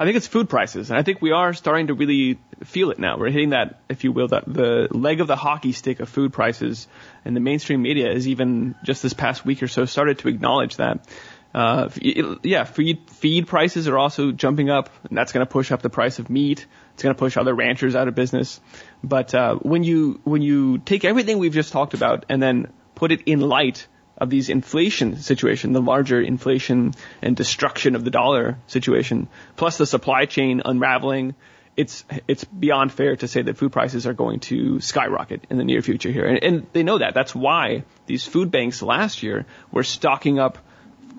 I 0.00 0.04
think 0.04 0.16
it's 0.16 0.26
food 0.26 0.48
prices, 0.48 0.90
and 0.90 0.98
I 0.98 1.04
think 1.04 1.22
we 1.22 1.30
are 1.30 1.54
starting 1.54 1.86
to 1.86 1.94
really 1.94 2.38
feel 2.64 2.90
it 2.90 2.98
now. 2.98 3.18
We're 3.18 3.30
hitting 3.30 3.50
that, 3.50 3.80
if 3.88 4.04
you 4.04 4.12
will, 4.12 4.28
that 4.28 4.44
the 4.46 4.88
leg 4.90 5.20
of 5.20 5.26
the 5.26 5.36
hockey 5.36 5.72
stick 5.72 6.00
of 6.00 6.08
food 6.08 6.32
prices, 6.32 6.88
and 7.24 7.34
the 7.36 7.40
mainstream 7.40 7.82
media 7.82 8.12
has 8.12 8.26
even 8.28 8.74
just 8.84 9.02
this 9.02 9.12
past 9.12 9.44
week 9.44 9.62
or 9.62 9.68
so 9.68 9.84
started 9.84 10.18
to 10.20 10.28
acknowledge 10.28 10.76
that. 10.76 11.06
Uh, 11.54 11.90
yeah, 12.00 12.64
feed 12.64 13.10
feed 13.10 13.46
prices 13.46 13.86
are 13.86 13.98
also 13.98 14.32
jumping 14.32 14.70
up, 14.70 14.88
and 15.08 15.16
that's 15.16 15.32
going 15.32 15.44
to 15.44 15.50
push 15.50 15.70
up 15.70 15.82
the 15.82 15.90
price 15.90 16.18
of 16.18 16.30
meat. 16.30 16.66
It's 16.94 17.02
going 17.02 17.14
to 17.14 17.18
push 17.18 17.36
other 17.36 17.54
ranchers 17.54 17.94
out 17.94 18.08
of 18.08 18.14
business. 18.14 18.60
But 19.04 19.34
uh, 19.34 19.56
when 19.56 19.84
you 19.84 20.20
when 20.24 20.40
you 20.40 20.78
take 20.78 21.04
everything 21.04 21.38
we've 21.38 21.52
just 21.52 21.72
talked 21.72 21.94
about 21.94 22.24
and 22.30 22.42
then 22.42 22.72
put 22.94 23.12
it 23.12 23.22
in 23.26 23.40
light 23.40 23.86
of 24.16 24.30
these 24.30 24.48
inflation 24.48 25.16
situation, 25.16 25.72
the 25.72 25.82
larger 25.82 26.20
inflation 26.20 26.94
and 27.20 27.36
destruction 27.36 27.96
of 27.96 28.04
the 28.04 28.10
dollar 28.10 28.58
situation, 28.66 29.28
plus 29.56 29.76
the 29.76 29.86
supply 29.86 30.24
chain 30.24 30.62
unraveling, 30.64 31.34
it's 31.76 32.04
it's 32.28 32.44
beyond 32.44 32.92
fair 32.92 33.16
to 33.16 33.28
say 33.28 33.42
that 33.42 33.56
food 33.56 33.72
prices 33.72 34.06
are 34.06 34.12
going 34.12 34.40
to 34.40 34.80
skyrocket 34.80 35.46
in 35.50 35.56
the 35.56 35.64
near 35.64 35.82
future 35.82 36.10
here, 36.10 36.26
and, 36.26 36.42
and 36.42 36.66
they 36.72 36.82
know 36.82 36.98
that. 36.98 37.14
That's 37.14 37.34
why 37.34 37.84
these 38.06 38.26
food 38.26 38.50
banks 38.50 38.82
last 38.82 39.22
year 39.22 39.46
were 39.70 39.84
stocking 39.84 40.38
up 40.38 40.58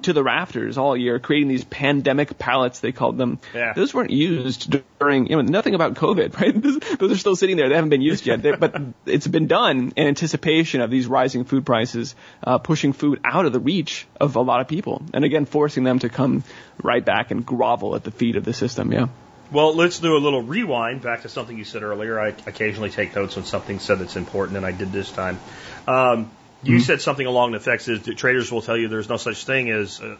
to 0.04 0.14
the 0.14 0.24
rafters 0.24 0.78
all 0.78 0.95
year, 0.95 1.20
creating 1.20 1.47
these 1.47 1.64
pandemic 1.64 2.38
pallets, 2.38 2.80
they 2.80 2.91
called 2.91 3.18
them. 3.18 3.39
Yeah. 3.54 3.74
Those 3.74 3.93
weren't 3.93 4.12
used 4.12 4.76
during, 4.99 5.28
you 5.28 5.36
know, 5.36 5.41
nothing 5.41 5.76
about 5.76 5.95
COVID, 5.95 6.39
right? 6.39 6.99
Those 6.99 7.12
are 7.12 7.18
still 7.18 7.36
sitting 7.36 7.58
there. 7.58 7.70
They 7.70 7.76
haven't 7.76 7.89
been 7.89 8.01
used 8.01 8.26
yet. 8.26 8.41
But 8.41 8.76
it's 9.06 9.28
been 9.28 9.47
done 9.47 9.93
in 9.95 10.08
anticipation 10.08 10.82
of 10.82 10.91
these 10.91 11.08
rising 11.08 11.45
food 11.45 11.66
prices, 11.66 12.16
uh, 12.43 12.58
pushing 12.58 12.93
food 12.93 13.20
out 13.24 13.45
of 13.45 13.54
the 13.54 13.60
reach 13.60 14.08
of 14.20 14.36
a 14.36 14.41
lot 14.41 14.62
of 14.62 14.68
people. 14.68 15.01
And 15.14 15.26
again, 15.26 15.45
forcing 15.45 15.84
them 15.84 15.99
to 15.99 16.10
come 16.10 16.43
right 16.82 17.04
back 17.04 17.32
and 17.32 17.45
grovel 17.45 17.95
at 17.95 18.04
the 18.04 18.12
feet 18.12 18.36
of 18.36 18.43
the 18.43 18.54
system. 18.54 18.91
Yeah. 18.91 19.08
Well, 19.54 19.76
let's 19.76 19.99
do 19.99 20.18
a 20.18 20.20
little 20.20 20.41
rewind 20.41 21.04
back 21.04 21.22
to 21.22 21.30
something 21.30 21.56
you 21.56 21.64
said 21.64 21.84
earlier. 21.84 22.20
I 22.20 22.30
occasionally 22.47 22.89
take 22.89 23.16
notes 23.16 23.36
when 23.36 23.45
something 23.45 23.78
said 23.78 23.99
that's 23.99 24.16
important, 24.16 24.58
and 24.58 24.66
I 24.66 24.72
did 24.72 24.91
this 24.91 25.12
time. 25.12 25.39
Um, 25.88 26.32
you 26.64 26.80
said 26.80 27.01
something 27.01 27.28
along 27.28 27.51
the 27.51 27.58
effects 27.58 27.88
is 27.88 28.01
that 28.04 28.18
traders 28.18 28.51
will 28.51 28.64
tell 28.64 28.76
you 28.76 28.88
there's 28.88 29.10
no 29.10 29.18
such 29.18 29.45
thing 29.45 29.70
as 29.70 30.01
uh, 30.01 30.16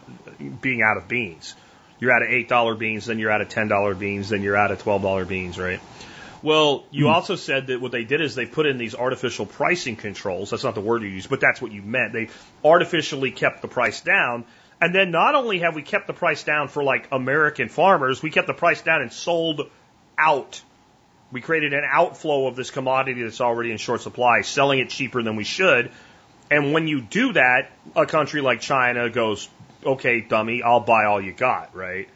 being 0.60 0.82
out 0.82 0.98
of 0.98 1.08
beans. 1.08 1.56
You're 1.98 2.12
out 2.12 2.22
of 2.22 2.28
eight 2.28 2.48
dollar 2.48 2.76
beans, 2.76 3.06
then 3.06 3.18
you're 3.18 3.30
out 3.32 3.40
of 3.40 3.48
ten 3.48 3.66
dollar 3.66 3.94
beans, 3.94 4.28
then 4.28 4.42
you're 4.42 4.56
out 4.56 4.70
of 4.70 4.80
twelve 4.80 5.02
dollar 5.02 5.24
beans, 5.24 5.58
right? 5.58 5.80
Well, 6.42 6.84
you 6.92 7.08
also 7.08 7.34
said 7.34 7.68
that 7.68 7.80
what 7.80 7.90
they 7.90 8.04
did 8.04 8.20
is 8.20 8.36
they 8.36 8.46
put 8.46 8.66
in 8.66 8.78
these 8.78 8.94
artificial 8.94 9.46
pricing 9.46 9.96
controls. 9.96 10.50
That's 10.50 10.62
not 10.62 10.74
the 10.76 10.80
word 10.82 11.02
you 11.02 11.08
used, 11.08 11.30
but 11.30 11.40
that's 11.40 11.60
what 11.60 11.72
you 11.72 11.82
meant. 11.82 12.12
They 12.12 12.28
artificially 12.62 13.32
kept 13.32 13.62
the 13.62 13.68
price 13.68 14.00
down. 14.02 14.44
And 14.84 14.94
then 14.94 15.10
not 15.10 15.34
only 15.34 15.60
have 15.60 15.74
we 15.74 15.80
kept 15.80 16.06
the 16.06 16.12
price 16.12 16.44
down 16.44 16.68
for 16.68 16.84
like 16.84 17.08
American 17.10 17.70
farmers, 17.70 18.22
we 18.22 18.30
kept 18.30 18.46
the 18.46 18.52
price 18.52 18.82
down 18.82 19.00
and 19.00 19.10
sold 19.10 19.62
out. 20.18 20.60
We 21.32 21.40
created 21.40 21.72
an 21.72 21.84
outflow 21.90 22.48
of 22.48 22.54
this 22.54 22.70
commodity 22.70 23.22
that's 23.22 23.40
already 23.40 23.70
in 23.70 23.78
short 23.78 24.02
supply, 24.02 24.42
selling 24.42 24.80
it 24.80 24.90
cheaper 24.90 25.22
than 25.22 25.36
we 25.36 25.44
should. 25.44 25.90
And 26.50 26.74
when 26.74 26.86
you 26.86 27.00
do 27.00 27.32
that, 27.32 27.70
a 27.96 28.04
country 28.04 28.42
like 28.42 28.60
China 28.60 29.08
goes, 29.08 29.48
okay, 29.86 30.20
dummy, 30.20 30.62
I'll 30.62 30.80
buy 30.80 31.06
all 31.06 31.18
you 31.18 31.32
got, 31.32 31.74
right? 31.74 32.06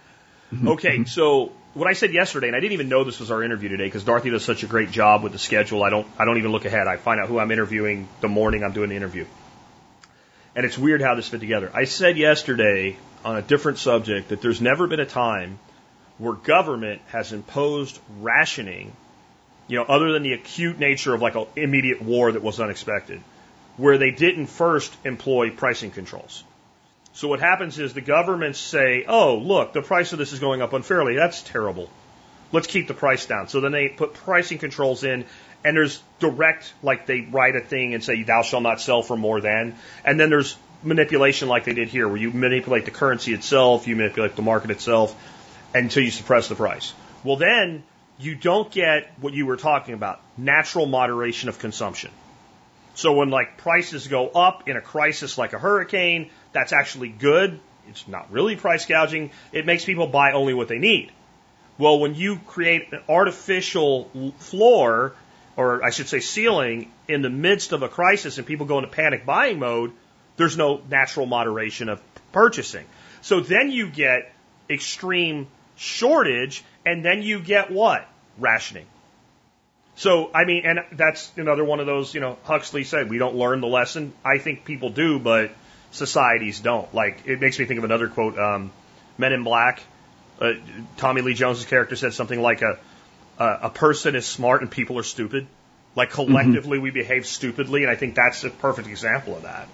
Mm-hmm. 0.53 0.69
Okay, 0.69 0.97
mm-hmm. 0.97 1.05
so 1.05 1.53
what 1.73 1.89
I 1.89 1.95
said 1.95 2.13
yesterday, 2.13 2.49
and 2.49 2.57
I 2.57 2.61
didn't 2.61 2.75
even 2.75 2.91
know 2.91 3.03
this 3.03 3.19
was 3.19 3.31
our 3.31 3.43
interview 3.43 3.71
today 3.71 3.85
because 3.85 4.05
Dorothy 4.05 4.29
does 4.29 4.45
such 4.45 4.63
a 4.63 4.67
great 4.67 4.91
job 4.91 5.23
with 5.23 5.33
the 5.33 5.39
schedule. 5.39 5.83
I 5.83 5.89
don't, 5.89 6.07
I 6.19 6.27
don't 6.27 6.37
even 6.37 6.53
look 6.53 6.67
ahead. 6.67 6.87
I 6.87 6.99
find 6.99 7.19
out 7.19 7.29
who 7.29 7.39
I'm 7.39 7.51
interviewing 7.51 8.11
the 8.21 8.29
morning 8.29 8.63
I'm 8.63 8.73
doing 8.73 8.91
the 8.91 8.97
interview. 8.97 9.25
And 10.59 10.67
it's 10.67 10.77
weird 10.77 11.01
how 11.01 11.15
this 11.15 11.29
fit 11.29 11.39
together. 11.39 11.71
I 11.73 11.85
said 11.85 12.19
yesterday 12.19 12.97
on 13.25 13.37
a 13.37 13.43
different 13.43 13.79
subject 13.79 14.31
that 14.31 14.43
there's 14.43 14.61
never 14.61 14.89
been 14.89 14.99
a 14.99 15.07
time 15.07 15.61
where 16.19 16.33
government 16.33 17.01
has 17.13 17.33
imposed 17.33 17.97
rationing, 18.19 18.93
you 19.69 19.79
know, 19.79 19.85
other 19.85 20.11
than 20.11 20.25
the 20.25 20.33
acute 20.33 20.81
nature 20.81 21.15
of 21.15 21.23
like 21.23 21.37
an 21.37 21.47
immediate 21.55 22.03
war 22.03 22.33
that 22.33 22.43
was 22.43 22.59
unexpected, 22.59 23.21
where 23.77 23.99
they 23.99 24.11
didn't 24.11 24.49
first 24.49 24.93
employ 25.05 25.51
pricing 25.51 25.93
controls. 25.93 26.43
So 27.13 27.29
what 27.29 27.39
happens 27.39 27.79
is 27.79 27.95
the 27.95 28.01
governments 28.01 28.59
say, 28.59 29.05
oh, 29.07 29.37
look, 29.37 29.73
the 29.73 29.83
price 29.83 30.13
of 30.13 30.19
this 30.19 30.33
is 30.33 30.41
going 30.41 30.61
up 30.61 30.73
unfairly. 30.73 31.15
That's 31.15 31.41
terrible. 31.41 31.89
Let's 32.51 32.67
keep 32.67 32.89
the 32.89 32.95
price 32.95 33.27
down. 33.27 33.47
So 33.47 33.61
then 33.61 33.71
they 33.71 33.91
put 33.91 34.13
pricing 34.13 34.59
controls 34.59 35.05
in, 35.05 35.25
and 35.69 35.77
there's 35.77 36.03
direct, 36.19 36.73
like 36.83 37.05
they 37.05 37.21
write 37.21 37.55
a 37.55 37.61
thing 37.61 37.93
and 37.93 38.03
say, 38.03 38.23
thou 38.23 38.41
shalt 38.41 38.63
not 38.63 38.81
sell 38.81 39.03
for 39.03 39.19
more 39.19 39.39
than. 39.43 39.75
And 40.03 40.19
then 40.19 40.31
there's 40.31 40.57
manipulation 40.83 41.47
like 41.47 41.65
they 41.65 41.75
did 41.75 41.89
here, 41.89 42.09
where 42.09 42.17
you 42.17 42.31
manipulate 42.31 42.87
the 42.87 42.91
currency 42.91 43.35
itself, 43.35 43.87
you 43.87 43.95
manipulate 43.95 44.35
the 44.35 44.41
market 44.41 44.71
itself, 44.71 45.15
until 45.75 46.03
you 46.03 46.11
suppress 46.11 46.49
the 46.49 46.55
price. 46.55 46.95
Well, 47.23 47.37
then 47.37 47.83
you 48.19 48.35
don't 48.35 48.71
get 48.73 49.13
what 49.21 49.35
you 49.35 49.45
were 49.45 49.59
talking 49.59 49.93
about, 49.93 50.23
natural 50.39 50.87
moderation 50.87 51.51
of 51.51 51.59
consumption. 51.59 52.11
So 52.95 53.13
when 53.13 53.29
like 53.29 53.59
prices 53.59 54.09
go 54.09 54.29
up 54.29 54.71
in 54.71 54.77
a 54.79 54.81
crisis 54.81 55.37
like 55.37 55.53
a 55.53 55.59
hurricane, 55.59 56.31
that's 56.53 56.73
actually 56.73 57.11
good. 57.11 57.61
It's 57.91 58.09
not 58.09 58.33
really 58.33 58.57
price 58.57 58.87
gouging. 58.87 59.33
It 59.53 59.67
makes 59.67 59.85
people 59.85 60.07
buy 60.07 60.33
only 60.33 60.55
what 60.55 60.69
they 60.69 60.79
need. 60.79 61.13
Well, 61.77 62.01
when 62.01 62.15
you 62.15 62.39
create 62.47 62.93
an 62.93 63.03
artificial 63.09 64.33
floor, 64.39 65.13
or 65.59 65.85
I 65.85 65.91
should 65.91 66.07
say 66.07 66.21
ceiling, 66.21 66.93
in 67.09 67.21
the 67.21 67.29
midst 67.29 67.73
of 67.73 67.83
a 67.83 67.89
crisis 67.89 68.39
and 68.39 68.47
people 68.47 68.65
go 68.65 68.79
into 68.79 68.89
panic 68.89 69.27
buying 69.27 69.59
mode, 69.59 69.93
there's 70.37 70.57
no 70.57 70.81
natural 70.89 71.27
moderation 71.27 71.89
of 71.89 72.01
purchasing. 72.31 72.87
So 73.23 73.41
then 73.41 73.73
you 73.73 73.91
get 73.91 74.33
extreme 74.71 75.49
shortage, 75.75 76.63
and 76.87 77.05
then 77.05 77.23
you 77.23 77.41
get 77.41 77.73
what? 77.73 78.07
Rationing. 78.39 78.87
So, 79.97 80.31
I 80.33 80.45
mean, 80.45 80.65
and 80.65 80.79
that's 80.93 81.33
another 81.37 81.65
one 81.65 81.81
of 81.81 81.87
those, 81.87 82.15
you 82.15 82.21
know, 82.21 82.39
Huxley 82.45 82.85
said, 82.85 83.11
we 83.11 83.19
don't 83.19 83.35
learn 83.35 83.61
the 83.61 83.67
lesson. 83.67 84.13
I 84.25 84.39
think 84.39 84.65
people 84.65 84.91
do, 84.91 85.19
but 85.19 85.51
societies 85.91 86.61
don't. 86.61 86.95
Like, 86.95 87.27
it 87.27 87.41
makes 87.41 87.59
me 87.59 87.65
think 87.65 87.79
of 87.79 87.85
another 87.85 88.07
quote, 88.07 88.39
um, 88.39 88.71
Men 89.19 89.33
in 89.33 89.43
Black. 89.43 89.83
Uh, 90.41 90.53
Tommy 90.99 91.23
Lee 91.23 91.35
Jones's 91.35 91.65
character 91.65 91.97
said 91.97 92.15
something 92.15 92.41
like 92.41 92.63
a, 92.63 92.79
a, 93.39 93.59
a 93.63 93.71
person 93.71 94.17
is 94.17 94.27
smart 94.27 94.63
and 94.63 94.71
people 94.71 94.99
are 94.99 95.05
stupid. 95.05 95.47
Like 95.95 96.11
collectively 96.11 96.77
mm-hmm. 96.77 96.85
we 96.85 96.91
behave 96.91 97.27
stupidly, 97.27 97.83
and 97.83 97.91
I 97.91 97.97
think 97.97 98.15
that's 98.15 98.45
a 98.45 98.51
perfect 98.51 98.89
example 98.89 99.35
of 99.37 99.43
that. 99.43 99.69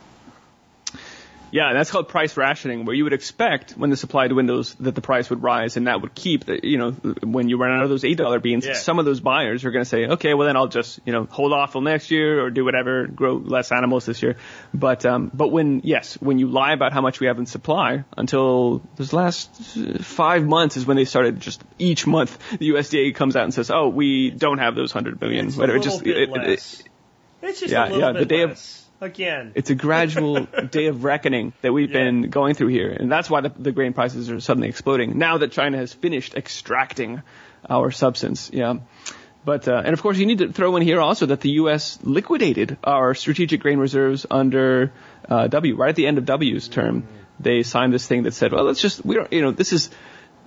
Yeah, 1.55 1.73
that's 1.73 1.93
called 1.93 2.09
price 2.09 2.37
rationing, 2.37 2.85
where 2.85 2.97
you 2.97 3.05
would 3.05 3.13
expect 3.13 3.75
when 3.75 3.89
the 3.89 3.97
supply 3.97 4.27
dwindles 4.27 4.75
that 4.81 4.97
the 4.97 5.01
price 5.01 5.31
would 5.31 5.41
rise, 5.41 5.77
and 5.77 5.87
that 5.87 6.03
would 6.03 6.13
keep, 6.13 6.47
the, 6.47 6.59
you 6.67 6.79
know, 6.79 6.91
when 7.23 7.49
you 7.49 7.59
run 7.59 7.71
out 7.71 7.85
of 7.85 7.91
those 7.91 8.05
eight 8.05 8.19
dollar 8.19 8.41
beans, 8.41 8.67
yeah. 8.67 8.73
some 8.73 8.99
of 8.99 9.05
those 9.05 9.21
buyers 9.21 9.65
are 9.65 9.71
going 9.71 9.85
to 9.85 9.89
say, 9.89 10.05
okay, 10.05 10.35
well 10.35 10.49
then 10.49 10.57
I'll 10.57 10.67
just, 10.67 10.99
you 11.07 11.13
know, 11.13 11.29
hold 11.31 11.53
off 11.53 11.71
till 11.71 11.81
next 11.81 12.11
year 12.11 12.45
or 12.45 12.51
do 12.51 12.65
whatever, 12.65 13.07
grow 13.07 13.35
less 13.37 13.71
animals 13.71 14.05
this 14.05 14.21
year. 14.21 14.35
But 14.75 15.07
um, 15.07 15.31
but 15.33 15.53
when 15.53 15.83
yes, 15.85 16.15
when 16.21 16.41
you 16.41 16.49
lie 16.49 16.73
about 16.73 16.93
how 16.93 17.03
much 17.03 17.21
we 17.21 17.29
have 17.29 17.39
in 17.39 17.47
supply, 17.47 18.03
until 18.17 18.83
this 18.97 19.13
last 19.13 19.55
five 20.01 20.45
months 20.45 20.77
is 20.77 20.87
when 20.87 20.97
they 20.97 21.05
started 21.05 21.39
just 21.39 21.63
each 21.79 22.05
month 22.05 22.37
the 22.59 22.71
USDA 22.71 23.15
comes 23.15 23.37
out 23.37 23.45
and 23.45 23.55
says, 23.55 23.71
oh, 23.71 23.91
we 23.91 24.31
don't 24.31 24.59
have 24.59 24.75
those 24.75 24.91
hundred 24.91 25.21
billion, 25.21 25.47
it's 25.47 25.57
whatever. 25.57 25.79
Just 25.79 26.03
it, 26.05 26.17
it, 26.17 26.31
it, 26.37 26.49
it's 27.43 27.61
just 27.61 27.73
yeah, 27.73 27.95
yeah, 27.95 28.11
the 28.11 28.25
day 28.25 28.45
less. 28.45 28.81
of 28.81 28.84
again. 29.01 29.53
It's 29.55 29.71
a 29.71 29.75
gradual 29.75 30.41
day 30.71 30.87
of 30.87 31.05
reckoning 31.05 31.53
that 31.63 31.73
we've 31.73 31.91
yeah. 31.91 32.05
been 32.05 32.31
going 32.31 32.55
through 32.55 32.69
here. 32.69 32.91
And 32.91 33.11
that's 33.11 33.31
why 33.31 33.41
the, 33.41 33.51
the 33.51 33.73
grain 33.73 33.93
prices 33.93 34.31
are 34.31 34.41
suddenly 34.41 34.69
exploding 34.69 35.19
now 35.19 35.39
that 35.39 35.53
China 35.53 35.77
has 35.77 35.93
finished 35.93 36.35
extracting 36.35 37.23
our 37.69 37.91
substance. 37.91 38.51
Yeah. 38.53 38.75
But, 39.45 39.69
uh, 39.69 39.83
and 39.85 39.93
of 39.93 40.01
course, 40.01 40.17
you 40.17 40.27
need 40.27 40.39
to 40.39 40.53
throw 40.53 40.77
in 40.77 40.83
here 40.83 41.01
also 41.01 41.27
that 41.27 41.41
the 41.41 41.51
U.S. 41.51 41.99
liquidated 42.03 42.79
our 42.83 43.15
strategic 43.15 43.61
grain 43.61 43.79
reserves 43.79 44.25
under 44.31 44.93
uh, 45.29 45.49
W, 45.49 45.77
right 45.77 45.91
at 45.91 45.97
the 45.97 46.07
end 46.07 46.17
of 46.17 46.25
W's 46.25 46.69
term. 46.69 47.07
They 47.39 47.63
signed 47.63 47.93
this 47.93 48.07
thing 48.07 48.23
that 48.23 48.33
said, 48.33 48.53
well, 48.53 48.65
let's 48.65 48.81
just, 48.81 49.05
we 49.05 49.17
don't, 49.17 49.31
you 49.33 49.43
know, 49.43 49.51
this 49.51 49.73
is, 49.73 49.91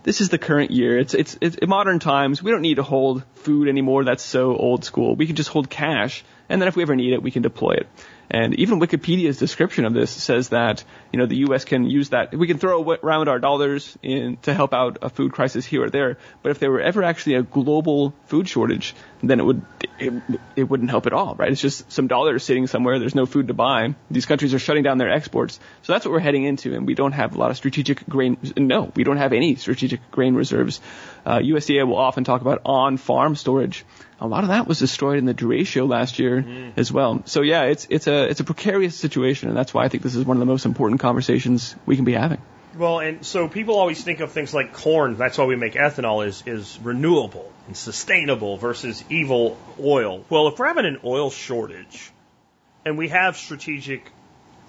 this 0.02 0.22
is 0.22 0.30
the 0.30 0.38
current 0.38 0.72
year. 0.72 0.98
It's, 0.98 1.14
it's, 1.14 1.38
it's 1.42 1.58
modern 1.68 2.00
times. 2.00 2.42
We 2.42 2.50
don't 2.50 2.62
need 2.62 2.76
to 2.76 2.84
hold 2.84 3.24
food 3.36 3.68
anymore. 3.68 4.04
That's 4.04 4.24
so 4.24 4.56
old 4.56 4.84
school. 4.84 5.16
We 5.16 5.28
can 5.28 5.36
just 5.36 5.50
hold 5.50 5.70
cash. 5.70 6.24
And 6.50 6.62
then 6.62 6.68
if 6.68 6.76
we 6.76 6.82
ever 6.82 6.96
need 6.96 7.14
it, 7.14 7.22
we 7.22 7.30
can 7.30 7.44
deploy 7.44 7.74
it. 7.74 7.88
And 8.30 8.56
even 8.56 8.80
Wikipedia's 8.80 9.38
description 9.38 9.86
of 9.86 9.94
this 9.94 10.12
says 10.12 10.50
that, 10.50 10.84
you 11.14 11.20
know, 11.20 11.26
the 11.26 11.38
U.S. 11.48 11.64
can 11.64 11.86
use 11.86 12.10
that. 12.10 12.36
We 12.36 12.48
can 12.48 12.58
throw 12.58 12.84
around 12.92 13.30
our 13.30 13.40
dollars 13.40 13.98
in 14.04 14.38
to 14.44 14.54
help 14.54 14.74
out 14.74 14.98
a 15.02 15.10
food 15.10 15.32
crisis 15.32 15.66
here 15.66 15.86
or 15.86 15.90
there. 15.90 16.18
But 16.44 16.50
if 16.52 16.60
there 16.60 16.70
were 16.70 16.82
ever 16.82 17.04
actually 17.04 17.36
a 17.36 17.44
global 17.44 18.14
food 18.26 18.50
shortage, 18.50 18.96
then 19.24 19.40
it 19.40 19.44
would, 19.44 19.62
it, 19.98 20.14
it 20.58 20.64
wouldn't 20.64 20.90
help 20.90 21.06
at 21.06 21.14
all, 21.14 21.36
right? 21.36 21.52
It's 21.52 21.62
just 21.62 21.90
some 21.92 22.08
dollars 22.08 22.44
sitting 22.44 22.68
somewhere. 22.68 23.00
There's 23.00 23.16
no 23.16 23.26
food 23.26 23.48
to 23.48 23.54
buy. 23.54 23.96
These 24.12 24.26
countries 24.26 24.54
are 24.54 24.60
shutting 24.60 24.84
down 24.84 24.98
their 24.98 25.12
exports. 25.12 25.60
So 25.84 25.94
that's 25.94 26.04
what 26.04 26.12
we're 26.12 26.20
heading 26.20 26.44
into. 26.44 26.76
And 26.76 26.86
we 26.86 26.96
don't 26.96 27.14
have 27.14 27.34
a 27.34 27.40
lot 27.40 27.52
of 27.52 27.58
strategic 27.58 28.08
grain. 28.10 28.38
No, 28.58 28.92
we 28.94 29.06
don't 29.06 29.18
have 29.18 29.32
any 29.32 29.56
strategic 29.56 30.12
grain 30.12 30.36
reserves. 30.36 30.82
Uh, 31.26 31.38
USDA 31.38 31.88
will 31.88 31.98
often 31.98 32.26
talk 32.26 32.42
about 32.42 32.62
on-farm 32.66 33.36
storage 33.36 33.86
a 34.20 34.28
lot 34.28 34.44
of 34.44 34.50
that 34.50 34.68
was 34.68 34.80
destroyed 34.80 35.18
in 35.18 35.26
the 35.26 35.34
derecho 35.34 35.88
last 35.88 36.20
year 36.20 36.42
mm. 36.42 36.72
as 36.76 36.92
well. 36.92 37.22
So 37.26 37.42
yeah, 37.42 37.64
it's 37.64 37.88
it's 37.90 38.08
a 38.08 38.26
it's 38.26 38.40
a 38.40 38.44
precarious 38.44 38.96
situation, 38.96 39.50
and 39.50 39.58
that's 39.58 39.74
why 39.74 39.86
I 39.86 39.90
think 39.90 40.04
this 40.04 40.16
is 40.16 40.26
one 40.26 40.38
of 40.38 40.40
the 40.40 40.46
most 40.46 40.66
important 40.66 41.00
conversations 41.00 41.76
we 41.86 41.96
can 41.96 42.06
be 42.06 42.14
having. 42.14 42.42
Well, 42.78 43.00
and 43.00 43.26
so 43.26 43.48
people 43.48 43.76
always 43.76 44.04
think 44.04 44.20
of 44.20 44.32
things 44.32 44.54
like 44.54 44.74
corn. 44.74 45.18
That's 45.18 45.38
why 45.38 45.46
we 45.46 45.56
make 45.56 45.74
ethanol 45.74 46.26
is 46.26 46.44
is 46.46 46.80
renewable 46.82 47.52
and 47.68 47.76
sustainable 47.76 48.58
versus 48.58 49.04
evil 49.10 49.58
oil. 49.80 50.26
Well, 50.30 50.48
if 50.48 50.60
we're 50.60 50.68
having 50.68 50.86
an 50.86 51.00
oil 51.04 51.30
shortage, 51.30 52.12
and 52.86 52.98
we 52.98 53.10
have 53.10 53.38
strategic 53.38 54.12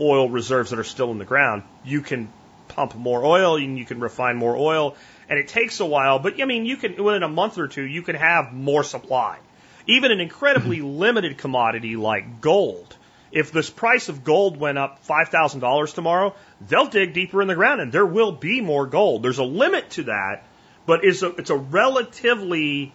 oil 0.01 0.29
reserves 0.29 0.71
that 0.71 0.79
are 0.79 0.85
still 0.85 1.11
in 1.11 1.19
the 1.19 1.25
ground, 1.25 1.63
you 1.85 2.01
can 2.01 2.29
pump 2.69 2.95
more 2.95 3.25
oil 3.25 3.57
and 3.57 3.79
you 3.79 3.85
can 3.85 3.99
refine 4.01 4.37
more 4.37 4.57
oil 4.57 4.97
and 5.29 5.39
it 5.39 5.49
takes 5.49 5.81
a 5.81 5.87
while, 5.87 6.19
but 6.19 6.41
I 6.41 6.45
mean, 6.45 6.65
you 6.65 6.77
can, 6.77 7.03
within 7.03 7.23
a 7.23 7.29
month 7.29 7.59
or 7.59 7.69
two, 7.69 7.83
you 7.83 8.03
can 8.03 8.17
have 8.17 8.53
more 8.53 8.83
supply. 8.83 9.39
Even 9.87 10.11
an 10.11 10.21
incredibly 10.21 10.79
mm-hmm. 10.79 10.99
limited 10.99 11.39
commodity 11.39 11.97
like 11.97 12.41
gold, 12.41 12.97
if 13.31 13.53
this 13.53 13.69
price 13.69 14.09
of 14.09 14.25
gold 14.25 14.57
went 14.57 14.79
up 14.79 15.07
$5,000 15.07 15.95
tomorrow, 15.95 16.35
they'll 16.67 16.87
dig 16.87 17.13
deeper 17.13 17.43
in 17.43 17.49
the 17.49 17.55
ground 17.55 17.81
and 17.81 17.93
there 17.93 18.07
will 18.07 18.33
be 18.33 18.61
more 18.61 18.87
gold. 18.87 19.23
There's 19.23 19.39
a 19.39 19.45
limit 19.45 19.91
to 19.91 20.05
that, 20.05 20.45
but 20.87 21.05
it's 21.05 21.23
a, 21.23 21.29
it's 21.37 21.51
a 21.51 21.57
relatively, 21.57 22.93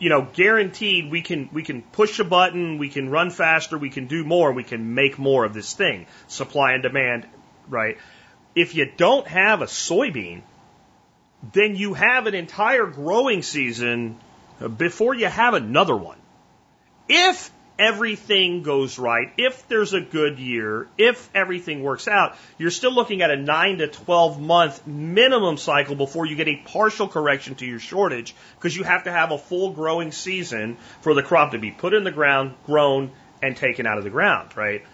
you 0.00 0.08
know, 0.08 0.26
guaranteed 0.32 1.10
we 1.10 1.22
can, 1.22 1.48
we 1.52 1.62
can 1.62 1.82
push 1.82 2.18
a 2.18 2.24
button, 2.24 2.78
we 2.78 2.88
can 2.88 3.10
run 3.10 3.30
faster, 3.30 3.78
we 3.78 3.90
can 3.90 4.08
do 4.08 4.24
more, 4.24 4.52
we 4.52 4.64
can 4.64 4.94
make 4.94 5.18
more 5.18 5.44
of 5.44 5.54
this 5.54 5.72
thing. 5.72 6.06
Supply 6.26 6.72
and 6.72 6.82
demand, 6.82 7.26
right? 7.68 7.98
If 8.56 8.74
you 8.74 8.90
don't 8.96 9.26
have 9.28 9.62
a 9.62 9.66
soybean, 9.66 10.42
then 11.52 11.76
you 11.76 11.94
have 11.94 12.26
an 12.26 12.34
entire 12.34 12.86
growing 12.86 13.42
season 13.42 14.18
before 14.76 15.14
you 15.14 15.26
have 15.26 15.54
another 15.54 15.96
one. 15.96 16.18
If 17.08 17.50
everything 17.78 18.62
goes 18.62 18.98
right, 18.98 19.32
if 19.36 19.66
there's 19.68 19.92
a 19.92 20.00
good 20.00 20.38
year, 20.38 20.88
if 20.96 21.28
everything 21.34 21.82
works 21.82 22.06
out, 22.06 22.36
you're 22.56 22.70
still 22.70 22.92
looking 22.92 23.20
at 23.20 23.30
a 23.30 23.36
9 23.36 23.78
to 23.78 23.88
12 23.88 24.40
month 24.40 24.86
minimum 24.86 25.56
cycle 25.56 25.96
before 25.96 26.24
you 26.24 26.36
get 26.36 26.48
a 26.48 26.56
partial 26.56 27.08
correction 27.08 27.56
to 27.56 27.66
your 27.66 27.80
shortage 27.80 28.34
because 28.56 28.76
you 28.76 28.84
have 28.84 29.04
to 29.04 29.12
have 29.12 29.32
a 29.32 29.38
full 29.38 29.72
growing 29.72 30.12
season 30.12 30.76
for 31.00 31.14
the 31.14 31.22
crop 31.22 31.50
to 31.50 31.58
be 31.58 31.70
put 31.70 31.94
in 31.94 32.04
the 32.04 32.12
ground, 32.12 32.54
grown, 32.64 33.10
and 33.42 33.56
taken 33.56 33.86
out 33.86 33.98
of 33.98 34.04
the 34.04 34.10
ground, 34.10 34.56
right? 34.56 34.84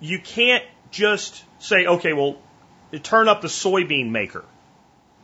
You 0.00 0.18
can't 0.18 0.64
just 0.90 1.42
say, 1.60 1.86
okay, 1.86 2.12
well, 2.12 2.36
turn 3.02 3.28
up 3.28 3.40
the 3.40 3.48
soybean 3.48 4.10
maker 4.10 4.44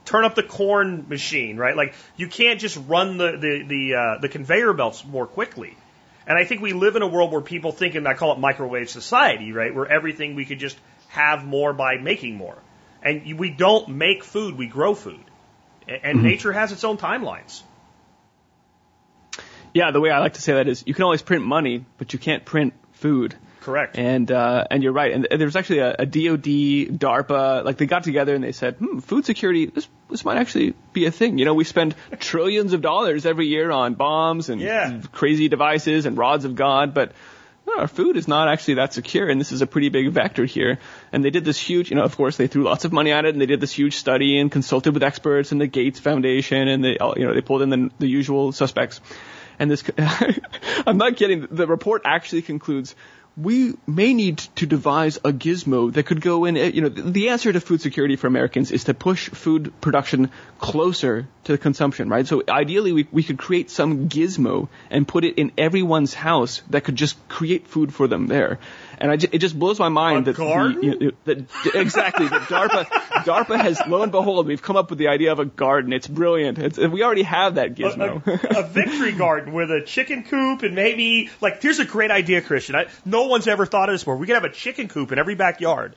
turn 0.09 0.25
up 0.25 0.35
the 0.35 0.43
corn 0.43 1.07
machine, 1.09 1.59
right? 1.59 1.77
Like 1.77 1.95
you 2.17 2.29
can't 2.29 2.59
just 2.59 2.79
run 2.89 3.19
the 3.19 3.33
the 3.33 3.65
the, 3.69 3.95
uh, 3.95 4.21
the 4.21 4.29
conveyor 4.29 4.73
belts 4.73 5.05
more 5.05 5.27
quickly. 5.27 5.77
And 6.27 6.37
I 6.37 6.45
think 6.45 6.61
we 6.61 6.73
live 6.73 6.97
in 6.97 7.03
a 7.03 7.07
world 7.07 7.31
where 7.33 7.41
people 7.41 7.73
think, 7.73 7.95
and 7.95 8.07
I 8.07 8.15
call 8.15 8.33
it 8.33 8.39
microwave 8.39 8.91
society, 8.91 9.53
right? 9.53 9.75
Where 9.75 9.87
everything 9.87 10.35
we 10.35 10.45
could 10.45 10.59
just 10.59 10.79
have 11.09 11.45
more 11.45 11.73
by 11.73 11.97
making 11.97 12.37
more. 12.37 12.59
And 13.03 13.39
we 13.39 13.51
don't 13.51 13.89
make 13.91 14.25
food, 14.25 14.57
we 14.59 14.67
grow 14.67 14.95
food. 14.95 15.25
And 15.87 16.19
mm-hmm. 16.19 16.23
nature 16.23 16.53
has 16.53 16.73
its 16.73 16.85
own 16.85 16.99
timelines. 16.99 17.63
Yeah, 19.73 19.91
the 19.91 20.01
way 20.01 20.11
I 20.11 20.19
like 20.19 20.35
to 20.35 20.43
say 20.43 20.55
that 20.55 20.69
is 20.69 20.85
you 20.87 20.95
can 20.95 21.05
always 21.05 21.23
print 21.23 21.45
money, 21.45 21.85
but 21.99 22.13
you 22.13 22.19
can't 22.19 22.45
print 22.45 22.75
food. 22.93 23.35
Correct. 23.69 23.99
And 23.99 24.33
uh, 24.33 24.65
and 24.71 24.83
you're 24.83 24.95
right. 24.95 25.13
And 25.13 25.29
there's 25.31 25.55
actually 25.55 25.81
a, 25.81 25.95
a 25.99 26.07
DoD, 26.07 26.99
DARPA, 26.99 27.67
like 27.67 27.77
they 27.77 27.85
got 27.85 28.03
together 28.03 28.35
and 28.35 28.43
they 28.43 28.53
said, 28.53 28.77
hmm, 28.77 29.01
food 29.01 29.27
security. 29.27 29.67
This 29.67 29.87
this 30.09 30.25
might 30.25 30.39
actually 30.39 30.73
be 30.95 31.05
a 31.05 31.11
thing. 31.11 31.37
You 31.37 31.45
know, 31.45 31.53
we 31.53 31.65
spend 31.65 31.95
trillions 32.19 32.73
of 32.73 32.81
dollars 32.81 33.27
every 33.27 33.47
year 33.47 33.71
on 33.71 33.93
bombs 33.93 34.49
and 34.49 34.59
yeah. 34.59 35.03
crazy 35.13 35.51
devices 35.51 36.07
and 36.07 36.17
rods 36.17 36.47
of 36.47 36.55
God, 36.55 36.95
but 36.95 37.13
no, 37.67 37.77
our 37.77 37.89
food 37.89 38.17
is 38.17 38.27
not 38.27 38.49
actually 38.49 38.75
that 38.75 38.95
secure, 38.95 39.29
and 39.29 39.39
this 39.39 39.53
is 39.53 39.61
a 39.61 39.67
pretty 39.67 39.91
big 39.91 40.09
vector 40.13 40.47
here. 40.47 40.79
And 41.13 41.23
they 41.23 41.29
did 41.29 41.45
this 41.45 41.59
huge, 41.59 41.91
you 41.91 41.97
know, 41.97 42.05
of 42.05 42.17
course, 42.17 42.39
they 42.39 42.47
threw 42.47 42.63
lots 42.63 42.87
of 42.87 42.95
money 42.95 43.13
at 43.13 43.27
it, 43.27 43.35
and 43.35 43.41
they 43.41 43.45
did 43.45 43.61
this 43.61 43.73
huge 43.73 43.97
study 43.97 44.39
and 44.39 44.51
consulted 44.51 44.95
with 44.95 45.03
experts 45.03 45.53
and 45.53 45.61
the 45.61 45.67
Gates 45.67 46.01
Foundation, 46.01 46.69
and 46.69 46.83
they, 46.83 46.97
you 47.17 47.27
know, 47.27 47.35
they 47.35 47.43
pulled 47.43 47.61
in 47.61 47.69
the, 47.69 47.91
the 47.99 48.07
usual 48.07 48.53
suspects. 48.53 49.03
And 49.59 49.71
this, 49.71 49.85
I'm 50.87 50.97
not 50.97 51.17
kidding. 51.17 51.47
The 51.51 51.67
report 51.67 52.03
actually 52.07 52.43
concludes 52.43 52.95
we 53.41 53.75
may 53.87 54.15
need 54.15 54.39
to 54.57 54.67
devise 54.67 55.17
a 55.19 55.33
gizmo 55.33 55.93
that 55.93 56.05
could 56.05 56.21
go 56.21 56.45
in. 56.45 56.57
You 56.57 56.83
know, 56.83 56.89
the 56.89 57.29
answer 57.29 57.53
to 57.53 57.61
food 57.61 57.81
security 57.81 58.17
for 58.17 58.27
Americans 58.27 58.73
is 58.73 58.85
to 58.85 58.95
push 58.95 59.29
food 59.29 59.73
production 59.81 60.31
closer 60.59 61.29
to 61.45 61.57
consumption, 61.57 62.09
right? 62.09 62.27
So 62.27 62.43
ideally, 62.49 62.93
we, 62.93 63.07
we 63.13 63.23
could 63.23 63.39
create 63.39 63.71
some 63.71 64.09
gizmo 64.09 64.69
and 64.91 65.07
put 65.07 65.25
it 65.25 65.39
in 65.39 65.53
everyone's 65.57 66.15
house 66.15 66.63
that 66.71 66.83
could 66.83 66.97
just 66.97 67.17
create 67.29 67.69
food 67.69 67.95
for 67.95 68.09
them 68.09 68.27
there. 68.27 68.59
And 69.01 69.13
I 69.13 69.15
it 69.15 69.39
just 69.39 69.57
blows 69.59 69.79
my 69.79 69.89
mind 69.89 70.27
A 70.27 70.33
that, 70.33 70.37
garden? 70.37 70.81
The, 70.81 70.87
you 70.87 70.99
know, 70.99 71.11
that 71.25 71.75
exactly 71.75 72.27
that 72.27 72.43
DARPA 72.43 72.85
DARPA 73.25 73.61
has 73.61 73.81
lo 73.87 74.03
and 74.03 74.11
behold 74.11 74.47
we've 74.47 74.63
come 74.63 74.77
up 74.77 74.91
with 74.91 74.99
the 74.99 75.09
idea 75.09 75.31
of 75.31 75.39
a 75.39 75.45
garden. 75.45 75.93
It's 75.93 76.09
brilliant. 76.09 76.59
It's, 76.59 76.79
we 76.79 77.03
already 77.03 77.23
have 77.23 77.55
that 77.55 77.69
a, 77.69 77.75
gizmo. 77.75 78.27
a, 78.27 78.59
a 78.59 78.63
victory 78.69 79.13
garden 79.13 79.53
with 79.53 79.71
a 79.71 79.83
chicken 79.83 80.25
coop 80.25 80.63
and 80.63 80.75
maybe 80.75 81.31
like 81.41 81.63
here's 81.63 81.79
a 81.79 81.85
great 81.85 82.11
idea, 82.11 82.43
Christian. 82.43 82.75
I, 82.75 82.87
no 83.05 83.27
one's 83.27 83.47
ever 83.47 83.67
thought 83.67 83.89
of 83.89 83.95
this 83.95 84.03
before. 84.03 84.17
We 84.17 84.27
could 84.27 84.35
have 84.35 84.45
a 84.45 84.53
chicken 84.53 84.89
coop 84.89 85.13
in 85.13 85.19
every 85.19 85.37
backyard, 85.37 85.95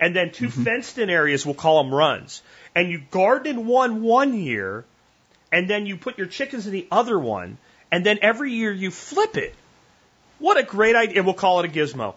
and 0.00 0.14
then 0.14 0.32
2 0.32 0.46
mm-hmm. 0.46 0.64
fenced-in 0.64 1.08
areas. 1.08 1.46
We'll 1.46 1.54
call 1.54 1.82
them 1.84 1.94
runs, 1.94 2.42
and 2.74 2.90
you 2.90 3.00
garden 3.10 3.58
in 3.58 3.66
one 3.66 4.02
one 4.02 4.34
year, 4.34 4.84
and 5.52 5.70
then 5.70 5.86
you 5.86 5.96
put 5.96 6.18
your 6.18 6.26
chickens 6.26 6.66
in 6.66 6.72
the 6.72 6.88
other 6.90 7.18
one, 7.18 7.58
and 7.92 8.04
then 8.04 8.18
every 8.22 8.52
year 8.52 8.72
you 8.72 8.90
flip 8.90 9.36
it. 9.36 9.54
What 10.38 10.56
a 10.56 10.62
great 10.62 10.96
idea! 10.96 11.22
We'll 11.22 11.34
call 11.34 11.60
it 11.60 11.66
a 11.66 11.68
gizmo, 11.68 12.14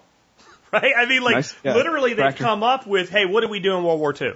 right? 0.74 0.94
I 0.98 1.06
mean, 1.06 1.22
like 1.22 1.36
Nice. 1.36 1.56
Yeah. 1.64 1.76
literally, 1.76 2.14
they've 2.16 2.36
come 2.36 2.64
up 2.64 2.86
with, 2.88 3.10
hey, 3.10 3.26
what 3.26 3.42
did 3.42 3.50
we 3.50 3.60
do 3.60 3.78
in 3.78 3.84
World 3.84 4.00
War 4.00 4.14
II? 4.20 4.34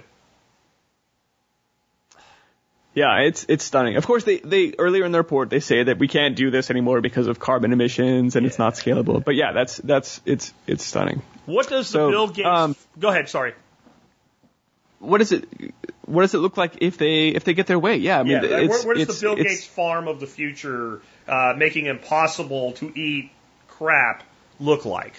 Yeah, 2.94 3.20
it's 3.20 3.44
it's 3.48 3.62
stunning. 3.64 3.96
Of 3.96 4.06
course, 4.06 4.24
they 4.24 4.38
they 4.38 4.72
earlier 4.76 5.04
in 5.04 5.12
the 5.12 5.18
report 5.18 5.50
they 5.50 5.60
say 5.60 5.84
that 5.84 5.98
we 5.98 6.08
can't 6.08 6.34
do 6.34 6.50
this 6.50 6.68
anymore 6.70 7.00
because 7.00 7.28
of 7.28 7.38
carbon 7.38 7.72
emissions 7.72 8.34
and 8.34 8.44
it's 8.44 8.58
not 8.58 8.74
scalable. 8.74 9.22
But 9.24 9.36
yeah, 9.36 9.52
that's 9.52 9.76
that's 9.76 10.20
it's 10.24 10.52
it's 10.66 10.84
stunning. 10.84 11.22
What 11.46 11.68
does 11.68 11.92
the 11.92 11.98
Bill 12.08 12.26
Gates? 12.28 12.48
um, 12.48 12.74
go 12.98 13.08
ahead. 13.10 13.28
Sorry. 13.28 13.54
What 14.98 15.18
does 15.18 15.30
it 15.30 15.46
what 16.06 16.22
does 16.22 16.34
it 16.34 16.38
look 16.38 16.56
like 16.56 16.78
if 16.80 16.98
they 16.98 17.28
if 17.28 17.44
they 17.44 17.54
get 17.54 17.68
their 17.68 17.78
way? 17.78 17.96
Yeah, 17.98 18.18
I 18.18 18.22
mean, 18.24 18.32
Yeah, 18.32 18.42
it's, 18.42 18.68
where, 18.70 18.86
where 18.86 18.94
does 18.94 19.02
it's- 19.02 19.20
the 19.20 19.26
Bill 19.26 19.36
Gates 19.36 19.64
farm 19.64 20.08
of 20.08 20.18
the 20.18 20.26
future, 20.26 21.00
uh, 21.28 21.54
making 21.56 21.86
it 21.86 21.90
impossible 21.90 22.72
to 22.72 22.90
eat 22.98 23.30
crap, 23.68 24.24
look 24.58 24.84
like? 24.84 25.14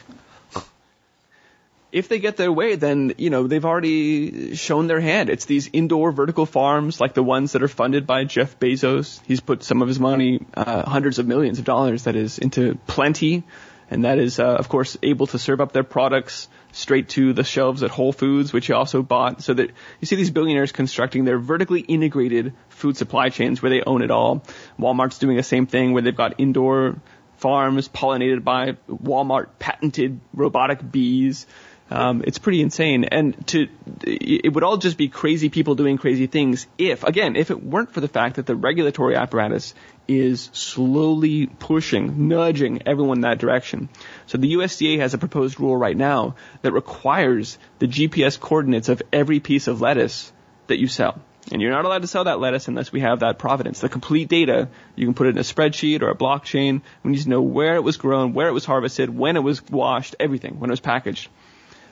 If 1.91 2.07
they 2.07 2.19
get 2.19 2.37
their 2.37 2.51
way, 2.51 2.75
then 2.75 3.13
you 3.17 3.29
know 3.29 3.47
they've 3.47 3.65
already 3.65 4.55
shown 4.55 4.87
their 4.87 4.99
hand. 4.99 5.29
It's 5.29 5.45
these 5.45 5.69
indoor 5.73 6.11
vertical 6.11 6.45
farms 6.45 6.99
like 6.99 7.13
the 7.13 7.23
ones 7.23 7.53
that 7.53 7.63
are 7.63 7.67
funded 7.67 8.05
by 8.05 8.25
Jeff 8.25 8.59
Bezos. 8.59 9.19
He's 9.25 9.39
put 9.39 9.63
some 9.63 9.81
of 9.81 9.87
his 9.87 9.99
money, 9.99 10.45
uh, 10.53 10.87
hundreds 10.89 11.19
of 11.19 11.27
millions 11.27 11.59
of 11.59 11.65
dollars, 11.65 12.03
that 12.03 12.15
is, 12.15 12.37
into 12.37 12.77
Plenty, 12.87 13.43
and 13.89 14.05
that 14.05 14.19
is, 14.19 14.39
uh, 14.39 14.45
of 14.45 14.69
course, 14.69 14.97
able 15.01 15.27
to 15.27 15.39
serve 15.39 15.61
up 15.61 15.71
their 15.71 15.83
products 15.83 16.47
straight 16.71 17.09
to 17.09 17.33
the 17.33 17.43
shelves 17.43 17.81
at 17.81 17.89
Whole 17.89 18.11
Foods, 18.11 18.53
which 18.53 18.67
he 18.67 18.73
also 18.73 19.01
bought. 19.01 19.41
So 19.41 19.55
that 19.55 19.71
you 19.99 20.05
see 20.05 20.15
these 20.15 20.29
billionaires 20.29 20.71
constructing 20.71 21.25
their 21.25 21.39
vertically 21.39 21.81
integrated 21.81 22.53
food 22.69 22.97
supply 22.97 23.29
chains 23.29 23.61
where 23.61 23.71
they 23.71 23.81
own 23.81 24.03
it 24.03 24.11
all. 24.11 24.43
Walmart's 24.79 25.17
doing 25.17 25.37
the 25.37 25.43
same 25.43 25.65
thing 25.65 25.93
where 25.93 26.03
they've 26.03 26.15
got 26.15 26.35
indoor 26.39 26.97
farms 27.37 27.87
pollinated 27.87 28.43
by 28.43 28.73
Walmart 28.89 29.47
patented 29.57 30.19
robotic 30.33 30.79
bees. 30.91 31.47
Um, 31.91 32.23
it's 32.25 32.37
pretty 32.37 32.61
insane, 32.61 33.03
and 33.05 33.47
to 33.47 33.67
it 34.03 34.53
would 34.53 34.63
all 34.63 34.77
just 34.77 34.97
be 34.97 35.07
crazy 35.07 35.49
people 35.49 35.75
doing 35.75 35.97
crazy 35.97 36.27
things 36.27 36.67
if, 36.77 37.03
again, 37.03 37.35
if 37.35 37.49
it 37.49 37.63
weren't 37.63 37.91
for 37.91 37.99
the 37.99 38.07
fact 38.07 38.35
that 38.35 38.45
the 38.45 38.55
regulatory 38.55 39.15
apparatus 39.15 39.73
is 40.07 40.49
slowly 40.53 41.47
pushing, 41.47 42.27
nudging 42.27 42.83
everyone 42.87 43.19
in 43.19 43.21
that 43.21 43.39
direction. 43.39 43.89
So 44.27 44.37
the 44.37 44.53
USDA 44.53 44.99
has 44.99 45.13
a 45.13 45.17
proposed 45.17 45.59
rule 45.59 45.75
right 45.75 45.97
now 45.97 46.35
that 46.61 46.73
requires 46.73 47.57
the 47.79 47.87
GPS 47.87 48.39
coordinates 48.39 48.89
of 48.89 49.01
every 49.11 49.39
piece 49.39 49.67
of 49.67 49.81
lettuce 49.81 50.31
that 50.67 50.79
you 50.79 50.87
sell. 50.87 51.21
And 51.51 51.61
you're 51.61 51.71
not 51.71 51.85
allowed 51.85 52.03
to 52.03 52.07
sell 52.07 52.25
that 52.25 52.39
lettuce 52.39 52.67
unless 52.67 52.91
we 52.91 52.99
have 52.99 53.21
that 53.21 53.39
provenance. 53.39 53.79
The 53.79 53.89
complete 53.89 54.29
data, 54.29 54.69
you 54.95 55.07
can 55.07 55.15
put 55.15 55.27
it 55.27 55.31
in 55.31 55.37
a 55.37 55.41
spreadsheet 55.41 56.01
or 56.01 56.09
a 56.09 56.15
blockchain. 56.15 56.81
We 57.01 57.11
need 57.11 57.21
to 57.21 57.29
know 57.29 57.41
where 57.41 57.75
it 57.75 57.83
was 57.83 57.97
grown, 57.97 58.33
where 58.33 58.47
it 58.47 58.53
was 58.53 58.65
harvested, 58.65 59.09
when 59.15 59.35
it 59.35 59.43
was 59.43 59.65
washed, 59.67 60.15
everything, 60.19 60.59
when 60.59 60.69
it 60.69 60.73
was 60.73 60.79
packaged. 60.79 61.29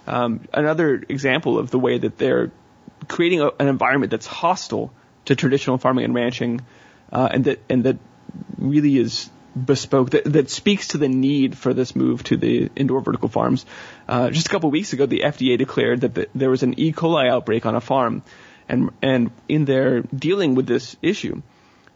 Um, 0.08 0.48
another 0.54 1.04
example 1.10 1.60
of 1.60 1.70
the 1.70 1.80
way 1.80 1.98
that 1.98 2.18
they're 2.18 2.52
creating 3.08 3.42
a, 3.42 3.50
an 3.60 3.68
environment 3.68 4.12
that's 4.12 4.26
hostile 4.26 4.94
to 5.26 5.36
traditional 5.36 5.78
farming 5.78 6.06
and 6.06 6.16
ranching, 6.16 6.62
uh, 7.12 7.30
and 7.32 7.46
that 7.46 7.60
and 7.70 7.84
that 7.84 7.98
really 8.58 8.98
is 8.98 9.30
bespoke 9.66 10.12
that, 10.12 10.24
that 10.26 10.50
speaks 10.50 10.90
to 10.90 10.98
the 10.98 11.08
need 11.08 11.58
for 11.58 11.74
this 11.74 11.96
move 11.96 12.24
to 12.24 12.38
the 12.38 12.70
indoor 12.76 13.02
vertical 13.02 13.28
farms. 13.28 13.66
Uh, 14.08 14.30
just 14.30 14.48
a 14.48 14.50
couple 14.50 14.68
of 14.68 14.72
weeks 14.72 14.94
ago, 14.94 15.06
the 15.06 15.22
FDA 15.22 15.58
declared 15.58 16.02
that 16.02 16.14
the, 16.14 16.28
there 16.36 16.50
was 16.50 16.64
an 16.64 16.80
E. 16.80 16.94
coli 16.94 17.30
outbreak 17.30 17.66
on 17.66 17.76
a 17.76 17.82
farm, 17.82 18.24
and 18.70 18.92
and 19.02 19.32
in 19.48 19.66
their 19.66 20.02
dealing 20.02 20.56
with 20.56 20.68
this 20.68 20.96
issue, 21.02 21.42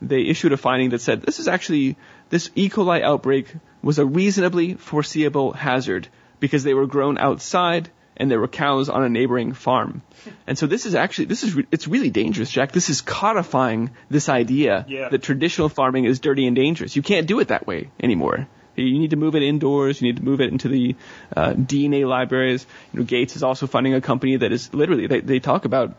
they 0.02 0.22
issued 0.22 0.54
a 0.54 0.58
finding 0.58 0.90
that 0.90 1.02
said 1.02 1.22
this 1.22 1.40
is 1.40 1.48
actually 1.48 1.98
this 2.30 2.50
E. 2.56 2.70
coli 2.70 3.02
outbreak 3.02 3.54
was 3.82 4.00
a 4.00 4.06
reasonably 4.06 4.74
foreseeable 4.74 5.54
hazard 5.54 6.08
because 6.40 6.64
they 6.64 6.74
were 6.74 6.88
grown 6.88 7.18
outside 7.18 7.90
and 8.22 8.30
there 8.32 8.40
were 8.40 8.48
cows 8.48 8.88
on 8.88 9.04
a 9.04 9.10
neighboring 9.10 9.52
farm. 9.54 10.02
And 10.46 10.58
so 10.58 10.68
this 10.68 10.86
is 10.86 10.94
actually 11.04 11.26
this 11.26 11.44
is 11.44 11.58
it's 11.72 11.88
really 11.88 12.12
dangerous, 12.12 12.52
Jack. 12.52 12.72
This 12.72 12.90
is 12.90 13.02
codifying 13.02 13.90
this 14.10 14.30
idea 14.30 14.86
Yeah. 14.88 15.10
that 15.10 15.24
traditional 15.24 15.70
farming 15.70 16.06
is 16.06 16.20
dirty 16.20 16.46
and 16.48 16.56
dangerous. 16.56 16.96
You 16.96 17.02
can't 17.02 17.26
do 17.28 17.40
it 17.40 17.48
that 17.48 17.66
way 17.66 17.90
anymore. 18.10 18.48
You 18.76 19.00
need 19.00 19.10
to 19.10 19.18
move 19.24 19.36
it 19.36 19.44
indoors. 19.44 20.02
You 20.02 20.08
need 20.10 20.18
to 20.18 20.24
move 20.24 20.40
it 20.40 20.50
into 20.52 20.70
the 20.70 20.96
uh, 21.36 21.54
DNA 21.54 22.08
libraries. 22.08 22.66
You 22.94 23.00
know, 23.00 23.06
Gates 23.06 23.36
is 23.36 23.44
also 23.44 23.68
funding 23.68 23.96
a 23.96 24.02
company 24.02 24.38
that 24.38 24.52
is 24.52 24.72
literally 24.74 25.08
they, 25.08 25.20
they 25.22 25.40
talk 25.40 25.66
about 25.66 25.96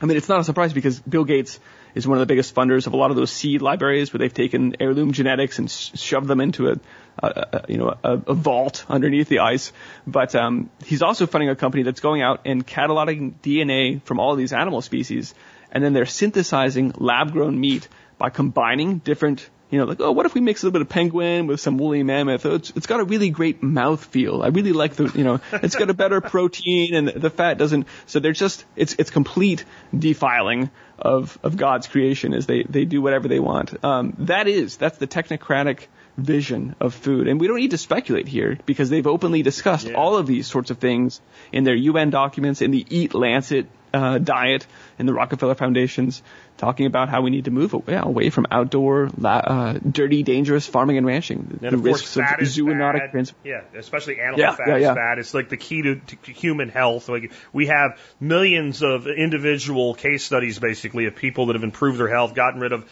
I 0.00 0.06
mean, 0.06 0.16
it's 0.16 0.28
not 0.28 0.38
a 0.40 0.44
surprise 0.44 0.72
because 0.72 1.00
Bill 1.00 1.24
Gates 1.24 1.58
is 1.94 2.06
one 2.06 2.18
of 2.18 2.20
the 2.20 2.26
biggest 2.32 2.54
funders 2.54 2.86
of 2.86 2.92
a 2.92 2.96
lot 2.96 3.10
of 3.10 3.16
those 3.16 3.32
seed 3.32 3.62
libraries 3.62 4.12
where 4.12 4.18
they've 4.18 4.32
taken 4.32 4.76
heirloom 4.78 5.10
genetics 5.12 5.58
and 5.58 5.68
sh- 5.68 5.90
shoved 5.94 6.28
them 6.28 6.40
into 6.40 6.68
a, 6.70 6.76
a, 7.22 7.64
you 7.68 7.78
know 7.78 7.94
a, 8.02 8.12
a 8.12 8.34
vault 8.34 8.84
underneath 8.88 9.28
the 9.28 9.40
ice. 9.40 9.72
But 10.06 10.34
um, 10.34 10.70
he's 10.84 11.02
also 11.02 11.26
funding 11.26 11.50
a 11.50 11.56
company 11.56 11.82
that's 11.82 12.00
going 12.00 12.22
out 12.22 12.42
and 12.44 12.66
cataloging 12.66 13.34
DNA 13.42 14.02
from 14.02 14.20
all 14.20 14.32
of 14.32 14.38
these 14.38 14.52
animal 14.52 14.82
species, 14.82 15.34
and 15.72 15.82
then 15.82 15.92
they're 15.92 16.06
synthesizing 16.06 16.94
lab-grown 16.96 17.58
meat 17.58 17.88
by 18.18 18.30
combining 18.30 18.98
different. 18.98 19.48
You 19.70 19.78
know, 19.78 19.84
like, 19.84 20.00
oh, 20.00 20.12
what 20.12 20.24
if 20.24 20.32
we 20.32 20.40
mix 20.40 20.62
a 20.62 20.66
little 20.66 20.72
bit 20.72 20.80
of 20.80 20.88
penguin 20.88 21.46
with 21.46 21.60
some 21.60 21.76
woolly 21.76 22.02
mammoth? 22.02 22.46
Oh, 22.46 22.54
it's, 22.54 22.70
it's 22.74 22.86
got 22.86 23.00
a 23.00 23.04
really 23.04 23.28
great 23.28 23.62
mouth 23.62 24.02
feel. 24.02 24.42
I 24.42 24.46
really 24.46 24.72
like 24.72 24.94
the, 24.94 25.12
you 25.14 25.24
know, 25.24 25.42
it's 25.52 25.76
got 25.76 25.90
a 25.90 25.94
better 25.94 26.20
protein 26.22 26.94
and 26.94 27.08
the 27.08 27.28
fat 27.28 27.58
doesn't. 27.58 27.86
So 28.06 28.18
they're 28.18 28.32
just, 28.32 28.64
it's, 28.76 28.96
it's 28.98 29.10
complete 29.10 29.66
defiling 29.94 30.70
of, 30.98 31.38
of 31.42 31.58
God's 31.58 31.86
creation 31.86 32.32
as 32.32 32.46
they, 32.46 32.62
they 32.62 32.86
do 32.86 33.02
whatever 33.02 33.28
they 33.28 33.40
want. 33.40 33.84
Um, 33.84 34.14
that 34.20 34.48
is, 34.48 34.78
that's 34.78 34.96
the 34.96 35.06
technocratic 35.06 35.80
vision 36.18 36.74
of 36.80 36.94
food. 36.94 37.28
And 37.28 37.40
we 37.40 37.46
don't 37.46 37.60
need 37.60 37.70
to 37.70 37.78
speculate 37.78 38.28
here 38.28 38.58
because 38.66 38.90
they've 38.90 39.06
openly 39.06 39.42
discussed 39.42 39.86
Yeah. 39.86 39.94
all 39.94 40.16
of 40.16 40.26
these 40.26 40.46
sorts 40.46 40.70
of 40.70 40.78
things 40.78 41.20
in 41.52 41.64
their 41.64 41.76
UN 41.76 42.10
documents, 42.10 42.60
in 42.60 42.70
the 42.72 42.84
Eat 42.90 43.14
Lancet 43.14 43.66
uh, 43.94 44.18
diet, 44.18 44.66
in 44.98 45.06
the 45.06 45.14
Rockefeller 45.14 45.54
Foundations, 45.54 46.22
talking 46.58 46.84
about 46.84 47.08
how 47.08 47.22
we 47.22 47.30
need 47.30 47.46
to 47.46 47.50
move 47.50 47.72
away, 47.72 47.94
away 47.94 48.28
from 48.28 48.44
outdoor, 48.50 49.08
la- 49.16 49.38
uh, 49.38 49.78
dirty, 49.78 50.22
dangerous 50.22 50.66
farming 50.66 50.98
and 50.98 51.06
ranching. 51.06 51.58
And 51.62 51.72
the 51.72 51.76
of 51.78 51.82
course, 51.84 52.02
risks 52.02 52.16
of 52.18 52.42
is 52.42 52.58
zoonotic 52.58 53.12
trans- 53.12 53.32
Yeah, 53.44 53.62
especially 53.78 54.20
animal 54.20 54.40
Yeah, 54.40 54.56
fat 54.56 54.68
yeah, 54.68 54.76
is 54.76 54.82
yeah. 54.82 54.94
bad. 54.94 55.18
It's 55.18 55.32
like 55.32 55.48
the 55.48 55.56
key 55.56 55.80
to, 55.82 55.94
to 55.96 56.32
human 56.32 56.68
health. 56.68 57.08
Like 57.08 57.32
we 57.54 57.68
have 57.68 57.98
millions 58.20 58.82
of 58.82 59.06
individual 59.06 59.94
case 59.94 60.22
studies, 60.24 60.58
basically, 60.58 61.06
of 61.06 61.16
people 61.16 61.46
that 61.46 61.54
have 61.54 61.64
improved 61.64 61.98
their 61.98 62.08
health, 62.08 62.34
gotten 62.34 62.60
rid 62.60 62.72
of 62.72 62.84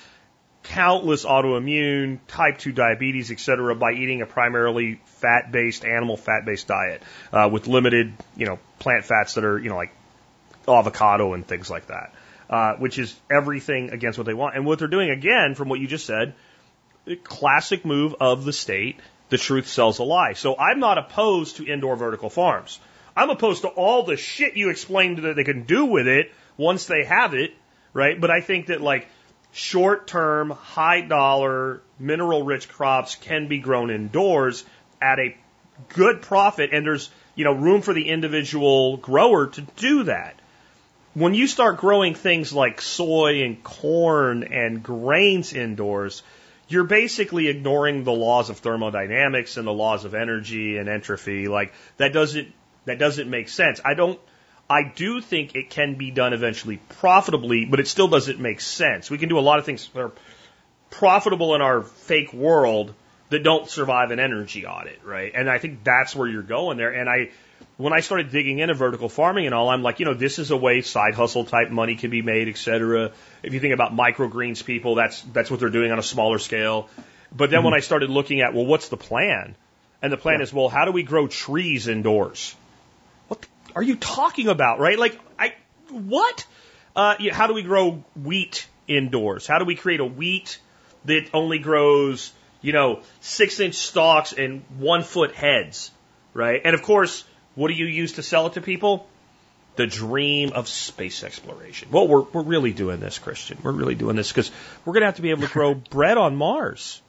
countless 0.68 1.24
autoimmune, 1.24 2.18
type 2.28 2.58
2 2.58 2.72
diabetes, 2.72 3.30
et 3.30 3.40
cetera, 3.40 3.74
by 3.74 3.92
eating 3.92 4.22
a 4.22 4.26
primarily 4.26 5.00
fat-based, 5.04 5.84
animal 5.84 6.16
fat-based 6.16 6.66
diet 6.66 7.02
uh, 7.32 7.48
with 7.50 7.66
limited, 7.66 8.12
you 8.36 8.46
know, 8.46 8.58
plant 8.78 9.04
fats 9.04 9.34
that 9.34 9.44
are, 9.44 9.58
you 9.58 9.68
know, 9.68 9.76
like 9.76 9.92
avocado 10.68 11.34
and 11.34 11.46
things 11.46 11.70
like 11.70 11.86
that, 11.86 12.12
uh, 12.50 12.74
which 12.74 12.98
is 12.98 13.14
everything 13.30 13.90
against 13.90 14.18
what 14.18 14.26
they 14.26 14.34
want. 14.34 14.56
And 14.56 14.66
what 14.66 14.78
they're 14.78 14.88
doing, 14.88 15.10
again, 15.10 15.54
from 15.54 15.68
what 15.68 15.78
you 15.78 15.86
just 15.86 16.06
said, 16.06 16.34
the 17.04 17.16
classic 17.16 17.84
move 17.84 18.16
of 18.20 18.44
the 18.44 18.52
state, 18.52 18.98
the 19.28 19.38
truth 19.38 19.68
sells 19.68 19.98
a 19.98 20.04
lie. 20.04 20.32
So 20.32 20.56
I'm 20.58 20.80
not 20.80 20.98
opposed 20.98 21.56
to 21.56 21.66
indoor 21.66 21.96
vertical 21.96 22.30
farms. 22.30 22.80
I'm 23.16 23.30
opposed 23.30 23.62
to 23.62 23.68
all 23.68 24.02
the 24.02 24.16
shit 24.16 24.56
you 24.56 24.70
explained 24.70 25.18
that 25.18 25.36
they 25.36 25.44
can 25.44 25.62
do 25.62 25.86
with 25.86 26.06
it 26.06 26.32
once 26.56 26.86
they 26.86 27.04
have 27.04 27.34
it, 27.34 27.54
right? 27.92 28.20
But 28.20 28.30
I 28.30 28.40
think 28.40 28.66
that 28.66 28.80
like 28.80 29.08
short 29.56 30.06
term, 30.06 30.50
high 30.50 31.00
dollar, 31.00 31.82
mineral 31.98 32.42
rich 32.42 32.68
crops 32.68 33.14
can 33.14 33.48
be 33.48 33.58
grown 33.58 33.90
indoors 33.90 34.64
at 35.00 35.18
a 35.18 35.36
good 35.88 36.22
profit 36.22 36.70
and 36.72 36.86
there's, 36.86 37.10
you 37.34 37.44
know, 37.44 37.52
room 37.52 37.82
for 37.82 37.92
the 37.92 38.08
individual 38.08 38.96
grower 38.96 39.48
to 39.48 39.62
do 39.62 40.04
that 40.04 40.38
when 41.16 41.32
you 41.32 41.46
start 41.46 41.78
growing 41.78 42.14
things 42.14 42.52
like 42.52 42.82
soy 42.82 43.42
and 43.42 43.64
corn 43.64 44.44
and 44.44 44.82
grains 44.82 45.54
indoors, 45.54 46.22
you're 46.68 46.84
basically 46.84 47.48
ignoring 47.48 48.04
the 48.04 48.12
laws 48.12 48.50
of 48.50 48.58
thermodynamics 48.58 49.56
and 49.56 49.66
the 49.66 49.72
laws 49.72 50.04
of 50.04 50.14
energy 50.14 50.76
and 50.76 50.90
entropy. 50.90 51.48
Like 51.48 51.72
that 51.96 52.12
doesn't 52.12 52.52
that 52.84 52.98
doesn't 52.98 53.30
make 53.30 53.48
sense. 53.48 53.80
I 53.82 53.94
don't 53.94 54.20
I 54.68 54.82
do 54.82 55.20
think 55.20 55.54
it 55.54 55.70
can 55.70 55.94
be 55.94 56.10
done 56.10 56.32
eventually 56.32 56.78
profitably, 56.88 57.66
but 57.66 57.78
it 57.78 57.86
still 57.86 58.08
doesn't 58.08 58.40
make 58.40 58.60
sense. 58.60 59.10
We 59.10 59.18
can 59.18 59.28
do 59.28 59.38
a 59.38 59.40
lot 59.40 59.58
of 59.58 59.64
things 59.64 59.88
that 59.94 60.00
are 60.00 60.12
profitable 60.90 61.54
in 61.54 61.62
our 61.62 61.82
fake 61.82 62.32
world 62.32 62.94
that 63.28 63.42
don't 63.42 63.68
survive 63.68 64.10
an 64.10 64.20
energy 64.20 64.66
audit, 64.66 65.00
right? 65.04 65.32
And 65.34 65.48
I 65.48 65.58
think 65.58 65.84
that's 65.84 66.16
where 66.16 66.28
you're 66.28 66.42
going 66.42 66.78
there. 66.78 66.90
And 66.90 67.08
I, 67.08 67.30
when 67.76 67.92
I 67.92 68.00
started 68.00 68.30
digging 68.30 68.58
into 68.58 68.74
vertical 68.74 69.08
farming 69.08 69.46
and 69.46 69.54
all, 69.54 69.68
I'm 69.68 69.82
like, 69.82 70.00
you 70.00 70.06
know, 70.06 70.14
this 70.14 70.38
is 70.38 70.50
a 70.50 70.56
way 70.56 70.80
side 70.82 71.14
hustle 71.14 71.44
type 71.44 71.70
money 71.70 71.96
can 71.96 72.10
be 72.10 72.22
made, 72.22 72.48
et 72.48 72.56
cetera. 72.56 73.12
If 73.42 73.54
you 73.54 73.60
think 73.60 73.74
about 73.74 73.92
microgreens 73.92 74.64
people, 74.64 74.96
that's, 74.96 75.22
that's 75.22 75.50
what 75.50 75.60
they're 75.60 75.70
doing 75.70 75.92
on 75.92 75.98
a 75.98 76.04
smaller 76.04 76.38
scale. 76.38 76.88
But 77.32 77.50
then 77.50 77.58
mm-hmm. 77.58 77.66
when 77.66 77.74
I 77.74 77.80
started 77.80 78.10
looking 78.10 78.40
at, 78.40 78.54
well, 78.54 78.66
what's 78.66 78.88
the 78.88 78.96
plan? 78.96 79.54
And 80.02 80.12
the 80.12 80.16
plan 80.16 80.38
yeah. 80.38 80.44
is, 80.44 80.52
well, 80.52 80.68
how 80.68 80.84
do 80.84 80.92
we 80.92 81.02
grow 81.02 81.26
trees 81.28 81.88
indoors? 81.88 82.54
Are 83.76 83.82
you 83.82 83.94
talking 83.94 84.48
about, 84.48 84.80
right? 84.80 84.98
Like, 84.98 85.20
I, 85.38 85.52
what? 85.90 86.46
Uh, 86.96 87.16
how 87.30 87.46
do 87.46 87.52
we 87.52 87.62
grow 87.62 88.02
wheat 88.16 88.66
indoors? 88.88 89.46
How 89.46 89.58
do 89.58 89.66
we 89.66 89.76
create 89.76 90.00
a 90.00 90.04
wheat 90.04 90.58
that 91.04 91.28
only 91.34 91.58
grows, 91.58 92.32
you 92.62 92.72
know, 92.72 93.02
six 93.20 93.60
inch 93.60 93.74
stalks 93.74 94.32
and 94.32 94.64
one 94.78 95.02
foot 95.02 95.34
heads, 95.34 95.90
right? 96.32 96.58
And 96.64 96.74
of 96.74 96.82
course, 96.82 97.24
what 97.54 97.68
do 97.68 97.74
you 97.74 97.84
use 97.84 98.12
to 98.12 98.22
sell 98.22 98.46
it 98.46 98.54
to 98.54 98.62
people? 98.62 99.06
The 99.76 99.86
dream 99.86 100.52
of 100.54 100.68
space 100.68 101.22
exploration. 101.22 101.88
Well, 101.90 102.08
we're, 102.08 102.22
we're 102.22 102.44
really 102.44 102.72
doing 102.72 102.98
this, 102.98 103.18
Christian. 103.18 103.58
We're 103.62 103.72
really 103.72 103.94
doing 103.94 104.16
this 104.16 104.32
because 104.32 104.50
we're 104.86 104.94
going 104.94 105.02
to 105.02 105.06
have 105.08 105.16
to 105.16 105.22
be 105.22 105.30
able 105.30 105.42
to 105.42 105.52
grow 105.52 105.74
bread 105.90 106.16
on 106.16 106.34
Mars. 106.34 107.02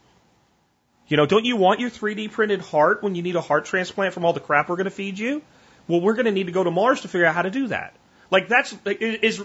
You 1.07 1.15
know, 1.15 1.25
don't 1.25 1.45
you 1.45 1.55
want 1.55 1.79
your 1.79 1.89
3D 1.89 2.29
printed 2.29 2.59
heart 2.59 3.01
when 3.01 3.15
you 3.15 3.21
need 3.21 3.37
a 3.37 3.41
heart 3.41 3.63
transplant 3.63 4.13
from 4.13 4.25
all 4.25 4.33
the 4.33 4.41
crap 4.41 4.67
we're 4.67 4.75
going 4.75 4.83
to 4.83 4.91
feed 4.91 5.17
you? 5.17 5.41
Well, 5.87 6.01
we're 6.01 6.13
going 6.13 6.25
to 6.25 6.31
need 6.31 6.47
to 6.47 6.51
go 6.51 6.63
to 6.63 6.71
Mars 6.71 7.01
to 7.01 7.07
figure 7.07 7.25
out 7.25 7.35
how 7.35 7.43
to 7.43 7.51
do 7.51 7.67
that. 7.67 7.93
Like 8.29 8.49
that's 8.49 8.75
is 8.85 9.43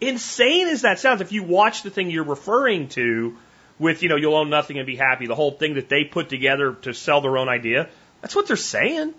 insane 0.00 0.68
as 0.68 0.82
that 0.82 0.98
sounds. 0.98 1.20
If 1.20 1.32
you 1.32 1.42
watch 1.42 1.82
the 1.82 1.90
thing 1.90 2.10
you're 2.10 2.24
referring 2.24 2.88
to, 2.90 3.36
with, 3.78 4.02
you 4.02 4.08
know, 4.08 4.16
you'll 4.16 4.34
own 4.34 4.50
nothing 4.50 4.78
and 4.78 4.86
be 4.86 4.96
happy, 4.96 5.26
the 5.26 5.34
whole 5.34 5.52
thing 5.52 5.74
that 5.74 5.88
they 5.88 6.04
put 6.04 6.28
together 6.28 6.74
to 6.82 6.94
sell 6.94 7.20
their 7.20 7.36
own 7.36 7.48
idea, 7.48 7.88
that's 8.20 8.34
what 8.34 8.46
they're 8.46 8.56
saying. 8.56 9.14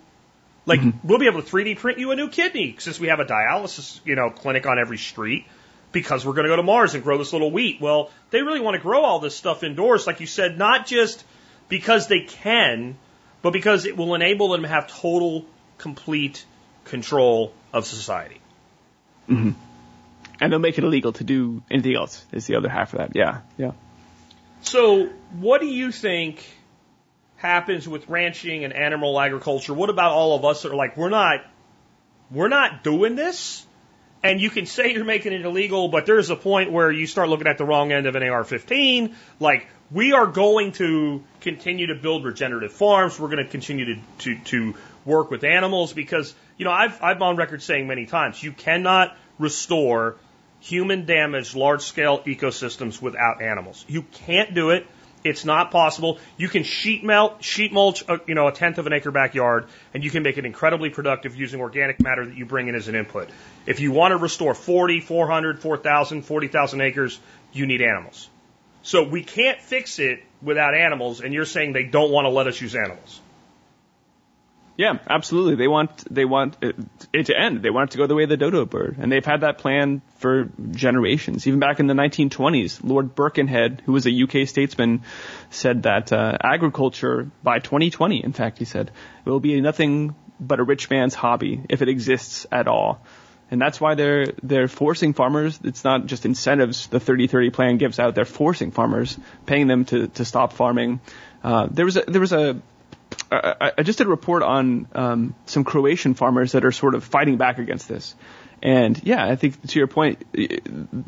Like, 0.64 0.80
mm-hmm. 0.80 1.06
we'll 1.06 1.18
be 1.18 1.26
able 1.26 1.42
to 1.42 1.48
3D 1.48 1.78
print 1.78 1.98
you 1.98 2.10
a 2.10 2.16
new 2.16 2.28
kidney 2.28 2.76
since 2.78 2.98
we 2.98 3.08
have 3.08 3.20
a 3.20 3.24
dialysis, 3.24 4.00
you 4.04 4.16
know, 4.16 4.30
clinic 4.30 4.66
on 4.66 4.78
every 4.78 4.98
street 4.98 5.46
because 5.92 6.26
we're 6.26 6.32
going 6.32 6.44
to 6.44 6.50
go 6.50 6.56
to 6.56 6.62
Mars 6.62 6.94
and 6.94 7.04
grow 7.04 7.18
this 7.18 7.32
little 7.32 7.50
wheat. 7.50 7.80
Well, 7.80 8.10
they 8.30 8.42
really 8.42 8.60
want 8.60 8.74
to 8.74 8.82
grow 8.82 9.02
all 9.02 9.20
this 9.20 9.36
stuff 9.36 9.62
indoors, 9.62 10.06
like 10.06 10.20
you 10.20 10.26
said, 10.26 10.58
not 10.58 10.86
just 10.86 11.22
because 11.68 12.08
they 12.08 12.20
can, 12.20 12.96
but 13.42 13.52
because 13.52 13.84
it 13.84 13.96
will 13.96 14.14
enable 14.14 14.48
them 14.48 14.62
to 14.62 14.68
have 14.68 14.88
total, 14.88 15.44
complete 15.78 16.44
control 16.86 17.52
of 17.72 17.86
society. 17.86 18.40
Mm-hmm. 19.28 19.52
And 20.40 20.52
they'll 20.52 20.58
make 20.58 20.78
it 20.78 20.84
illegal 20.84 21.12
to 21.14 21.24
do 21.24 21.62
anything 21.70 21.94
else, 21.94 22.24
is 22.32 22.46
the 22.46 22.56
other 22.56 22.68
half 22.68 22.92
of 22.92 22.98
that. 22.98 23.12
Yeah, 23.14 23.40
yeah. 23.56 23.72
So, 24.62 25.08
what 25.38 25.60
do 25.60 25.66
you 25.66 25.92
think 25.92 26.44
happens 27.36 27.86
with 27.86 28.08
ranching 28.08 28.64
and 28.64 28.72
animal 28.72 29.18
agriculture? 29.20 29.74
What 29.74 29.90
about 29.90 30.12
all 30.12 30.36
of 30.36 30.44
us 30.44 30.62
that 30.62 30.72
are 30.72 30.76
like, 30.76 30.96
we're 30.96 31.08
not, 31.08 31.40
we're 32.30 32.48
not 32.48 32.82
doing 32.82 33.14
this? 33.14 33.64
And 34.22 34.40
you 34.40 34.50
can 34.50 34.66
say 34.66 34.92
you're 34.92 35.04
making 35.04 35.32
it 35.32 35.42
illegal, 35.44 35.88
but 35.88 36.06
there's 36.06 36.30
a 36.30 36.36
point 36.36 36.72
where 36.72 36.90
you 36.90 37.06
start 37.06 37.28
looking 37.28 37.46
at 37.46 37.58
the 37.58 37.64
wrong 37.64 37.92
end 37.92 38.06
of 38.06 38.16
an 38.16 38.22
AR-15. 38.22 39.14
Like, 39.38 39.68
we 39.90 40.12
are 40.12 40.26
going 40.26 40.72
to 40.72 41.22
continue 41.40 41.88
to 41.88 41.94
build 41.94 42.24
regenerative 42.24 42.72
farms. 42.72 43.20
We're 43.20 43.28
going 43.28 43.44
to 43.44 43.50
continue 43.50 43.94
to, 43.94 44.00
to, 44.18 44.38
to 44.46 44.74
work 45.04 45.30
with 45.30 45.44
animals 45.44 45.92
because, 45.92 46.34
you 46.56 46.64
know, 46.64 46.72
I've, 46.72 47.02
I've 47.02 47.22
on 47.22 47.36
record 47.36 47.62
saying 47.62 47.86
many 47.86 48.06
times, 48.06 48.42
you 48.42 48.52
cannot 48.52 49.16
restore 49.38 50.16
human 50.60 51.06
damaged 51.06 51.54
large 51.54 51.82
scale 51.82 52.20
ecosystems 52.22 53.00
without 53.00 53.42
animals. 53.42 53.84
You 53.88 54.02
can't 54.02 54.54
do 54.54 54.70
it. 54.70 54.86
It's 55.24 55.44
not 55.44 55.72
possible. 55.72 56.18
You 56.36 56.48
can 56.48 56.62
sheet 56.62 57.02
melt, 57.02 57.42
sheet 57.42 57.72
mulch, 57.72 58.04
uh, 58.08 58.18
you 58.26 58.34
know, 58.34 58.46
a 58.46 58.52
tenth 58.52 58.78
of 58.78 58.86
an 58.86 58.92
acre 58.92 59.10
backyard, 59.10 59.66
and 59.92 60.04
you 60.04 60.10
can 60.10 60.22
make 60.22 60.38
it 60.38 60.44
incredibly 60.44 60.88
productive 60.88 61.34
using 61.34 61.60
organic 61.60 62.00
matter 62.00 62.24
that 62.24 62.36
you 62.36 62.46
bring 62.46 62.68
in 62.68 62.76
as 62.76 62.86
an 62.86 62.94
input. 62.94 63.28
If 63.66 63.80
you 63.80 63.90
want 63.90 64.12
to 64.12 64.18
restore 64.18 64.54
40, 64.54 65.00
400, 65.00 65.60
4,000, 65.60 66.22
40,000 66.22 66.80
acres, 66.80 67.18
you 67.52 67.66
need 67.66 67.82
animals. 67.82 68.28
So 68.82 69.02
we 69.02 69.24
can't 69.24 69.60
fix 69.60 69.98
it 69.98 70.22
without 70.42 70.76
animals, 70.76 71.20
and 71.20 71.34
you're 71.34 71.44
saying 71.44 71.72
they 71.72 71.84
don't 71.84 72.12
want 72.12 72.26
to 72.26 72.30
let 72.30 72.46
us 72.46 72.60
use 72.60 72.76
animals. 72.76 73.20
Yeah, 74.76 74.98
absolutely. 75.08 75.54
They 75.54 75.68
want 75.68 76.12
they 76.12 76.26
want 76.26 76.58
it, 76.60 77.26
to 77.26 77.38
end. 77.38 77.62
They 77.62 77.70
want 77.70 77.90
it 77.90 77.92
to 77.92 77.98
go 77.98 78.06
the 78.06 78.14
way 78.14 78.24
of 78.24 78.28
the 78.28 78.36
dodo 78.36 78.66
bird, 78.66 78.96
and 78.98 79.10
they've 79.10 79.24
had 79.24 79.40
that 79.40 79.56
plan 79.58 80.02
for 80.18 80.50
generations. 80.72 81.46
Even 81.46 81.60
back 81.60 81.80
in 81.80 81.86
the 81.86 81.94
1920s, 81.94 82.80
Lord 82.82 83.14
Birkenhead, 83.14 83.82
who 83.86 83.92
was 83.92 84.06
a 84.06 84.22
UK 84.22 84.46
statesman, 84.46 85.02
said 85.48 85.84
that 85.84 86.12
uh, 86.12 86.36
agriculture 86.42 87.30
by 87.42 87.58
2020, 87.58 88.22
in 88.22 88.32
fact, 88.32 88.58
he 88.58 88.66
said, 88.66 88.90
will 89.24 89.40
be 89.40 89.60
nothing 89.62 90.14
but 90.38 90.60
a 90.60 90.64
rich 90.64 90.90
man's 90.90 91.14
hobby 91.14 91.62
if 91.70 91.80
it 91.80 91.88
exists 91.88 92.46
at 92.52 92.68
all. 92.68 93.00
And 93.50 93.60
that's 93.60 93.80
why 93.80 93.94
they're 93.94 94.26
they're 94.42 94.68
forcing 94.68 95.14
farmers. 95.14 95.58
It's 95.64 95.84
not 95.84 96.04
just 96.04 96.26
incentives 96.26 96.88
the 96.88 96.98
30-30 96.98 97.52
plan 97.52 97.78
gives 97.78 97.98
out. 97.98 98.14
They're 98.14 98.24
forcing 98.24 98.72
farmers, 98.72 99.18
paying 99.46 99.68
them 99.68 99.86
to 99.86 100.08
to 100.08 100.24
stop 100.24 100.52
farming. 100.52 101.00
Uh, 101.42 101.68
there 101.70 101.84
was 101.86 101.96
a 101.96 102.02
there 102.06 102.20
was 102.20 102.32
a 102.32 102.60
I, 103.30 103.72
I 103.78 103.82
just 103.82 103.98
did 103.98 104.06
a 104.06 104.10
report 104.10 104.42
on 104.42 104.86
um, 104.94 105.34
some 105.46 105.64
Croatian 105.64 106.14
farmers 106.14 106.52
that 106.52 106.64
are 106.64 106.72
sort 106.72 106.94
of 106.94 107.04
fighting 107.04 107.36
back 107.36 107.58
against 107.58 107.88
this. 107.88 108.14
And 108.66 109.00
yeah, 109.04 109.24
I 109.24 109.36
think 109.36 109.64
to 109.68 109.78
your 109.78 109.86
point, 109.86 110.24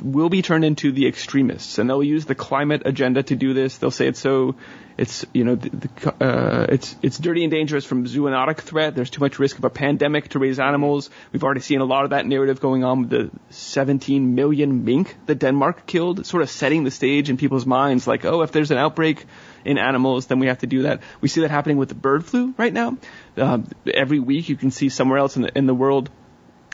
we'll 0.01 0.29
be 0.29 0.43
turned 0.43 0.65
into 0.65 0.93
the 0.93 1.09
extremists, 1.09 1.79
and 1.79 1.91
they'll 1.91 2.05
use 2.05 2.25
the 2.25 2.37
climate 2.37 2.83
agenda 2.85 3.25
to 3.25 3.35
do 3.35 3.53
this. 3.53 3.79
They'll 3.79 3.91
say 3.91 4.07
it's 4.07 4.21
so, 4.21 4.55
it's 4.97 5.27
you 5.35 5.43
know, 5.43 5.57
the, 5.57 5.71
the, 5.71 6.25
uh, 6.25 6.67
it's 6.69 6.95
it's 7.03 7.19
dirty 7.19 7.43
and 7.43 7.51
dangerous 7.51 7.85
from 7.85 8.05
zoonotic 8.05 8.59
threat. 8.59 8.95
There's 8.95 9.11
too 9.11 9.19
much 9.19 9.41
risk 9.41 9.59
of 9.59 9.65
a 9.65 9.71
pandemic 9.71 10.29
to 10.29 10.39
raise 10.39 10.61
animals. 10.61 11.11
We've 11.33 11.43
already 11.43 11.63
seen 11.63 11.81
a 11.81 11.85
lot 11.85 12.05
of 12.05 12.11
that 12.11 12.27
narrative 12.27 12.61
going 12.61 12.85
on 12.85 13.01
with 13.01 13.11
the 13.11 13.31
17 13.51 14.37
million 14.37 14.85
mink 14.85 15.17
that 15.27 15.41
Denmark 15.41 15.85
killed, 15.85 16.27
sort 16.27 16.45
of 16.45 16.51
setting 16.51 16.85
the 16.85 16.93
stage 16.93 17.29
in 17.29 17.39
people's 17.39 17.67
minds, 17.67 18.07
like, 18.07 18.25
oh, 18.25 18.43
if 18.43 18.53
there's 18.53 18.71
an 18.71 18.79
outbreak 18.79 19.27
in 19.65 19.79
animals, 19.79 20.27
then 20.27 20.39
we 20.39 20.47
have 20.47 20.59
to 20.59 20.69
do 20.69 20.83
that. 20.83 21.01
We 21.21 21.27
see 21.27 21.41
that 21.41 21.51
happening 21.51 21.77
with 21.77 21.89
the 21.89 21.97
bird 21.97 22.25
flu 22.25 22.55
right 22.57 22.73
now. 22.73 22.99
Uh, 23.37 23.59
every 23.93 24.21
week 24.21 24.49
you 24.49 24.55
can 24.55 24.71
see 24.71 24.91
somewhere 24.91 25.19
else 25.19 25.35
in 25.35 25.43
the, 25.43 25.59
in 25.59 25.67
the 25.67 25.75
world 25.75 26.09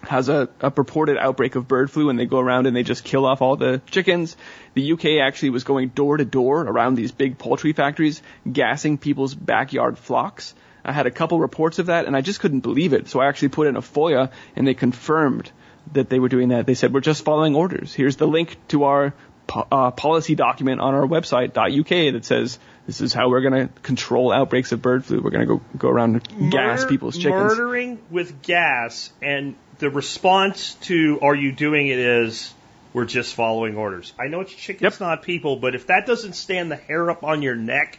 has 0.09 0.29
a, 0.29 0.49
a 0.61 0.71
purported 0.71 1.19
outbreak 1.19 1.55
of 1.55 1.69
bird 1.69 1.91
flu 1.91 2.11
and 2.11 2.19
they 2.19 2.27
go 2.27 2.39
around 2.39 2.67
and 2.67 2.77
they 2.77 2.83
just 2.83 3.05
kill 3.05 3.27
off 3.27 3.43
all 3.43 3.57
the 3.57 3.81
chickens. 3.91 4.37
The 4.75 4.93
UK 4.93 5.05
actually 5.23 5.51
was 5.51 5.65
going 5.65 5.89
door 5.89 6.17
to 6.17 6.25
door 6.25 6.63
around 6.63 6.95
these 6.95 7.13
big 7.13 7.39
poultry 7.39 7.73
factories, 7.73 8.23
gassing 8.51 8.99
people's 8.99 9.35
backyard 9.35 9.99
flocks. 9.99 10.55
I 10.85 10.93
had 10.93 11.07
a 11.07 11.11
couple 11.11 11.39
reports 11.41 11.79
of 11.79 11.87
that 11.87 12.07
and 12.07 12.17
I 12.17 12.21
just 12.21 12.41
couldn't 12.41 12.61
believe 12.61 12.93
it. 12.93 13.09
So 13.09 13.21
I 13.21 13.29
actually 13.29 13.49
put 13.49 13.67
in 13.67 13.77
a 13.77 13.83
FOIA 13.83 14.31
and 14.57 14.67
they 14.67 14.75
confirmed 14.75 15.51
that 15.93 16.09
they 16.09 16.19
were 16.19 16.29
doing 16.29 16.49
that. 16.49 16.67
They 16.67 16.75
said, 16.75 16.93
we're 16.93 17.01
just 17.01 17.25
following 17.25 17.55
orders. 17.55 17.95
Here's 17.95 18.17
the 18.17 18.27
link 18.27 18.57
to 18.69 18.85
our 18.85 19.15
po- 19.47 19.67
uh, 19.71 19.91
policy 19.91 20.35
document 20.35 20.81
on 20.81 20.95
our 20.95 21.07
website, 21.07 21.57
.uk, 21.57 22.15
that 22.15 22.25
says 22.25 22.59
this 22.87 23.01
is 23.01 23.13
how 23.13 23.29
we're 23.29 23.41
going 23.41 23.69
to 23.69 23.81
control 23.83 24.33
outbreaks 24.33 24.73
of 24.73 24.83
bird 24.83 25.05
flu. 25.05 25.21
We're 25.21 25.31
going 25.31 25.47
to 25.47 25.57
go 25.57 25.63
go 25.77 25.89
around 25.89 26.23
and 26.31 26.53
gas 26.53 26.81
Murder, 26.81 26.91
people's 26.91 27.17
chickens. 27.17 27.57
Murdering 27.57 27.99
with 28.11 28.43
gas, 28.43 29.13
and 29.23 29.55
the 29.79 29.91
response 29.91 30.75
to 30.83 31.19
"Are 31.23 31.35
you 31.35 31.53
doing 31.53 31.89
it?" 31.89 31.99
is 31.99 32.53
we're 32.93 33.05
just 33.05 33.35
following 33.35 33.77
orders. 33.77 34.13
I 34.19 34.29
know 34.29 34.41
it's 34.41 34.55
chickens, 34.55 34.95
yep. 34.95 35.01
not 35.01 35.23
people, 35.23 35.57
but 35.57 35.75
if 35.75 35.89
that 35.89 36.07
doesn't 36.07 36.35
stand 36.35 36.71
the 36.71 36.77
hair 36.77 37.11
up 37.11 37.25
on 37.25 37.43
your 37.43 37.57
neck, 37.57 37.99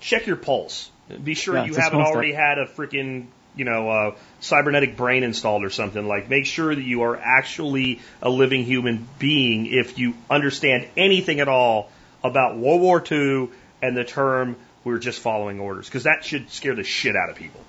check 0.00 0.26
your 0.26 0.36
pulse. 0.36 0.90
Be 1.22 1.34
sure 1.34 1.56
yeah, 1.56 1.64
you 1.64 1.74
haven't 1.74 2.00
already 2.00 2.32
had 2.32 2.58
a 2.58 2.66
freaking 2.66 3.26
you 3.54 3.64
know, 3.64 3.90
uh, 3.90 4.14
cybernetic 4.40 4.96
brain 4.96 5.22
installed 5.22 5.64
or 5.64 5.70
something. 5.70 6.06
Like, 6.06 6.28
make 6.28 6.46
sure 6.46 6.74
that 6.74 6.82
you 6.82 7.02
are 7.02 7.16
actually 7.16 8.00
a 8.22 8.30
living 8.30 8.64
human 8.64 9.06
being 9.18 9.66
if 9.66 9.98
you 9.98 10.14
understand 10.30 10.88
anything 10.96 11.40
at 11.40 11.48
all 11.48 11.90
about 12.24 12.56
World 12.56 12.80
War 12.80 13.04
II 13.10 13.50
and 13.82 13.96
the 13.96 14.04
term 14.04 14.56
we're 14.84 14.98
just 14.98 15.20
following 15.20 15.60
orders 15.60 15.86
because 15.86 16.04
that 16.04 16.24
should 16.24 16.50
scare 16.50 16.74
the 16.74 16.82
shit 16.82 17.14
out 17.14 17.30
of 17.30 17.36
people. 17.36 17.60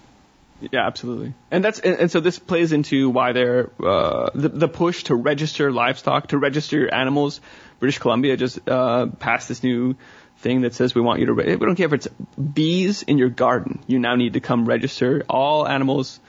Yeah, 0.72 0.86
absolutely. 0.86 1.34
And 1.52 1.64
that's 1.64 1.80
and, 1.80 2.00
and 2.00 2.12
so 2.12 2.20
this 2.20 2.40
plays 2.40 2.72
into 2.72 3.10
why 3.10 3.34
they're 3.34 3.70
uh, 3.84 4.30
the 4.34 4.50
the 4.50 4.68
push 4.68 5.04
to 5.06 5.16
register 5.16 5.72
livestock, 5.72 6.28
to 6.28 6.38
register 6.38 6.80
your 6.80 6.94
animals. 6.94 7.42
British 7.80 8.00
Columbia 8.00 8.38
just 8.38 8.68
uh, 8.70 9.08
passed 9.08 9.50
this 9.50 9.64
new 9.64 9.96
thing 10.38 10.62
that 10.62 10.74
says 10.74 10.96
we 10.96 11.02
want 11.02 11.20
you 11.20 11.26
to. 11.28 11.34
we 11.34 11.56
don't 11.56 11.76
care 11.76 11.88
if 11.88 11.94
it's 11.94 12.08
bees 12.38 13.04
in 13.04 13.18
your 13.18 13.30
garden. 13.30 13.80
You 13.88 14.00
now 14.00 14.16
need 14.16 14.34
to 14.34 14.40
come 14.40 14.66
register 14.66 15.24
all 15.30 15.68
animals 15.68 16.20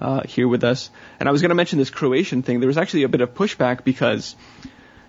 uh, 0.00 0.22
here 0.26 0.48
with 0.48 0.64
us. 0.64 0.90
And 1.20 1.28
I 1.28 1.32
was 1.32 1.40
going 1.40 1.50
to 1.50 1.54
mention 1.54 1.78
this 1.78 1.90
Croatian 1.90 2.42
thing. 2.42 2.60
There 2.60 2.66
was 2.66 2.78
actually 2.78 3.04
a 3.04 3.08
bit 3.08 3.20
of 3.20 3.34
pushback 3.34 3.84
because 3.84 4.34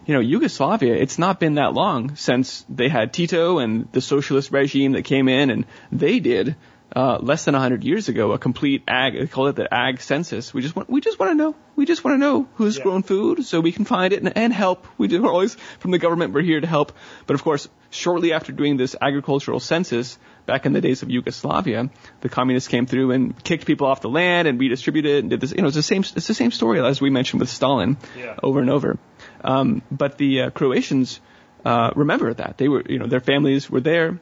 you 0.05 0.13
know, 0.13 0.19
Yugoslavia, 0.19 0.93
it's 0.93 1.17
not 1.17 1.39
been 1.39 1.55
that 1.55 1.73
long 1.73 2.15
since 2.15 2.63
they 2.69 2.89
had 2.89 3.11
Tito 3.11 3.57
and 3.57 3.91
the 3.91 4.01
socialist 4.01 4.51
regime 4.51 4.91
that 4.91 5.03
came 5.03 5.27
in 5.27 5.49
and 5.49 5.65
they 5.91 6.19
did 6.19 6.55
uh, 6.95 7.17
less 7.19 7.43
than 7.43 7.53
100 7.53 7.83
years 7.83 8.07
ago, 8.07 8.31
a 8.31 8.37
complete 8.39 8.83
ag, 8.87 9.13
they 9.19 9.27
call 9.27 9.47
it 9.47 9.55
the 9.57 9.67
ag 9.73 9.99
census. 9.99 10.53
We 10.53 10.61
just 10.61 10.75
want, 10.75 10.89
we 10.89 11.01
just 11.01 11.19
want 11.19 11.31
to 11.31 11.35
know, 11.35 11.53
we 11.75 11.85
just 11.85 12.03
want 12.05 12.15
to 12.15 12.17
know 12.17 12.47
who's 12.55 12.77
Yeah. 12.77 12.83
grown 12.83 13.03
food 13.03 13.43
so 13.45 13.59
we 13.59 13.73
can 13.73 13.83
find 13.83 14.13
it 14.13 14.23
and, 14.23 14.37
and 14.37 14.53
help. 14.53 14.87
We 14.97 15.07
do, 15.09 15.21
we're 15.21 15.31
always, 15.31 15.55
from 15.79 15.91
the 15.91 15.97
government, 15.97 16.33
we're 16.33 16.41
here 16.41 16.61
to 16.61 16.67
help. 16.67 16.93
But 17.27 17.33
of 17.33 17.43
course, 17.43 17.67
shortly 17.89 18.31
after 18.31 18.53
doing 18.53 18.77
this 18.77 18.95
agricultural 19.01 19.59
census, 19.59 20.17
back 20.45 20.65
in 20.65 20.71
the 20.73 20.79
days 20.81 21.01
of 21.03 21.09
Yugoslavia, 21.09 21.89
the 22.21 22.29
communists 22.29 22.69
came 22.69 22.85
through 22.85 23.11
and 23.11 23.43
kicked 23.43 23.65
people 23.65 23.87
off 23.87 23.99
the 24.01 24.09
land 24.09 24.47
and 24.47 24.57
redistributed 24.59 25.11
it 25.11 25.19
and 25.19 25.29
did 25.31 25.41
this, 25.41 25.51
you 25.51 25.61
know, 25.61 25.67
it's 25.67 25.75
the 25.75 25.83
same, 25.83 26.01
it's 26.15 26.27
the 26.27 26.33
same 26.33 26.51
story 26.51 26.79
as 26.79 27.01
we 27.01 27.09
mentioned 27.09 27.41
with 27.41 27.49
Stalin 27.49 27.97
Yeah. 28.17 28.35
over 28.41 28.61
and 28.61 28.69
over. 28.69 28.97
Um, 29.43 29.81
but 29.91 30.17
the 30.17 30.43
uh, 30.43 30.49
Croatians, 30.51 31.19
uh, 31.65 31.91
remember 31.95 32.33
that. 32.33 32.57
They 32.57 32.67
were, 32.69 32.83
you 32.87 32.99
know, 32.99 33.07
their 33.07 33.19
families 33.19 33.69
were 33.69 33.81
there. 33.81 34.19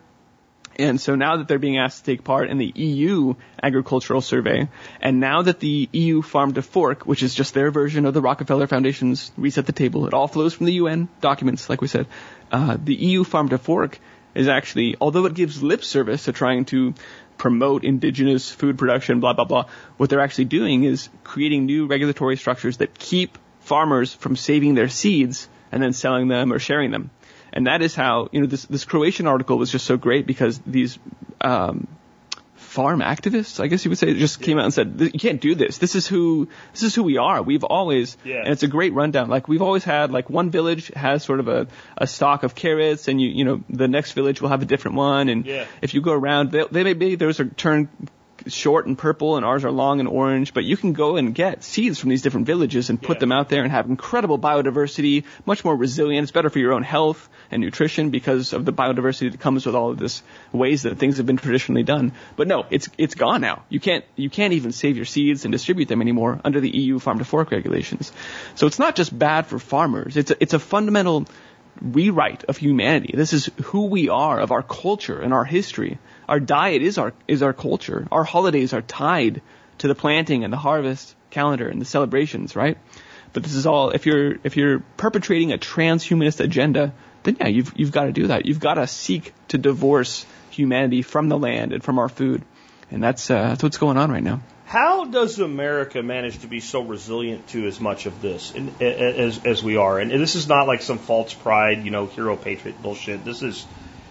And 0.77 0.99
so 0.99 1.15
now 1.15 1.37
that 1.37 1.47
they're 1.47 1.59
being 1.59 1.77
asked 1.77 2.03
to 2.05 2.11
take 2.11 2.23
part 2.23 2.49
in 2.49 2.57
the 2.57 2.71
EU 2.75 3.35
agricultural 3.61 4.21
survey, 4.21 4.67
and 5.01 5.19
now 5.19 5.43
that 5.43 5.59
the 5.59 5.87
EU 5.91 6.21
Farm 6.21 6.53
to 6.53 6.61
Fork, 6.61 7.05
which 7.05 7.21
is 7.21 7.35
just 7.35 7.53
their 7.53 7.69
version 7.69 8.05
of 8.05 8.13
the 8.13 8.21
Rockefeller 8.21 8.67
Foundation's 8.67 9.31
Reset 9.37 9.65
the 9.65 9.71
Table, 9.71 10.07
it 10.07 10.13
all 10.13 10.27
flows 10.27 10.53
from 10.53 10.65
the 10.65 10.73
UN 10.73 11.09
documents, 11.21 11.69
like 11.69 11.81
we 11.81 11.87
said. 11.87 12.07
Uh, 12.51 12.77
the 12.83 12.95
EU 12.95 13.23
Farm 13.23 13.49
to 13.49 13.57
Fork 13.57 13.99
is 14.33 14.47
actually, 14.47 14.95
although 14.99 15.25
it 15.25 15.35
gives 15.35 15.61
lip 15.61 15.83
service 15.83 16.25
to 16.25 16.31
trying 16.31 16.65
to 16.65 16.93
promote 17.37 17.83
indigenous 17.83 18.49
food 18.49 18.77
production, 18.77 19.19
blah, 19.19 19.33
blah, 19.33 19.45
blah, 19.45 19.65
what 19.97 20.09
they're 20.09 20.21
actually 20.21 20.45
doing 20.45 20.83
is 20.83 21.09
creating 21.23 21.65
new 21.65 21.85
regulatory 21.87 22.37
structures 22.37 22.77
that 22.77 22.97
keep 22.97 23.37
farmers 23.59 24.13
from 24.13 24.35
saving 24.35 24.75
their 24.75 24.89
seeds 24.89 25.47
and 25.71 25.81
then 25.81 25.93
selling 25.93 26.27
them 26.27 26.51
or 26.51 26.59
sharing 26.59 26.91
them. 26.91 27.09
And 27.53 27.67
that 27.67 27.81
is 27.81 27.95
how, 27.95 28.29
you 28.31 28.41
know, 28.41 28.47
this, 28.47 28.65
this 28.65 28.83
Croatian 28.83 29.27
article 29.27 29.57
was 29.57 29.71
just 29.71 29.85
so 29.85 29.95
great 29.95 30.25
because 30.25 30.59
these, 30.65 30.97
um, 31.41 31.87
farm 32.55 33.01
activists, 33.01 33.59
I 33.59 33.67
guess 33.67 33.85
you 33.85 33.89
would 33.91 33.99
say, 33.99 34.13
just 34.15 34.41
came 34.41 34.57
out 34.57 34.65
and 34.65 34.73
said, 34.73 34.99
you 34.99 35.19
can't 35.19 35.39
do 35.39 35.53
this. 35.53 35.77
This 35.77 35.93
is 35.93 36.07
who, 36.07 36.49
this 36.71 36.81
is 36.81 36.95
who 36.95 37.03
we 37.03 37.17
are. 37.17 37.41
We've 37.43 37.63
always, 37.63 38.17
Yeah. 38.23 38.37
and 38.37 38.47
it's 38.47 38.63
a 38.63 38.67
great 38.67 38.93
rundown. 38.93 39.29
Like 39.29 39.47
we've 39.47 39.61
always 39.61 39.83
had, 39.83 40.11
like 40.11 40.29
one 40.31 40.49
village 40.49 40.87
has 40.95 41.23
sort 41.23 41.39
of 41.39 41.47
a, 41.47 41.67
a 41.97 42.07
stock 42.07 42.41
of 42.41 42.55
carrots 42.55 43.07
and 43.07 43.21
you, 43.21 43.29
you 43.29 43.43
know, 43.45 43.63
the 43.69 43.87
next 43.87 44.13
village 44.13 44.41
will 44.41 44.49
have 44.49 44.63
a 44.63 44.65
different 44.65 44.97
one. 44.97 45.29
And 45.29 45.45
Yeah. 45.45 45.65
if 45.83 45.93
you 45.93 46.01
go 46.01 46.13
around, 46.13 46.51
they, 46.51 46.63
they 46.71 46.83
may 46.83 46.93
be, 46.93 47.13
those 47.13 47.39
are 47.39 47.45
turned 47.45 47.89
short 48.47 48.85
and 48.87 48.97
purple 48.97 49.37
and 49.37 49.45
ours 49.45 49.63
are 49.65 49.71
long 49.71 49.99
and 49.99 50.07
orange, 50.09 50.53
but 50.53 50.63
you 50.63 50.75
can 50.77 50.93
go 50.93 51.15
and 51.17 51.33
get 51.33 51.63
seeds 51.63 51.99
from 51.99 52.09
these 52.09 52.21
different 52.21 52.45
villages 52.47 52.89
and 52.89 53.01
put 53.01 53.17
Yeah. 53.17 53.19
them 53.19 53.31
out 53.31 53.49
there 53.49 53.63
and 53.63 53.71
have 53.71 53.89
incredible 53.89 54.37
biodiversity, 54.39 55.23
much 55.45 55.63
more 55.65 55.75
resilient. 55.75 56.23
It's 56.23 56.31
better 56.31 56.49
for 56.49 56.59
your 56.59 56.73
own 56.73 56.83
health 56.83 57.29
and 57.51 57.61
nutrition 57.61 58.09
because 58.09 58.53
of 58.53 58.65
the 58.65 58.73
biodiversity 58.73 59.31
that 59.31 59.39
comes 59.39 59.65
with 59.65 59.75
all 59.75 59.91
of 59.91 59.97
this 59.97 60.23
ways 60.51 60.83
that 60.83 60.97
things 60.97 61.17
have 61.17 61.25
been 61.25 61.37
traditionally 61.37 61.83
done. 61.83 62.11
But 62.35 62.47
no, 62.47 62.65
it's 62.69 62.89
it's 62.97 63.15
gone 63.15 63.41
now. 63.41 63.63
You 63.69 63.79
can't 63.79 64.03
you 64.15 64.29
can't 64.29 64.53
even 64.53 64.71
save 64.71 64.95
your 64.95 65.05
seeds 65.05 65.45
and 65.45 65.51
distribute 65.51 65.87
them 65.87 66.01
anymore 66.01 66.39
under 66.43 66.59
the 66.59 66.69
EU 66.69 66.99
farm 66.99 67.19
to 67.19 67.25
fork 67.25 67.51
regulations. 67.51 68.11
So 68.55 68.67
it's 68.67 68.79
not 68.79 68.95
just 68.95 69.17
bad 69.17 69.47
for 69.47 69.59
farmers. 69.59 70.17
It's 70.17 70.31
a, 70.31 70.37
it's 70.41 70.53
a 70.53 70.59
fundamental 70.59 71.25
rewrite 71.81 72.43
of 72.45 72.57
humanity. 72.57 73.13
This 73.17 73.33
is 73.33 73.49
who 73.63 73.85
we 73.87 74.09
are, 74.09 74.39
of 74.39 74.51
our 74.51 74.61
culture 74.61 75.19
and 75.19 75.33
our 75.33 75.43
history. 75.43 75.97
Our 76.27 76.39
diet 76.39 76.81
is 76.81 76.97
our 76.97 77.13
is 77.27 77.43
our 77.43 77.53
culture. 77.53 78.07
Our 78.11 78.23
holidays 78.23 78.73
are 78.73 78.81
tied 78.81 79.41
to 79.79 79.87
the 79.87 79.95
planting 79.95 80.43
and 80.43 80.53
the 80.53 80.57
harvest 80.57 81.15
calendar 81.29 81.67
and 81.67 81.81
the 81.81 81.85
celebrations, 81.85 82.55
right? 82.55 82.77
But 83.33 83.43
this 83.43 83.55
is 83.55 83.65
all 83.65 83.89
if 83.89 84.05
you're 84.05 84.37
if 84.43 84.57
you're 84.57 84.79
perpetrating 84.97 85.51
a 85.51 85.57
transhumanist 85.57 86.39
agenda, 86.39 86.93
then 87.23 87.37
yeah, 87.39 87.47
you've 87.47 87.73
you've 87.75 87.91
got 87.91 88.05
to 88.05 88.11
do 88.11 88.27
that. 88.27 88.45
You've 88.45 88.59
got 88.59 88.75
to 88.75 88.87
seek 88.87 89.33
to 89.49 89.57
divorce 89.57 90.25
humanity 90.51 91.01
from 91.01 91.29
the 91.29 91.37
land 91.37 91.73
and 91.73 91.83
from 91.83 91.99
our 91.99 92.09
food, 92.09 92.43
and 92.91 93.03
that's 93.03 93.29
uh, 93.29 93.49
that's 93.49 93.63
what's 93.63 93.77
going 93.77 93.97
on 93.97 94.11
right 94.11 94.23
now. 94.23 94.41
How 94.65 95.05
does 95.05 95.37
America 95.39 96.01
manage 96.01 96.39
to 96.39 96.47
be 96.47 96.59
so 96.59 96.81
resilient 96.81 97.47
to 97.49 97.67
as 97.67 97.79
much 97.79 98.07
of 98.07 98.21
this 98.21 98.53
as, 98.81 99.45
as 99.45 99.61
we 99.61 99.77
are? 99.77 99.99
And 99.99 100.09
this 100.09 100.33
is 100.33 100.47
not 100.47 100.65
like 100.65 100.81
some 100.81 100.97
false 100.97 101.31
pride, 101.31 101.85
you 101.85 101.91
know, 101.91 102.07
hero 102.07 102.35
patriot 102.35 102.81
bullshit. 102.81 103.23
This 103.23 103.43
is 103.43 103.67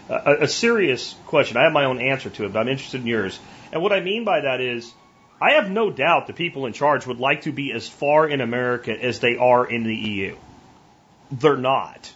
a, 0.09 0.43
a 0.43 0.49
serious 0.49 1.15
question. 1.27 1.57
I 1.57 1.65
have 1.65 1.73
my 1.73 1.85
own 1.85 2.01
answer 2.01 2.31
to 2.31 2.45
it, 2.45 2.53
but 2.53 2.61
I'm 2.61 2.69
interested 2.69 3.01
in 3.01 3.07
yours. 3.07 3.39
And 3.73 3.83
what 3.83 3.93
I 3.93 4.01
mean 4.01 4.25
by 4.25 4.41
that 4.41 4.61
is, 4.61 4.93
I 5.41 5.53
have 5.53 5.71
no 5.71 5.91
doubt 5.91 6.29
the 6.29 6.33
people 6.33 6.67
in 6.67 6.73
charge 6.73 7.07
would 7.07 7.19
like 7.19 7.43
to 7.43 7.53
be 7.53 7.73
as 7.73 7.89
far 7.89 8.29
in 8.29 8.41
America 8.41 8.93
as 8.93 9.19
they 9.19 9.37
are 9.37 9.69
in 9.69 9.83
the 9.83 9.95
EU. 9.95 10.37
They're 11.33 11.57
not. 11.57 12.13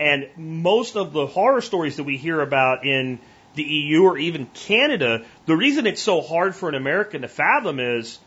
And 0.00 0.28
most 0.36 0.96
of 0.96 1.12
the 1.12 1.26
horror 1.26 1.60
stories 1.60 1.96
that 1.96 2.04
we 2.04 2.16
hear 2.16 2.40
about 2.40 2.86
in 2.86 3.18
the 3.54 3.64
EU 3.64 4.04
or 4.04 4.16
even 4.16 4.46
Canada, 4.46 5.24
the 5.46 5.56
reason 5.56 5.86
it's 5.86 6.00
so 6.00 6.20
hard 6.22 6.54
for 6.54 6.68
an 6.68 6.74
American 6.74 7.22
to 7.22 7.28
fathom 7.28 7.80
is 7.80 8.18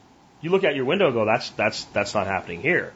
you 0.42 0.50
look 0.50 0.64
out 0.64 0.76
your 0.76 0.86
window 0.86 1.06
and 1.06 1.14
go, 1.16 1.26
that's, 1.26 1.50
that's, 1.52 1.86
that's 1.86 2.14
not 2.14 2.28
happening 2.28 2.62
here. 2.62 2.94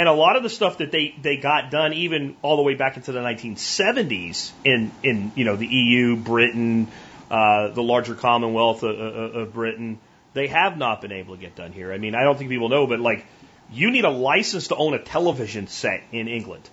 And 0.00 0.08
a 0.08 0.14
lot 0.14 0.36
of 0.36 0.42
the 0.42 0.48
stuff 0.48 0.78
that 0.78 0.90
they, 0.90 1.14
they 1.20 1.36
got 1.36 1.70
done 1.70 1.92
even 1.92 2.34
all 2.40 2.56
the 2.56 2.62
way 2.62 2.74
back 2.74 2.96
into 2.96 3.12
the 3.12 3.18
1970s 3.18 4.50
in, 4.64 4.90
in, 5.02 5.30
you 5.34 5.44
know, 5.44 5.56
the 5.56 5.66
EU, 5.66 6.16
Britain, 6.16 6.88
uh, 7.30 7.68
the 7.68 7.82
larger 7.82 8.14
Commonwealth 8.14 8.82
of, 8.82 8.98
of, 8.98 9.34
of 9.34 9.52
Britain, 9.52 9.98
they 10.32 10.46
have 10.46 10.78
not 10.78 11.02
been 11.02 11.12
able 11.12 11.34
to 11.34 11.40
get 11.42 11.54
done 11.54 11.72
here. 11.72 11.92
I 11.92 11.98
mean, 11.98 12.14
I 12.14 12.22
don't 12.22 12.38
think 12.38 12.48
people 12.48 12.70
know, 12.70 12.86
but 12.86 12.98
like, 12.98 13.26
you 13.70 13.90
need 13.90 14.06
a 14.06 14.10
license 14.10 14.68
to 14.68 14.76
own 14.76 14.94
a 14.94 14.98
television 14.98 15.66
set 15.66 16.02
in 16.12 16.28
England. 16.28 16.66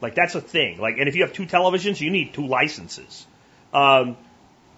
Like 0.00 0.16
that's 0.16 0.34
a 0.34 0.40
thing. 0.40 0.80
Like, 0.80 0.96
and 0.98 1.08
if 1.08 1.14
you 1.14 1.22
have 1.22 1.32
two 1.32 1.46
televisions, 1.46 2.00
you 2.00 2.10
need 2.10 2.34
two 2.34 2.48
licenses. 2.48 3.24
Um, 3.72 4.16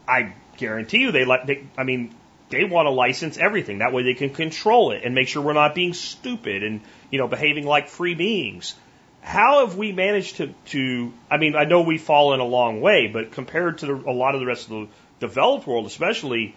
I 0.07 0.35
guarantee 0.59 0.98
you, 0.98 1.12
they 1.12 1.24
let. 1.24 1.47
They, 1.47 1.66
I 1.78 1.85
mean, 1.85 2.15
they 2.51 2.65
want 2.65 2.86
to 2.86 2.90
license 2.90 3.39
everything. 3.39 3.78
That 3.78 3.94
way, 3.94 4.02
they 4.02 4.15
can 4.15 4.28
control 4.28 4.93
it 4.93 5.02
and 5.02 5.15
make 5.15 5.28
sure 5.28 5.43
we're 5.43 5.55
not 5.55 5.74
being 5.74 5.94
stupid 5.94 6.62
and 6.62 6.82
you 7.11 7.19
know 7.19 7.28
behaving 7.28 7.66
like 7.66 7.89
free 7.89 8.15
beings. 8.15 8.74
How 9.23 9.66
have 9.66 9.77
we 9.77 9.93
managed 9.93 10.37
to? 10.37 10.55
to 10.66 11.12
I 11.31 11.37
mean, 11.37 11.55
I 11.55 11.65
know 11.65 11.82
we've 11.82 12.03
fallen 12.03 12.41
a 12.41 12.45
long 12.45 12.81
way, 12.81 13.07
but 13.07 13.32
compared 13.32 13.78
to 13.78 13.87
the, 13.87 13.95
a 13.95 14.12
lot 14.12 14.35
of 14.35 14.41
the 14.41 14.47
rest 14.47 14.65
of 14.65 14.70
the 14.70 14.89
developed 15.20 15.66
world, 15.66 15.87
especially, 15.87 16.55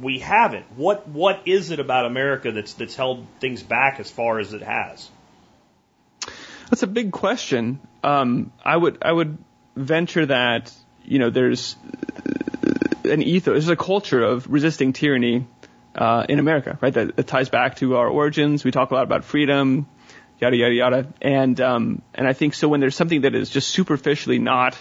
we 0.00 0.20
haven't. 0.20 0.66
What 0.76 1.08
What 1.08 1.42
is 1.46 1.70
it 1.70 1.80
about 1.80 2.06
America 2.06 2.52
that's 2.52 2.74
that's 2.74 2.94
held 2.94 3.26
things 3.40 3.62
back 3.62 3.98
as 3.98 4.10
far 4.10 4.38
as 4.38 4.52
it 4.52 4.62
has? 4.62 5.10
That's 6.70 6.84
a 6.84 6.86
big 6.86 7.10
question. 7.10 7.80
Um, 8.04 8.52
I 8.64 8.76
would 8.76 8.98
I 9.02 9.10
would 9.12 9.38
venture 9.74 10.26
that 10.26 10.72
you 11.04 11.18
know 11.18 11.30
there's 11.30 11.76
an 13.04 13.22
ethos, 13.22 13.52
there's 13.52 13.68
a 13.68 13.76
culture 13.76 14.22
of 14.22 14.48
resisting 14.48 14.92
tyranny 14.92 15.46
uh, 15.94 16.24
in 16.28 16.38
America, 16.38 16.78
right? 16.80 16.94
That, 16.94 17.16
that 17.16 17.26
ties 17.26 17.48
back 17.48 17.76
to 17.76 17.96
our 17.96 18.08
origins. 18.08 18.64
We 18.64 18.70
talk 18.70 18.90
a 18.90 18.94
lot 18.94 19.04
about 19.04 19.24
freedom, 19.24 19.88
yada 20.38 20.56
yada 20.56 20.74
yada, 20.74 21.12
and 21.20 21.60
um, 21.60 22.02
and 22.14 22.26
I 22.26 22.32
think 22.32 22.54
so 22.54 22.68
when 22.68 22.80
there's 22.80 22.96
something 22.96 23.22
that 23.22 23.34
is 23.34 23.50
just 23.50 23.68
superficially 23.68 24.38
not 24.38 24.76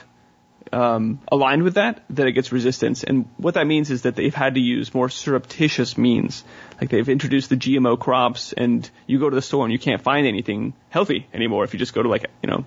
um, 0.71 1.19
aligned 1.31 1.63
with 1.63 1.75
that, 1.75 2.03
that 2.11 2.27
it 2.27 2.33
gets 2.33 2.51
resistance. 2.51 3.03
And 3.03 3.27
what 3.37 3.55
that 3.55 3.65
means 3.65 3.91
is 3.91 4.03
that 4.03 4.15
they've 4.15 4.33
had 4.33 4.55
to 4.55 4.59
use 4.59 4.93
more 4.93 5.09
surreptitious 5.09 5.97
means. 5.97 6.43
Like 6.79 6.89
they've 6.89 7.09
introduced 7.09 7.49
the 7.49 7.57
GMO 7.57 7.99
crops, 7.99 8.53
and 8.53 8.89
you 9.07 9.19
go 9.19 9.29
to 9.29 9.35
the 9.35 9.41
store 9.41 9.65
and 9.65 9.71
you 9.71 9.79
can't 9.79 10.01
find 10.01 10.27
anything 10.27 10.73
healthy 10.89 11.27
anymore 11.33 11.63
if 11.63 11.73
you 11.73 11.79
just 11.79 11.93
go 11.93 12.03
to 12.03 12.09
like 12.09 12.25
you 12.43 12.49
know 12.49 12.65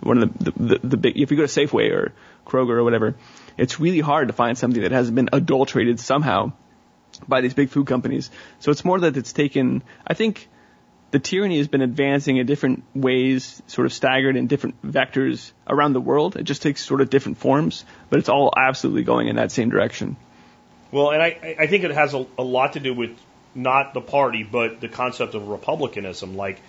one 0.00 0.22
of 0.22 0.38
the 0.38 0.50
the, 0.50 0.60
the, 0.60 0.88
the 0.88 0.96
big 0.96 1.16
if 1.18 1.30
you 1.30 1.36
go 1.36 1.46
to 1.46 1.60
Safeway 1.60 1.90
or 1.90 2.12
Kroger 2.46 2.70
or 2.70 2.84
whatever. 2.84 3.16
It's 3.56 3.78
really 3.78 4.00
hard 4.00 4.28
to 4.28 4.34
find 4.34 4.56
something 4.56 4.82
that 4.82 4.92
hasn't 4.92 5.14
been 5.14 5.28
adulterated 5.32 6.00
somehow 6.00 6.52
by 7.28 7.40
these 7.40 7.54
big 7.54 7.70
food 7.70 7.86
companies. 7.86 8.30
So 8.58 8.70
it's 8.70 8.84
more 8.84 9.00
that 9.00 9.16
it's 9.16 9.32
taken. 9.32 9.82
I 10.06 10.14
think 10.14 10.48
the 11.10 11.18
tyranny 11.18 11.58
has 11.58 11.68
been 11.68 11.82
advancing 11.82 12.36
in 12.36 12.46
different 12.46 12.84
ways, 12.94 13.62
sort 13.66 13.86
of 13.86 13.92
staggered 13.92 14.36
in 14.36 14.46
different 14.46 14.80
vectors 14.82 15.52
around 15.66 15.92
the 15.92 16.00
world. 16.00 16.36
It 16.36 16.44
just 16.44 16.62
takes 16.62 16.84
sort 16.84 17.00
of 17.00 17.10
different 17.10 17.38
forms, 17.38 17.84
but 18.08 18.18
it's 18.18 18.28
all 18.28 18.52
absolutely 18.56 19.02
going 19.02 19.28
in 19.28 19.36
that 19.36 19.50
same 19.50 19.70
direction. 19.70 20.16
Well, 20.92 21.10
and 21.10 21.22
I, 21.22 21.56
I 21.58 21.66
think 21.66 21.84
it 21.84 21.90
has 21.92 22.14
a, 22.14 22.26
a 22.38 22.42
lot 22.42 22.74
to 22.74 22.80
do 22.80 22.94
with 22.94 23.16
not 23.54 23.94
the 23.94 24.00
party, 24.00 24.44
but 24.44 24.80
the 24.80 24.88
concept 24.88 25.34
of 25.34 25.48
republicanism. 25.48 26.36
Like, 26.36 26.60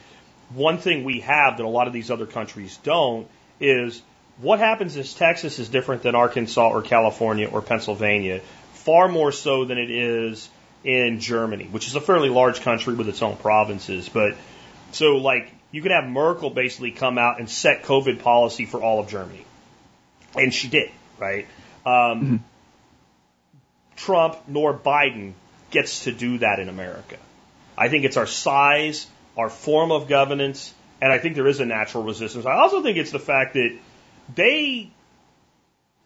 one 0.53 0.77
thing 0.77 1.03
we 1.03 1.21
have 1.21 1.57
that 1.57 1.63
a 1.63 1.69
lot 1.69 1.87
of 1.87 1.93
these 1.93 2.11
other 2.11 2.25
countries 2.25 2.77
don't 2.83 3.27
is 3.59 4.01
what 4.39 4.59
happens 4.59 4.97
is 4.97 5.13
Texas 5.13 5.59
is 5.59 5.69
different 5.69 6.01
than 6.03 6.15
Arkansas 6.15 6.69
or 6.69 6.81
California 6.81 7.47
or 7.47 7.61
Pennsylvania, 7.61 8.41
far 8.85 9.07
more 9.07 9.31
so 9.31 9.65
than 9.65 9.77
it 9.77 9.89
is 9.89 10.49
in 10.83 11.19
Germany, 11.19 11.65
which 11.65 11.87
is 11.87 11.95
a 11.95 12.01
fairly 12.01 12.29
large 12.29 12.61
country 12.61 12.93
with 12.93 13.07
its 13.07 13.21
own 13.21 13.37
provinces. 13.37 14.09
But 14.09 14.35
so, 14.91 15.17
like, 15.17 15.51
you 15.71 15.81
could 15.81 15.91
have 15.91 16.05
Merkel 16.05 16.49
basically 16.49 16.91
come 16.91 17.17
out 17.17 17.39
and 17.39 17.49
set 17.49 17.83
COVID 17.83 18.21
policy 18.21 18.65
for 18.65 18.81
all 18.81 18.99
of 18.99 19.07
Germany. 19.07 19.45
And 20.35 20.53
she 20.53 20.67
did, 20.69 20.91
right? 21.19 21.47
Um, 21.85 22.43
Trump 23.95 24.37
nor 24.47 24.73
Biden 24.73 25.33
gets 25.69 26.05
to 26.05 26.11
do 26.11 26.39
that 26.39 26.59
in 26.59 26.69
America. 26.69 27.17
I 27.77 27.89
think 27.89 28.05
it's 28.05 28.17
our 28.17 28.27
size, 28.27 29.07
our 29.37 29.49
form 29.49 29.91
of 29.91 30.07
governance, 30.07 30.73
And 31.01 31.11
I 31.11 31.17
think 31.17 31.35
there 31.35 31.47
is 31.47 31.59
a 31.59 31.65
natural 31.65 32.03
resistance. 32.03 32.45
I 32.45 32.53
also 32.53 32.83
think 32.83 32.97
it's 32.97 33.11
the 33.11 33.19
fact 33.19 33.55
that 33.55 33.75
they 34.35 34.91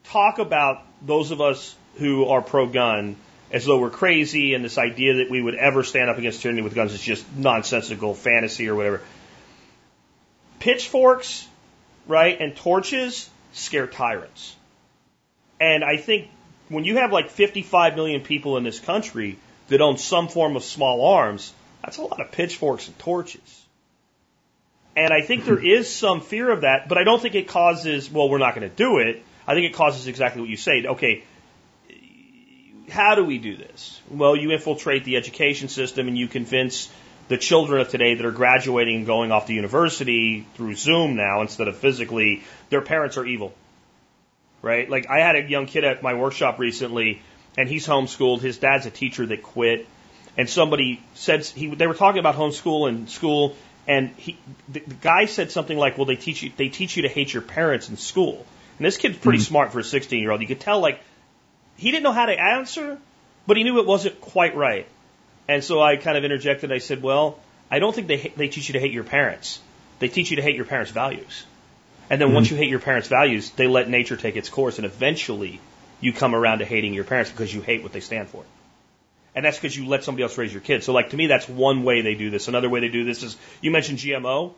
talk 0.06 0.39
about 0.39 0.84
those 1.02 1.31
of 1.31 1.41
us 1.41 1.76
who 1.97 2.26
are 2.26 2.41
pro 2.41 2.67
gun 2.67 3.15
as 3.51 3.65
though 3.65 3.80
we're 3.80 3.89
crazy 3.89 4.53
and 4.53 4.65
this 4.65 4.77
idea 4.77 5.15
that 5.15 5.30
we 5.30 5.41
would 5.41 5.55
ever 5.55 5.84
stand 5.84 6.09
up 6.09 6.17
against 6.17 6.41
tyranny 6.41 6.61
with 6.61 6.76
guns 6.76 6.93
is 6.93 7.01
just 7.01 7.26
nonsensical 7.35 8.13
fantasy 8.13 8.67
or 8.67 8.76
whatever. 8.76 9.01
Pitchforks, 10.59 11.47
right, 12.07 12.39
and 12.39 12.55
torches 12.55 13.30
scare 13.53 13.88
tyrants. 13.88 14.55
And 15.59 15.84
I 15.84 15.97
think 15.97 16.30
when 16.69 16.84
you 16.84 16.97
have 16.97 17.11
like 17.11 17.30
55 17.30 17.95
million 17.95 18.22
people 18.22 18.57
in 18.57 18.63
this 18.63 18.80
country 18.80 19.38
that 19.67 19.81
own 19.81 19.97
some 19.97 20.27
form 20.27 20.55
of 20.55 20.63
small 20.63 21.13
arms, 21.13 21.53
that's 21.84 21.97
a 21.97 22.01
lot 22.01 22.19
of 22.19 22.31
pitchforks 22.31 22.88
and 22.88 22.97
torches. 22.99 23.65
And 24.95 25.13
I 25.13 25.22
think 25.22 25.45
there 25.45 25.63
is 25.63 25.93
some 25.93 26.22
fear 26.22 26.49
of 26.49 26.61
that, 26.61 26.88
but 26.88 26.97
I 26.97 27.03
don't 27.03 27.22
think 27.22 27.35
it 27.35 27.47
causes, 27.47 28.09
well, 28.09 28.30
we're 28.30 28.38
not 28.38 28.55
going 28.55 28.69
to 28.69 28.76
do 28.76 28.99
it. 28.99 29.23
I 29.45 29.53
think 29.53 29.67
it 29.67 29.76
causes 29.76 30.07
exactly 30.07 30.41
what 30.41 30.49
you 30.49 30.57
say. 30.57 30.85
Okay, 30.85 31.23
how 32.89 33.15
do 33.15 33.23
we 33.23 33.37
do 33.37 33.55
this? 33.55 34.01
Well, 34.09 34.35
you 34.35 34.51
infiltrate 34.51 35.03
the 35.03 35.17
education 35.17 35.69
system 35.69 36.07
and 36.07 36.17
you 36.17 36.27
convince 36.27 36.89
the 37.27 37.37
children 37.37 37.81
of 37.81 37.89
today 37.89 38.15
that 38.15 38.25
are 38.25 38.31
graduating 38.31 38.97
and 38.97 39.05
going 39.05 39.31
off 39.31 39.47
to 39.47 39.53
university 39.53 40.45
through 40.55 40.75
Zoom 40.75 41.15
now 41.15 41.41
instead 41.41 41.67
of 41.67 41.77
physically, 41.77 42.43
their 42.69 42.81
parents 42.81 43.17
are 43.17 43.25
evil. 43.25 43.53
Right? 44.61 44.89
Like 44.89 45.09
I 45.09 45.19
had 45.19 45.35
a 45.35 45.43
young 45.43 45.65
kid 45.65 45.83
at 45.83 46.03
my 46.03 46.13
workshop 46.13 46.59
recently 46.59 47.21
and 47.57 47.69
he's 47.69 47.87
homeschooled. 47.87 48.41
His 48.41 48.57
dad's 48.57 48.85
a 48.85 48.91
teacher 48.91 49.25
that 49.25 49.43
quit. 49.43 49.87
And 50.37 50.49
somebody 50.49 51.01
said 51.13 51.45
he 51.45 51.67
they 51.67 51.87
were 51.87 51.93
talking 51.93 52.19
about 52.19 52.35
homeschool 52.35 52.89
and 52.89 53.09
school 53.09 53.55
and 53.87 54.09
he 54.17 54.37
the, 54.67 54.81
the 54.81 54.95
guy 54.95 55.25
said 55.25 55.51
something 55.51 55.77
like, 55.77 55.97
"Well, 55.97 56.05
they 56.05 56.15
teach 56.15 56.43
you 56.43 56.51
they 56.55 56.69
teach 56.69 56.97
you 56.97 57.03
to 57.03 57.09
hate 57.09 57.33
your 57.33 57.43
parents 57.43 57.89
in 57.89 57.97
school." 57.97 58.45
And 58.77 58.85
this 58.85 58.97
kid's 58.97 59.17
pretty 59.17 59.39
mm-hmm. 59.39 59.45
smart 59.45 59.71
for 59.71 59.79
a 59.79 59.83
16 59.83 60.19
year 60.19 60.31
old. 60.31 60.41
You 60.41 60.47
could 60.47 60.59
tell 60.59 60.79
like 60.79 60.99
he 61.77 61.91
didn't 61.91 62.03
know 62.03 62.11
how 62.11 62.26
to 62.26 62.39
answer, 62.39 62.97
but 63.47 63.57
he 63.57 63.64
knew 63.64 63.80
it 63.80 63.85
wasn't 63.85 64.19
quite 64.22 64.56
right. 64.56 64.88
And 65.47 65.64
so 65.64 65.81
I 65.81 65.97
kind 65.97 66.18
of 66.18 66.23
interjected. 66.23 66.72
I 66.72 66.80
said, 66.80 67.02
"Well, 67.02 67.39
I 67.69 67.80
don't 67.80 67.93
think 67.93 68.07
they 68.07 68.34
they 68.35 68.47
teach 68.47 68.69
you 68.69 68.73
to 68.73 68.80
hate 68.80 68.91
your 68.91 69.03
parents. 69.03 69.60
They 69.99 70.07
teach 70.07 70.30
you 70.30 70.38
to 70.38 70.41
hate 70.41 70.56
your 70.56 70.65
parents' 70.65 70.91
values. 70.91 71.45
And 72.10 72.22
then 72.22 72.30
mm-hmm. 72.30 72.35
once 72.35 72.52
you 72.52 72.57
hate 72.57 72.69
your 72.69 72.80
parents' 72.80 73.07
values, 73.07 73.49
they 73.52 73.68
let 73.68 73.89
nature 73.89 74.15
take 74.15 74.35
its 74.35 74.49
course, 74.49 74.77
and 74.77 74.85
eventually 74.85 75.60
you 75.99 76.14
come 76.14 76.35
around 76.35 76.60
to 76.60 76.65
hating 76.65 76.93
your 76.93 77.03
parents 77.03 77.31
because 77.31 77.53
you 77.53 77.61
hate 77.61 77.81
what 77.81 77.93
they 77.93 77.99
stand 77.99 78.30
for. 78.30 78.43
And 79.34 79.43
that's 79.43 79.57
because 79.57 79.76
you 79.76 79.88
let 79.88 80.03
somebody 80.03 80.23
else 80.23 80.38
raise 80.38 80.53
your 80.53 80.61
kids. 80.61 80.85
So, 80.85 80.93
like 80.93 81.10
to 81.10 81.18
me, 81.18 81.27
that's 81.27 81.49
one 81.49 81.84
way 81.84 82.02
they 82.02 82.15
do 82.15 82.30
this. 82.30 82.47
Another 82.47 82.69
way 82.69 82.80
they 82.80 82.89
do 82.89 83.03
this 83.03 83.23
is 83.23 83.38
you 83.61 83.72
mentioned 83.72 83.99
GMO. 83.99 84.53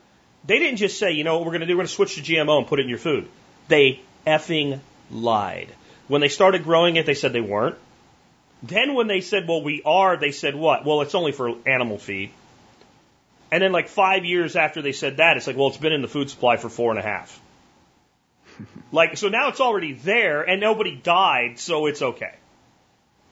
They 0.45 0.59
didn't 0.59 0.77
just 0.77 0.99
say, 0.99 1.13
you 1.13 1.23
know 1.23 1.37
what 1.37 1.45
we're 1.45 1.51
going 1.51 1.61
to 1.61 1.67
do? 1.67 1.73
We're 1.73 1.83
going 1.83 1.87
to 1.87 1.93
switch 1.93 2.15
to 2.15 2.21
GMO 2.21 2.59
and 2.59 2.67
put 2.67 2.79
it 2.79 2.83
in 2.83 2.89
your 2.89 2.99
food. 2.99 3.27
They 3.67 4.01
effing 4.25 4.79
lied. 5.09 5.69
When 6.07 6.21
they 6.21 6.29
started 6.29 6.63
growing 6.63 6.95
it, 6.95 7.05
they 7.05 7.13
said 7.13 7.33
they 7.33 7.41
weren't. 7.41 7.77
Then 8.63 8.95
when 8.95 9.07
they 9.07 9.21
said, 9.21 9.47
well, 9.47 9.61
we 9.61 9.81
are, 9.85 10.17
they 10.17 10.31
said 10.31 10.55
what? 10.55 10.85
Well, 10.85 11.01
it's 11.01 11.15
only 11.15 11.31
for 11.31 11.55
animal 11.65 11.97
feed. 11.97 12.31
And 13.51 13.61
then 13.61 13.71
like 13.71 13.87
five 13.87 14.25
years 14.25 14.55
after 14.55 14.81
they 14.81 14.91
said 14.91 15.17
that, 15.17 15.37
it's 15.37 15.47
like, 15.47 15.55
well, 15.55 15.67
it's 15.67 15.77
been 15.77 15.93
in 15.93 16.01
the 16.01 16.07
food 16.07 16.29
supply 16.29 16.57
for 16.57 16.69
four 16.69 16.89
and 16.91 16.99
a 16.99 17.03
half. 17.03 17.39
like, 18.91 19.17
so 19.17 19.29
now 19.29 19.49
it's 19.49 19.61
already 19.61 19.93
there 19.93 20.43
and 20.43 20.59
nobody 20.59 20.95
died, 20.95 21.59
so 21.59 21.85
it's 21.85 22.01
okay. 22.01 22.33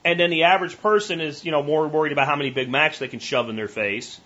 And 0.04 0.20
then 0.20 0.30
the 0.30 0.44
average 0.44 0.80
person 0.82 1.20
is, 1.20 1.44
you 1.44 1.52
know, 1.52 1.64
more 1.64 1.88
worried 1.88 2.12
about 2.12 2.28
how 2.28 2.36
many 2.36 2.52
Big 2.52 2.70
Macs 2.70 3.00
they 3.00 3.08
can 3.08 3.20
shove 3.20 3.50
in 3.50 3.56
their 3.56 3.68
face, 3.68 4.20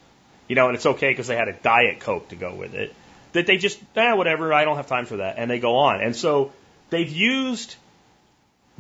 you 0.50 0.56
know, 0.56 0.68
and 0.68 0.76
it's 0.76 0.86
okay 0.86 1.10
because 1.10 1.28
they 1.28 1.38
had 1.38 1.48
a 1.48 1.54
Diet 1.54 2.02
Coke 2.02 2.30
to 2.30 2.36
go 2.36 2.54
with 2.54 2.74
it. 2.74 2.94
That 3.32 3.48
they 3.48 3.58
just, 3.58 3.80
eh, 3.96 4.14
whatever, 4.14 4.54
I 4.54 4.66
don't 4.66 4.76
have 4.76 4.88
time 4.88 5.06
for 5.06 5.18
that. 5.18 5.36
And 5.38 5.50
they 5.50 5.60
go 5.60 5.78
on. 5.78 6.02
And 6.02 6.16
so 6.16 6.52
they've 6.90 7.10
used 7.10 7.76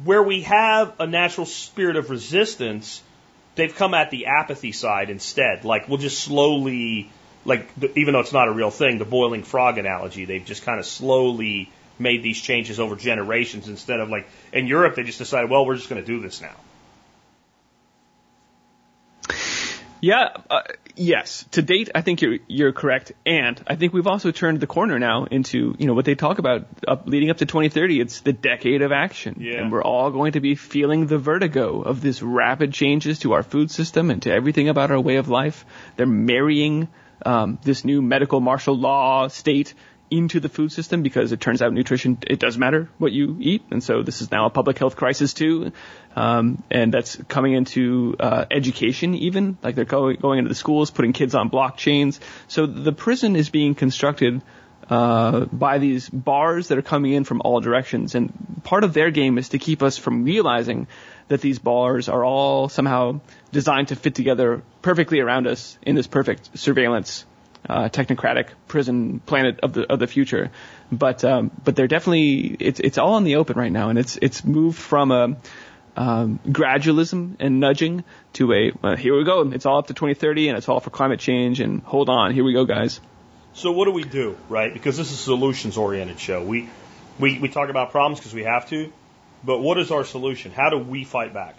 where 0.03 0.23
we 0.23 0.41
have 0.41 0.93
a 0.99 1.07
natural 1.07 1.45
spirit 1.45 1.95
of 1.95 2.09
resistance, 2.09 3.01
they've 3.55 3.75
come 3.75 3.93
at 3.93 4.11
the 4.11 4.27
apathy 4.27 4.71
side 4.71 5.09
instead. 5.09 5.65
Like 5.65 5.87
we'll 5.87 5.97
just 5.97 6.19
slowly, 6.19 7.11
like 7.45 7.69
even 7.95 8.13
though 8.13 8.21
it's 8.21 8.33
not 8.33 8.47
a 8.47 8.51
real 8.51 8.71
thing, 8.71 8.97
the 8.97 9.05
boiling 9.05 9.43
frog 9.43 9.77
analogy, 9.77 10.25
they've 10.25 10.45
just 10.45 10.63
kind 10.63 10.79
of 10.79 10.85
slowly 10.85 11.71
made 11.97 12.23
these 12.23 12.39
changes 12.39 12.79
over 12.79 12.95
generations 12.95 13.67
instead 13.67 13.99
of 13.99 14.09
like 14.09 14.27
in 14.53 14.67
Europe 14.67 14.95
they 14.95 15.03
just 15.03 15.17
decided, 15.17 15.49
well, 15.49 15.65
we're 15.65 15.75
just 15.75 15.89
going 15.89 16.01
to 16.01 16.07
do 16.07 16.21
this 16.21 16.41
now. 16.41 16.55
Yeah, 20.01 20.29
uh, 20.49 20.61
yes. 20.95 21.45
To 21.51 21.61
date, 21.61 21.89
I 21.93 22.01
think 22.01 22.21
you're 22.21 22.37
you're 22.47 22.71
correct, 22.71 23.11
and 23.25 23.61
I 23.67 23.75
think 23.75 23.93
we've 23.93 24.07
also 24.07 24.31
turned 24.31 24.59
the 24.59 24.67
corner 24.67 24.99
now 24.99 25.25
into 25.25 25.75
you 25.77 25.87
know 25.87 25.93
what 25.93 26.05
they 26.05 26.15
talk 26.15 26.39
about 26.39 26.67
up, 26.87 27.07
leading 27.07 27.29
up 27.29 27.37
to 27.37 27.45
2030. 27.45 27.99
It's 27.99 28.21
the 28.21 28.33
decade 28.33 28.81
of 28.81 28.91
action, 28.91 29.37
yeah. 29.39 29.59
and 29.59 29.71
we're 29.71 29.83
all 29.83 30.11
going 30.11 30.33
to 30.33 30.39
be 30.39 30.55
feeling 30.55 31.07
the 31.07 31.17
vertigo 31.17 31.81
of 31.81 32.01
this 32.01 32.21
rapid 32.21 32.73
changes 32.73 33.19
to 33.19 33.33
our 33.33 33.43
food 33.43 33.71
system 33.71 34.09
and 34.09 34.21
to 34.23 34.31
everything 34.31 34.69
about 34.69 34.91
our 34.91 34.99
way 34.99 35.17
of 35.17 35.27
life. 35.27 35.65
They're 35.97 36.05
marrying 36.05 36.87
um, 37.25 37.59
this 37.63 37.83
new 37.83 38.01
medical 38.01 38.39
martial 38.39 38.77
law 38.77 39.27
state 39.27 39.73
into 40.11 40.39
the 40.39 40.49
food 40.49 40.71
system 40.71 41.03
because 41.03 41.31
it 41.31 41.39
turns 41.39 41.61
out 41.61 41.73
nutrition 41.73 42.17
it 42.27 42.39
does 42.39 42.57
matter 42.57 42.89
what 42.97 43.11
you 43.11 43.37
eat, 43.39 43.63
and 43.71 43.83
so 43.83 44.03
this 44.03 44.21
is 44.21 44.31
now 44.31 44.45
a 44.45 44.49
public 44.49 44.77
health 44.77 44.95
crisis 44.95 45.33
too, 45.33 45.71
um, 46.15 46.63
and 46.71 46.93
that's 46.93 47.15
coming 47.27 47.53
into 47.53 48.15
uh, 48.19 48.45
education 48.49 49.15
even 49.15 49.57
like 49.63 49.75
they're 49.75 49.85
going 49.85 50.17
going 50.17 50.39
into 50.39 50.49
the 50.49 50.55
schools, 50.55 50.91
putting 50.91 51.13
kids 51.13 51.35
on 51.35 51.49
blockchains. 51.49 52.19
So 52.47 52.65
the 52.65 52.93
prison 52.93 53.35
is 53.35 53.49
being 53.49 53.75
constructed. 53.75 54.41
Uh, 54.89 55.45
by 55.45 55.77
these 55.77 56.09
bars 56.09 56.69
that 56.69 56.79
are 56.79 56.81
coming 56.81 57.13
in 57.13 57.23
from 57.23 57.41
all 57.41 57.59
directions. 57.61 58.15
And 58.15 58.33
part 58.63 58.83
of 58.83 58.91
their 58.91 59.11
game 59.11 59.37
is 59.37 59.49
to 59.49 59.59
keep 59.59 59.83
us 59.83 59.99
from 59.99 60.23
realizing 60.23 60.87
that 61.27 61.41
these 61.41 61.59
bars 61.59 62.09
are 62.09 62.25
all 62.25 62.69
somehow 62.69 63.19
designed 63.51 63.89
to 63.89 63.95
fit 63.95 64.15
together 64.15 64.63
perfectly 64.81 65.19
around 65.19 65.45
us 65.45 65.77
in 65.83 65.93
this 65.93 66.07
perfect 66.07 66.57
surveillance 66.57 67.23
uh, 67.69 67.89
technocratic 67.89 68.47
prison 68.67 69.19
planet 69.19 69.59
of 69.61 69.73
the 69.73 69.91
of 69.91 69.99
the 69.99 70.07
future. 70.07 70.51
But 70.91 71.23
um, 71.23 71.51
but 71.63 71.75
they're 71.75 71.87
definitely 71.87 72.57
it's 72.59 72.79
it's 72.79 72.97
all 72.97 73.17
in 73.17 73.23
the 73.23 73.35
open 73.35 73.57
right 73.57 73.71
now, 73.71 73.89
and 73.89 73.99
it's 73.99 74.17
it's 74.21 74.43
moved 74.43 74.77
from 74.77 75.11
a 75.11 75.37
um, 75.95 76.39
gradualism 76.47 77.35
and 77.39 77.59
nudging 77.59 78.03
to 78.33 78.53
a 78.53 78.71
uh, 78.83 78.95
here 78.95 79.17
we 79.17 79.23
go, 79.23 79.49
it's 79.51 79.65
all 79.65 79.79
up 79.79 79.87
to 79.87 79.93
2030, 79.93 80.49
and 80.49 80.57
it's 80.57 80.69
all 80.69 80.79
for 80.79 80.89
climate 80.89 81.19
change, 81.19 81.59
and 81.59 81.81
hold 81.81 82.09
on, 82.09 82.33
here 82.33 82.43
we 82.43 82.53
go, 82.53 82.65
guys. 82.65 82.99
So 83.53 83.71
what 83.71 83.85
do 83.85 83.91
we 83.91 84.03
do, 84.03 84.37
right? 84.47 84.73
Because 84.73 84.97
this 84.97 85.11
is 85.11 85.19
a 85.19 85.23
solutions 85.23 85.77
oriented 85.77 86.19
show. 86.19 86.43
We 86.43 86.69
we 87.19 87.39
we 87.39 87.49
talk 87.49 87.69
about 87.69 87.91
problems 87.91 88.19
because 88.19 88.33
we 88.33 88.43
have 88.43 88.69
to, 88.69 88.91
but 89.43 89.59
what 89.59 89.77
is 89.77 89.91
our 89.91 90.05
solution? 90.05 90.51
How 90.51 90.69
do 90.69 90.77
we 90.77 91.03
fight 91.03 91.33
back? 91.33 91.55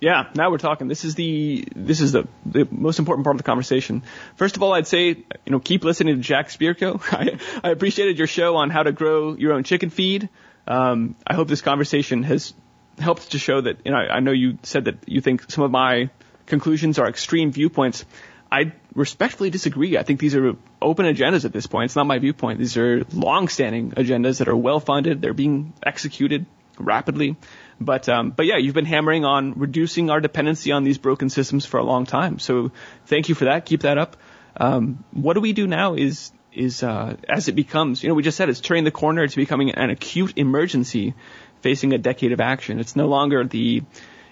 Yeah, 0.00 0.28
now 0.34 0.50
we're 0.50 0.58
talking. 0.58 0.88
This 0.88 1.04
is 1.04 1.14
the 1.14 1.66
this 1.74 2.00
is 2.00 2.12
the, 2.12 2.28
the 2.44 2.68
most 2.70 2.98
important 2.98 3.24
part 3.24 3.36
of 3.36 3.38
the 3.38 3.44
conversation. 3.44 4.02
First 4.36 4.56
of 4.56 4.62
all, 4.62 4.74
I'd 4.74 4.86
say 4.86 5.08
you 5.08 5.26
know 5.46 5.60
keep 5.60 5.84
listening 5.84 6.16
to 6.16 6.20
Jack 6.20 6.48
Spirko. 6.48 7.00
I, 7.12 7.38
I 7.66 7.70
appreciated 7.70 8.18
your 8.18 8.26
show 8.26 8.56
on 8.56 8.70
how 8.70 8.82
to 8.82 8.92
grow 8.92 9.34
your 9.34 9.52
own 9.54 9.64
chicken 9.64 9.90
feed. 9.90 10.28
Um, 10.66 11.14
I 11.26 11.34
hope 11.34 11.48
this 11.48 11.62
conversation 11.62 12.22
has 12.24 12.54
helped 12.98 13.32
to 13.32 13.38
show 13.38 13.60
that 13.60 13.78
you 13.84 13.92
know 13.92 13.98
I, 13.98 14.16
I 14.16 14.20
know 14.20 14.32
you 14.32 14.58
said 14.62 14.86
that 14.86 14.96
you 15.06 15.20
think 15.20 15.50
some 15.50 15.64
of 15.64 15.70
my 15.70 16.10
conclusions 16.46 16.98
are 16.98 17.08
extreme 17.08 17.52
viewpoints. 17.52 18.04
I 18.52 18.72
respectfully 18.94 19.50
disagree. 19.50 19.96
I 19.96 20.02
think 20.02 20.20
these 20.20 20.36
are 20.36 20.54
open 20.80 21.06
agendas 21.06 21.44
at 21.44 21.52
this 21.52 21.66
point. 21.66 21.86
It's 21.86 21.96
not 21.96 22.06
my 22.06 22.18
viewpoint. 22.18 22.58
These 22.58 22.76
are 22.76 23.04
long-standing 23.12 23.92
agendas 23.92 24.38
that 24.38 24.48
are 24.48 24.56
well 24.56 24.78
funded. 24.78 25.20
They're 25.20 25.34
being 25.34 25.72
executed 25.82 26.46
rapidly. 26.78 27.36
But 27.84 28.08
um, 28.08 28.30
but 28.30 28.46
yeah, 28.46 28.56
you've 28.56 28.74
been 28.74 28.84
hammering 28.84 29.24
on 29.24 29.54
reducing 29.54 30.10
our 30.10 30.20
dependency 30.20 30.72
on 30.72 30.84
these 30.84 30.98
broken 30.98 31.30
systems 31.30 31.66
for 31.66 31.78
a 31.78 31.84
long 31.84 32.06
time. 32.06 32.38
So 32.38 32.72
thank 33.06 33.28
you 33.28 33.34
for 33.34 33.46
that. 33.46 33.66
Keep 33.66 33.82
that 33.82 33.98
up. 33.98 34.16
Um, 34.56 35.04
what 35.12 35.34
do 35.34 35.40
we 35.40 35.52
do 35.52 35.66
now 35.66 35.94
is 35.94 36.32
is 36.52 36.82
uh, 36.82 37.16
as 37.28 37.48
it 37.48 37.52
becomes, 37.52 38.02
you 38.02 38.08
know, 38.08 38.14
we 38.14 38.22
just 38.22 38.36
said 38.36 38.48
it's 38.48 38.60
turning 38.60 38.84
the 38.84 38.92
corner 38.92 39.26
to 39.26 39.36
becoming 39.36 39.72
an 39.72 39.90
acute 39.90 40.34
emergency 40.36 41.14
facing 41.60 41.92
a 41.92 41.98
decade 41.98 42.32
of 42.32 42.40
action. 42.40 42.78
It's 42.78 42.94
no 42.94 43.06
longer 43.06 43.44
the 43.44 43.82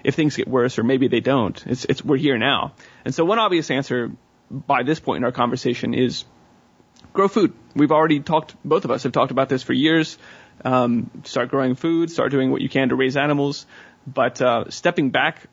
if 0.05 0.15
things 0.15 0.37
get 0.37 0.49
worse 0.49 0.79
or 0.79 0.85
maybe 0.85 1.09
they 1.09 1.20
don't. 1.20 1.65
It's 1.66 1.85
it's 1.85 2.05
we're 2.05 2.16
here 2.16 2.39
now. 2.39 2.74
And 3.05 3.15
so 3.15 3.24
one 3.24 3.39
obvious 3.39 3.70
answer 3.70 4.12
by 4.51 4.83
this 4.83 5.01
point 5.01 5.19
in 5.19 5.24
our 5.24 5.33
conversation 5.33 5.95
is 5.95 6.24
grow 7.12 7.29
food. 7.29 7.55
We've 7.74 7.93
already 7.93 8.20
talked, 8.20 8.55
both 8.65 8.85
of 8.85 8.91
us 8.91 9.03
have 9.05 9.12
talked 9.12 9.31
about 9.31 9.49
this 9.49 9.62
for 9.62 9.73
years 9.73 10.19
um, 10.64 11.10
start 11.24 11.51
growing 11.51 11.74
food, 11.74 12.10
start 12.10 12.30
doing 12.30 12.51
what 12.51 12.60
you 12.60 12.68
can 12.68 12.89
to 12.89 12.94
raise 12.94 13.16
animals. 13.16 13.66
But 14.06 14.40
uh, 14.40 14.70
stepping 14.70 15.10
back, 15.10 15.47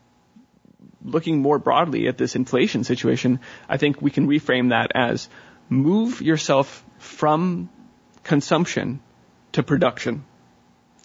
looking 1.04 1.42
more 1.42 1.60
broadly 1.60 2.08
at 2.08 2.18
this 2.18 2.36
inflation 2.36 2.84
situation, 2.84 3.40
I 3.68 3.78
think 3.78 4.02
we 4.02 4.12
can 4.12 4.28
reframe 4.28 4.70
that 4.70 4.92
as 4.96 5.30
move 5.70 6.22
yourself 6.22 6.84
from 6.98 7.70
consumption 8.24 9.00
to 9.54 9.64
production. 9.64 10.26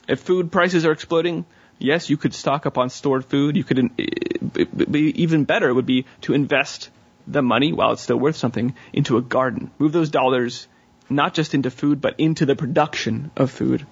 If 0.08 0.20
food 0.20 0.52
prices 0.52 0.84
are 0.84 0.92
exploding, 0.92 1.46
yes, 1.78 2.10
you 2.10 2.16
could 2.16 2.34
stock 2.34 2.66
up 2.66 2.78
on 2.78 2.90
stored 2.90 3.24
food. 3.24 3.56
You 3.56 3.64
could, 3.64 3.96
be 3.96 5.22
even 5.22 5.44
better 5.44 5.72
would 5.72 5.86
be 5.86 6.06
to 6.22 6.34
invest 6.34 6.90
the 7.26 7.42
money, 7.42 7.72
while 7.72 7.92
it's 7.92 8.02
still 8.02 8.18
worth 8.18 8.36
something, 8.36 8.74
into 8.92 9.16
a 9.16 9.22
garden. 9.22 9.70
Move 9.78 9.92
those 9.92 10.10
dollars 10.10 10.68
not 11.08 11.34
just 11.34 11.54
into 11.54 11.70
food, 11.70 12.00
but 12.00 12.18
into 12.18 12.46
the 12.46 12.56
production 12.56 13.30
of 13.36 13.50
food. 13.50 13.86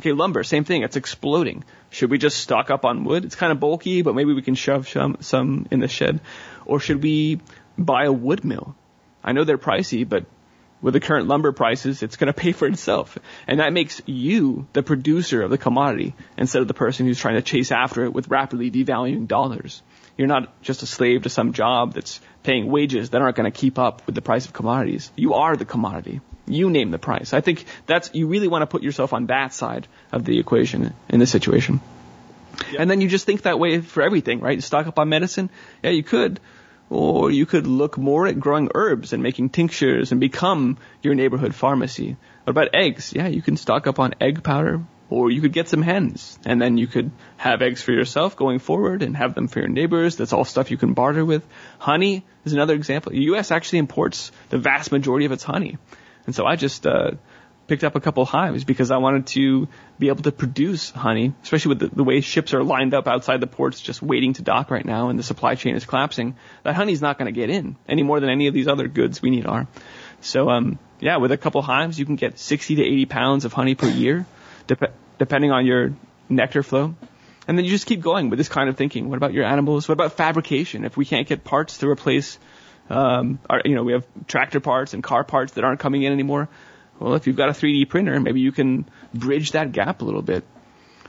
Okay, 0.00 0.12
lumber, 0.12 0.42
same 0.44 0.64
thing. 0.64 0.82
It's 0.82 0.96
exploding. 0.96 1.62
Should 1.90 2.10
we 2.10 2.16
just 2.16 2.38
stock 2.38 2.70
up 2.70 2.86
on 2.86 3.04
wood? 3.04 3.26
It's 3.26 3.34
kind 3.34 3.52
of 3.52 3.60
bulky, 3.60 4.00
but 4.00 4.14
maybe 4.14 4.32
we 4.32 4.40
can 4.40 4.54
shove 4.54 4.88
some, 4.88 5.18
some 5.20 5.66
in 5.70 5.80
the 5.80 5.88
shed. 5.88 6.20
Or 6.64 6.80
should 6.80 7.02
we 7.02 7.42
buy 7.76 8.04
a 8.04 8.12
wood 8.12 8.42
mill? 8.42 8.74
I 9.22 9.32
know 9.32 9.44
they're 9.44 9.58
pricey, 9.58 10.08
but 10.08 10.24
with 10.80 10.94
the 10.94 11.00
current 11.00 11.28
lumber 11.28 11.52
prices, 11.52 12.02
it's 12.02 12.16
going 12.16 12.28
to 12.28 12.32
pay 12.32 12.52
for 12.52 12.66
itself. 12.66 13.18
And 13.46 13.60
that 13.60 13.74
makes 13.74 14.00
you 14.06 14.66
the 14.72 14.82
producer 14.82 15.42
of 15.42 15.50
the 15.50 15.58
commodity 15.58 16.14
instead 16.38 16.62
of 16.62 16.68
the 16.68 16.72
person 16.72 17.04
who's 17.04 17.20
trying 17.20 17.34
to 17.34 17.42
chase 17.42 17.70
after 17.70 18.04
it 18.04 18.14
with 18.14 18.28
rapidly 18.28 18.70
devaluing 18.70 19.28
dollars. 19.28 19.82
You're 20.16 20.28
not 20.28 20.62
just 20.62 20.82
a 20.82 20.86
slave 20.86 21.24
to 21.24 21.28
some 21.28 21.52
job 21.52 21.92
that's 21.92 22.22
paying 22.42 22.70
wages 22.70 23.10
that 23.10 23.20
aren't 23.20 23.36
going 23.36 23.52
to 23.52 23.58
keep 23.58 23.78
up 23.78 24.06
with 24.06 24.14
the 24.14 24.22
price 24.22 24.46
of 24.46 24.54
commodities. 24.54 25.12
You 25.14 25.34
are 25.34 25.56
the 25.56 25.66
commodity. 25.66 26.22
You 26.50 26.70
name 26.70 26.90
the 26.90 26.98
price. 26.98 27.32
I 27.32 27.40
think 27.40 27.64
that's, 27.86 28.10
you 28.14 28.26
really 28.26 28.48
want 28.48 28.62
to 28.62 28.66
put 28.66 28.82
yourself 28.82 29.12
on 29.12 29.26
that 29.26 29.52
side 29.52 29.86
of 30.12 30.24
the 30.24 30.38
equation 30.38 30.94
in 31.08 31.18
this 31.18 31.30
situation. 31.30 31.80
Yep. 32.72 32.80
And 32.80 32.90
then 32.90 33.00
you 33.00 33.08
just 33.08 33.26
think 33.26 33.42
that 33.42 33.58
way 33.58 33.80
for 33.80 34.02
everything, 34.02 34.40
right? 34.40 34.56
You 34.56 34.60
stock 34.60 34.86
up 34.86 34.98
on 34.98 35.08
medicine? 35.08 35.50
Yeah, 35.82 35.90
you 35.90 36.02
could. 36.02 36.40
Or 36.90 37.30
you 37.30 37.46
could 37.46 37.66
look 37.66 37.96
more 37.96 38.26
at 38.26 38.40
growing 38.40 38.70
herbs 38.74 39.12
and 39.12 39.22
making 39.22 39.50
tinctures 39.50 40.10
and 40.10 40.20
become 40.20 40.78
your 41.02 41.14
neighborhood 41.14 41.54
pharmacy. 41.54 42.16
What 42.44 42.50
about 42.50 42.74
eggs? 42.74 43.12
Yeah, 43.14 43.28
you 43.28 43.42
can 43.42 43.56
stock 43.56 43.86
up 43.86 43.98
on 43.98 44.14
egg 44.20 44.42
powder. 44.42 44.82
Or 45.08 45.28
you 45.30 45.40
could 45.40 45.52
get 45.52 45.68
some 45.68 45.82
hens 45.82 46.38
and 46.44 46.62
then 46.62 46.78
you 46.78 46.86
could 46.86 47.10
have 47.36 47.62
eggs 47.62 47.82
for 47.82 47.90
yourself 47.90 48.36
going 48.36 48.60
forward 48.60 49.02
and 49.02 49.16
have 49.16 49.34
them 49.34 49.48
for 49.48 49.58
your 49.58 49.68
neighbors. 49.68 50.14
That's 50.14 50.32
all 50.32 50.44
stuff 50.44 50.70
you 50.70 50.76
can 50.76 50.94
barter 50.94 51.24
with. 51.24 51.44
Honey 51.80 52.24
is 52.44 52.52
another 52.52 52.74
example. 52.74 53.10
The 53.10 53.22
U.S. 53.22 53.50
actually 53.50 53.80
imports 53.80 54.30
the 54.50 54.58
vast 54.58 54.92
majority 54.92 55.26
of 55.26 55.32
its 55.32 55.42
honey. 55.42 55.78
And 56.26 56.34
so 56.34 56.46
I 56.46 56.56
just 56.56 56.86
uh, 56.86 57.12
picked 57.70 57.84
up 57.84 57.94
a 57.94 58.00
couple 58.00 58.24
hives 58.24 58.64
because 58.64 58.90
I 58.90 58.96
wanted 58.96 59.28
to 59.28 59.68
be 59.96 60.08
able 60.08 60.24
to 60.24 60.32
produce 60.32 60.90
honey, 60.90 61.32
especially 61.44 61.68
with 61.70 61.78
the, 61.78 61.96
the, 61.96 62.02
way 62.02 62.20
ships 62.20 62.52
are 62.52 62.64
lined 62.64 62.94
up 62.94 63.06
outside 63.06 63.40
the 63.40 63.46
ports 63.46 63.80
just 63.80 64.02
waiting 64.02 64.32
to 64.34 64.42
dock 64.42 64.72
right 64.72 64.84
now 64.84 65.08
and 65.08 65.16
the 65.16 65.22
supply 65.22 65.54
chain 65.54 65.76
is 65.76 65.84
collapsing. 65.84 66.34
That 66.64 66.74
honey's 66.74 67.00
not 67.00 67.16
going 67.16 67.32
to 67.32 67.40
get 67.40 67.48
in 67.48 67.76
any 67.88 68.02
more 68.02 68.18
than 68.18 68.28
any 68.28 68.48
of 68.48 68.54
these 68.54 68.66
other 68.66 68.88
goods 68.88 69.22
we 69.22 69.30
need 69.30 69.46
are. 69.46 69.68
So, 70.20 70.50
um, 70.50 70.80
yeah, 70.98 71.18
with 71.18 71.30
a 71.30 71.36
couple 71.36 71.62
hives, 71.62 71.96
you 71.96 72.04
can 72.04 72.16
get 72.16 72.40
60 72.40 72.74
to 72.74 72.82
80 72.82 73.06
pounds 73.06 73.44
of 73.44 73.52
honey 73.52 73.76
per 73.76 73.88
year, 73.88 74.26
dep- 74.66 74.92
depending 75.18 75.52
on 75.52 75.64
your 75.64 75.94
nectar 76.28 76.64
flow. 76.64 76.96
And 77.46 77.56
then 77.56 77.64
you 77.64 77.70
just 77.70 77.86
keep 77.86 78.00
going 78.00 78.30
with 78.30 78.38
this 78.38 78.48
kind 78.48 78.68
of 78.68 78.76
thinking. 78.76 79.08
What 79.08 79.16
about 79.16 79.32
your 79.32 79.44
animals? 79.44 79.88
What 79.88 79.94
about 79.94 80.12
fabrication? 80.14 80.84
If 80.84 80.96
we 80.96 81.04
can't 81.04 81.26
get 81.26 81.44
parts 81.44 81.78
to 81.78 81.88
replace 81.88 82.38
um, 82.90 83.38
our, 83.48 83.62
you 83.64 83.74
know, 83.74 83.84
we 83.84 83.92
have 83.92 84.04
tractor 84.26 84.60
parts 84.60 84.94
and 84.94 85.02
car 85.02 85.24
parts 85.24 85.52
that 85.52 85.64
aren't 85.64 85.80
coming 85.80 86.02
in 86.02 86.12
anymore. 86.12 86.48
Well, 86.98 87.14
if 87.14 87.26
you've 87.26 87.36
got 87.36 87.48
a 87.48 87.52
3D 87.52 87.88
printer, 87.88 88.20
maybe 88.20 88.40
you 88.40 88.52
can 88.52 88.84
bridge 89.14 89.52
that 89.52 89.72
gap 89.72 90.02
a 90.02 90.04
little 90.04 90.22
bit. 90.22 90.44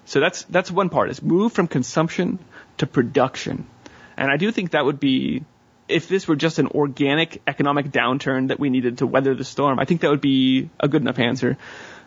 So 0.05 0.19
that's 0.19 0.43
that's 0.43 0.71
one 0.71 0.89
part 0.89 1.09
is 1.09 1.21
move 1.21 1.53
from 1.53 1.67
consumption 1.67 2.39
to 2.77 2.87
production. 2.87 3.67
And 4.15 4.31
I 4.31 4.37
do 4.37 4.51
think 4.51 4.71
that 4.71 4.85
would 4.85 4.99
be 4.99 5.43
if 5.87 6.07
this 6.07 6.27
were 6.27 6.35
just 6.35 6.59
an 6.59 6.67
organic 6.67 7.41
economic 7.47 7.87
downturn 7.87 8.47
that 8.47 8.59
we 8.59 8.69
needed 8.69 8.99
to 8.99 9.07
weather 9.07 9.35
the 9.35 9.43
storm, 9.43 9.79
I 9.79 9.85
think 9.85 10.01
that 10.01 10.09
would 10.09 10.21
be 10.21 10.69
a 10.79 10.87
good 10.87 11.01
enough 11.01 11.19
answer. 11.19 11.57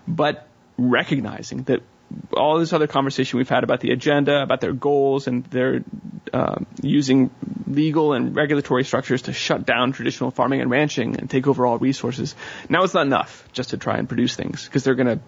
But 0.09 0.49
recognizing 0.79 1.65
that 1.65 1.83
all 2.37 2.59
this 2.59 2.73
other 2.73 2.87
conversation 2.87 3.39
we've 3.39 3.49
had 3.49 3.65
about 3.65 3.81
the 3.81 3.91
agenda, 3.91 4.43
about 4.43 4.61
their 4.61 4.73
goals, 4.73 5.27
and 5.27 5.45
they're 5.45 5.83
um, 6.33 6.67
using 6.83 7.31
legal 7.67 8.13
and 8.13 8.35
regulatory 8.35 8.85
structures 8.85 9.23
to 9.23 9.33
shut 9.33 9.67
down 9.67 9.93
traditional 9.93 10.31
farming 10.31 10.61
and 10.61 10.71
ranching 10.71 11.17
and 11.19 11.31
take 11.31 11.47
over 11.47 11.67
all 11.67 11.79
resources. 11.79 12.35
Now 12.69 12.83
it's 12.83 12.95
not 12.95 13.07
enough 13.07 13.49
just 13.53 13.71
to 13.71 13.79
try 13.79 13.99
and 13.99 14.09
produce 14.09 14.35
things 14.35 14.65
because 14.65 14.85
they're 14.85 14.95
going 14.95 15.19
to 15.19 15.21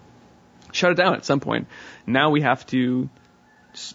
shut 0.71 0.91
it 0.91 0.95
down 0.95 1.15
at 1.15 1.25
some 1.25 1.39
point. 1.39 1.67
Now 2.05 2.29
we 2.29 2.41
have 2.41 2.65
to 2.67 3.09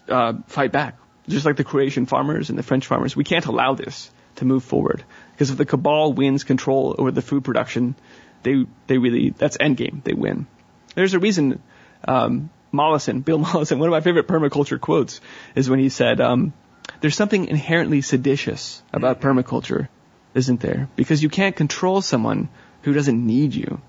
uh, 0.07 0.33
fight 0.47 0.71
back, 0.71 0.97
just 1.27 1.45
like 1.45 1.57
the 1.57 1.63
Croatian 1.63 2.05
farmers 2.05 2.49
and 2.49 2.57
the 2.57 2.63
French 2.63 2.87
farmers. 2.87 3.15
We 3.15 3.23
can't 3.23 3.45
allow 3.45 3.75
this 3.75 4.11
to 4.35 4.45
move 4.45 4.63
forward 4.63 5.03
because 5.31 5.51
if 5.51 5.57
the 5.57 5.65
cabal 5.65 6.13
wins 6.13 6.43
control 6.43 6.95
over 6.97 7.11
the 7.11 7.21
food 7.21 7.43
production, 7.43 7.95
they 8.43 8.65
they 8.87 8.97
really 8.97 9.29
that's 9.29 9.57
endgame. 9.57 10.03
They 10.03 10.13
win. 10.13 10.47
There's 10.95 11.13
a 11.13 11.19
reason. 11.19 11.61
Um, 12.05 12.49
Mollison, 12.73 13.21
Bill 13.21 13.37
Mollison, 13.47 13.79
one 13.79 13.87
of 13.87 13.91
my 13.91 14.01
favorite 14.01 14.27
permaculture 14.27 14.81
quotes 14.81 15.21
is 15.55 15.69
when 15.69 15.79
he 15.79 15.89
said, 15.89 16.19
um, 16.19 16.51
there's 16.99 17.15
something 17.15 17.45
inherently 17.45 18.01
seditious 18.01 18.83
about 18.91 19.21
permaculture, 19.21 19.87
isn't 20.33 20.59
there? 20.59 20.89
Because 20.95 21.23
you 21.23 21.29
can't 21.29 21.55
control 21.55 22.01
someone 22.01 22.49
who 22.81 22.91
doesn't 22.91 23.25
need 23.25 23.53
you. 23.53 23.79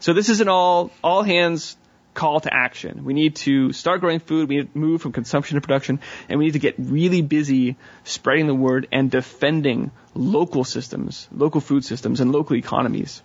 So 0.00 0.12
this 0.12 0.28
is 0.28 0.40
an 0.40 0.48
all, 0.48 0.90
all 1.02 1.22
hands 1.22 1.76
call 2.14 2.40
to 2.40 2.52
action. 2.52 3.04
We 3.04 3.12
need 3.12 3.36
to 3.36 3.72
start 3.72 4.00
growing 4.00 4.20
food, 4.20 4.48
we 4.48 4.56
need 4.56 4.72
to 4.72 4.78
move 4.78 5.02
from 5.02 5.12
consumption 5.12 5.56
to 5.56 5.60
production, 5.60 6.00
and 6.28 6.38
we 6.38 6.46
need 6.46 6.52
to 6.52 6.58
get 6.58 6.76
really 6.78 7.22
busy 7.22 7.76
spreading 8.04 8.46
the 8.46 8.54
word 8.54 8.88
and 8.90 9.10
defending 9.10 9.90
local 10.14 10.64
systems, 10.64 11.28
local 11.32 11.60
food 11.60 11.84
systems, 11.84 12.20
and 12.20 12.32
local 12.32 12.56
economies. 12.56 13.22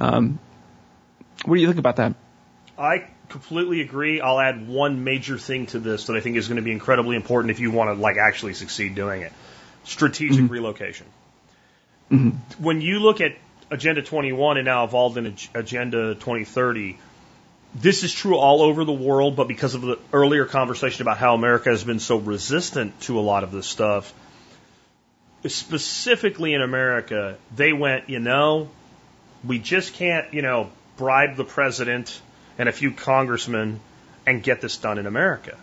Um, 0.00 0.38
what 1.44 1.54
do 1.54 1.60
you 1.60 1.66
think 1.66 1.78
about 1.78 1.96
that? 1.96 2.14
I 2.78 3.06
completely 3.28 3.80
agree. 3.80 4.20
I'll 4.20 4.40
add 4.40 4.66
one 4.66 5.04
major 5.04 5.38
thing 5.38 5.66
to 5.66 5.78
this 5.78 6.06
that 6.06 6.16
I 6.16 6.20
think 6.20 6.36
is 6.36 6.48
going 6.48 6.56
to 6.56 6.62
be 6.62 6.72
incredibly 6.72 7.16
important 7.16 7.50
if 7.50 7.60
you 7.60 7.70
want 7.70 7.90
to 7.90 8.00
like 8.00 8.16
actually 8.16 8.54
succeed 8.54 8.94
doing 8.94 9.22
it. 9.22 9.32
Strategic 9.84 10.44
mm-hmm. 10.44 10.52
relocation. 10.52 11.06
Mm-hmm. 12.10 12.62
When 12.62 12.80
you 12.80 13.00
look 13.00 13.20
at 13.20 13.36
Agenda 13.70 14.02
21 14.02 14.58
and 14.58 14.64
now 14.64 14.84
evolved 14.84 15.16
in 15.16 15.36
Agenda 15.54 16.14
2030, 16.14 16.98
this 17.74 18.04
is 18.04 18.12
true 18.12 18.36
all 18.36 18.62
over 18.62 18.84
the 18.84 18.92
world, 18.92 19.36
but 19.36 19.48
because 19.48 19.74
of 19.74 19.82
the 19.82 19.98
earlier 20.12 20.44
conversation 20.44 21.02
about 21.02 21.18
how 21.18 21.34
America 21.34 21.70
has 21.70 21.82
been 21.82 21.98
so 21.98 22.16
resistant 22.16 22.98
to 23.02 23.18
a 23.18 23.22
lot 23.22 23.42
of 23.42 23.50
this 23.50 23.66
stuff, 23.66 24.12
specifically 25.46 26.54
in 26.54 26.62
America, 26.62 27.36
they 27.54 27.72
went, 27.72 28.08
you 28.08 28.20
know, 28.20 28.70
we 29.44 29.58
just 29.58 29.94
can't, 29.94 30.32
you 30.32 30.42
know, 30.42 30.70
bribe 30.96 31.36
the 31.36 31.44
president 31.44 32.20
and 32.58 32.68
a 32.68 32.72
few 32.72 32.90
congressmen 32.90 33.80
and 34.26 34.42
get 34.42 34.60
this 34.60 34.76
done 34.76 34.98
in 34.98 35.06
America. 35.06 35.56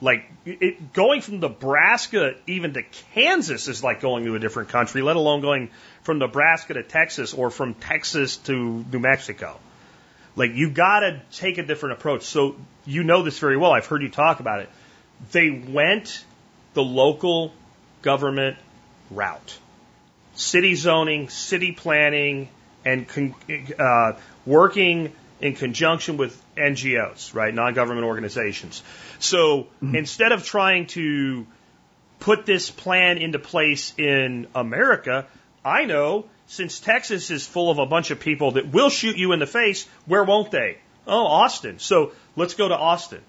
Like 0.00 0.30
it, 0.44 0.92
going 0.92 1.20
from 1.20 1.40
Nebraska 1.40 2.34
even 2.46 2.74
to 2.74 2.82
Kansas 3.14 3.68
is 3.68 3.84
like 3.84 4.00
going 4.00 4.24
to 4.24 4.34
a 4.34 4.38
different 4.38 4.70
country, 4.70 5.00
let 5.00 5.16
alone 5.16 5.40
going 5.40 5.70
from 6.02 6.18
Nebraska 6.18 6.74
to 6.74 6.82
Texas 6.82 7.32
or 7.32 7.50
from 7.50 7.74
Texas 7.74 8.36
to 8.38 8.84
New 8.90 8.98
Mexico. 8.98 9.58
Like 10.34 10.54
you 10.54 10.70
got 10.70 11.00
to 11.00 11.22
take 11.30 11.58
a 11.58 11.62
different 11.62 11.98
approach. 11.98 12.22
So 12.22 12.56
you 12.84 13.04
know 13.04 13.22
this 13.22 13.38
very 13.38 13.56
well. 13.56 13.72
I've 13.72 13.86
heard 13.86 14.02
you 14.02 14.08
talk 14.08 14.40
about 14.40 14.60
it. 14.60 14.68
They 15.30 15.50
went 15.50 16.24
the 16.74 16.82
local 16.82 17.52
government 18.02 18.56
route. 19.10 19.58
City 20.34 20.74
zoning, 20.74 21.28
city 21.28 21.72
planning, 21.72 22.48
and 22.84 23.06
uh, 23.78 24.14
working 24.46 25.12
in 25.42 25.54
conjunction 25.54 26.16
with 26.16 26.40
NGOs, 26.56 27.34
right, 27.34 27.52
non-government 27.52 28.06
organizations. 28.06 28.82
So 29.18 29.64
mm-hmm. 29.64 29.96
instead 29.96 30.32
of 30.32 30.44
trying 30.44 30.86
to 30.88 31.46
put 32.20 32.46
this 32.46 32.70
plan 32.70 33.18
into 33.18 33.40
place 33.40 33.92
in 33.98 34.46
America, 34.54 35.26
I 35.64 35.84
know 35.84 36.26
since 36.46 36.78
Texas 36.78 37.30
is 37.30 37.46
full 37.46 37.70
of 37.70 37.78
a 37.78 37.86
bunch 37.86 38.12
of 38.12 38.20
people 38.20 38.52
that 38.52 38.72
will 38.72 38.90
shoot 38.90 39.16
you 39.16 39.32
in 39.32 39.40
the 39.40 39.46
face, 39.46 39.86
where 40.06 40.22
won't 40.22 40.52
they? 40.52 40.78
Oh, 41.06 41.26
Austin. 41.26 41.80
So 41.80 42.12
let's 42.36 42.54
go 42.54 42.68
to 42.68 42.76
Austin 42.76 43.20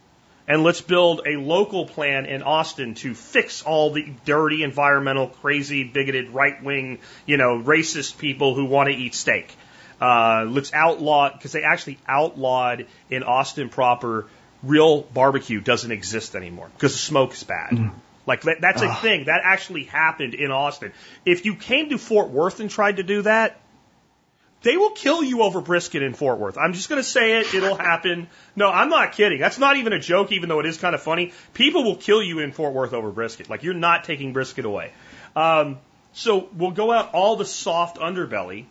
and 0.48 0.64
let's 0.64 0.82
build 0.82 1.22
a 1.26 1.38
local 1.38 1.88
plan 1.88 2.26
in 2.26 2.44
Austin 2.44 2.96
to 2.96 3.16
fix 3.16 3.64
all 3.64 3.92
the 3.92 4.14
dirty, 4.26 4.62
environmental, 4.64 5.28
crazy, 5.28 5.84
bigoted, 5.84 6.30
right 6.30 6.62
wing, 6.64 7.00
you 7.26 7.38
know, 7.38 7.60
racist 7.60 8.18
people 8.18 8.54
who 8.54 8.66
want 8.66 8.90
to 8.90 8.96
eat 8.96 9.16
steak. 9.16 9.56
Uh, 10.04 10.44
let's 10.50 10.74
outlaw 10.74 11.32
because 11.32 11.54
they 11.54 11.64
actually 11.64 11.98
outlawed 12.06 12.88
in 13.10 13.24
Austin 13.24 13.70
proper 13.70 14.28
real 14.62 15.02
barbecue 15.02 15.62
doesn't 15.62 15.94
exist 15.94 16.36
anymore 16.36 16.70
because 16.74 16.92
the 16.92 16.98
smoke 16.98 17.32
is 17.32 17.44
bad. 17.46 17.72
Mm. 17.72 17.94
Like 18.26 18.42
that, 18.42 18.58
that's 18.60 18.82
a 18.82 18.94
thing 18.96 19.26
that 19.26 19.40
actually 19.46 19.86
happened 19.86 20.34
in 20.34 20.52
Austin. 20.52 20.92
If 21.26 21.46
you 21.46 21.56
came 21.56 21.90
to 21.90 21.98
Fort 21.98 22.30
Worth 22.30 22.60
and 22.60 22.70
tried 22.70 22.98
to 22.98 23.04
do 23.04 23.22
that, 23.22 23.62
they 24.62 24.76
will 24.76 24.92
kill 24.92 25.24
you 25.24 25.42
over 25.42 25.62
brisket 25.62 26.04
in 26.04 26.14
Fort 26.14 26.38
Worth. 26.38 26.58
I'm 26.58 26.74
just 26.74 26.90
going 26.90 27.02
to 27.02 27.08
say 27.08 27.40
it. 27.40 27.54
It'll 27.54 27.78
happen. 27.78 28.28
No, 28.58 28.70
I'm 28.70 28.90
not 28.90 29.14
kidding. 29.14 29.40
That's 29.40 29.58
not 29.58 29.78
even 29.78 29.94
a 29.94 30.00
joke, 30.00 30.34
even 30.34 30.50
though 30.50 30.60
it 30.60 30.66
is 30.66 30.78
kind 30.78 30.96
of 30.96 31.02
funny. 31.02 31.32
People 31.54 31.86
will 31.86 31.96
kill 31.96 32.22
you 32.22 32.40
in 32.40 32.52
Fort 32.52 32.74
Worth 32.74 32.92
over 32.92 33.10
brisket. 33.10 33.50
Like 33.50 33.64
you're 33.64 33.74
not 33.74 34.04
taking 34.04 34.34
brisket 34.34 34.66
away. 34.66 34.92
Um, 35.34 35.80
so 36.12 36.50
we'll 36.58 36.72
go 36.72 36.92
out 36.92 37.14
all 37.14 37.38
the 37.38 37.46
soft 37.46 37.98
underbelly 37.98 38.66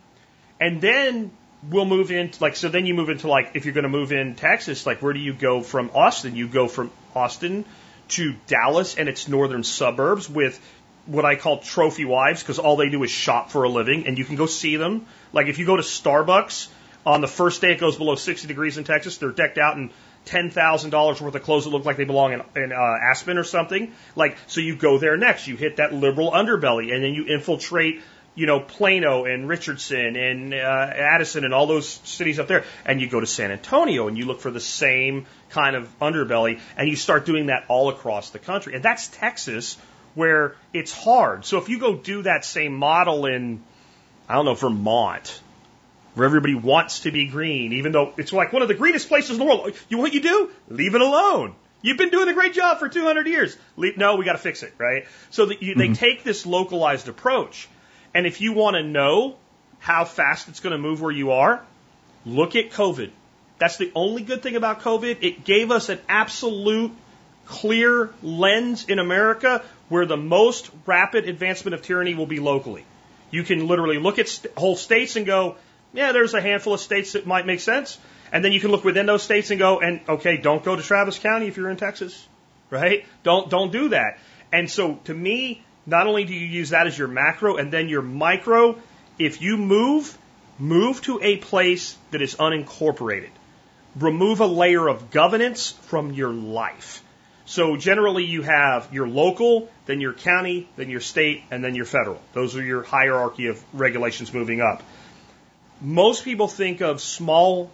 and 0.63 0.81
then 0.81 1.33
we'll 1.69 1.85
move 1.85 2.13
into 2.13 2.41
like 2.41 2.55
so 2.55 2.69
then 2.69 2.87
you 2.87 2.95
move 2.95 3.09
into 3.09 3.27
like 3.27 3.51
if 3.55 3.65
you're 3.65 3.75
going 3.75 3.83
to 3.83 3.91
move 3.91 4.13
in 4.13 4.37
Texas, 4.37 4.87
like 4.87 5.03
where 5.03 5.13
do 5.13 5.19
you 5.19 5.35
go 5.35 5.61
from 5.61 5.91
Austin? 5.93 6.37
You 6.37 6.47
go 6.47 6.69
from 6.69 6.93
Austin 7.17 7.65
to 8.11 8.35
Dallas 8.47 8.95
and 8.97 9.09
its 9.09 9.27
northern 9.27 9.65
suburbs 9.65 10.31
with 10.31 10.61
what 11.07 11.25
I 11.25 11.35
call 11.35 11.59
trophy 11.59 12.05
wives 12.05 12.45
because 12.45 12.61
all 12.61 12.77
they 12.77 12.91
do 12.91 13.03
is 13.03 13.11
shop 13.11 13.51
for 13.51 13.65
a 13.65 13.69
living, 13.69 14.07
and 14.07 14.17
you 14.17 14.25
can 14.25 14.37
go 14.37 14.47
see 14.47 14.77
them. 14.77 15.07
Like 15.33 15.49
if 15.49 15.59
you 15.59 15.67
go 15.67 15.77
to 15.77 15.83
Starbucks 15.83 16.69
on 17.05 17.23
the 17.23 17.29
first 17.29 17.61
day 17.61 17.73
it 17.73 17.81
goes 17.81 17.97
below 17.97 18.15
60 18.15 18.47
degrees 18.47 18.79
in 18.79 18.85
Texas, 18.85 19.19
they're 19.19 19.31
decked 19.31 19.59
out 19.59 19.77
in 19.77 19.91
ten 20.25 20.51
thousand 20.51 20.91
dollars 20.91 21.21
worth 21.21 21.35
of 21.35 21.43
clothes 21.43 21.65
that 21.65 21.71
look 21.71 21.85
like 21.85 21.97
they 21.97 22.05
belong 22.05 22.35
in, 22.35 22.43
in 22.55 22.73
uh, 22.73 23.11
Aspen 23.11 23.37
or 23.37 23.45
something. 23.45 23.93
Like 24.15 24.37
so, 24.47 24.61
you 24.61 24.77
go 24.77 24.99
there 24.99 25.17
next. 25.17 25.49
You 25.49 25.57
hit 25.57 25.79
that 25.79 25.93
liberal 25.93 26.31
underbelly, 26.31 26.95
and 26.95 27.03
then 27.03 27.15
you 27.15 27.27
infiltrate. 27.27 28.01
You 28.35 28.47
know, 28.47 28.61
Plano 28.61 29.25
and 29.25 29.47
Richardson 29.47 30.17
and 30.17 30.55
uh, 30.55 30.57
Addison 30.57 31.45
and 31.45 31.53
all 31.53 31.67
those 31.67 31.89
cities 31.89 32.39
up 32.39 32.49
there. 32.49 32.65
And 32.87 33.01
you 33.01 33.09
go 33.09 33.21
to 33.21 33.27
San 33.27 33.51
Antonio 33.51 34.09
and 34.09 34.17
you 34.17 34.25
look 34.25 34.41
for 34.41 34.51
the 34.51 34.61
same 34.61 35.27
kind 35.51 35.77
of 35.77 35.89
underbelly 36.01 36.61
and 36.77 36.89
you 36.89 36.97
start 36.97 37.27
doing 37.27 37.47
that 37.47 37.65
all 37.69 37.91
across 37.91 38.31
the 38.31 38.39
country. 38.39 38.75
And 38.75 38.83
that's 38.83 39.09
Texas 39.09 39.77
where 40.15 40.57
it's 40.73 40.93
hard. 40.93 41.45
So 41.45 41.59
if 41.59 41.69
you 41.69 41.79
go 41.79 41.95
do 41.95 42.23
that 42.23 42.45
same 42.45 42.75
model 42.75 43.27
in, 43.27 43.63
I 44.29 44.35
don't 44.35 44.45
know, 44.45 44.55
Vermont, 44.55 45.41
where 46.15 46.27
everybody 46.27 46.55
wants 46.55 47.01
to 47.01 47.11
be 47.11 47.27
green, 47.27 47.73
even 47.75 47.93
though 47.93 48.13
it's 48.17 48.33
like 48.33 48.53
one 48.53 48.63
of 48.63 48.69
the 48.69 48.75
greenest 48.75 49.09
places 49.09 49.31
in 49.33 49.39
the 49.39 49.45
world. 49.45 49.75
You 49.89 49.99
what 49.99 50.13
you 50.13 50.21
do? 50.21 50.51
Leave 50.69 50.95
it 50.95 51.01
alone. 51.01 51.55
You've 51.81 51.99
been 51.99 52.11
doing 52.11 52.29
a 52.29 52.35
great 52.35 52.55
job 52.55 52.79
for 52.79 52.89
200 52.89 53.27
years. 53.27 53.57
No, 53.77 54.17
we 54.17 54.25
got 54.25 54.33
to 54.33 54.39
fix 54.39 54.63
it, 54.63 54.73
right? 54.79 55.07
So 55.31 55.47
that 55.47 55.63
you, 55.63 55.75
mm-hmm. 55.75 55.93
they 55.93 55.95
take 55.95 56.23
this 56.23 56.47
localized 56.47 57.09
approach, 57.09 57.69
and 58.15 58.27
if 58.27 58.41
you 58.41 58.53
want 58.53 58.77
to 58.77 58.83
know 58.83 59.37
how 59.79 60.05
fast 60.05 60.49
it's 60.49 60.61
going 60.61 60.73
to 60.73 60.79
move 60.79 61.01
where 61.01 61.11
you 61.11 61.33
are, 61.33 61.65
look 62.25 62.57
at 62.57 62.71
COVID. 62.71 63.11
That's 63.59 63.77
the 63.77 63.93
only 63.95 64.23
good 64.23 64.43
thing 64.43 64.57
about 64.57 64.81
COVID. 64.81 65.19
It 65.21 65.45
gave 65.45 65.71
us 65.71 65.89
an 65.89 66.01
absolute 66.09 66.93
clear 67.47 68.13
lens 68.23 68.89
in 68.89 68.99
America 68.99 69.63
where 69.89 70.07
the 70.07 70.17
most 70.17 70.71
rapid 70.87 71.29
advancement 71.29 71.75
of 71.75 71.83
tyranny 71.83 72.15
will 72.15 72.27
be 72.27 72.41
locally. 72.41 72.85
You 73.31 73.43
can 73.43 73.67
literally 73.67 73.99
look 73.99 74.19
at 74.19 74.29
st- 74.29 74.57
whole 74.57 74.77
states 74.77 75.17
and 75.17 75.27
go, 75.27 75.57
yeah, 75.93 76.13
there's 76.13 76.35
a 76.35 76.41
handful 76.41 76.75
of 76.75 76.81
states 76.81 77.13
that 77.13 77.27
might 77.27 77.47
make 77.47 77.61
sense. 77.61 77.99
And 78.33 78.45
then 78.45 78.53
you 78.53 78.61
can 78.61 78.71
look 78.71 78.85
within 78.85 79.07
those 79.07 79.23
states 79.23 79.51
and 79.51 79.59
go, 79.59 79.81
and 79.81 80.01
okay, 80.09 80.39
don't 80.39 80.65
go 80.65 80.75
to 80.75 80.83
Travis 80.83 81.19
County 81.19 81.49
if 81.49 81.57
you're 81.57 81.71
in 81.71 81.77
Texas, 81.77 82.27
right? 82.71 83.05
Don't, 83.23 83.51
don't 83.51 83.71
do 83.71 83.91
that. 83.91 84.19
And 84.51 84.71
so 84.71 84.95
to 85.05 85.15
me, 85.15 85.63
not 85.87 86.07
only 86.07 86.25
do 86.25 86.35
you 86.35 86.47
use 86.47 86.71
that 86.71 86.87
as 86.87 86.97
your 86.97 87.09
macro 87.09 87.57
and 87.57 87.73
then 87.73 87.89
your 87.89 88.03
micro, 88.03 88.79
if 89.19 89.43
you 89.43 89.57
move, 89.57 90.17
move 90.59 91.03
to 91.03 91.21
a 91.23 91.37
place 91.37 91.97
that 92.11 92.23
is 92.23 92.37
unincorporated. 92.37 93.31
Remove 93.97 94.41
a 94.41 94.47
layer 94.47 94.89
of 94.89 95.11
governance 95.11 95.73
from 95.83 96.13
your 96.13 96.31
life. 96.31 97.03
So 97.45 97.77
generally 97.77 98.25
you 98.25 98.43
have 98.43 98.89
your 98.93 99.09
local, 99.09 99.71
then 99.87 100.01
your 100.01 100.13
county, 100.13 100.69
then 100.77 100.89
your 100.89 101.01
state, 101.01 101.43
and 101.51 101.63
then 101.63 101.75
your 101.75 101.85
federal. 101.85 102.21
Those 102.33 102.57
are 102.57 102.63
your 102.63 102.83
hierarchy 102.83 103.49
of 103.49 103.63
regulations 103.75 104.33
moving 104.33 104.61
up 104.61 104.83
most 105.83 106.25
people 106.25 106.47
think 106.47 106.81
of 106.81 107.01
small 107.01 107.71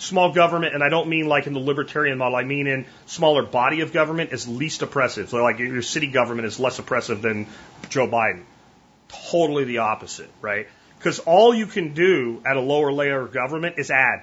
small 0.00 0.32
government, 0.32 0.74
and 0.74 0.82
I 0.82 0.88
don't 0.88 1.08
mean 1.08 1.26
like 1.26 1.46
in 1.46 1.52
the 1.52 1.60
libertarian 1.60 2.18
model, 2.18 2.36
I 2.36 2.44
mean 2.44 2.66
in 2.66 2.86
smaller 3.06 3.42
body 3.42 3.80
of 3.80 3.92
government 3.92 4.32
is 4.32 4.48
least 4.48 4.82
oppressive. 4.82 5.30
So 5.30 5.42
like 5.42 5.58
your 5.58 5.82
city 5.82 6.08
government 6.08 6.46
is 6.46 6.58
less 6.58 6.78
oppressive 6.78 7.22
than 7.22 7.46
Joe 7.88 8.08
Biden. 8.08 8.42
Totally 9.30 9.64
the 9.64 9.78
opposite, 9.78 10.30
right? 10.40 10.68
Because 10.98 11.18
all 11.20 11.54
you 11.54 11.66
can 11.66 11.94
do 11.94 12.42
at 12.44 12.56
a 12.56 12.60
lower 12.60 12.92
layer 12.92 13.20
of 13.20 13.32
government 13.32 13.76
is 13.78 13.90
add. 13.90 14.22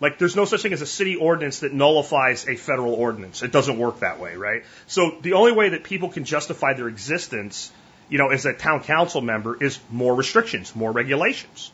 Like 0.00 0.18
there's 0.18 0.36
no 0.36 0.44
such 0.44 0.62
thing 0.62 0.72
as 0.72 0.82
a 0.82 0.86
city 0.86 1.16
ordinance 1.16 1.60
that 1.60 1.72
nullifies 1.72 2.46
a 2.48 2.56
federal 2.56 2.94
ordinance. 2.94 3.42
It 3.42 3.52
doesn't 3.52 3.78
work 3.78 4.00
that 4.00 4.18
way, 4.20 4.36
right? 4.36 4.64
So 4.86 5.16
the 5.22 5.34
only 5.34 5.52
way 5.52 5.70
that 5.70 5.84
people 5.84 6.10
can 6.10 6.24
justify 6.24 6.74
their 6.74 6.88
existence, 6.88 7.72
you 8.08 8.18
know, 8.18 8.28
as 8.28 8.44
a 8.44 8.52
town 8.52 8.82
council 8.82 9.20
member 9.20 9.62
is 9.62 9.78
more 9.90 10.14
restrictions, 10.14 10.74
more 10.74 10.90
regulations 10.90 11.70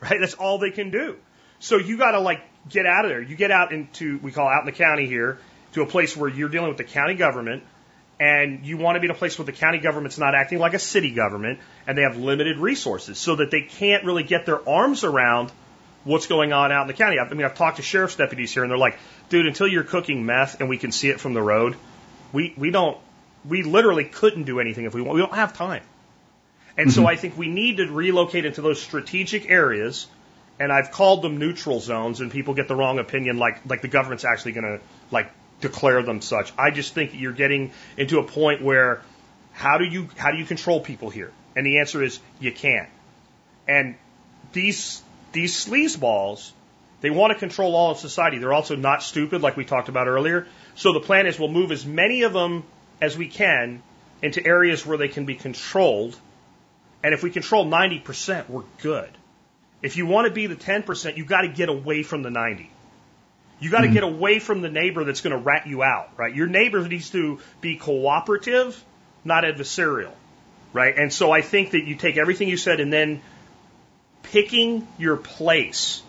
right? 0.00 0.18
That's 0.18 0.34
all 0.34 0.58
they 0.58 0.70
can 0.70 0.90
do. 0.90 1.16
So 1.60 1.76
you 1.76 1.96
got 1.96 2.12
to 2.12 2.20
like 2.20 2.42
get 2.68 2.86
out 2.86 3.04
of 3.04 3.10
there. 3.10 3.22
You 3.22 3.36
get 3.36 3.50
out 3.50 3.72
into 3.72 4.18
we 4.18 4.32
call 4.32 4.48
out 4.48 4.60
in 4.60 4.66
the 4.66 4.72
county 4.72 5.06
here 5.06 5.38
to 5.72 5.82
a 5.82 5.86
place 5.86 6.16
where 6.16 6.28
you're 6.28 6.48
dealing 6.48 6.68
with 6.68 6.78
the 6.78 6.84
county 6.84 7.14
government 7.14 7.62
and 8.18 8.66
you 8.66 8.76
want 8.76 8.96
to 8.96 9.00
be 9.00 9.06
in 9.06 9.10
a 9.10 9.14
place 9.14 9.38
where 9.38 9.46
the 9.46 9.52
county 9.52 9.78
government's 9.78 10.18
not 10.18 10.34
acting 10.34 10.58
like 10.58 10.74
a 10.74 10.78
city 10.78 11.10
government 11.10 11.58
and 11.86 11.96
they 11.96 12.02
have 12.02 12.16
limited 12.16 12.58
resources 12.58 13.18
so 13.18 13.36
that 13.36 13.50
they 13.50 13.62
can't 13.62 14.04
really 14.04 14.22
get 14.22 14.44
their 14.44 14.68
arms 14.68 15.04
around 15.04 15.50
what's 16.04 16.26
going 16.26 16.52
on 16.52 16.70
out 16.70 16.82
in 16.82 16.88
the 16.88 16.94
county. 16.94 17.18
I 17.18 17.28
mean, 17.32 17.44
I've 17.44 17.54
talked 17.54 17.76
to 17.76 17.82
sheriff's 17.82 18.16
deputies 18.16 18.52
here 18.52 18.62
and 18.62 18.70
they're 18.70 18.78
like, 18.78 18.98
dude, 19.28 19.46
until 19.46 19.66
you're 19.66 19.84
cooking 19.84 20.26
meth 20.26 20.60
and 20.60 20.68
we 20.68 20.76
can 20.76 20.92
see 20.92 21.08
it 21.08 21.20
from 21.20 21.34
the 21.34 21.42
road, 21.42 21.76
we, 22.32 22.54
we 22.56 22.70
don't, 22.70 22.98
we 23.44 23.62
literally 23.62 24.04
couldn't 24.04 24.44
do 24.44 24.60
anything 24.60 24.84
if 24.84 24.94
we 24.94 25.00
want. 25.00 25.14
We 25.14 25.20
don't 25.20 25.34
have 25.34 25.56
time. 25.56 25.82
And 26.76 26.88
mm-hmm. 26.88 27.02
so 27.02 27.06
I 27.06 27.16
think 27.16 27.36
we 27.36 27.48
need 27.48 27.78
to 27.78 27.86
relocate 27.86 28.44
into 28.44 28.62
those 28.62 28.80
strategic 28.80 29.50
areas, 29.50 30.06
and 30.60 30.70
I've 30.70 30.92
called 30.92 31.22
them 31.22 31.38
neutral 31.38 31.80
zones, 31.80 32.20
and 32.20 32.30
people 32.30 32.54
get 32.54 32.68
the 32.68 32.76
wrong 32.76 32.98
opinion, 32.98 33.38
like 33.38 33.62
like 33.66 33.82
the 33.82 33.88
government's 33.88 34.24
actually 34.24 34.52
going 34.52 34.78
to 34.78 34.80
like 35.10 35.30
declare 35.60 36.02
them 36.02 36.20
such. 36.20 36.52
I 36.56 36.70
just 36.70 36.94
think 36.94 37.12
you're 37.14 37.32
getting 37.32 37.72
into 37.96 38.20
a 38.20 38.22
point 38.22 38.62
where 38.62 39.02
how 39.52 39.78
do 39.78 39.84
you 39.84 40.08
how 40.16 40.30
do 40.30 40.36
you 40.36 40.44
control 40.44 40.80
people 40.80 41.10
here? 41.10 41.32
And 41.56 41.66
the 41.66 41.80
answer 41.80 42.02
is 42.02 42.20
you 42.38 42.52
can't. 42.52 42.88
And 43.66 43.96
these 44.52 45.02
these 45.32 45.54
sleazeballs, 45.64 46.52
they 47.00 47.10
want 47.10 47.32
to 47.32 47.38
control 47.38 47.74
all 47.74 47.92
of 47.92 47.98
society. 47.98 48.38
They're 48.38 48.52
also 48.52 48.76
not 48.76 49.02
stupid, 49.02 49.40
like 49.40 49.56
we 49.56 49.64
talked 49.64 49.88
about 49.88 50.06
earlier. 50.06 50.46
So 50.74 50.92
the 50.92 51.00
plan 51.00 51.26
is 51.26 51.38
we'll 51.38 51.48
move 51.48 51.72
as 51.72 51.86
many 51.86 52.22
of 52.22 52.32
them 52.32 52.64
as 53.00 53.16
we 53.16 53.28
can 53.28 53.82
into 54.22 54.46
areas 54.46 54.84
where 54.84 54.98
they 54.98 55.08
can 55.08 55.24
be 55.24 55.34
controlled 55.34 56.16
and 57.02 57.14
if 57.14 57.22
we 57.22 57.30
control 57.30 57.64
90%, 57.64 58.48
we're 58.48 58.62
good. 58.82 59.10
If 59.82 59.96
you 59.96 60.06
want 60.06 60.26
to 60.26 60.32
be 60.32 60.46
the 60.46 60.56
10%, 60.56 61.16
you've 61.16 61.26
got 61.26 61.42
to 61.42 61.48
get 61.48 61.68
away 61.68 62.02
from 62.02 62.22
the 62.22 62.30
90. 62.30 62.70
You 63.60 63.70
got 63.70 63.80
to 63.80 63.86
mm-hmm. 63.86 63.94
get 63.94 64.02
away 64.04 64.38
from 64.38 64.62
the 64.62 64.70
neighbor 64.70 65.04
that's 65.04 65.20
going 65.20 65.36
to 65.36 65.42
rat 65.42 65.66
you 65.66 65.82
out, 65.82 66.10
right? 66.16 66.34
Your 66.34 66.46
neighbor 66.46 66.86
needs 66.86 67.10
to 67.10 67.40
be 67.60 67.76
cooperative, 67.76 68.82
not 69.24 69.44
adversarial, 69.44 70.12
right? 70.72 70.96
And 70.96 71.12
so 71.12 71.30
I 71.30 71.42
think 71.42 71.72
that 71.72 71.84
you 71.84 71.94
take 71.94 72.16
everything 72.16 72.48
you 72.48 72.56
said 72.56 72.80
and 72.80 72.92
then 72.92 73.20
picking 74.22 74.86
your 74.98 75.16
place 75.16 76.02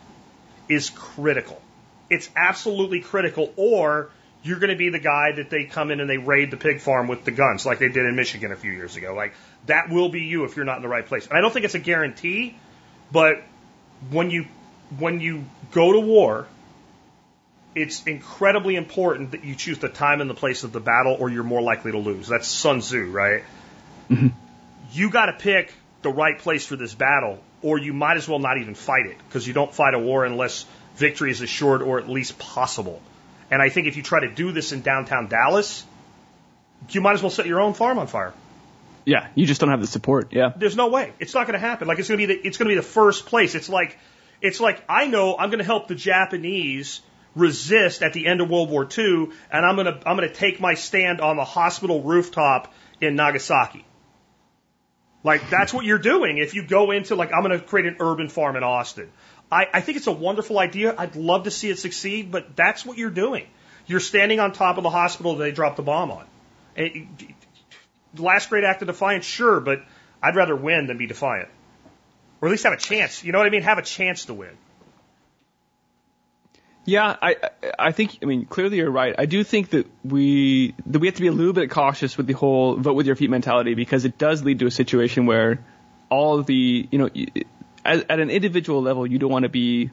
is 0.69 0.89
critical. 0.89 1.61
It's 2.09 2.29
absolutely 2.35 3.01
critical, 3.01 3.53
or 3.57 4.09
you're 4.43 4.59
going 4.59 4.69
to 4.69 4.77
be 4.77 4.89
the 4.89 4.99
guy 4.99 5.33
that 5.33 5.49
they 5.49 5.65
come 5.65 5.91
in 5.91 5.99
and 5.99 6.09
they 6.09 6.17
raid 6.17 6.51
the 6.51 6.57
pig 6.57 6.79
farm 6.79 7.07
with 7.07 7.25
the 7.25 7.31
guns, 7.31 7.65
like 7.65 7.79
they 7.79 7.89
did 7.89 8.05
in 8.05 8.15
Michigan 8.15 8.51
a 8.51 8.55
few 8.55 8.71
years 8.71 8.95
ago. 8.95 9.13
Like 9.13 9.33
that 9.67 9.89
will 9.89 10.09
be 10.09 10.21
you 10.21 10.45
if 10.45 10.55
you're 10.55 10.65
not 10.65 10.77
in 10.77 10.81
the 10.81 10.89
right 10.89 11.05
place. 11.05 11.27
And 11.27 11.37
I 11.37 11.41
don't 11.41 11.51
think 11.51 11.65
it's 11.65 11.75
a 11.75 11.79
guarantee, 11.79 12.57
but 13.11 13.43
when 14.09 14.31
you 14.31 14.47
when 14.97 15.19
you 15.19 15.45
go 15.71 15.93
to 15.93 15.99
war, 15.99 16.47
it's 17.75 18.03
incredibly 18.03 18.75
important 18.75 19.31
that 19.31 19.43
you 19.43 19.55
choose 19.55 19.79
the 19.79 19.89
time 19.89 20.21
and 20.21 20.29
the 20.29 20.33
place 20.35 20.63
of 20.63 20.71
the 20.71 20.79
battle, 20.79 21.15
or 21.19 21.29
you're 21.29 21.43
more 21.43 21.61
likely 21.61 21.91
to 21.91 21.97
lose. 21.97 22.27
That's 22.27 22.47
Sun 22.47 22.79
Tzu, 22.79 23.09
right? 23.09 23.43
Mm-hmm. 24.09 24.27
You 24.91 25.09
got 25.09 25.27
to 25.27 25.33
pick 25.33 25.73
the 26.01 26.09
right 26.09 26.37
place 26.37 26.65
for 26.65 26.75
this 26.75 26.93
battle, 26.93 27.39
or 27.61 27.77
you 27.77 27.93
might 27.93 28.17
as 28.17 28.27
well 28.27 28.39
not 28.39 28.57
even 28.57 28.75
fight 28.75 29.05
it 29.05 29.17
because 29.27 29.47
you 29.47 29.53
don't 29.53 29.73
fight 29.73 29.93
a 29.93 29.99
war 29.99 30.25
unless 30.25 30.65
victory 30.95 31.31
is 31.31 31.41
assured 31.41 31.81
or 31.81 31.99
at 31.99 32.09
least 32.09 32.37
possible. 32.37 33.01
And 33.49 33.61
I 33.61 33.69
think 33.69 33.87
if 33.87 33.95
you 33.95 34.03
try 34.03 34.21
to 34.21 34.29
do 34.29 34.51
this 34.51 34.71
in 34.71 34.81
downtown 34.81 35.27
Dallas, 35.27 35.85
you 36.89 37.01
might 37.01 37.13
as 37.13 37.21
well 37.21 37.29
set 37.29 37.45
your 37.45 37.61
own 37.61 37.73
farm 37.73 37.99
on 37.99 38.07
fire. 38.07 38.33
Yeah, 39.05 39.27
you 39.35 39.45
just 39.45 39.61
don't 39.61 39.69
have 39.69 39.81
the 39.81 39.87
support. 39.87 40.33
Yeah. 40.33 40.53
There's 40.55 40.75
no 40.75 40.89
way. 40.89 41.13
It's 41.19 41.33
not 41.33 41.47
going 41.47 41.59
to 41.59 41.65
happen. 41.65 41.87
Like 41.87 41.99
it's 41.99 42.07
going 42.07 42.19
to 42.19 42.27
be 42.27 42.33
the, 42.33 42.47
it's 42.47 42.57
going 42.57 42.67
to 42.67 42.75
be 42.75 42.79
the 42.79 42.87
first 42.87 43.25
place. 43.25 43.55
It's 43.55 43.69
like 43.69 43.97
it's 44.41 44.59
like 44.59 44.83
I 44.87 45.07
know 45.07 45.35
I'm 45.37 45.49
going 45.49 45.59
to 45.59 45.65
help 45.65 45.87
the 45.87 45.95
Japanese 45.95 47.01
resist 47.35 48.01
at 48.01 48.13
the 48.13 48.27
end 48.27 48.41
of 48.41 48.49
World 48.49 48.69
War 48.69 48.87
II 48.97 49.29
and 49.51 49.65
I'm 49.65 49.75
going 49.75 49.87
to 49.87 50.07
I'm 50.07 50.17
going 50.17 50.27
to 50.27 50.35
take 50.35 50.59
my 50.59 50.73
stand 50.73 51.21
on 51.21 51.37
the 51.37 51.45
hospital 51.45 52.01
rooftop 52.01 52.73
in 52.99 53.15
Nagasaki. 53.15 53.85
Like 55.23 55.49
that's 55.49 55.73
what 55.73 55.85
you're 55.85 55.99
doing 55.99 56.37
if 56.37 56.55
you 56.55 56.63
go 56.65 56.91
into 56.91 57.15
like 57.15 57.31
I'm 57.33 57.43
going 57.43 57.59
to 57.59 57.65
create 57.65 57.87
an 57.87 57.97
urban 57.99 58.29
farm 58.29 58.55
in 58.55 58.63
Austin. 58.63 59.11
I, 59.51 59.67
I 59.73 59.81
think 59.81 59.97
it's 59.97 60.07
a 60.07 60.11
wonderful 60.13 60.57
idea. 60.59 60.95
I'd 60.97 61.15
love 61.15 61.43
to 61.43 61.51
see 61.51 61.69
it 61.69 61.77
succeed, 61.77 62.31
but 62.31 62.55
that's 62.55 62.85
what 62.85 62.97
you're 62.97 63.09
doing. 63.09 63.47
You're 63.85 63.99
standing 63.99 64.39
on 64.39 64.53
top 64.53 64.77
of 64.77 64.83
the 64.83 64.89
hospital 64.89 65.35
that 65.35 65.43
they 65.43 65.51
dropped 65.51 65.75
the 65.75 65.83
bomb 65.83 66.11
on. 66.11 66.25
It, 66.75 67.07
last 68.17 68.49
great 68.49 68.63
act 68.63 68.81
of 68.81 68.87
defiance, 68.87 69.25
sure, 69.25 69.59
but 69.59 69.83
I'd 70.21 70.35
rather 70.35 70.55
win 70.55 70.87
than 70.87 70.97
be 70.97 71.07
defiant. 71.07 71.49
Or 72.41 72.47
at 72.47 72.51
least 72.51 72.63
have 72.63 72.73
a 72.73 72.77
chance. 72.77 73.23
You 73.23 73.31
know 73.31 73.37
what 73.37 73.47
I 73.47 73.51
mean? 73.51 73.61
Have 73.61 73.77
a 73.77 73.83
chance 73.83 74.25
to 74.25 74.33
win. 74.33 74.57
Yeah, 76.83 77.15
I 77.21 77.35
I 77.77 77.91
think 77.91 78.17
I 78.23 78.25
mean 78.25 78.45
clearly 78.45 78.77
you're 78.77 78.89
right. 78.89 79.13
I 79.17 79.27
do 79.27 79.43
think 79.43 79.69
that 79.69 79.87
we 80.03 80.73
that 80.87 80.97
we 80.97 81.07
have 81.07 81.15
to 81.15 81.21
be 81.21 81.27
a 81.27 81.31
little 81.31 81.53
bit 81.53 81.69
cautious 81.69 82.17
with 82.17 82.25
the 82.25 82.33
whole 82.33 82.75
vote 82.75 82.93
with 82.93 83.05
your 83.05 83.15
feet 83.15 83.29
mentality 83.29 83.75
because 83.75 84.03
it 84.03 84.17
does 84.17 84.43
lead 84.43 84.59
to 84.59 84.65
a 84.65 84.71
situation 84.71 85.27
where 85.27 85.59
all 86.09 86.41
the 86.41 86.87
you 86.89 86.97
know 86.97 87.09
at, 87.85 88.09
at 88.09 88.19
an 88.19 88.31
individual 88.31 88.81
level 88.81 89.05
you 89.05 89.19
don't 89.19 89.31
want 89.31 89.43
to 89.43 89.49
be 89.49 89.91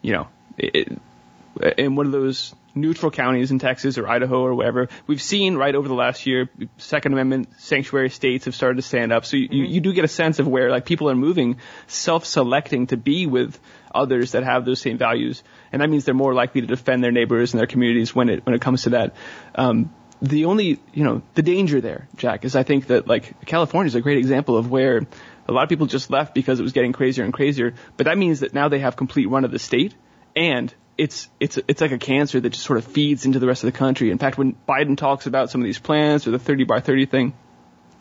you 0.00 0.12
know 0.12 0.28
in 0.58 1.94
one 1.94 2.06
of 2.06 2.12
those 2.12 2.54
neutral 2.74 3.10
counties 3.10 3.50
in 3.50 3.58
Texas 3.58 3.98
or 3.98 4.08
Idaho 4.08 4.42
or 4.42 4.54
wherever. 4.54 4.88
We've 5.06 5.22
seen 5.22 5.56
right 5.56 5.74
over 5.74 5.88
the 5.88 5.94
last 5.94 6.26
year, 6.26 6.48
Second 6.76 7.12
Amendment 7.12 7.48
sanctuary 7.58 8.10
states 8.10 8.46
have 8.46 8.54
started 8.54 8.76
to 8.76 8.82
stand 8.82 9.12
up. 9.12 9.24
So 9.24 9.36
you, 9.36 9.48
mm-hmm. 9.48 9.72
you 9.72 9.80
do 9.80 9.92
get 9.92 10.04
a 10.04 10.08
sense 10.08 10.38
of 10.38 10.48
where 10.48 10.70
like 10.70 10.84
people 10.84 11.10
are 11.10 11.14
moving, 11.14 11.58
self-selecting 11.86 12.88
to 12.88 12.96
be 12.96 13.26
with 13.26 13.58
others 13.94 14.32
that 14.32 14.42
have 14.42 14.64
those 14.64 14.80
same 14.80 14.98
values, 14.98 15.42
and 15.72 15.82
that 15.82 15.88
means 15.88 16.04
they're 16.04 16.14
more 16.14 16.34
likely 16.34 16.60
to 16.60 16.66
defend 16.66 17.02
their 17.04 17.12
neighbors 17.12 17.52
and 17.52 17.60
their 17.60 17.66
communities 17.66 18.14
when 18.14 18.28
it 18.28 18.44
when 18.44 18.54
it 18.54 18.60
comes 18.60 18.82
to 18.82 18.90
that. 18.90 19.14
Um, 19.54 19.94
the 20.20 20.46
only, 20.46 20.80
you 20.92 21.04
know, 21.04 21.22
the 21.34 21.42
danger 21.42 21.80
there, 21.80 22.08
Jack, 22.16 22.44
is 22.44 22.56
I 22.56 22.62
think 22.62 22.86
that 22.86 23.06
like 23.06 23.46
California 23.46 23.88
is 23.88 23.94
a 23.94 24.00
great 24.00 24.18
example 24.18 24.56
of 24.56 24.70
where 24.70 25.02
a 25.46 25.52
lot 25.52 25.62
of 25.62 25.68
people 25.68 25.86
just 25.86 26.10
left 26.10 26.34
because 26.34 26.58
it 26.58 26.62
was 26.62 26.72
getting 26.72 26.92
crazier 26.92 27.24
and 27.24 27.32
crazier. 27.32 27.74
But 27.96 28.04
that 28.04 28.16
means 28.16 28.40
that 28.40 28.54
now 28.54 28.68
they 28.68 28.78
have 28.78 28.96
complete 28.96 29.26
run 29.26 29.44
of 29.44 29.50
the 29.50 29.58
state, 29.58 29.94
and 30.34 30.72
it's 30.96 31.28
it's 31.40 31.58
it's 31.68 31.80
like 31.80 31.92
a 31.92 31.98
cancer 31.98 32.40
that 32.40 32.50
just 32.50 32.64
sort 32.64 32.78
of 32.78 32.84
feeds 32.84 33.26
into 33.26 33.38
the 33.38 33.46
rest 33.46 33.64
of 33.64 33.72
the 33.72 33.78
country. 33.78 34.10
In 34.10 34.18
fact, 34.18 34.38
when 34.38 34.54
Biden 34.68 34.96
talks 34.96 35.26
about 35.26 35.50
some 35.50 35.60
of 35.60 35.64
these 35.64 35.78
plans 35.78 36.26
or 36.26 36.30
the 36.30 36.38
30 36.38 36.64
by 36.64 36.80
30 36.80 37.06
thing, 37.06 37.34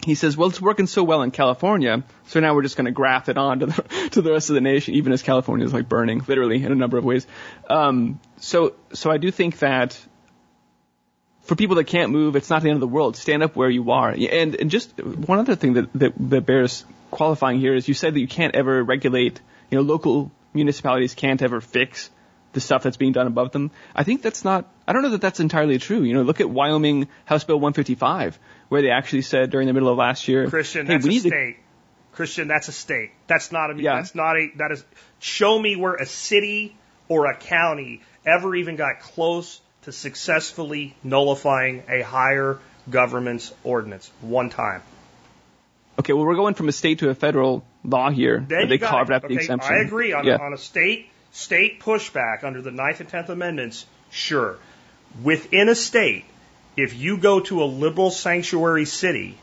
he 0.06 0.16
says, 0.16 0.38
"Well, 0.38 0.50
it's 0.50 0.62
working 0.62 0.88
so 0.88 1.04
well 1.04 1.22
in 1.24 1.32
California, 1.32 2.04
so 2.28 2.40
now 2.40 2.54
we're 2.54 2.62
just 2.62 2.78
going 2.78 2.86
to 2.86 2.92
graft 2.92 3.30
it 3.30 3.38
on 3.38 3.60
to 3.60 3.66
the 3.68 4.10
to 4.12 4.22
the 4.22 4.32
rest 4.32 4.50
of 4.50 4.56
the 4.56 4.62
nation, 4.62 4.94
even 4.96 5.12
as 5.12 5.24
California 5.24 5.66
is 5.66 5.74
like 5.74 5.90
burning, 5.90 6.22
literally 6.28 6.64
in 6.64 6.72
a 6.72 6.76
number 6.76 6.98
of 6.98 7.04
ways." 7.04 7.26
Um, 7.70 8.20
so 8.38 8.76
so 8.94 9.10
I 9.10 9.18
do 9.18 9.32
think 9.32 9.60
that 9.60 10.00
for 11.44 11.56
people 11.56 11.76
that 11.78 11.86
can't 11.86 12.12
move, 12.12 12.36
it's 12.36 12.50
not 12.50 12.62
the 12.62 12.70
end 12.70 12.78
of 12.78 12.82
the 12.82 12.88
world. 12.88 13.18
Stand 13.18 13.44
up 13.44 13.56
where 13.56 13.70
you 13.70 13.92
are. 13.92 14.12
And, 14.12 14.56
and 14.56 14.72
just 14.72 14.98
one 15.04 15.40
other 15.40 15.56
thing 15.56 15.74
that, 15.74 15.92
that, 15.94 16.14
that 16.30 16.46
bears 16.46 16.86
qualifying 17.12 17.60
here 17.60 17.76
is 17.76 17.86
you 17.86 17.94
said 17.94 18.14
that 18.14 18.20
you 18.22 18.30
can't 18.30 18.56
ever 18.56 18.82
regulate, 18.82 19.42
you 19.70 19.78
know, 19.78 19.84
local 19.84 20.32
municipalities 20.54 21.16
can't 21.16 21.42
ever 21.42 21.60
fix 21.60 22.10
the 22.54 22.62
stuff 22.62 22.84
that's 22.84 22.98
being 22.98 23.12
done 23.12 23.28
above 23.28 23.52
them. 23.52 23.72
I 23.96 24.04
think 24.04 24.22
that's 24.22 24.46
not, 24.46 24.70
I 24.88 24.94
don't 24.94 25.02
know 25.02 25.10
that 25.10 25.22
that's 25.22 25.40
entirely 25.40 25.80
true. 25.80 26.04
You 26.04 26.14
know, 26.14 26.22
look 26.22 26.40
at 26.40 26.50
Wyoming 26.50 27.08
House 27.26 27.44
Bill 27.44 27.58
155, 27.58 28.40
where 28.70 28.82
they 28.82 28.92
actually 28.92 29.24
said 29.24 29.50
during 29.50 29.68
the 29.68 29.74
middle 29.74 29.90
of 29.90 29.98
last 29.98 30.28
year, 30.28 30.48
Christian, 30.48 30.88
hey, 30.88 30.94
that's 30.94 31.08
a 31.08 31.20
state. 31.20 31.58
Christian, 32.14 32.48
that's 32.48 32.68
a 32.68 32.72
state. 32.72 33.12
That's 33.28 33.52
not 33.52 33.72
a, 33.72 33.82
yeah. 33.82 33.96
that's 33.96 34.14
not 34.14 34.38
a, 34.38 34.52
that 34.58 34.72
is, 34.72 34.86
show 35.20 35.58
me 35.58 35.76
where 35.76 35.96
a 35.96 36.06
city 36.06 36.76
or 37.10 37.26
a 37.26 37.36
county 37.36 38.02
ever 38.26 38.56
even 38.56 38.76
got 38.76 39.00
close 39.00 39.60
to 39.84 39.92
successfully 39.92 40.96
nullifying 41.04 41.84
a 41.90 42.02
higher 42.02 42.60
government's 42.90 43.52
ordinance 43.64 44.12
one 44.22 44.50
time. 44.50 44.82
Okay, 46.00 46.14
well, 46.14 46.26
we're 46.26 46.36
going 46.36 46.54
from 46.54 46.70
a 46.70 46.72
state 46.72 47.00
to 47.00 47.10
a 47.10 47.16
federal 47.16 47.64
law 47.84 48.10
here. 48.10 48.46
They 48.48 48.78
carved 48.78 49.12
out 49.12 49.26
okay, 49.26 49.36
the 49.36 49.42
exemption. 49.42 49.74
I 49.74 49.82
agree 49.82 50.14
on, 50.14 50.26
yeah. 50.26 50.38
on 50.38 50.54
a 50.54 50.58
state 50.58 51.10
state 51.34 51.82
pushback 51.82 52.46
under 52.46 52.62
the 52.62 52.72
Ninth 52.72 53.02
and 53.02 53.10
Tenth 53.10 53.28
Amendments. 53.30 53.86
Sure, 54.10 54.58
within 55.22 55.68
a 55.68 55.76
state, 55.76 56.24
if 56.78 56.96
you 56.96 57.18
go 57.18 57.42
to 57.42 57.64
a 57.64 57.66
liberal 57.66 58.12
sanctuary 58.12 58.86
city, 58.86 59.38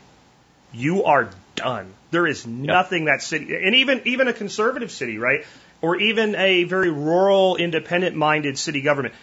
you 0.73 1.03
are 1.03 1.29
done. 1.55 1.93
There 2.09 2.25
is 2.25 2.47
nothing 2.47 3.05
yep. 3.05 3.19
that 3.19 3.23
city, 3.23 3.55
and 3.55 3.75
even 3.75 4.01
even 4.05 4.27
a 4.27 4.33
conservative 4.33 4.91
city, 4.91 5.19
right, 5.19 5.45
or 5.81 5.97
even 5.97 6.35
a 6.35 6.63
very 6.63 6.89
rural, 6.89 7.57
independent-minded 7.57 8.57
city 8.57 8.81
government 8.81 9.13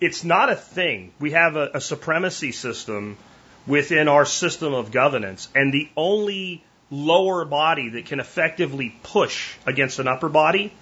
it's 0.00 0.24
not 0.24 0.50
a 0.50 0.56
thing. 0.56 1.12
We 1.20 1.32
have 1.32 1.56
a, 1.56 1.70
a 1.74 1.80
supremacy 1.80 2.52
system 2.52 3.18
within 3.66 4.08
our 4.08 4.24
system 4.24 4.72
of 4.72 4.90
governance, 4.90 5.48
and 5.54 5.72
the 5.72 5.88
only 5.96 6.64
lower 6.90 7.44
body 7.44 7.90
that 7.90 8.06
can 8.06 8.18
effectively 8.18 8.94
push 9.02 9.54
against 9.66 9.98
an 9.98 10.08
upper 10.08 10.28
body 10.28 10.72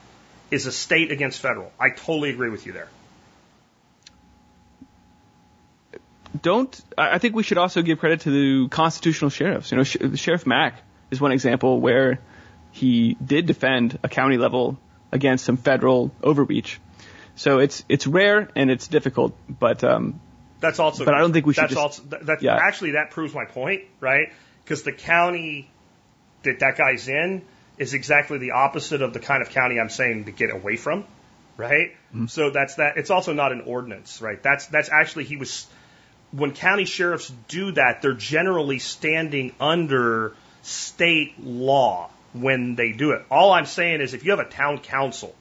is 0.50 0.66
a 0.66 0.72
state 0.72 1.12
against 1.12 1.40
federal. 1.40 1.72
I 1.78 1.90
totally 1.90 2.30
agree 2.30 2.50
with 2.50 2.66
you 2.66 2.72
there. 2.72 2.88
Don't 6.40 6.80
I 6.96 7.18
think 7.18 7.34
we 7.34 7.42
should 7.42 7.58
also 7.58 7.82
give 7.82 7.98
credit 7.98 8.20
to 8.20 8.30
the 8.30 8.68
constitutional 8.68 9.30
sheriffs. 9.30 9.72
You 9.72 9.78
know, 9.78 9.84
Sheriff 9.84 10.46
Mack 10.46 10.82
is 11.10 11.20
one 11.20 11.32
example 11.32 11.80
where 11.80 12.20
he 12.70 13.16
did 13.24 13.46
defend 13.46 13.98
a 14.02 14.08
county 14.08 14.36
level 14.36 14.78
against 15.10 15.44
some 15.44 15.56
federal 15.56 16.12
overreach. 16.22 16.80
So 17.34 17.60
it's 17.60 17.84
it's 17.88 18.06
rare 18.06 18.48
and 18.54 18.70
it's 18.70 18.88
difficult, 18.88 19.36
but 19.48 19.82
um, 19.84 20.20
that's 20.60 20.78
also. 20.78 21.04
But 21.04 21.14
I 21.14 21.20
don't 21.20 21.32
think 21.32 21.46
we 21.46 21.54
should. 21.54 21.62
That's 21.64 21.74
just, 21.74 22.00
also 22.00 22.02
that, 22.24 22.42
yeah. 22.42 22.58
actually 22.60 22.92
that 22.92 23.10
proves 23.10 23.32
my 23.34 23.44
point, 23.44 23.82
right? 24.00 24.32
Because 24.64 24.82
the 24.82 24.92
county 24.92 25.70
that 26.42 26.58
that 26.60 26.76
guy's 26.76 27.08
in 27.08 27.42
is 27.78 27.94
exactly 27.94 28.38
the 28.38 28.52
opposite 28.52 29.02
of 29.02 29.12
the 29.12 29.20
kind 29.20 29.42
of 29.42 29.50
county 29.50 29.78
I'm 29.78 29.90
saying 29.90 30.24
to 30.24 30.32
get 30.32 30.50
away 30.50 30.76
from, 30.76 31.04
right? 31.56 31.92
Mm-hmm. 32.08 32.26
So 32.26 32.50
that's 32.50 32.76
that. 32.76 32.96
It's 32.96 33.10
also 33.10 33.32
not 33.32 33.52
an 33.52 33.62
ordinance, 33.62 34.20
right? 34.20 34.42
That's 34.42 34.66
that's 34.66 34.90
actually 34.90 35.24
he 35.24 35.36
was. 35.36 35.66
When 36.30 36.52
county 36.52 36.84
sheriffs 36.84 37.32
do 37.48 37.72
that, 37.72 38.02
they're 38.02 38.12
generally 38.12 38.78
standing 38.80 39.54
under 39.58 40.34
state 40.62 41.42
law 41.42 42.10
when 42.34 42.74
they 42.74 42.92
do 42.92 43.12
it. 43.12 43.24
All 43.30 43.52
I'm 43.52 43.64
saying 43.64 44.00
is 44.00 44.12
if 44.12 44.24
you 44.24 44.32
have 44.32 44.40
a 44.40 44.48
town 44.48 44.78
council, 44.78 45.34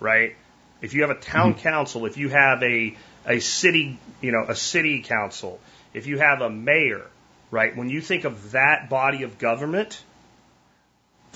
right? 0.00 0.36
If 0.80 0.94
you 0.94 1.02
have 1.02 1.10
a 1.10 1.20
town 1.20 1.52
mm-hmm. 1.52 1.60
council, 1.60 2.06
if 2.06 2.16
you 2.16 2.28
have 2.30 2.62
a, 2.62 2.96
a 3.26 3.40
city, 3.40 3.98
you 4.20 4.32
know, 4.32 4.44
a 4.48 4.54
city 4.54 5.02
council, 5.02 5.60
if 5.92 6.06
you 6.06 6.18
have 6.18 6.40
a 6.40 6.50
mayor, 6.50 7.06
right? 7.50 7.76
When 7.76 7.88
you 7.88 8.00
think 8.00 8.24
of 8.24 8.52
that 8.52 8.88
body 8.88 9.22
of 9.22 9.38
government, 9.38 10.02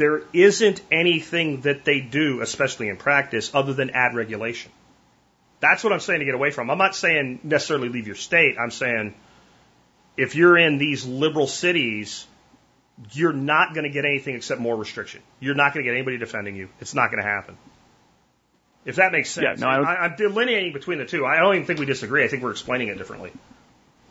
there 0.00 0.22
isn't 0.32 0.80
anything 0.90 1.60
that 1.60 1.84
they 1.84 2.00
do, 2.00 2.40
especially 2.40 2.88
in 2.88 2.96
practice, 2.96 3.50
other 3.52 3.74
than 3.74 3.90
add 3.90 4.14
regulation. 4.14 4.72
That's 5.60 5.84
what 5.84 5.92
I'm 5.92 6.00
saying 6.00 6.20
to 6.20 6.24
get 6.24 6.34
away 6.34 6.50
from. 6.50 6.70
I'm 6.70 6.78
not 6.78 6.96
saying 6.96 7.40
necessarily 7.42 7.90
leave 7.90 8.06
your 8.06 8.16
state. 8.16 8.56
I'm 8.58 8.70
saying 8.70 9.14
if 10.16 10.34
you're 10.34 10.56
in 10.56 10.78
these 10.78 11.04
liberal 11.04 11.46
cities, 11.46 12.26
you're 13.12 13.34
not 13.34 13.74
going 13.74 13.84
to 13.84 13.90
get 13.90 14.06
anything 14.06 14.36
except 14.36 14.58
more 14.58 14.74
restriction. 14.74 15.20
You're 15.38 15.54
not 15.54 15.74
going 15.74 15.84
to 15.84 15.90
get 15.90 15.96
anybody 15.96 16.16
defending 16.16 16.56
you. 16.56 16.70
It's 16.80 16.94
not 16.94 17.10
going 17.10 17.22
to 17.22 17.28
happen. 17.28 17.58
If 18.86 18.96
that 18.96 19.12
makes 19.12 19.28
sense. 19.28 19.60
Yeah, 19.60 19.66
no, 19.66 19.82
I, 19.84 20.06
am 20.06 20.16
delineating 20.16 20.72
between 20.72 20.96
the 20.96 21.04
two. 21.04 21.26
I 21.26 21.40
don't 21.40 21.56
even 21.56 21.66
think 21.66 21.78
we 21.78 21.84
disagree. 21.84 22.24
I 22.24 22.28
think 22.28 22.42
we're 22.42 22.52
explaining 22.52 22.88
it 22.88 22.96
differently. 22.96 23.32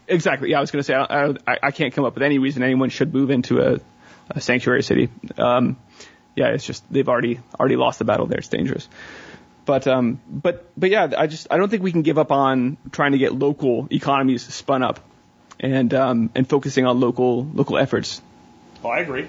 Exactly. 0.07 0.51
Yeah, 0.51 0.59
I 0.59 0.61
was 0.61 0.69
going 0.69 0.81
to 0.81 0.83
say 0.83 0.93
I, 0.93 1.29
I, 1.47 1.57
I, 1.63 1.71
can't 1.71 1.95
come 1.95 2.05
up 2.05 2.13
with 2.13 2.21
any 2.21 2.37
reason 2.37 2.61
anyone 2.61 2.89
should 2.89 3.11
move 3.11 3.31
into 3.31 3.59
a, 3.59 3.79
a 4.30 4.41
sanctuary 4.41 4.84
city. 4.84 5.10
Um, 5.38 5.77
yeah, 6.35 6.47
it's 6.47 6.65
just 6.65 6.84
they've 6.91 7.07
already 7.07 7.39
already 7.60 7.76
lost 7.76 7.99
the 7.99 8.06
battle 8.06 8.26
there. 8.26 8.39
It's 8.39 8.47
dangerous. 8.47 8.88
But 9.65 9.88
um, 9.88 10.19
but 10.27 10.72
but 10.77 10.89
yeah, 10.89 11.11
I 11.18 11.27
just 11.27 11.47
I 11.51 11.57
don't 11.57 11.69
think 11.69 11.84
we 11.84 11.91
can 11.91 12.01
give 12.01 12.18
up 12.18 12.31
on 12.31 12.77
trying 12.91 13.11
to 13.11 13.18
get 13.18 13.34
local 13.34 13.88
economies 13.91 14.43
spun 14.53 14.84
up, 14.84 14.99
and 15.60 15.93
um, 15.93 16.30
and 16.35 16.49
focusing 16.49 16.85
on 16.85 16.99
local 16.99 17.45
local 17.45 17.77
efforts. 17.77 18.22
Oh, 18.84 18.89
I 18.89 18.99
agree. 18.99 19.27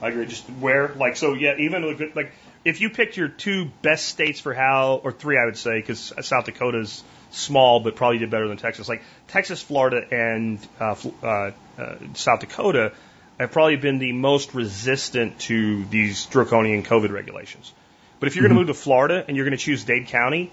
I 0.00 0.08
agree. 0.08 0.26
Just 0.26 0.44
where 0.48 0.88
like 0.94 1.16
so 1.16 1.34
yeah, 1.34 1.56
even 1.58 2.12
like 2.14 2.32
if 2.64 2.80
you 2.80 2.90
picked 2.90 3.16
your 3.16 3.28
two 3.28 3.66
best 3.82 4.06
states 4.06 4.40
for 4.40 4.54
how, 4.54 5.00
or 5.04 5.12
three, 5.12 5.38
I 5.38 5.44
would 5.44 5.56
say, 5.56 5.78
because 5.80 6.12
South 6.22 6.46
Dakota's 6.46 7.02
small, 7.30 7.80
but 7.80 7.96
probably 7.96 8.18
did 8.18 8.30
better 8.30 8.48
than 8.48 8.56
Texas. 8.56 8.88
Like 8.88 9.02
Texas, 9.28 9.60
Florida, 9.60 10.02
and 10.10 10.58
uh, 10.80 10.96
uh, 11.22 11.50
uh, 11.78 11.96
South 12.14 12.40
Dakota 12.40 12.92
have 13.38 13.52
probably 13.52 13.76
been 13.76 13.98
the 13.98 14.12
most 14.12 14.54
resistant 14.54 15.38
to 15.40 15.84
these 15.86 16.26
draconian 16.26 16.82
COVID 16.82 17.10
regulations. 17.10 17.72
But 18.20 18.28
if 18.28 18.36
you're 18.36 18.44
mm-hmm. 18.44 18.54
going 18.54 18.66
to 18.66 18.72
move 18.72 18.76
to 18.76 18.82
Florida 18.82 19.24
and 19.26 19.36
you're 19.36 19.44
going 19.44 19.56
to 19.58 19.62
choose 19.62 19.84
Dade 19.84 20.06
County, 20.06 20.52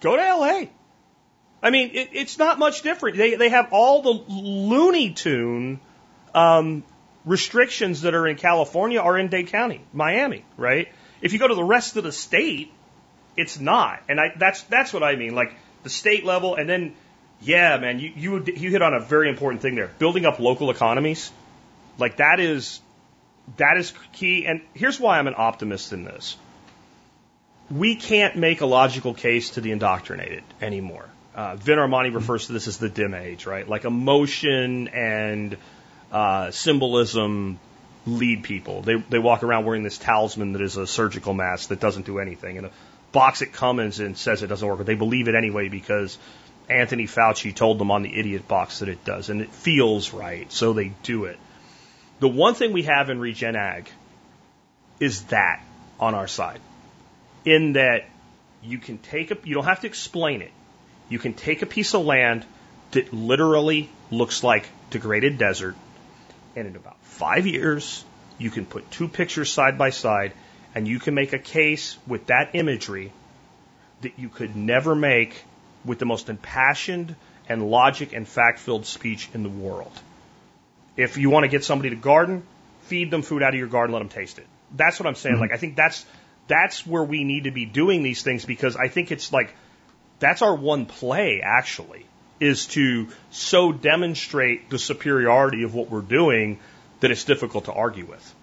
go 0.00 0.16
to 0.16 0.22
LA. 0.22 0.64
I 1.62 1.70
mean, 1.70 1.90
it, 1.92 2.10
it's 2.12 2.38
not 2.38 2.58
much 2.58 2.82
different. 2.82 3.16
They 3.16 3.34
they 3.34 3.48
have 3.48 3.68
all 3.72 4.02
the 4.02 4.32
Looney 4.32 5.12
Tune 5.12 5.80
um, 6.34 6.84
restrictions 7.26 8.02
that 8.02 8.14
are 8.14 8.26
in 8.26 8.36
California 8.36 9.00
are 9.00 9.18
in 9.18 9.28
Dade 9.28 9.48
County, 9.48 9.80
Miami, 9.92 10.44
right? 10.56 10.88
If 11.20 11.32
you 11.32 11.38
go 11.38 11.48
to 11.48 11.54
the 11.54 11.64
rest 11.64 11.96
of 11.96 12.04
the 12.04 12.12
state, 12.12 12.72
it's 13.36 13.58
not. 13.58 14.02
And 14.08 14.20
I, 14.20 14.32
that's, 14.36 14.62
that's 14.62 14.92
what 14.92 15.02
I 15.02 15.16
mean. 15.16 15.34
Like 15.34 15.54
the 15.82 15.90
state 15.90 16.24
level 16.24 16.54
and 16.54 16.68
then, 16.68 16.94
yeah, 17.40 17.76
man, 17.78 17.98
you, 17.98 18.12
you, 18.16 18.44
you 18.44 18.70
hit 18.70 18.80
on 18.80 18.94
a 18.94 19.00
very 19.00 19.28
important 19.28 19.60
thing 19.60 19.74
there. 19.74 19.90
Building 19.98 20.24
up 20.24 20.38
local 20.38 20.70
economies. 20.70 21.30
Like 21.98 22.16
that 22.18 22.40
is, 22.40 22.80
that 23.56 23.76
is 23.76 23.92
key. 24.12 24.46
And 24.46 24.60
here's 24.74 24.98
why 25.00 25.18
I'm 25.18 25.26
an 25.26 25.34
optimist 25.36 25.92
in 25.92 26.04
this. 26.04 26.36
We 27.70 27.96
can't 27.96 28.36
make 28.36 28.60
a 28.60 28.66
logical 28.66 29.14
case 29.14 29.50
to 29.50 29.60
the 29.60 29.72
indoctrinated 29.72 30.44
anymore. 30.60 31.08
Uh, 31.34 31.56
Vin 31.56 31.78
Armani 31.78 32.14
refers 32.14 32.46
to 32.46 32.52
this 32.52 32.66
as 32.66 32.78
the 32.78 32.88
dim 32.88 33.12
age, 33.12 33.44
right? 33.44 33.68
Like 33.68 33.84
emotion 33.84 34.88
and 34.88 35.56
uh, 36.10 36.50
symbolism 36.50 37.58
lead 38.06 38.44
people. 38.44 38.82
They 38.82 38.94
they 38.94 39.18
walk 39.18 39.42
around 39.42 39.64
wearing 39.64 39.82
this 39.82 39.98
talisman 39.98 40.52
that 40.52 40.62
is 40.62 40.76
a 40.76 40.86
surgical 40.86 41.34
mask 41.34 41.68
that 41.68 41.80
doesn't 41.80 42.06
do 42.06 42.20
anything, 42.20 42.56
and 42.56 42.68
a 42.68 42.70
box 43.12 43.42
it 43.42 43.52
comes 43.52 44.00
and 44.00 44.16
says 44.16 44.42
it 44.42 44.46
doesn't 44.46 44.66
work, 44.66 44.78
but 44.78 44.86
they 44.86 44.94
believe 44.94 45.28
it 45.28 45.34
anyway 45.34 45.68
because 45.68 46.16
Anthony 46.68 47.04
Fauci 47.06 47.54
told 47.54 47.78
them 47.78 47.90
on 47.90 48.02
the 48.02 48.18
idiot 48.18 48.48
box 48.48 48.78
that 48.78 48.88
it 48.88 49.04
does, 49.04 49.28
and 49.28 49.40
it 49.40 49.50
feels 49.50 50.12
right, 50.12 50.50
so 50.52 50.72
they 50.72 50.92
do 51.02 51.24
it. 51.24 51.38
The 52.18 52.28
one 52.28 52.54
thing 52.54 52.72
we 52.72 52.84
have 52.84 53.10
in 53.10 53.20
Regen 53.20 53.56
Ag 53.56 53.90
is 55.00 55.24
that 55.24 55.62
on 56.00 56.14
our 56.14 56.26
side, 56.26 56.60
in 57.44 57.74
that 57.74 58.06
you 58.62 58.78
can 58.78 58.98
take 58.98 59.30
a, 59.30 59.38
you 59.44 59.54
don't 59.54 59.64
have 59.64 59.80
to 59.80 59.86
explain 59.86 60.42
it. 60.42 60.52
You 61.08 61.18
can 61.18 61.34
take 61.34 61.62
a 61.62 61.66
piece 61.66 61.94
of 61.94 62.04
land 62.04 62.44
that 62.92 63.12
literally 63.12 63.90
looks 64.10 64.42
like 64.42 64.66
degraded 64.90 65.38
desert, 65.38 65.76
and 66.54 66.66
in 66.66 66.76
about 66.76 66.96
five 67.02 67.46
years, 67.46 68.04
you 68.38 68.50
can 68.50 68.64
put 68.64 68.90
two 68.90 69.08
pictures 69.08 69.52
side 69.52 69.76
by 69.76 69.90
side, 69.90 70.32
and 70.74 70.88
you 70.88 70.98
can 70.98 71.14
make 71.14 71.32
a 71.32 71.38
case 71.38 71.96
with 72.06 72.26
that 72.26 72.50
imagery 72.54 73.12
that 74.00 74.18
you 74.18 74.28
could 74.28 74.56
never 74.56 74.94
make 74.94 75.44
with 75.84 75.98
the 75.98 76.06
most 76.06 76.28
impassioned 76.28 77.14
and 77.48 77.70
logic 77.70 78.12
and 78.12 78.26
fact 78.26 78.58
filled 78.58 78.86
speech 78.86 79.28
in 79.34 79.42
the 79.42 79.48
world. 79.48 79.92
If 80.96 81.16
you 81.18 81.30
want 81.30 81.44
to 81.44 81.48
get 81.48 81.64
somebody 81.64 81.90
to 81.90 81.96
garden, 81.96 82.42
feed 82.82 83.10
them 83.10 83.22
food 83.22 83.42
out 83.42 83.50
of 83.50 83.58
your 83.58 83.68
garden, 83.68 83.92
let 83.92 84.00
them 84.00 84.08
taste 84.08 84.38
it. 84.38 84.46
That's 84.74 84.98
what 84.98 85.06
I'm 85.06 85.14
saying. 85.14 85.34
Mm-hmm. 85.34 85.42
Like, 85.42 85.52
I 85.52 85.56
think 85.56 85.76
that's, 85.76 86.04
that's 86.48 86.86
where 86.86 87.04
we 87.04 87.24
need 87.24 87.44
to 87.44 87.50
be 87.50 87.64
doing 87.64 88.02
these 88.02 88.22
things 88.22 88.44
because 88.44 88.76
I 88.76 88.88
think 88.88 89.12
it's 89.12 89.32
like, 89.32 89.54
that's 90.18 90.42
our 90.42 90.54
one 90.54 90.86
play 90.86 91.42
actually, 91.44 92.06
is 92.40 92.66
to 92.68 93.08
so 93.30 93.72
demonstrate 93.72 94.70
the 94.70 94.78
superiority 94.78 95.62
of 95.62 95.74
what 95.74 95.90
we're 95.90 96.00
doing 96.00 96.58
that 97.00 97.10
it's 97.10 97.24
difficult 97.24 97.66
to 97.66 97.72
argue 97.72 98.06
with. 98.06 98.34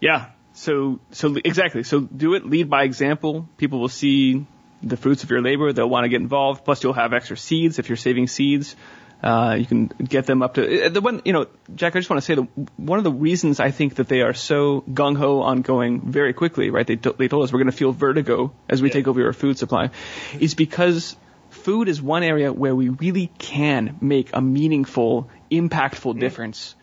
Yeah. 0.00 0.26
So, 0.54 1.00
so 1.12 1.36
exactly. 1.44 1.84
So 1.84 2.00
do 2.00 2.34
it, 2.34 2.44
lead 2.44 2.68
by 2.68 2.84
example. 2.84 3.48
People 3.56 3.80
will 3.80 3.88
see 3.88 4.46
the 4.82 4.96
fruits 4.96 5.22
of 5.22 5.30
your 5.30 5.42
labor. 5.42 5.72
They'll 5.72 5.88
want 5.88 6.04
to 6.04 6.08
get 6.08 6.20
involved. 6.20 6.64
Plus, 6.64 6.82
you'll 6.82 6.92
have 6.94 7.12
extra 7.12 7.36
seeds 7.36 7.78
if 7.78 7.88
you're 7.88 7.96
saving 7.96 8.26
seeds. 8.26 8.74
Uh, 9.22 9.56
you 9.58 9.66
can 9.66 9.86
get 9.86 10.24
them 10.26 10.42
up 10.42 10.54
to 10.54 10.86
uh, 10.86 10.88
the 10.88 11.00
one. 11.00 11.20
You 11.24 11.32
know, 11.32 11.46
Jack. 11.74 11.94
I 11.94 11.98
just 11.98 12.08
want 12.08 12.22
to 12.22 12.24
say 12.24 12.34
that 12.36 12.48
one 12.78 12.98
of 12.98 13.04
the 13.04 13.12
reasons 13.12 13.60
I 13.60 13.70
think 13.70 13.96
that 13.96 14.08
they 14.08 14.22
are 14.22 14.32
so 14.32 14.82
gung 14.82 15.16
ho 15.16 15.42
on 15.42 15.60
going 15.60 16.00
very 16.00 16.32
quickly, 16.32 16.70
right? 16.70 16.86
They 16.86 16.94
they 16.94 17.28
told 17.28 17.44
us 17.44 17.52
we're 17.52 17.58
going 17.58 17.70
to 17.70 17.76
feel 17.76 17.92
vertigo 17.92 18.52
as 18.68 18.80
we 18.80 18.88
yeah. 18.88 18.94
take 18.94 19.08
over 19.08 19.26
our 19.26 19.34
food 19.34 19.58
supply, 19.58 19.90
is 20.38 20.54
because 20.54 21.16
food 21.50 21.88
is 21.88 22.00
one 22.00 22.22
area 22.22 22.50
where 22.52 22.74
we 22.74 22.88
really 22.88 23.26
can 23.38 23.98
make 24.00 24.30
a 24.32 24.40
meaningful, 24.40 25.28
impactful 25.50 26.14
mm. 26.14 26.20
difference 26.20 26.74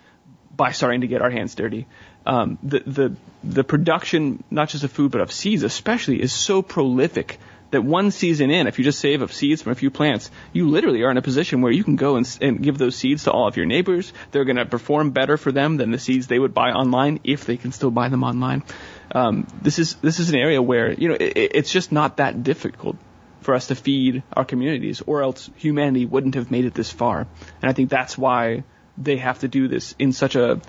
by 0.55 0.72
starting 0.72 1.01
to 1.01 1.07
get 1.07 1.22
our 1.22 1.31
hands 1.31 1.55
dirty. 1.55 1.88
Um, 2.26 2.59
the 2.61 2.80
the 2.85 3.15
the 3.43 3.64
production, 3.64 4.43
not 4.51 4.69
just 4.69 4.84
of 4.84 4.91
food 4.91 5.11
but 5.11 5.22
of 5.22 5.31
seeds, 5.31 5.64
especially, 5.64 6.22
is 6.22 6.34
so 6.34 6.61
prolific 6.61 7.39
that 7.72 7.84
one 7.84 8.11
season 8.11 8.49
in, 8.49 8.68
if 8.68 8.77
you 8.77 8.85
just 8.85 8.99
save 8.99 9.22
up 9.22 9.31
seeds 9.31 9.61
from 9.61 9.72
a 9.72 9.76
few 9.76 9.91
plants, 9.91 10.31
you 10.53 10.69
literally 10.69 11.03
are 11.03 11.11
in 11.11 11.18
a 11.18 11.22
position 11.22 11.61
where 11.61 11.72
you 11.72 11.84
can 11.84 11.95
go 11.95 12.15
and, 12.15 12.38
and 12.41 12.61
give 12.61 12.77
those 12.77 12.95
seeds 12.95 13.26
to 13.26 13.31
all 13.31 13.48
of 13.48 13.57
your 13.57 13.65
neighbors. 13.65 14.14
They're 14.31 14.45
going 14.45 14.57
to 14.57 14.65
perform 14.65 15.11
better 15.11 15.38
for 15.38 15.52
them 15.52 15.77
than 15.77 15.91
the 15.91 15.99
seeds 15.99 16.27
they 16.27 16.39
would 16.39 16.53
buy 16.53 16.72
online 16.72 17.19
if 17.23 17.45
they 17.45 17.57
can 17.57 17.72
still 17.72 17.91
buy 17.91 18.10
them 18.10 18.23
online. 18.23 18.64
Um, 19.11 19.48
this 19.61 19.80
is 19.80 19.95
this 19.95 20.19
is 20.19 20.30
an 20.30 20.35
area 20.35 20.61
where 20.61 20.91
you 20.91 21.10
know 21.10 21.15
it, 21.15 21.52
it's 21.56 21.72
just 21.72 21.91
not 21.91 22.18
that 22.18 22.44
difficult 22.44 22.98
for 23.41 23.53
us 23.53 23.68
to 23.68 23.76
feed 23.76 24.23
our 24.34 24.44
communities, 24.44 25.02
or 25.06 25.22
else 25.22 25.49
humanity 25.56 26.06
wouldn't 26.06 26.35
have 26.35 26.52
made 26.52 26.65
it 26.65 26.73
this 26.73 26.91
far. 26.91 27.27
And 27.61 27.69
I 27.69 27.73
think 27.73 27.89
that's 27.89 28.18
why 28.18 28.64
they 28.98 29.18
have 29.18 29.39
to 29.39 29.48
do 29.48 29.68
this 29.68 29.95
in 29.98 30.11
such 30.11 30.35
a 30.35 30.60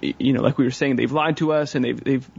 you 0.00 0.32
know, 0.32 0.42
like 0.42 0.58
we 0.58 0.64
were 0.64 0.70
saying, 0.70 0.96
they've 0.96 1.12
lied 1.12 1.36
to 1.38 1.52
us 1.52 1.74
and 1.74 1.84
they've 1.84 2.02
they've 2.02 2.30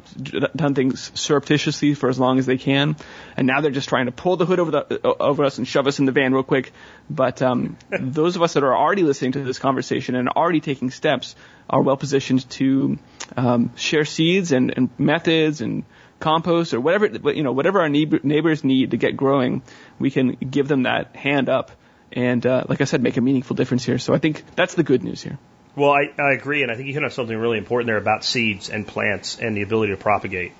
done 0.55 0.75
things 0.75 1.11
surreptitiously 1.13 1.93
for 1.93 2.09
as 2.09 2.19
long 2.19 2.39
as 2.39 2.45
they 2.45 2.57
can, 2.57 2.95
and 3.37 3.47
now 3.47 3.61
they're 3.61 3.71
just 3.71 3.89
trying 3.89 4.05
to 4.05 4.11
pull 4.11 4.37
the 4.37 4.45
hood 4.45 4.59
over 4.59 4.71
the 4.71 5.01
over 5.19 5.43
us 5.43 5.57
and 5.57 5.67
shove 5.67 5.87
us 5.87 5.99
in 5.99 6.05
the 6.05 6.11
van 6.11 6.33
real 6.33 6.43
quick. 6.43 6.71
But 7.09 7.41
um, 7.41 7.77
those 7.99 8.35
of 8.35 8.41
us 8.41 8.53
that 8.53 8.63
are 8.63 8.75
already 8.75 9.03
listening 9.03 9.33
to 9.33 9.43
this 9.43 9.59
conversation 9.59 10.15
and 10.15 10.29
already 10.29 10.61
taking 10.61 10.89
steps 10.89 11.35
are 11.69 11.81
well 11.81 11.97
positioned 11.97 12.49
to 12.51 12.97
um, 13.37 13.75
share 13.75 14.05
seeds 14.05 14.51
and, 14.51 14.73
and 14.75 14.89
methods 14.97 15.61
and 15.61 15.83
compost 16.19 16.73
or 16.73 16.79
whatever 16.79 17.31
you 17.31 17.43
know 17.43 17.51
whatever 17.51 17.81
our 17.81 17.89
neighbors 17.89 18.63
need 18.63 18.91
to 18.91 18.97
get 18.97 19.17
growing, 19.17 19.61
we 19.99 20.09
can 20.09 20.31
give 20.31 20.67
them 20.67 20.83
that 20.83 21.15
hand 21.15 21.49
up 21.49 21.71
and 22.13 22.45
uh, 22.45 22.63
like 22.69 22.79
I 22.79 22.85
said, 22.85 23.01
make 23.01 23.17
a 23.17 23.21
meaningful 23.21 23.55
difference 23.55 23.83
here. 23.83 23.97
So 23.97 24.13
I 24.13 24.19
think 24.19 24.43
that's 24.55 24.75
the 24.75 24.83
good 24.83 25.03
news 25.03 25.21
here. 25.21 25.39
Well, 25.75 25.91
I, 25.91 26.11
I 26.19 26.33
agree, 26.33 26.61
and 26.61 26.71
I 26.71 26.75
think 26.75 26.87
you 26.87 26.93
hit 26.93 27.03
on 27.03 27.09
something 27.09 27.35
really 27.35 27.57
important 27.57 27.87
there 27.87 27.97
about 27.97 28.23
seeds 28.23 28.69
and 28.69 28.87
plants 28.87 29.39
and 29.39 29.57
the 29.57 29.63
ability 29.63 29.91
to 29.91 29.97
propagate. 29.97 30.51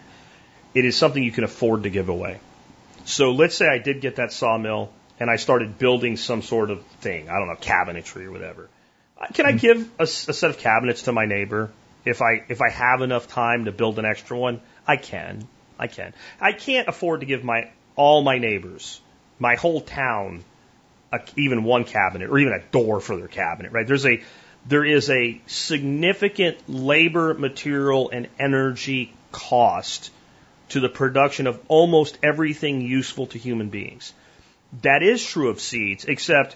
It 0.73 0.85
is 0.85 0.98
something 0.98 1.22
you 1.22 1.31
can 1.31 1.44
afford 1.44 1.84
to 1.84 1.90
give 1.90 2.10
away. 2.10 2.40
So 3.06 3.31
let's 3.31 3.56
say 3.56 3.68
I 3.68 3.77
did 3.77 4.02
get 4.02 4.15
that 4.15 4.31
sawmill 4.31 4.91
and 5.19 5.30
I 5.30 5.35
started 5.35 5.77
building 5.77 6.18
some 6.18 6.41
sort 6.41 6.72
of 6.72 6.84
thing. 7.02 7.30
I 7.30 7.38
don't 7.38 7.48
know, 7.48 7.56
cabinetry 7.56 8.26
or 8.26 8.31
whatever. 8.31 8.69
Can 9.34 9.45
I 9.45 9.52
hmm. 9.52 9.57
give 9.57 9.91
a, 9.99 10.03
a 10.03 10.07
set 10.07 10.49
of 10.49 10.57
cabinets 10.57 11.03
to 11.03 11.11
my 11.11 11.26
neighbor 11.26 11.72
if 12.06 12.22
I 12.22 12.44
if 12.49 12.61
I 12.61 12.69
have 12.69 13.02
enough 13.02 13.27
time 13.27 13.65
to 13.65 13.72
build 13.72 13.99
an 13.99 14.06
extra 14.06 14.38
one? 14.38 14.61
I 14.88 14.98
can. 14.98 15.48
I 15.80 15.88
can. 15.88 16.14
I 16.41 16.52
can't 16.52 16.88
afford 16.88 17.22
to 17.22 17.26
give 17.26 17.44
my 17.44 17.69
all 17.95 18.22
my 18.22 18.38
neighbors, 18.38 18.99
my 19.40 19.56
whole 19.56 19.81
town, 19.81 20.44
a, 21.11 21.22
even 21.38 21.64
one 21.64 21.85
cabinet 21.85 22.30
or 22.30 22.40
even 22.40 22.53
a 22.53 22.61
door 22.72 22.99
for 22.99 23.15
their 23.15 23.27
cabinet. 23.27 23.72
Right? 23.72 23.88
There's 23.88 24.06
a 24.06 24.22
there 24.65 24.85
is 24.85 25.10
a 25.10 25.41
significant 25.45 26.57
labor, 26.69 27.34
material, 27.34 28.10
and 28.10 28.27
energy 28.40 29.14
cost 29.31 30.11
to 30.69 30.80
the 30.80 30.90
production 30.90 31.48
of 31.48 31.60
almost 31.68 32.18
everything 32.23 32.81
useful 32.81 33.27
to 33.27 33.38
human 33.38 33.69
beings. 33.69 34.14
That 34.81 35.03
is 35.03 35.23
true 35.23 35.49
of 35.49 35.60
seeds, 35.60 36.06
except 36.06 36.56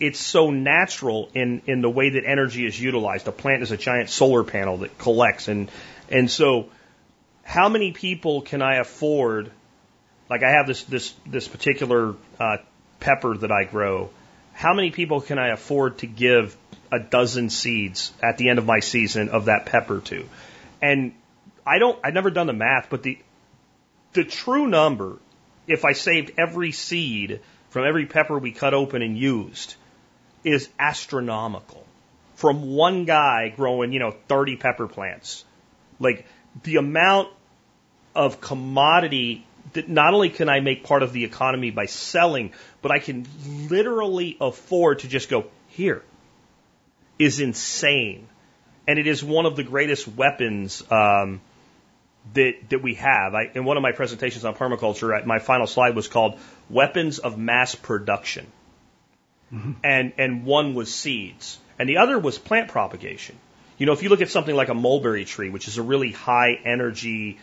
it's 0.00 0.18
so 0.18 0.50
natural 0.50 1.30
in, 1.34 1.62
in 1.66 1.80
the 1.80 1.90
way 1.90 2.10
that 2.10 2.24
energy 2.24 2.66
is 2.66 2.80
utilized. 2.80 3.28
A 3.28 3.32
plant 3.32 3.62
is 3.62 3.70
a 3.70 3.76
giant 3.76 4.10
solar 4.10 4.42
panel 4.42 4.78
that 4.78 4.96
collects 4.98 5.48
and 5.48 5.70
and 6.10 6.30
so 6.30 6.68
how 7.42 7.68
many 7.68 7.92
people 7.92 8.42
can 8.42 8.62
I 8.62 8.76
afford? 8.76 9.50
Like 10.28 10.42
I 10.42 10.50
have 10.50 10.66
this 10.66 10.84
this 10.84 11.14
this 11.26 11.48
particular 11.48 12.14
uh, 12.38 12.58
pepper 13.00 13.36
that 13.36 13.52
I 13.52 13.64
grow. 13.64 14.10
How 14.52 14.74
many 14.74 14.90
people 14.90 15.20
can 15.20 15.38
I 15.38 15.48
afford 15.48 15.98
to 15.98 16.06
give 16.06 16.56
a 16.92 17.00
dozen 17.00 17.48
seeds 17.48 18.12
at 18.22 18.36
the 18.36 18.50
end 18.50 18.58
of 18.58 18.66
my 18.66 18.80
season 18.80 19.30
of 19.30 19.46
that 19.46 19.64
pepper 19.64 20.00
to. 20.00 20.28
And 20.82 21.14
I 21.66 21.78
don't, 21.78 21.98
I've 22.04 22.12
never 22.12 22.30
done 22.30 22.46
the 22.46 22.52
math, 22.52 22.88
but 22.90 23.02
the, 23.02 23.18
the 24.12 24.24
true 24.24 24.66
number, 24.66 25.18
if 25.66 25.86
I 25.86 25.94
saved 25.94 26.32
every 26.36 26.70
seed 26.70 27.40
from 27.70 27.86
every 27.86 28.04
pepper 28.04 28.38
we 28.38 28.52
cut 28.52 28.74
open 28.74 29.00
and 29.00 29.16
used, 29.16 29.74
is 30.44 30.68
astronomical. 30.78 31.82
From 32.34 32.74
one 32.74 33.06
guy 33.06 33.48
growing, 33.48 33.92
you 33.92 33.98
know, 33.98 34.14
30 34.28 34.56
pepper 34.56 34.86
plants. 34.86 35.44
Like 35.98 36.26
the 36.62 36.76
amount 36.76 37.28
of 38.14 38.42
commodity 38.42 39.46
that 39.72 39.88
not 39.88 40.14
only 40.14 40.30
can 40.30 40.48
I 40.48 40.60
make 40.60 40.84
part 40.84 41.02
of 41.02 41.12
the 41.12 41.24
economy 41.24 41.70
by 41.70 41.86
selling, 41.86 42.52
but 42.80 42.90
I 42.90 42.98
can 42.98 43.26
literally 43.68 44.36
afford 44.40 45.00
to 45.00 45.08
just 45.08 45.28
go, 45.28 45.46
here, 45.68 46.02
is 47.18 47.40
insane, 47.40 48.28
and 48.86 48.98
it 48.98 49.06
is 49.06 49.22
one 49.22 49.46
of 49.46 49.56
the 49.56 49.62
greatest 49.62 50.08
weapons 50.08 50.82
um, 50.90 51.40
that 52.34 52.54
that 52.70 52.82
we 52.82 52.94
have. 52.94 53.34
I, 53.34 53.50
in 53.54 53.64
one 53.64 53.76
of 53.76 53.82
my 53.82 53.92
presentations 53.92 54.44
on 54.44 54.54
permaculture, 54.54 55.24
my 55.24 55.38
final 55.38 55.66
slide 55.66 55.94
was 55.94 56.08
called 56.08 56.38
"Weapons 56.68 57.18
of 57.18 57.38
Mass 57.38 57.74
Production," 57.74 58.46
mm-hmm. 59.52 59.72
and 59.84 60.12
and 60.18 60.44
one 60.44 60.74
was 60.74 60.92
seeds, 60.94 61.58
and 61.78 61.88
the 61.88 61.98
other 61.98 62.18
was 62.18 62.38
plant 62.38 62.68
propagation. 62.68 63.36
You 63.78 63.86
know, 63.86 63.92
if 63.92 64.02
you 64.02 64.10
look 64.10 64.20
at 64.20 64.30
something 64.30 64.54
like 64.54 64.68
a 64.68 64.74
mulberry 64.74 65.24
tree, 65.24 65.50
which 65.50 65.66
is 65.66 65.78
a 65.78 65.82
really 65.82 66.12
high 66.12 66.58
energy 66.64 67.38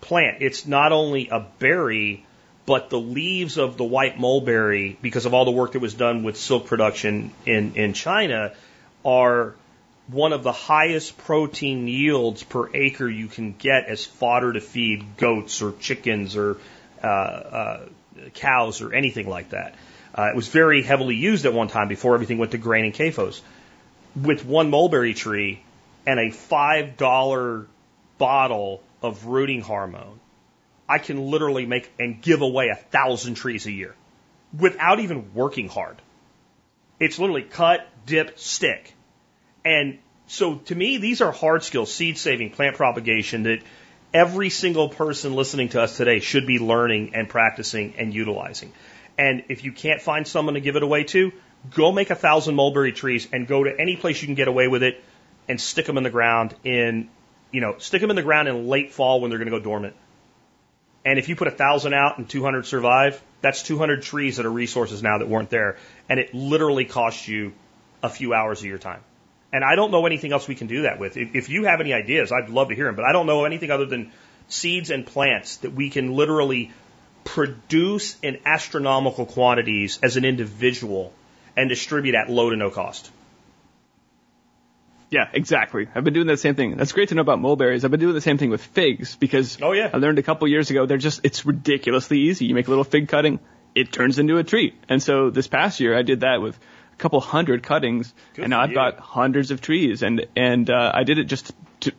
plant, 0.00 0.38
it's 0.40 0.66
not 0.66 0.92
only 0.92 1.28
a 1.28 1.40
berry, 1.58 2.24
but 2.66 2.90
the 2.90 3.00
leaves 3.00 3.58
of 3.58 3.76
the 3.76 3.84
white 3.84 4.18
mulberry, 4.18 4.96
because 5.02 5.26
of 5.26 5.34
all 5.34 5.44
the 5.44 5.50
work 5.50 5.72
that 5.72 5.80
was 5.80 5.94
done 5.94 6.22
with 6.22 6.36
silk 6.36 6.66
production 6.66 7.32
in, 7.46 7.74
in 7.74 7.92
China, 7.92 8.52
are 9.04 9.54
one 10.08 10.32
of 10.32 10.42
the 10.42 10.52
highest 10.52 11.16
protein 11.18 11.86
yields 11.86 12.42
per 12.42 12.68
acre 12.74 13.08
you 13.08 13.28
can 13.28 13.52
get 13.52 13.86
as 13.86 14.04
fodder 14.04 14.52
to 14.52 14.60
feed 14.60 15.16
goats 15.16 15.62
or 15.62 15.72
chickens 15.80 16.36
or 16.36 16.56
uh, 17.02 17.06
uh, 17.06 17.86
cows 18.34 18.80
or 18.80 18.92
anything 18.92 19.28
like 19.28 19.50
that. 19.50 19.74
Uh, 20.16 20.24
it 20.24 20.36
was 20.36 20.48
very 20.48 20.82
heavily 20.82 21.14
used 21.14 21.46
at 21.46 21.52
one 21.52 21.68
time 21.68 21.88
before 21.88 22.14
everything 22.14 22.38
went 22.38 22.52
to 22.52 22.58
grain 22.58 22.84
and 22.84 22.94
CAFOs. 22.94 23.40
With 24.16 24.44
one 24.44 24.70
mulberry 24.70 25.14
tree 25.14 25.62
and 26.06 26.18
a 26.18 26.30
five 26.30 26.96
dollar 26.96 27.66
bottle 28.18 28.82
of 29.02 29.26
rooting 29.26 29.60
hormone, 29.60 30.20
I 30.88 30.98
can 30.98 31.30
literally 31.30 31.66
make 31.66 31.92
and 31.98 32.20
give 32.20 32.42
away 32.42 32.68
a 32.68 32.74
thousand 32.74 33.34
trees 33.34 33.66
a 33.66 33.72
year 33.72 33.94
without 34.58 35.00
even 35.00 35.34
working 35.34 35.68
hard. 35.68 35.96
It's 36.98 37.18
literally 37.18 37.42
cut, 37.42 37.86
dip, 38.06 38.38
stick. 38.38 38.94
And 39.64 39.98
so 40.26 40.56
to 40.56 40.74
me, 40.74 40.98
these 40.98 41.20
are 41.20 41.32
hard 41.32 41.62
skills, 41.62 41.92
seed 41.92 42.18
saving, 42.18 42.50
plant 42.50 42.76
propagation 42.76 43.44
that 43.44 43.60
every 44.12 44.50
single 44.50 44.88
person 44.88 45.34
listening 45.34 45.68
to 45.70 45.80
us 45.80 45.96
today 45.96 46.20
should 46.20 46.46
be 46.46 46.58
learning 46.58 47.14
and 47.14 47.28
practicing 47.28 47.94
and 47.96 48.12
utilizing. 48.12 48.72
And 49.16 49.44
if 49.48 49.64
you 49.64 49.72
can't 49.72 50.00
find 50.00 50.26
someone 50.26 50.54
to 50.54 50.60
give 50.60 50.76
it 50.76 50.82
away 50.82 51.04
to, 51.04 51.32
go 51.70 51.92
make 51.92 52.10
a 52.10 52.14
thousand 52.14 52.54
mulberry 52.54 52.92
trees 52.92 53.28
and 53.32 53.46
go 53.46 53.64
to 53.64 53.78
any 53.78 53.96
place 53.96 54.20
you 54.20 54.28
can 54.28 54.34
get 54.34 54.48
away 54.48 54.68
with 54.68 54.82
it 54.82 55.02
and 55.48 55.60
stick 55.60 55.86
them 55.86 55.98
in 55.98 56.04
the 56.04 56.10
ground 56.10 56.54
in, 56.64 57.08
you 57.52 57.60
know, 57.60 57.78
stick 57.78 58.00
them 58.00 58.10
in 58.10 58.16
the 58.16 58.22
ground 58.22 58.48
in 58.48 58.68
late 58.68 58.92
fall 58.92 59.20
when 59.20 59.30
they're 59.30 59.38
going 59.38 59.50
to 59.50 59.58
go 59.58 59.62
dormant. 59.62 59.94
And 61.04 61.18
if 61.18 61.28
you 61.28 61.36
put 61.36 61.48
a 61.48 61.52
thousand 61.52 61.94
out 61.94 62.18
and 62.18 62.28
200 62.28 62.66
survive, 62.66 63.22
That's 63.40 63.62
200 63.62 64.02
trees 64.02 64.36
that 64.36 64.46
are 64.46 64.50
resources 64.50 65.02
now 65.02 65.18
that 65.18 65.28
weren't 65.28 65.50
there. 65.50 65.78
And 66.08 66.20
it 66.20 66.34
literally 66.34 66.84
costs 66.84 67.26
you 67.26 67.52
a 68.02 68.10
few 68.10 68.34
hours 68.34 68.60
of 68.60 68.66
your 68.66 68.78
time. 68.78 69.00
And 69.52 69.64
I 69.64 69.74
don't 69.74 69.90
know 69.90 70.06
anything 70.06 70.32
else 70.32 70.46
we 70.46 70.54
can 70.54 70.66
do 70.66 70.82
that 70.82 70.98
with. 71.00 71.16
If, 71.16 71.48
you 71.48 71.64
have 71.64 71.80
any 71.80 71.92
ideas, 71.92 72.30
I'd 72.30 72.50
love 72.50 72.68
to 72.68 72.74
hear 72.74 72.84
them, 72.84 72.94
but 72.94 73.04
I 73.04 73.12
don't 73.12 73.26
know 73.26 73.44
anything 73.44 73.70
other 73.70 73.86
than 73.86 74.12
seeds 74.48 74.90
and 74.90 75.06
plants 75.06 75.56
that 75.58 75.72
we 75.72 75.90
can 75.90 76.12
literally 76.12 76.70
produce 77.24 78.16
in 78.22 78.38
astronomical 78.44 79.26
quantities 79.26 79.98
as 80.02 80.16
an 80.16 80.24
individual 80.24 81.12
and 81.56 81.68
distribute 81.68 82.14
at 82.14 82.30
low 82.30 82.50
to 82.50 82.56
no 82.56 82.70
cost. 82.70 83.10
Yeah, 85.10 85.28
exactly. 85.32 85.88
I've 85.94 86.04
been 86.04 86.14
doing 86.14 86.28
that 86.28 86.38
same 86.38 86.54
thing. 86.54 86.76
That's 86.76 86.92
great 86.92 87.08
to 87.08 87.14
know 87.16 87.22
about 87.22 87.40
mulberries. 87.40 87.84
I've 87.84 87.90
been 87.90 87.98
doing 88.00 88.14
the 88.14 88.20
same 88.20 88.38
thing 88.38 88.50
with 88.50 88.62
figs 88.62 89.16
because 89.16 89.58
Oh, 89.60 89.72
yeah. 89.72 89.90
I 89.92 89.96
learned 89.96 90.18
a 90.20 90.22
couple 90.22 90.46
years 90.46 90.70
ago 90.70 90.86
they're 90.86 90.98
just 90.98 91.20
it's 91.24 91.44
ridiculously 91.44 92.18
easy. 92.20 92.44
You 92.46 92.54
make 92.54 92.68
a 92.68 92.70
little 92.70 92.84
fig 92.84 93.08
cutting, 93.08 93.40
it 93.74 93.92
turns 93.92 94.18
into 94.20 94.38
a 94.38 94.44
tree. 94.44 94.74
And 94.88 95.02
so 95.02 95.30
this 95.30 95.48
past 95.48 95.80
year 95.80 95.98
I 95.98 96.02
did 96.02 96.20
that 96.20 96.40
with 96.40 96.56
a 96.92 96.96
couple 96.96 97.20
hundred 97.20 97.62
cuttings, 97.64 98.14
Good 98.34 98.42
and 98.42 98.50
now 98.50 98.60
I've 98.60 98.70
you. 98.70 98.76
got 98.76 98.98
hundreds 99.00 99.50
of 99.50 99.60
trees. 99.60 100.02
And 100.04 100.26
and 100.36 100.70
uh, 100.70 100.92
I 100.94 101.02
did 101.02 101.18
it 101.18 101.24
just 101.24 101.52
to. 101.80 101.92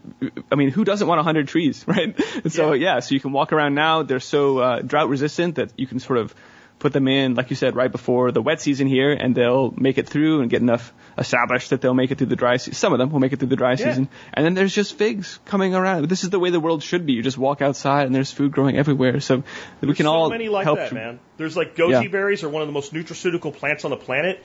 I 0.51 0.55
mean, 0.55 0.69
who 0.69 0.85
doesn't 0.85 1.05
want 1.07 1.19
a 1.19 1.23
hundred 1.23 1.49
trees, 1.49 1.83
right? 1.87 2.17
And 2.43 2.53
so 2.53 2.71
Yeah. 2.73 2.93
yeah. 2.95 2.99
so 3.01 3.13
you 3.13 3.19
can 3.19 3.33
walk 3.33 3.51
around 3.51 3.75
now. 3.75 4.03
They're 4.03 4.19
so 4.21 4.59
uh, 4.59 4.81
drought 4.81 5.09
resistant 5.09 5.55
that 5.55 5.73
you 5.75 5.85
can 5.87 5.99
sort 5.99 6.19
of 6.19 6.33
put 6.81 6.91
them 6.93 7.07
in, 7.07 7.35
like 7.35 7.49
you 7.49 7.55
said, 7.55 7.75
right 7.75 7.91
before 7.91 8.31
the 8.31 8.41
wet 8.41 8.59
season 8.59 8.87
here, 8.87 9.11
and 9.13 9.33
they'll 9.33 9.71
make 9.71 9.97
it 9.97 10.09
through 10.09 10.41
and 10.41 10.49
get 10.49 10.61
enough 10.61 10.91
established 11.17 11.69
that 11.69 11.79
they'll 11.81 11.93
make 11.93 12.11
it 12.11 12.17
through 12.17 12.27
the 12.27 12.35
dry 12.35 12.57
season. 12.57 12.73
Some 12.73 12.91
of 12.93 12.99
them 12.99 13.11
will 13.11 13.19
make 13.19 13.31
it 13.33 13.39
through 13.39 13.49
the 13.49 13.55
dry 13.55 13.71
Yeah. 13.71 13.75
season. 13.77 14.09
And 14.33 14.45
then 14.45 14.53
there's 14.55 14.73
just 14.73 14.97
figs 14.97 15.39
coming 15.45 15.75
around. 15.75 16.09
This 16.09 16.23
is 16.23 16.29
the 16.31 16.39
way 16.39 16.49
the 16.49 16.59
world 16.59 16.83
should 16.83 17.05
be. 17.05 17.13
You 17.13 17.21
just 17.21 17.37
walk 17.37 17.61
outside 17.61 18.05
and 18.07 18.13
there's 18.15 18.31
food 18.31 18.51
growing 18.51 18.77
everywhere. 18.77 19.19
So 19.19 19.43
we 19.81 19.93
can 19.93 20.05
all 20.07 20.13
help. 20.13 20.19
so 20.19 20.23
all 20.23 20.29
many 20.29 20.49
like 20.49 20.63
help. 20.65 20.79
that, 20.79 20.91
man. 20.93 21.19
There's 21.37 21.55
like 21.55 21.75
goji 21.75 22.03
Yeah. 22.03 22.07
berries 22.09 22.43
are 22.43 22.49
one 22.49 22.61
of 22.63 22.67
the 22.67 22.73
most 22.73 22.93
nutraceutical 22.93 23.53
plants 23.55 23.85
on 23.85 23.91
the 23.91 23.97
planet. 23.97 24.43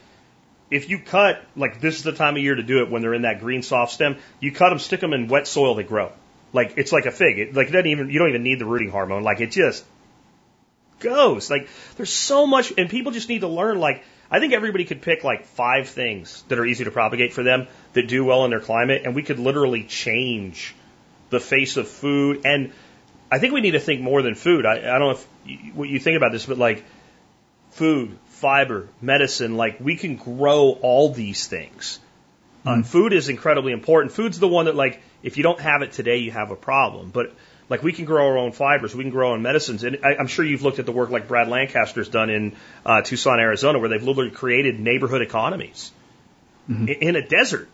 If 0.70 0.90
you 0.90 0.98
cut, 0.98 1.42
like 1.56 1.80
this 1.80 1.96
is 1.96 2.02
the 2.02 2.12
time 2.12 2.36
of 2.36 2.42
year 2.42 2.54
to 2.56 2.62
do 2.62 2.82
it 2.82 2.90
when 2.90 3.00
they're 3.02 3.14
in 3.14 3.22
that 3.22 3.40
green 3.40 3.62
soft 3.62 3.92
stem. 3.92 4.16
You 4.40 4.52
cut 4.52 4.70
them, 4.70 4.78
stick 4.78 5.00
them 5.00 5.12
in 5.12 5.28
wet 5.28 5.46
soil, 5.46 5.74
they 5.76 5.84
grow. 5.84 6.10
Like 6.52 6.74
it's 6.76 6.92
like 6.92 7.06
a 7.06 7.12
fig. 7.12 7.38
It, 7.38 7.54
like 7.54 7.68
it 7.68 7.72
doesn't 7.72 7.86
even 7.86 8.10
you 8.10 8.18
don't 8.18 8.28
even 8.30 8.42
need 8.42 8.58
the 8.58 8.64
rooting 8.66 8.90
hormone. 8.90 9.22
Like 9.22 9.40
it 9.40 9.52
just 9.52 9.84
goes. 11.01 11.51
Like 11.51 11.68
there's 11.97 12.12
so 12.12 12.47
much, 12.47 12.73
and 12.77 12.89
people 12.90 13.12
just 13.12 13.28
need 13.28 13.40
to 13.40 13.48
learn. 13.48 13.78
Like 13.78 14.05
I 14.31 14.40
think 14.40 14.52
everybody 14.52 14.85
could 14.85 15.02
pick 15.02 15.24
like 15.24 15.47
five 15.47 15.89
things 15.89 16.44
that 16.48 16.59
are 16.59 16.66
easy 16.66 16.85
to 16.85 16.90
propagate 16.90 17.32
for 17.32 17.43
them 17.43 17.68
that 17.93 18.09
do 18.09 18.24
well 18.24 18.44
in 18.44 18.51
their 18.51 18.60
climate, 18.60 19.02
and 19.05 19.14
we 19.14 19.23
could 19.23 19.39
literally 19.39 19.85
change 19.85 20.74
the 21.31 21.40
face 21.40 21.77
of 21.77 21.89
food. 21.89 22.43
And 22.44 22.73
I 23.31 23.39
think 23.39 23.52
we 23.52 23.60
need 23.60 23.73
to 23.73 23.81
think 23.81 24.01
more 24.01 24.23
than 24.23 24.35
food. 24.35 24.66
I, 24.66 24.78
I 24.78 24.98
don't 24.98 25.01
know 25.01 25.10
if 25.10 25.27
you, 25.44 25.73
what 25.73 25.89
you 25.89 25.98
think 25.98 26.16
about 26.16 26.32
this, 26.32 26.47
but 26.47 26.59
like 26.59 26.85
food, 27.70 28.16
fiber, 28.27 28.89
medicine, 29.01 29.56
like 29.56 29.78
we 29.81 29.97
can 29.97 30.16
grow 30.16 30.78
all 30.82 31.12
these 31.12 31.47
things. 31.47 32.01
Uh, 32.64 32.82
food 32.82 33.12
is 33.12 33.28
incredibly 33.28 33.73
important. 33.73 34.12
Food's 34.12 34.40
the 34.40 34.48
one 34.48 34.64
that 34.64 34.74
like 34.74 35.01
if 35.23 35.36
you 35.36 35.44
don't 35.44 35.60
have 35.60 35.82
it 35.82 35.93
today, 35.93 36.16
you 36.16 36.32
have 36.32 36.51
a 36.51 36.56
problem. 36.56 37.10
But 37.10 37.32
like 37.68 37.82
we 37.82 37.93
can 37.93 38.05
grow 38.05 38.26
our 38.28 38.38
own 38.38 38.52
fibers, 38.52 38.94
we 38.94 39.05
can 39.05 39.10
grow 39.10 39.28
our 39.28 39.34
own 39.34 39.43
medicines, 39.43 39.84
and 39.84 39.98
I, 40.05 40.16
I'm 40.16 40.28
sure 40.28 40.44
you've 40.44 40.62
looked 40.62 40.78
at 40.78 40.86
the 40.86 40.93
work 40.93 41.10
like 41.10 41.28
Brad 41.28 41.48
Lancaster's 41.48 42.09
done 42.09 42.30
in 42.30 42.56
uh, 42.84 43.02
Tucson, 43.02 43.40
Arizona, 43.40 43.78
where 43.78 43.88
they've 43.88 44.02
literally 44.02 44.30
created 44.30 44.78
neighborhood 44.78 45.22
economies 45.22 45.90
in, 46.68 46.88
in 46.88 47.16
a 47.16 47.26
desert. 47.26 47.68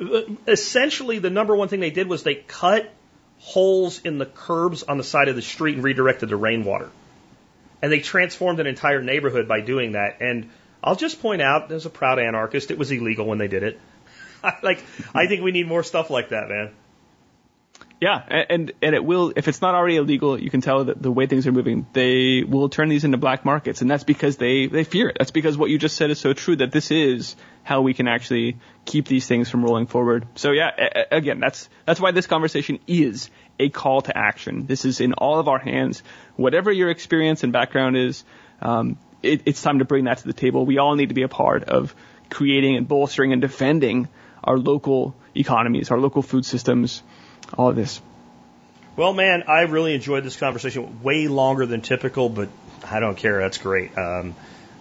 Uh, 0.00 0.22
Essentially, 0.46 1.18
the 1.18 1.30
number 1.30 1.54
one 1.54 1.68
thing 1.68 1.80
they 1.80 1.90
did 1.90 2.08
was 2.08 2.22
they 2.22 2.34
cut 2.34 2.92
holes 3.38 4.00
in 4.04 4.18
the 4.18 4.26
curbs 4.26 4.82
on 4.82 4.98
the 4.98 5.04
side 5.04 5.28
of 5.28 5.36
the 5.36 5.42
street 5.42 5.74
and 5.74 5.84
redirected 5.84 6.28
the 6.28 6.36
rainwater. 6.36 6.90
And 7.82 7.90
they 7.90 8.00
transformed 8.00 8.60
an 8.60 8.66
entire 8.66 9.02
neighborhood 9.02 9.48
by 9.48 9.62
doing 9.62 9.92
that. 9.92 10.20
And 10.20 10.50
I'll 10.84 10.96
just 10.96 11.22
point 11.22 11.40
out, 11.40 11.72
as 11.72 11.86
a 11.86 11.90
proud 11.90 12.18
anarchist, 12.18 12.70
it 12.70 12.78
was 12.78 12.90
illegal 12.90 13.26
when 13.26 13.38
they 13.38 13.48
did 13.48 13.62
it. 13.62 13.80
like, 14.62 14.84
I 15.14 15.26
think 15.26 15.42
we 15.42 15.52
need 15.52 15.66
more 15.66 15.82
stuff 15.82 16.10
like 16.10 16.30
that, 16.30 16.48
man. 16.48 16.72
Yeah, 18.00 18.46
and 18.48 18.72
and 18.80 18.94
it 18.94 19.04
will 19.04 19.34
if 19.36 19.46
it's 19.46 19.60
not 19.60 19.74
already 19.74 19.96
illegal, 19.96 20.40
you 20.40 20.48
can 20.48 20.62
tell 20.62 20.84
that 20.84 21.02
the 21.02 21.12
way 21.12 21.26
things 21.26 21.46
are 21.46 21.52
moving, 21.52 21.86
they 21.92 22.42
will 22.42 22.70
turn 22.70 22.88
these 22.88 23.04
into 23.04 23.18
black 23.18 23.44
markets, 23.44 23.82
and 23.82 23.90
that's 23.90 24.04
because 24.04 24.38
they 24.38 24.68
they 24.68 24.84
fear 24.84 25.10
it. 25.10 25.16
That's 25.18 25.30
because 25.30 25.58
what 25.58 25.68
you 25.68 25.78
just 25.78 25.96
said 25.96 26.10
is 26.10 26.18
so 26.18 26.32
true 26.32 26.56
that 26.56 26.72
this 26.72 26.90
is 26.90 27.36
how 27.62 27.82
we 27.82 27.92
can 27.92 28.08
actually 28.08 28.56
keep 28.86 29.06
these 29.06 29.26
things 29.26 29.50
from 29.50 29.62
rolling 29.62 29.86
forward. 29.86 30.26
So 30.36 30.52
yeah, 30.52 30.70
again, 31.12 31.40
that's 31.40 31.68
that's 31.84 32.00
why 32.00 32.12
this 32.12 32.26
conversation 32.26 32.78
is 32.86 33.28
a 33.58 33.68
call 33.68 34.00
to 34.00 34.16
action. 34.16 34.64
This 34.64 34.86
is 34.86 35.02
in 35.02 35.12
all 35.12 35.38
of 35.38 35.46
our 35.48 35.58
hands. 35.58 36.02
Whatever 36.36 36.72
your 36.72 36.88
experience 36.88 37.44
and 37.44 37.52
background 37.52 37.98
is, 37.98 38.24
um, 38.62 38.96
it, 39.22 39.42
it's 39.44 39.60
time 39.60 39.80
to 39.80 39.84
bring 39.84 40.04
that 40.04 40.18
to 40.18 40.26
the 40.26 40.32
table. 40.32 40.64
We 40.64 40.78
all 40.78 40.96
need 40.96 41.10
to 41.10 41.14
be 41.14 41.22
a 41.24 41.28
part 41.28 41.64
of 41.64 41.94
creating 42.30 42.76
and 42.76 42.88
bolstering 42.88 43.34
and 43.34 43.42
defending 43.42 44.08
our 44.42 44.56
local 44.56 45.14
economies, 45.34 45.90
our 45.90 45.98
local 45.98 46.22
food 46.22 46.46
systems, 46.46 47.02
all 47.56 47.68
of 47.68 47.76
this. 47.76 48.00
Well, 48.96 49.12
man, 49.12 49.44
I 49.46 49.62
really 49.62 49.94
enjoyed 49.94 50.24
this 50.24 50.36
conversation. 50.36 51.02
Way 51.02 51.28
longer 51.28 51.66
than 51.66 51.80
typical, 51.80 52.28
but 52.28 52.48
I 52.84 53.00
don't 53.00 53.16
care. 53.16 53.40
That's 53.40 53.58
great. 53.58 53.96
Um, 53.96 54.34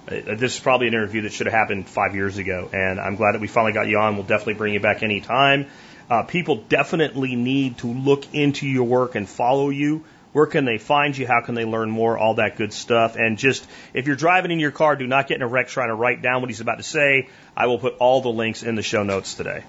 uh, 0.08 0.36
this 0.36 0.56
is 0.56 0.60
probably 0.60 0.88
an 0.88 0.94
interview 0.94 1.22
that 1.22 1.34
should 1.34 1.46
have 1.46 1.54
happened 1.54 1.88
five 1.88 2.16
years 2.16 2.38
ago, 2.38 2.70
and 2.74 3.00
I'm 3.00 3.16
glad 3.16 3.34
that 3.34 3.41
we 3.41 3.48
finally 3.48 3.74
got 3.74 3.88
you 3.88 3.98
on. 4.00 4.16
We'll 4.16 4.26
definitely 4.26 4.56
bring 4.56 4.74
you 4.74 4.80
back 4.80 5.04
anytime. 5.04 5.68
Uh, 6.10 6.24
people 6.24 6.56
definitely 6.56 7.36
need 7.36 7.78
to 7.80 7.88
look 7.88 8.34
into 8.34 8.68
your 8.68 8.86
work 8.86 9.14
and 9.16 9.30
follow 9.30 9.70
you. 9.70 10.04
Where 10.32 10.48
can 10.48 10.66
they 10.66 10.78
find 10.78 11.18
you? 11.18 11.28
How 11.28 11.41
can 11.41 11.56
they 11.56 11.66
learn 11.66 11.90
more? 11.90 12.18
All 12.18 12.36
that 12.36 12.56
good 12.56 12.74
stuff. 12.74 13.16
And 13.16 13.38
just, 13.38 13.66
if 13.94 14.08
you're 14.08 14.16
driving 14.16 14.52
in 14.52 14.60
your 14.60 14.72
car, 14.72 14.96
do 14.96 15.08
not 15.08 15.28
get 15.28 15.36
in 15.36 15.41
a 15.41 15.48
wreck 15.48 15.68
trying 15.68 15.90
to 15.90 15.96
write 15.96 16.22
down 16.22 16.41
what 16.41 16.50
he's 16.50 16.62
about 16.62 16.78
to 16.78 16.84
say. 16.84 17.30
I 17.56 17.68
will 17.68 17.80
put 17.80 17.98
all 17.98 18.22
the 18.22 18.30
links 18.30 18.64
in 18.64 18.76
the 18.76 18.84
show 18.84 19.04
notes 19.04 19.36
today. 19.36 19.64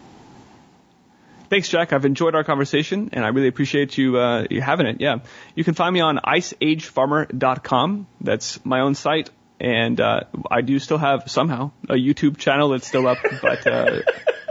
Thanks, 1.51 1.69
Jack. 1.69 1.93
I've 1.93 2.05
enjoyed 2.05 2.37
our 2.37 2.45
conversation, 2.45 3.11
and 3.13 3.25
I 3.25 3.29
really 3.29 3.49
appreciate 3.49 3.99
you 3.99 4.17
uh, 4.17 4.47
you 4.49 4.61
having 4.61 4.87
it. 4.87 5.01
Yeah, 5.01 5.19
you 5.57 5.65
can 5.65 5.75
find 5.75 5.93
me 5.93 5.99
on 5.99 6.19
iceagefarmer.com. 6.19 8.07
That's 8.21 8.65
my 8.65 8.81
own 8.81 8.95
site, 8.95 9.31
and 9.59 10.01
uh, 10.01 10.21
I 10.49 10.61
do 10.61 10.79
still 10.79 10.99
have 10.99 11.29
somehow 11.29 11.73
a 11.89 11.95
YouTube 11.95 12.37
channel 12.39 12.69
that's 12.69 12.87
still 12.87 13.09
up, 13.09 13.19
but. 13.43 13.67
Uh, 13.67 14.01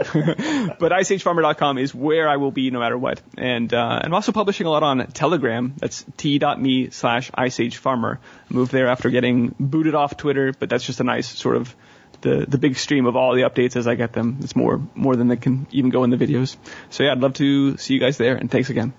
but 0.00 0.92
iceagefarmer.com 0.92 1.76
is 1.76 1.94
where 1.94 2.26
I 2.26 2.36
will 2.36 2.50
be 2.50 2.70
no 2.70 2.80
matter 2.80 2.96
what. 2.96 3.20
And 3.36 3.72
uh, 3.74 4.00
I'm 4.02 4.14
also 4.14 4.32
publishing 4.32 4.66
a 4.66 4.70
lot 4.70 4.82
on 4.82 5.06
Telegram. 5.08 5.74
That's 5.76 6.06
t.me 6.16 6.88
slash 6.88 7.30
iceagefarmer. 7.32 8.16
Moved 8.48 8.72
there 8.72 8.88
after 8.88 9.10
getting 9.10 9.54
booted 9.60 9.94
off 9.94 10.16
Twitter, 10.16 10.54
but 10.58 10.70
that's 10.70 10.84
just 10.84 11.00
a 11.00 11.04
nice 11.04 11.28
sort 11.28 11.56
of 11.56 11.76
the 12.20 12.44
the 12.46 12.58
big 12.58 12.76
stream 12.76 13.06
of 13.06 13.16
all 13.16 13.34
the 13.34 13.42
updates 13.42 13.76
as 13.76 13.86
I 13.86 13.94
get 13.94 14.12
them. 14.12 14.38
It's 14.42 14.56
more 14.56 14.80
more 14.94 15.16
than 15.16 15.28
they 15.28 15.36
can 15.36 15.66
even 15.70 15.90
go 15.90 16.04
in 16.04 16.10
the 16.10 16.16
videos. 16.16 16.56
So 16.90 17.02
yeah, 17.02 17.12
I'd 17.12 17.20
love 17.20 17.34
to 17.34 17.76
see 17.76 17.94
you 17.94 18.00
guys 18.00 18.18
there. 18.18 18.36
And 18.36 18.50
thanks 18.50 18.70
again. 18.70 18.92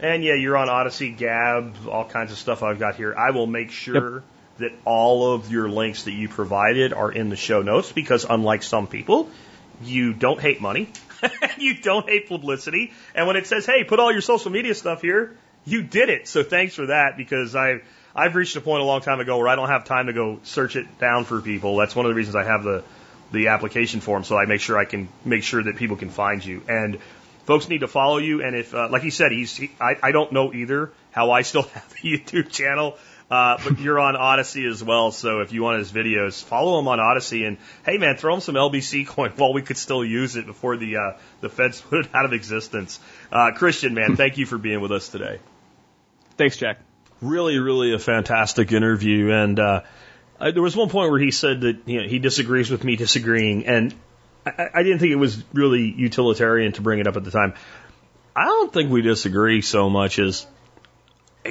And 0.00 0.24
yeah, 0.24 0.34
you're 0.34 0.56
on 0.56 0.68
Odysee, 0.68 1.10
Gab, 1.10 1.74
all 1.88 2.06
kinds 2.06 2.32
of 2.32 2.38
stuff 2.38 2.62
I've 2.62 2.78
got 2.78 2.96
here. 2.96 3.14
I 3.14 3.32
will 3.32 3.46
make 3.46 3.70
sure 3.70 4.22
that 4.58 4.72
all 4.84 5.34
of 5.34 5.50
your 5.50 5.68
links 5.68 6.04
that 6.04 6.12
you 6.12 6.28
provided 6.28 6.92
are 6.92 7.12
in 7.12 7.28
the 7.28 7.36
show 7.36 7.62
notes 7.62 7.92
because 7.92 8.24
unlike 8.24 8.62
some 8.62 8.86
people, 8.86 9.28
you 9.82 10.14
don't 10.14 10.40
hate 10.40 10.60
money. 10.60 10.88
you 11.58 11.74
don't 11.74 12.08
hate 12.08 12.28
publicity. 12.28 12.92
And 13.14 13.26
when 13.26 13.36
it 13.36 13.46
says, 13.46 13.66
hey, 13.66 13.84
put 13.84 14.00
all 14.00 14.12
your 14.12 14.20
social 14.22 14.50
media 14.50 14.74
stuff 14.74 15.02
here, 15.02 15.36
you 15.64 15.82
did 15.82 16.08
it. 16.08 16.28
So 16.28 16.42
thanks 16.42 16.74
for 16.74 16.86
that 16.86 17.16
because 17.16 17.54
I've, 17.54 17.82
I've 18.14 18.34
reached 18.34 18.56
a 18.56 18.60
point 18.60 18.82
a 18.82 18.84
long 18.84 19.00
time 19.00 19.20
ago 19.20 19.38
where 19.38 19.48
I 19.48 19.56
don't 19.56 19.68
have 19.68 19.84
time 19.84 20.06
to 20.06 20.12
go 20.12 20.40
search 20.42 20.76
it 20.76 20.98
down 20.98 21.24
for 21.24 21.40
people. 21.40 21.76
That's 21.76 21.94
one 21.94 22.06
of 22.06 22.10
the 22.10 22.14
reasons 22.14 22.36
I 22.36 22.44
have 22.44 22.64
the, 22.64 22.82
the 23.32 23.48
application 23.48 24.00
form 24.00 24.24
so 24.24 24.36
I 24.36 24.46
make 24.46 24.60
sure 24.60 24.78
I 24.78 24.84
can 24.84 25.08
make 25.24 25.42
sure 25.42 25.62
that 25.62 25.76
people 25.76 25.96
can 25.96 26.10
find 26.10 26.44
you. 26.44 26.62
And 26.68 26.98
folks 27.44 27.68
need 27.68 27.80
to 27.80 27.88
follow 27.88 28.18
you. 28.18 28.42
And 28.42 28.56
if, 28.56 28.74
uh, 28.74 28.88
like 28.90 29.02
he 29.02 29.10
said, 29.10 29.32
he's, 29.32 29.56
he, 29.56 29.70
I, 29.80 29.96
I 30.02 30.12
don't 30.12 30.32
know 30.32 30.52
either 30.52 30.92
how 31.12 31.30
I 31.30 31.42
still 31.42 31.62
have 31.74 31.92
a 31.92 32.06
YouTube 32.06 32.50
channel. 32.50 32.96
Uh, 33.30 33.58
but 33.62 33.78
you're 33.78 34.00
on 34.00 34.16
Odysee 34.16 34.66
as 34.66 34.82
well, 34.82 35.12
so 35.12 35.38
if 35.38 35.52
you 35.52 35.62
want 35.62 35.78
his 35.78 35.92
videos, 35.92 36.42
follow 36.42 36.80
him 36.80 36.88
on 36.88 36.98
Odysee. 36.98 37.44
And 37.44 37.58
hey, 37.86 37.96
man, 37.96 38.16
throw 38.16 38.34
him 38.34 38.40
some 38.40 38.56
LBC 38.56 39.06
coin 39.06 39.30
while 39.36 39.52
we 39.52 39.62
could 39.62 39.76
still 39.76 40.04
use 40.04 40.34
it 40.34 40.46
before 40.46 40.76
the 40.76 40.96
uh, 40.96 41.18
the 41.40 41.48
feds 41.48 41.80
put 41.90 42.06
it 42.06 42.14
out 42.14 42.24
of 42.24 42.32
existence. 42.32 42.98
Uh, 43.30 43.52
Christian, 43.54 43.94
man, 43.94 44.16
thank 44.16 44.36
you 44.36 44.46
for 44.46 44.58
being 44.58 44.80
with 44.80 44.90
us 44.90 45.08
today. 45.08 45.38
Thanks, 46.36 46.56
Jack. 46.56 46.78
Really, 47.20 47.58
really 47.58 47.92
a 47.92 47.98
fantastic 47.98 48.72
interview. 48.72 49.30
And 49.30 49.58
uh, 49.58 49.82
I, 50.38 50.52
there 50.52 50.62
was 50.62 50.74
one 50.74 50.88
point 50.88 51.10
where 51.10 51.20
he 51.20 51.30
said 51.30 51.62
that 51.62 51.78
you 51.86 52.02
know, 52.02 52.08
he 52.08 52.18
disagrees 52.18 52.70
with 52.70 52.82
me 52.82 52.96
disagreeing, 52.96 53.66
and 53.66 53.94
I, 54.46 54.68
I 54.74 54.82
didn't 54.82 55.00
think 55.00 55.12
it 55.12 55.16
was 55.16 55.42
really 55.52 55.82
utilitarian 55.82 56.72
to 56.72 56.82
bring 56.82 56.98
it 56.98 57.06
up 57.06 57.16
at 57.16 57.24
the 57.24 57.30
time. 57.30 57.54
I 58.34 58.44
don't 58.44 58.72
think 58.72 58.90
we 58.90 59.02
disagree 59.02 59.60
so 59.60 59.90
much 59.90 60.18
as 60.18 60.46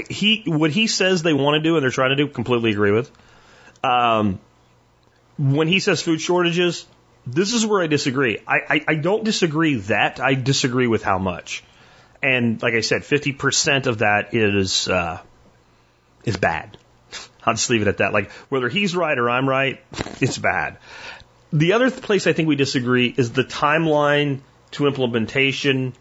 he 0.09 0.43
what 0.45 0.71
he 0.71 0.87
says 0.87 1.23
they 1.23 1.33
want 1.33 1.55
to 1.55 1.61
do 1.61 1.75
and 1.75 1.83
they're 1.83 1.91
trying 1.91 2.11
to 2.11 2.15
do. 2.15 2.27
Completely 2.27 2.71
agree 2.71 2.91
with. 2.91 3.11
Um, 3.83 4.39
when 5.37 5.67
he 5.67 5.79
says 5.79 6.01
food 6.01 6.19
shortages, 6.19 6.85
this 7.25 7.53
is 7.53 7.65
where 7.65 7.81
I 7.81 7.87
disagree. 7.87 8.39
I, 8.47 8.57
I, 8.69 8.85
I 8.89 8.95
don't 8.95 9.23
disagree 9.23 9.75
that 9.75 10.19
I 10.19 10.33
disagree 10.33 10.87
with 10.87 11.03
how 11.03 11.17
much. 11.17 11.63
And 12.21 12.61
like 12.61 12.73
I 12.73 12.81
said, 12.81 13.05
fifty 13.05 13.33
percent 13.33 13.87
of 13.87 13.99
that 13.99 14.33
is 14.33 14.87
uh, 14.87 15.21
is 16.25 16.37
bad. 16.37 16.77
I'll 17.43 17.53
just 17.53 17.69
leave 17.69 17.81
it 17.81 17.87
at 17.87 17.97
that. 17.97 18.13
Like 18.13 18.31
whether 18.49 18.69
he's 18.69 18.95
right 18.95 19.17
or 19.17 19.29
I'm 19.29 19.47
right, 19.47 19.83
it's 20.21 20.37
bad. 20.37 20.77
The 21.51 21.73
other 21.73 21.89
place 21.89 22.27
I 22.27 22.33
think 22.33 22.47
we 22.47 22.55
disagree 22.55 23.13
is 23.15 23.31
the 23.31 23.43
timeline 23.43 24.41
to 24.71 24.87
implementation 24.87 25.93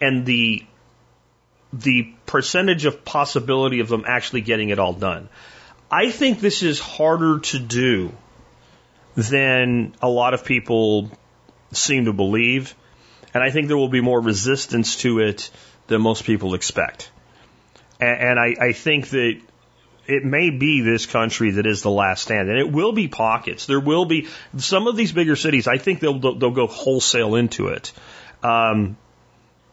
and 0.00 0.26
the 0.26 0.64
the 1.72 2.12
percentage 2.26 2.84
of 2.84 3.04
possibility 3.04 3.78
of 3.78 3.88
them 3.88 4.04
actually 4.06 4.40
getting 4.40 4.70
it 4.70 4.80
all 4.80 4.92
done. 4.92 5.28
I 5.90 6.10
think 6.10 6.40
this 6.40 6.62
is 6.62 6.80
harder 6.80 7.38
to 7.38 7.58
do 7.60 8.12
than 9.14 9.94
a 10.02 10.08
lot 10.08 10.34
of 10.34 10.44
people 10.44 11.10
seem 11.72 12.06
to 12.06 12.12
believe, 12.12 12.74
and 13.32 13.42
I 13.42 13.50
think 13.50 13.68
there 13.68 13.76
will 13.76 13.88
be 13.88 14.00
more 14.00 14.20
resistance 14.20 14.96
to 14.96 15.20
it 15.20 15.50
than 15.86 16.00
most 16.00 16.24
people 16.24 16.54
expect. 16.54 17.10
And, 18.00 18.20
and 18.20 18.40
I, 18.40 18.56
I 18.60 18.72
think 18.72 19.10
that 19.10 19.40
it 20.06 20.24
may 20.24 20.50
be 20.50 20.80
this 20.80 21.06
country 21.06 21.52
that 21.52 21.66
is 21.66 21.82
the 21.82 21.90
last 21.90 22.22
stand, 22.22 22.48
and 22.48 22.58
it 22.58 22.70
will 22.70 22.92
be 22.92 23.08
pockets. 23.08 23.66
There 23.66 23.80
will 23.80 24.04
be 24.04 24.28
some 24.56 24.86
of 24.86 24.96
these 24.96 25.12
bigger 25.12 25.36
cities. 25.36 25.68
I 25.68 25.78
think 25.78 26.00
they'll 26.00 26.18
they'll 26.18 26.50
go 26.50 26.66
wholesale 26.66 27.34
into 27.34 27.68
it. 27.68 27.92
Um, 28.42 28.96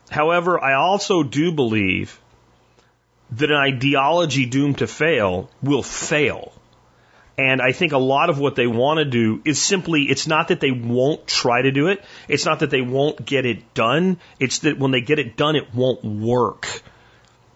however, 0.10 0.62
I 0.64 0.74
also 0.74 1.24
do 1.24 1.52
believe 1.52 2.20
that 3.32 3.52
an 3.52 3.58
ideology 3.58 4.46
doomed 4.46 4.80
to 4.80 4.88
fail 4.88 5.50
will 5.62 5.84
fail. 5.84 6.54
And 7.38 7.62
I 7.62 7.72
think 7.72 7.92
a 7.92 8.00
lot 8.00 8.32
of 8.32 8.40
what 8.40 8.56
they 8.56 8.66
want 8.66 8.98
to 8.98 9.06
do 9.06 9.42
is 9.46 9.62
simply, 9.62 10.04
it's 10.04 10.26
not 10.26 10.48
that 10.48 10.60
they 10.60 10.72
won't 10.72 11.28
try 11.28 11.62
to 11.62 11.72
do 11.72 11.88
it. 11.90 12.04
It's 12.28 12.46
not 12.46 12.60
that 12.60 12.72
they 12.72 12.82
won't 12.82 13.24
get 13.24 13.46
it 13.46 13.76
done. 13.76 14.20
It's 14.40 14.60
that 14.60 14.80
when 14.80 14.90
they 14.90 15.02
get 15.02 15.20
it 15.20 15.38
done, 15.38 15.56
it 15.56 15.74
won't 15.74 16.04
work. 16.04 16.82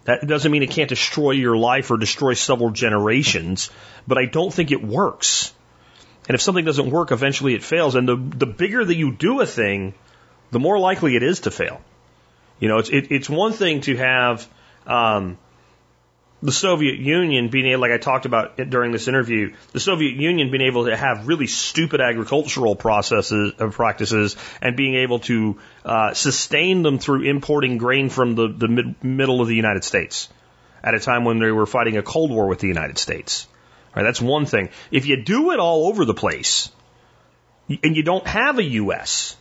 That 0.06 0.26
doesn't 0.26 0.52
mean 0.52 0.64
it 0.64 0.72
can't 0.72 0.90
destroy 0.90 1.32
your 1.32 1.56
life 1.56 1.92
or 1.92 1.98
destroy 1.98 2.34
several 2.34 2.72
generations, 2.72 3.70
but 4.08 4.18
I 4.18 4.26
don't 4.26 4.52
think 4.52 4.72
it 4.72 4.84
works. 4.84 5.54
And 6.28 6.36
if 6.36 6.42
something 6.42 6.66
doesn't 6.66 6.90
work, 6.90 7.12
eventually 7.12 7.54
it 7.54 7.64
fails. 7.64 7.96
And 7.96 8.08
the, 8.08 8.16
the 8.16 8.46
bigger 8.46 8.84
that 8.84 8.96
you 8.96 9.12
do 9.12 9.42
a 9.42 9.46
thing, 9.46 9.94
the 10.52 10.60
more 10.60 10.80
likely 10.80 11.16
it 11.16 11.24
is 11.24 11.42
to 11.42 11.52
fail. 11.52 11.82
You 12.60 12.68
know, 12.68 12.78
it's, 12.78 12.90
it, 12.90 13.12
it's 13.12 13.30
one 13.30 13.54
thing 13.54 13.82
to 13.82 13.98
have, 13.98 14.48
um, 14.86 15.38
the 16.44 16.52
Soviet 16.52 16.98
Union 16.98 17.50
being 17.50 17.68
able, 17.68 17.82
like 17.82 17.92
I 17.92 17.98
talked 17.98 18.26
about 18.26 18.58
during 18.58 18.92
this 18.92 19.08
interview, 19.08 19.54
the 19.74 19.80
Soviet 19.80 20.16
Union 20.16 20.50
being 20.50 20.64
able 20.64 20.86
to 20.86 20.98
have 20.98 21.28
really 21.28 21.48
stupid 21.48 22.02
agricultural 22.02 22.76
processes 22.76 23.54
uh, 23.60 23.68
practices 23.68 24.36
and 24.62 24.76
being 24.76 24.96
able 24.96 25.20
to 25.20 25.60
uh, 25.86 26.14
sustain 26.14 26.82
them 26.82 26.98
through 26.98 27.30
importing 27.30 27.78
grain 27.78 28.10
from 28.10 28.36
the, 28.36 28.48
the 28.48 28.68
mid, 28.68 29.04
middle 29.04 29.42
of 29.42 29.48
the 29.48 29.56
United 29.56 29.84
States 29.84 30.30
at 30.84 30.96
a 30.96 31.00
time 31.00 31.26
when 31.26 31.40
they 31.40 31.52
were 31.52 31.68
fighting 31.68 31.98
a 31.98 32.02
Cold 32.02 32.32
War 32.32 32.48
with 32.48 32.60
the 32.60 32.68
United 32.68 32.98
States. 32.98 33.48
Right, 33.96 34.04
that's 34.04 34.22
one 34.22 34.46
thing. 34.46 34.70
If 34.90 35.06
you 35.06 35.22
do 35.22 35.52
it 35.52 35.60
all 35.60 35.88
over 35.88 36.06
the 36.06 36.14
place 36.14 36.72
and 37.84 37.96
you 37.96 38.04
don't 38.04 38.26
have 38.26 38.58
a 38.58 38.64
U.S., 38.64 39.36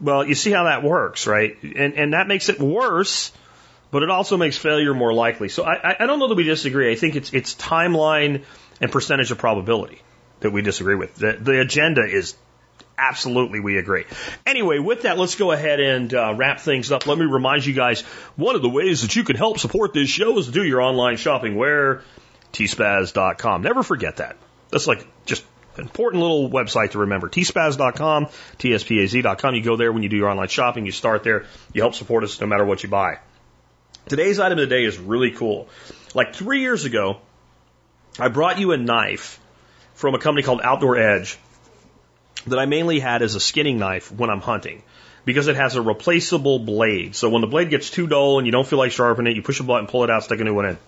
well, 0.00 0.26
you 0.26 0.34
see 0.34 0.50
how 0.50 0.64
that 0.64 0.82
works, 0.82 1.26
right? 1.26 1.56
And, 1.62 1.94
and 1.94 2.12
that 2.12 2.26
makes 2.26 2.48
it 2.48 2.58
worse 2.58 3.30
but 3.90 4.02
it 4.02 4.10
also 4.10 4.36
makes 4.36 4.56
failure 4.56 4.94
more 4.94 5.12
likely. 5.12 5.48
So 5.48 5.64
I, 5.64 5.96
I 5.98 6.06
don't 6.06 6.18
know 6.18 6.28
that 6.28 6.34
we 6.34 6.44
disagree. 6.44 6.92
I 6.92 6.96
think 6.96 7.16
it's 7.16 7.32
it's 7.32 7.54
timeline 7.54 8.44
and 8.80 8.90
percentage 8.90 9.30
of 9.30 9.38
probability 9.38 10.02
that 10.40 10.50
we 10.50 10.62
disagree 10.62 10.94
with. 10.94 11.14
The, 11.14 11.38
the 11.40 11.60
agenda 11.60 12.02
is 12.04 12.34
absolutely 12.98 13.60
we 13.60 13.78
agree. 13.78 14.04
Anyway, 14.46 14.78
with 14.78 15.02
that, 15.02 15.18
let's 15.18 15.34
go 15.34 15.52
ahead 15.52 15.80
and 15.80 16.12
uh, 16.12 16.34
wrap 16.36 16.60
things 16.60 16.92
up. 16.92 17.06
Let 17.06 17.18
me 17.18 17.26
remind 17.26 17.64
you 17.64 17.74
guys 17.74 18.02
one 18.36 18.54
of 18.54 18.62
the 18.62 18.68
ways 18.68 19.02
that 19.02 19.16
you 19.16 19.24
can 19.24 19.36
help 19.36 19.58
support 19.58 19.92
this 19.92 20.08
show 20.08 20.38
is 20.38 20.46
to 20.46 20.52
do 20.52 20.64
your 20.64 20.80
online 20.80 21.16
shopping 21.16 21.56
where 21.56 22.02
tspaz.com. 22.52 23.62
Never 23.62 23.82
forget 23.82 24.16
that. 24.16 24.36
That's 24.70 24.86
like 24.86 25.06
just 25.26 25.44
an 25.76 25.82
important 25.82 26.22
little 26.22 26.50
website 26.50 26.92
to 26.92 26.98
remember. 27.00 27.28
tspaz.com, 27.28 28.26
tspaz.com. 28.58 29.54
You 29.54 29.62
go 29.62 29.76
there 29.76 29.92
when 29.92 30.02
you 30.02 30.08
do 30.08 30.16
your 30.16 30.28
online 30.28 30.48
shopping. 30.48 30.86
You 30.86 30.92
start 30.92 31.24
there. 31.24 31.46
You 31.72 31.82
help 31.82 31.94
support 31.94 32.24
us 32.24 32.40
no 32.40 32.46
matter 32.46 32.64
what 32.64 32.82
you 32.82 32.88
buy. 32.88 33.18
Today's 34.06 34.38
item 34.38 34.58
of 34.58 34.68
the 34.68 34.74
day 34.74 34.84
is 34.84 34.98
really 34.98 35.30
cool. 35.30 35.68
Like 36.14 36.34
three 36.34 36.60
years 36.60 36.84
ago, 36.84 37.20
I 38.18 38.28
brought 38.28 38.58
you 38.58 38.72
a 38.72 38.76
knife 38.76 39.40
from 39.94 40.14
a 40.14 40.18
company 40.18 40.42
called 40.42 40.60
Outdoor 40.62 40.96
Edge 40.96 41.38
that 42.46 42.58
I 42.58 42.66
mainly 42.66 43.00
had 43.00 43.22
as 43.22 43.34
a 43.34 43.40
skinning 43.40 43.78
knife 43.78 44.12
when 44.12 44.28
I'm 44.28 44.42
hunting 44.42 44.82
because 45.24 45.48
it 45.48 45.56
has 45.56 45.76
a 45.76 45.82
replaceable 45.82 46.58
blade. 46.58 47.16
So 47.16 47.30
when 47.30 47.40
the 47.40 47.46
blade 47.46 47.70
gets 47.70 47.88
too 47.88 48.06
dull 48.06 48.38
and 48.38 48.46
you 48.46 48.52
don't 48.52 48.66
feel 48.66 48.78
like 48.78 48.92
sharpening 48.92 49.32
it, 49.32 49.36
you 49.36 49.42
push 49.42 49.60
a 49.60 49.62
button, 49.62 49.86
pull 49.86 50.04
it 50.04 50.10
out, 50.10 50.24
stick 50.24 50.38
a 50.38 50.44
new 50.44 50.54
one 50.54 50.66
in. 50.66 50.78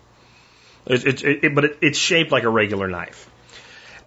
It, 0.86 1.24
it, 1.24 1.44
it, 1.44 1.54
but 1.54 1.78
it's 1.80 1.98
shaped 1.98 2.30
like 2.30 2.44
a 2.44 2.50
regular 2.50 2.86
knife. 2.86 3.30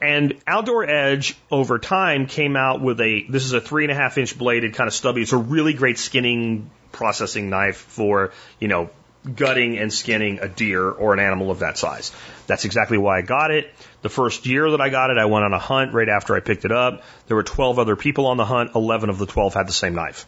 And 0.02 0.40
Outdoor 0.45 0.88
Edge 0.88 1.36
over 1.52 1.80
time 1.80 2.27
came 2.27 2.56
out 2.56 2.80
with 2.80 3.02
a, 3.02 3.26
this 3.27 3.44
is 3.44 3.53
a 3.53 3.60
three 3.60 3.86
and 3.86 3.91
a 3.91 3.95
half 3.95 4.18
inch 4.19 4.38
bladed 4.38 4.76
kind 4.76 4.88
of 4.88 4.94
stubby. 4.94 5.23
It's 5.23 5.34
a 5.34 5.38
really 5.38 5.73
great 5.73 5.98
skinning 5.98 6.69
processing 6.91 7.49
knife 7.49 7.77
for, 7.77 8.31
you 8.60 8.68
know, 8.68 8.91
gutting 9.35 9.77
and 9.77 9.91
skinning 9.91 10.39
a 10.39 10.47
deer 10.47 10.89
or 10.89 11.13
an 11.13 11.19
animal 11.19 11.51
of 11.51 11.59
that 11.59 11.77
size. 11.77 12.11
That's 12.47 12.65
exactly 12.65 12.97
why 12.97 13.17
I 13.17 13.21
got 13.21 13.51
it. 13.51 13.73
The 14.01 14.09
first 14.09 14.45
year 14.45 14.71
that 14.71 14.81
I 14.81 14.89
got 14.89 15.09
it, 15.09 15.17
I 15.17 15.25
went 15.25 15.45
on 15.45 15.53
a 15.53 15.59
hunt 15.59 15.93
right 15.93 16.07
after 16.07 16.35
I 16.35 16.39
picked 16.39 16.65
it 16.65 16.71
up. 16.71 17.03
There 17.27 17.35
were 17.35 17.43
12 17.43 17.79
other 17.79 17.95
people 17.95 18.27
on 18.27 18.37
the 18.37 18.45
hunt. 18.45 18.71
11 18.75 19.09
of 19.09 19.17
the 19.17 19.25
12 19.25 19.53
had 19.53 19.67
the 19.67 19.73
same 19.73 19.95
knife. 19.95 20.25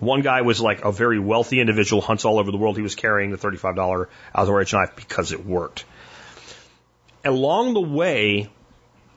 One 0.00 0.22
guy 0.22 0.42
was 0.42 0.60
like 0.60 0.84
a 0.84 0.90
very 0.90 1.18
wealthy 1.18 1.60
individual, 1.60 2.02
hunts 2.02 2.24
all 2.24 2.38
over 2.38 2.50
the 2.50 2.56
world. 2.56 2.76
He 2.76 2.82
was 2.82 2.94
carrying 2.94 3.30
the 3.30 3.38
$35 3.38 4.08
outdoor 4.34 4.60
edge 4.60 4.72
knife 4.72 4.96
because 4.96 5.32
it 5.32 5.46
worked. 5.46 5.84
Along 7.24 7.72
the 7.72 7.80
way, 7.80 8.50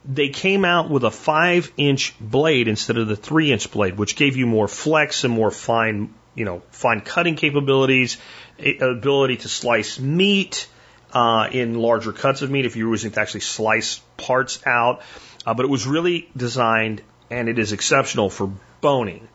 they 0.06 0.30
came 0.30 0.64
out 0.64 0.90
with 0.90 1.04
a 1.04 1.12
five 1.12 1.72
inch 1.76 2.16
blade 2.20 2.68
instead 2.68 2.98
of 2.98 3.08
the 3.08 3.16
three 3.16 3.52
inch 3.52 3.72
blade, 3.72 3.98
which 3.98 4.16
gave 4.16 4.38
you 4.38 4.46
more 4.46 4.68
flex 4.68 5.24
and 5.24 5.34
more 5.34 5.52
fine, 5.52 6.14
you 6.36 6.46
know, 6.46 6.62
fine 6.72 7.02
cutting 7.02 7.36
capabilities 7.36 8.18
ability 8.60 9.38
to 9.38 9.50
slice 9.50 10.00
meat 10.00 10.68
uh, 11.14 11.50
in 11.52 11.76
larger 11.76 12.12
cuts 12.12 12.42
of 12.42 12.52
meat 12.52 12.66
if 12.66 12.76
you're 12.76 12.90
using 12.90 13.12
to 13.12 13.20
actually 13.20 13.42
slice 13.42 14.02
parts 14.18 14.66
out. 14.66 15.02
Uh, 15.46 15.54
but 15.54 15.66
it 15.66 15.70
was 15.70 15.88
really 15.88 16.30
designed 16.36 17.02
and 17.30 17.50
it 17.50 17.60
is 17.60 17.72
exceptional 17.72 18.30
for 18.30 18.52
boning. 18.82 19.28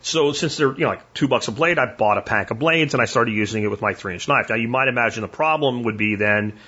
So 0.00 0.32
since 0.32 0.56
they're 0.56 0.72
you 0.72 0.80
know 0.80 0.90
like 0.90 1.14
two 1.14 1.28
bucks 1.28 1.48
a 1.48 1.52
blade, 1.52 1.78
I 1.78 1.86
bought 1.86 2.18
a 2.18 2.22
pack 2.22 2.50
of 2.50 2.58
blades 2.58 2.94
and 2.94 3.00
I 3.00 3.06
started 3.06 3.32
using 3.32 3.62
it 3.62 3.68
with 3.68 3.80
my 3.80 3.94
three 3.94 4.12
inch 4.12 4.28
knife. 4.28 4.50
Now 4.50 4.56
you 4.56 4.68
might 4.68 4.88
imagine 4.88 5.22
the 5.22 5.28
problem 5.28 5.84
would 5.84 5.96
be 5.96 6.16
then 6.16 6.58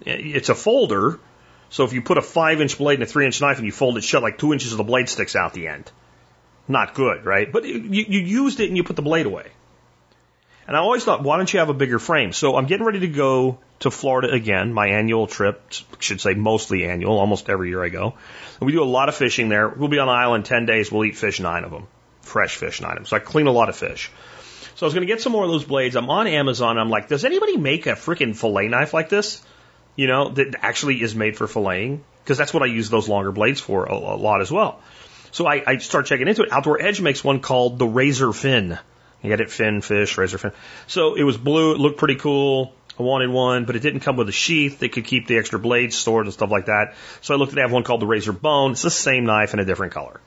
it's 0.00 0.48
a 0.48 0.54
folder. 0.54 1.20
So 1.68 1.84
if 1.84 1.92
you 1.92 2.02
put 2.02 2.18
a 2.18 2.22
five 2.22 2.60
inch 2.60 2.78
blade 2.78 2.96
in 2.96 3.02
a 3.02 3.06
three 3.06 3.26
inch 3.26 3.40
knife 3.40 3.58
and 3.58 3.66
you 3.66 3.72
fold 3.72 3.96
it 3.96 4.04
shut, 4.04 4.22
like 4.22 4.38
two 4.38 4.52
inches 4.52 4.72
of 4.72 4.78
the 4.78 4.84
blade 4.84 5.08
sticks 5.08 5.36
out 5.36 5.52
the 5.52 5.68
end. 5.68 5.90
Not 6.66 6.94
good, 6.94 7.24
right? 7.24 7.50
But 7.50 7.64
you, 7.64 7.78
you 7.78 8.20
used 8.20 8.60
it 8.60 8.68
and 8.68 8.76
you 8.76 8.82
put 8.82 8.96
the 8.96 9.02
blade 9.02 9.26
away. 9.26 9.50
And 10.70 10.76
I 10.76 10.80
always 10.82 11.04
thought, 11.04 11.24
why 11.24 11.36
don't 11.36 11.52
you 11.52 11.58
have 11.58 11.68
a 11.68 11.74
bigger 11.74 11.98
frame? 11.98 12.32
So 12.32 12.54
I'm 12.54 12.66
getting 12.66 12.86
ready 12.86 13.00
to 13.00 13.08
go 13.08 13.58
to 13.80 13.90
Florida 13.90 14.30
again, 14.30 14.72
my 14.72 14.86
annual 14.86 15.26
trip, 15.26 15.60
should 15.98 16.20
say 16.20 16.34
mostly 16.34 16.84
annual, 16.84 17.18
almost 17.18 17.50
every 17.50 17.70
year 17.70 17.82
I 17.82 17.88
go. 17.88 18.14
And 18.60 18.66
we 18.68 18.70
do 18.70 18.80
a 18.80 18.84
lot 18.84 19.08
of 19.08 19.16
fishing 19.16 19.48
there. 19.48 19.68
We'll 19.68 19.88
be 19.88 19.98
on 19.98 20.06
the 20.06 20.12
island 20.12 20.44
10 20.44 20.66
days. 20.66 20.92
We'll 20.92 21.04
eat 21.06 21.16
fish, 21.16 21.40
nine 21.40 21.64
of 21.64 21.72
them. 21.72 21.88
Fresh 22.22 22.54
fish, 22.54 22.80
nine 22.80 22.92
of 22.92 22.98
them. 22.98 23.06
So 23.06 23.16
I 23.16 23.18
clean 23.18 23.48
a 23.48 23.50
lot 23.50 23.68
of 23.68 23.74
fish. 23.74 24.12
So 24.76 24.86
I 24.86 24.86
was 24.86 24.94
going 24.94 25.04
to 25.04 25.12
get 25.12 25.20
some 25.20 25.32
more 25.32 25.42
of 25.42 25.50
those 25.50 25.64
blades. 25.64 25.96
I'm 25.96 26.08
on 26.08 26.28
Amazon. 26.28 26.78
I'm 26.78 26.88
like, 26.88 27.08
does 27.08 27.24
anybody 27.24 27.56
make 27.56 27.88
a 27.88 27.94
freaking 27.94 28.36
fillet 28.36 28.68
knife 28.68 28.94
like 28.94 29.08
this? 29.08 29.42
You 29.96 30.06
know, 30.06 30.28
that 30.28 30.54
actually 30.62 31.02
is 31.02 31.16
made 31.16 31.36
for 31.36 31.48
filleting? 31.48 31.98
Because 32.22 32.38
that's 32.38 32.54
what 32.54 32.62
I 32.62 32.66
use 32.66 32.88
those 32.90 33.08
longer 33.08 33.32
blades 33.32 33.58
for 33.58 33.86
a, 33.86 33.94
a 33.94 34.14
lot 34.14 34.40
as 34.40 34.52
well. 34.52 34.80
So 35.32 35.48
I, 35.48 35.64
I 35.66 35.78
start 35.78 36.06
checking 36.06 36.28
into 36.28 36.44
it. 36.44 36.52
Outdoor 36.52 36.80
Edge 36.80 37.00
makes 37.00 37.24
one 37.24 37.40
called 37.40 37.80
the 37.80 37.88
Razor 37.88 38.32
Fin. 38.32 38.78
You 39.22 39.28
get 39.28 39.40
it 39.40 39.50
fin, 39.50 39.80
fish, 39.82 40.16
razor 40.16 40.38
fin. 40.38 40.52
So 40.86 41.14
it 41.14 41.22
was 41.22 41.36
blue. 41.36 41.72
It 41.72 41.78
looked 41.78 41.98
pretty 41.98 42.16
cool. 42.16 42.72
I 42.98 43.02
wanted 43.02 43.30
one, 43.30 43.64
but 43.64 43.76
it 43.76 43.80
didn't 43.80 44.00
come 44.00 44.16
with 44.16 44.28
a 44.28 44.32
sheath 44.32 44.80
that 44.80 44.92
could 44.92 45.04
keep 45.04 45.26
the 45.26 45.38
extra 45.38 45.58
blades 45.58 45.96
stored 45.96 46.26
and 46.26 46.32
stuff 46.32 46.50
like 46.50 46.66
that. 46.66 46.94
So 47.22 47.34
I 47.34 47.38
looked 47.38 47.52
at 47.52 47.56
they 47.56 47.62
have 47.62 47.72
one 47.72 47.82
called 47.82 48.00
the 48.00 48.06
Razor 48.06 48.32
Bone. 48.32 48.72
It's 48.72 48.82
the 48.82 48.90
same 48.90 49.24
knife 49.24 49.54
in 49.54 49.60
a 49.60 49.64
different 49.64 49.92
color. 49.92 50.20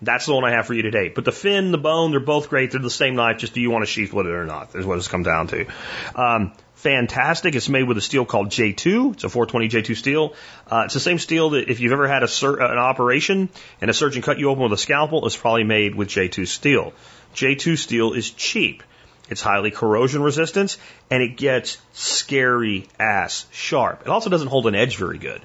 That's 0.00 0.26
the 0.26 0.34
one 0.34 0.44
I 0.44 0.52
have 0.52 0.66
for 0.66 0.74
you 0.74 0.82
today. 0.82 1.08
But 1.08 1.24
the 1.24 1.32
fin, 1.32 1.72
the 1.72 1.78
bone, 1.78 2.12
they're 2.12 2.20
both 2.20 2.50
great. 2.50 2.70
They're 2.70 2.80
the 2.80 2.90
same 2.90 3.16
knife. 3.16 3.38
Just 3.38 3.52
do 3.52 3.60
you 3.60 3.70
want 3.70 3.82
a 3.82 3.86
sheath 3.86 4.12
with 4.12 4.26
it 4.26 4.32
or 4.32 4.46
not? 4.46 4.76
Is 4.76 4.86
what 4.86 4.98
it's 4.98 5.08
come 5.08 5.24
down 5.24 5.48
to. 5.48 5.66
Um, 6.14 6.52
fantastic. 6.74 7.56
It's 7.56 7.68
made 7.68 7.82
with 7.82 7.98
a 7.98 8.00
steel 8.00 8.24
called 8.24 8.50
J2. 8.50 9.14
It's 9.14 9.24
a 9.24 9.28
420 9.28 9.68
J2 9.68 9.96
steel. 9.96 10.34
Uh, 10.70 10.82
it's 10.84 10.94
the 10.94 11.00
same 11.00 11.18
steel 11.18 11.50
that 11.50 11.68
if 11.68 11.80
you've 11.80 11.92
ever 11.92 12.06
had 12.06 12.22
a 12.22 12.28
sur- 12.28 12.60
an 12.60 12.78
operation 12.78 13.48
and 13.80 13.90
a 13.90 13.94
surgeon 13.94 14.22
cut 14.22 14.38
you 14.38 14.50
open 14.50 14.62
with 14.62 14.72
a 14.72 14.78
scalpel, 14.78 15.26
it's 15.26 15.36
probably 15.36 15.64
made 15.64 15.96
with 15.96 16.08
J2 16.08 16.46
steel. 16.46 16.92
J2 17.38 17.78
steel 17.78 18.12
is 18.14 18.30
cheap. 18.30 18.82
It's 19.30 19.42
highly 19.42 19.70
corrosion 19.70 20.22
resistant 20.22 20.76
and 21.10 21.22
it 21.22 21.36
gets 21.36 21.78
scary 21.92 22.88
ass 22.98 23.46
sharp. 23.52 24.02
It 24.02 24.08
also 24.08 24.30
doesn't 24.30 24.48
hold 24.48 24.66
an 24.66 24.74
edge 24.74 24.96
very 24.96 25.18
good. 25.18 25.40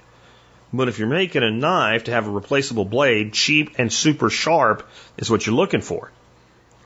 But 0.72 0.88
if 0.88 0.98
you're 0.98 1.07
making 1.07 1.44
a 1.44 1.52
knife 1.52 2.06
to 2.06 2.11
have 2.11 2.28
a 2.28 2.32
replaceable 2.32 2.86
blade, 2.86 3.34
cheap 3.34 3.76
and 3.78 3.94
super 3.94 4.32
sharp 4.32 4.90
is 5.18 5.30
what 5.30 5.45
you're 5.45 5.56
looking 5.56 5.82
for. 5.82 6.11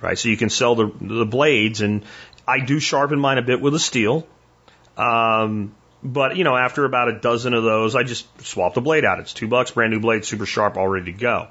Right? 0.01 0.17
So 0.17 0.27
you 0.27 0.37
can 0.37 0.49
sell 0.49 0.75
the, 0.75 0.91
the 0.99 1.25
blades 1.25 1.81
and 1.81 2.03
I 2.45 2.59
do 2.59 2.79
sharpen 2.79 3.19
mine 3.19 3.37
a 3.37 3.41
bit 3.41 3.61
with 3.61 3.75
a 3.75 3.79
steel. 3.79 4.27
Um, 4.97 5.73
But, 6.03 6.35
you 6.37 6.43
know, 6.43 6.55
after 6.55 6.85
about 6.85 7.07
a 7.09 7.19
dozen 7.19 7.53
of 7.53 7.63
those, 7.63 7.95
I 7.95 8.03
just 8.03 8.25
swap 8.45 8.73
the 8.73 8.81
blade 8.81 9.05
out. 9.05 9.19
It's 9.19 9.33
two 9.33 9.47
bucks, 9.47 9.71
brand 9.71 9.91
new 9.93 9.99
blade, 9.99 10.25
super 10.25 10.45
sharp, 10.45 10.77
all 10.77 10.87
ready 10.87 11.11
to 11.11 11.17
go. 11.17 11.47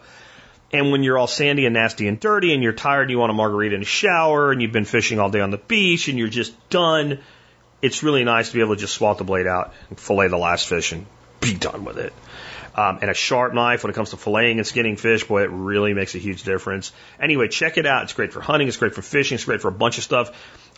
And 0.73 0.91
when 0.91 1.03
you're 1.03 1.17
all 1.17 1.29
sandy 1.29 1.65
and 1.65 1.75
nasty 1.75 2.09
and 2.09 2.19
dirty 2.19 2.53
and 2.53 2.63
you're 2.63 2.73
tired 2.73 3.03
and 3.03 3.11
you 3.11 3.19
want 3.19 3.31
a 3.31 3.35
margarita 3.35 3.75
and 3.75 3.85
a 3.85 3.87
shower 3.87 4.51
and 4.51 4.61
you've 4.61 4.73
been 4.73 4.85
fishing 4.85 5.21
all 5.21 5.31
day 5.31 5.41
on 5.41 5.51
the 5.51 5.59
beach 5.59 6.09
and 6.09 6.19
you're 6.19 6.29
just 6.29 6.55
done, 6.71 7.21
it's 7.83 8.03
really 8.03 8.25
nice 8.25 8.49
to 8.49 8.55
be 8.55 8.61
able 8.61 8.75
to 8.75 8.81
just 8.81 8.95
swap 8.95 9.19
the 9.19 9.25
blade 9.25 9.47
out 9.47 9.73
and 9.91 9.99
fillet 9.99 10.29
the 10.29 10.37
last 10.37 10.69
fish 10.69 10.93
and 10.93 11.07
be 11.41 11.55
done 11.55 11.85
with 11.85 11.99
it. 11.99 12.13
Um, 12.75 12.99
and 13.01 13.11
a 13.11 13.15
sharp 13.15 13.55
knife 13.55 13.85
when 13.85 13.91
it 13.91 13.95
comes 13.95 14.11
to 14.11 14.17
filleting 14.17 14.59
and 14.59 14.67
skinning 14.67 14.97
fish, 14.97 15.25
boy, 15.25 15.45
it 15.45 15.51
really 15.51 15.95
makes 15.95 16.15
a 16.15 16.19
huge 16.19 16.43
difference. 16.43 16.93
Anyway, 17.19 17.49
check 17.49 17.79
it 17.79 17.87
out. 17.87 18.03
It's 18.03 18.13
great 18.13 18.35
for 18.35 18.41
hunting. 18.41 18.69
It's 18.69 18.77
great 18.77 18.95
for 18.95 19.01
fishing. 19.01 19.37
It's 19.37 19.47
great 19.47 19.63
for 19.63 19.69
a 19.69 19.73
bunch 19.73 19.97
of 19.97 20.05
stuff. 20.05 20.31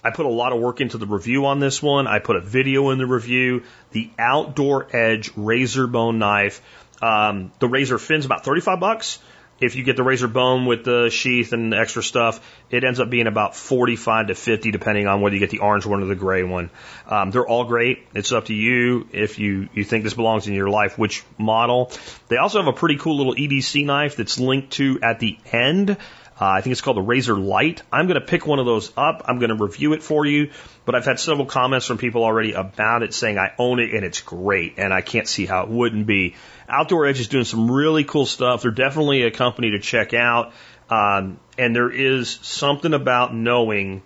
I 0.05 0.10
put 0.10 0.27
a 0.27 0.31
lot 0.31 0.52
of 0.52 0.60
work 0.60 0.81
into 0.81 0.97
the 0.97 1.06
review 1.06 1.47
on 1.47 1.59
this 1.59 1.82
one. 1.82 2.06
I 2.06 2.20
put 2.20 2.36
a 2.36 2.40
video 2.40 2.90
in 2.90 2.98
the 2.98 3.06
review. 3.06 3.65
The 3.90 4.10
Outdoor 4.16 4.86
Edge 4.94 5.32
razor 5.35 5.89
bone 5.89 6.20
knife. 6.20 6.62
Um, 7.02 7.51
the 7.59 7.66
razor 7.66 7.98
fin's 7.98 8.27
about 8.27 8.44
35 8.44 8.78
bucks. 8.78 9.19
If 9.60 9.74
you 9.74 9.82
get 9.82 9.97
the 9.97 10.05
razor 10.05 10.28
bone 10.28 10.66
with 10.66 10.85
the 10.85 11.10
sheath 11.10 11.52
and 11.52 11.72
the 11.72 11.78
extra 11.78 12.02
stuff, 12.02 12.40
it 12.70 12.85
ends 12.85 13.01
up 13.01 13.10
being 13.10 13.26
about 13.26 13.56
45 13.56 14.28
to 14.28 14.35
50 14.35 14.70
depending 14.70 15.06
on 15.06 15.20
whether 15.20 15.35
you 15.35 15.40
get 15.40 15.51
the 15.51 15.59
orange 15.59 15.85
one 15.85 16.02
or 16.02 16.06
the 16.06 16.14
gray 16.14 16.44
one. 16.44 16.70
Um, 17.09 17.30
they're 17.30 17.47
all 17.47 17.64
great. 17.64 18.06
It's 18.14 18.30
up 18.30 18.47
to 18.47 18.55
you 18.55 19.09
if 19.12 19.39
you, 19.39 19.68
you 19.74 19.85
think 19.85 20.05
this 20.05 20.14
belongs 20.14 20.47
in 20.47 20.55
your 20.55 20.70
life, 20.70 20.97
which 20.97 21.24
model. 21.39 21.90
They 22.28 22.36
also 22.36 22.59
have 22.59 22.68
a 22.68 22.72
pretty 22.72 22.97
cool 22.97 23.16
little 23.16 23.35
EDC 23.35 23.85
knife 23.85 24.16
that's 24.16 24.39
linked 24.39 24.72
to 24.74 25.01
at 25.02 25.18
the 25.18 25.39
end. 25.51 25.97
Uh, 26.40 26.44
I 26.44 26.60
think 26.60 26.70
it's 26.70 26.80
called 26.80 26.97
the 26.97 27.02
Razor 27.02 27.36
Light. 27.36 27.82
I'm 27.93 28.06
going 28.06 28.20
to 28.20 28.24
pick 28.24 28.47
one 28.47 28.60
of 28.60 28.66
those 28.66 28.93
up. 28.97 29.22
I'm 29.24 29.40
going 29.40 29.48
to 29.48 29.56
review 29.56 29.93
it 29.93 30.05
for 30.05 30.24
you, 30.24 30.51
but 30.85 30.94
I've 30.94 31.05
had 31.05 31.18
several 31.18 31.47
comments 31.47 31.86
from 31.86 31.98
people 31.98 32.22
already 32.22 32.52
about 32.52 33.02
it 33.02 33.12
saying 33.12 33.39
I 33.39 33.55
own 33.59 33.80
it 33.80 33.93
and 33.93 34.05
it's 34.05 34.20
great 34.20 34.74
and 34.76 34.94
I 34.94 35.01
can't 35.01 35.26
see 35.26 35.47
how 35.47 35.64
it 35.64 35.68
wouldn't 35.68 36.06
be. 36.06 36.36
Outdoor 36.68 37.06
Edge 37.06 37.20
is 37.20 37.28
doing 37.28 37.44
some 37.44 37.70
really 37.70 38.04
cool 38.04 38.26
stuff. 38.26 38.62
They're 38.62 38.70
definitely 38.70 39.22
a 39.22 39.30
company 39.30 39.70
to 39.70 39.78
check 39.78 40.12
out. 40.12 40.52
Um, 40.90 41.40
and 41.56 41.74
there 41.74 41.90
is 41.90 42.30
something 42.42 42.94
about 42.94 43.34
knowing, 43.34 44.02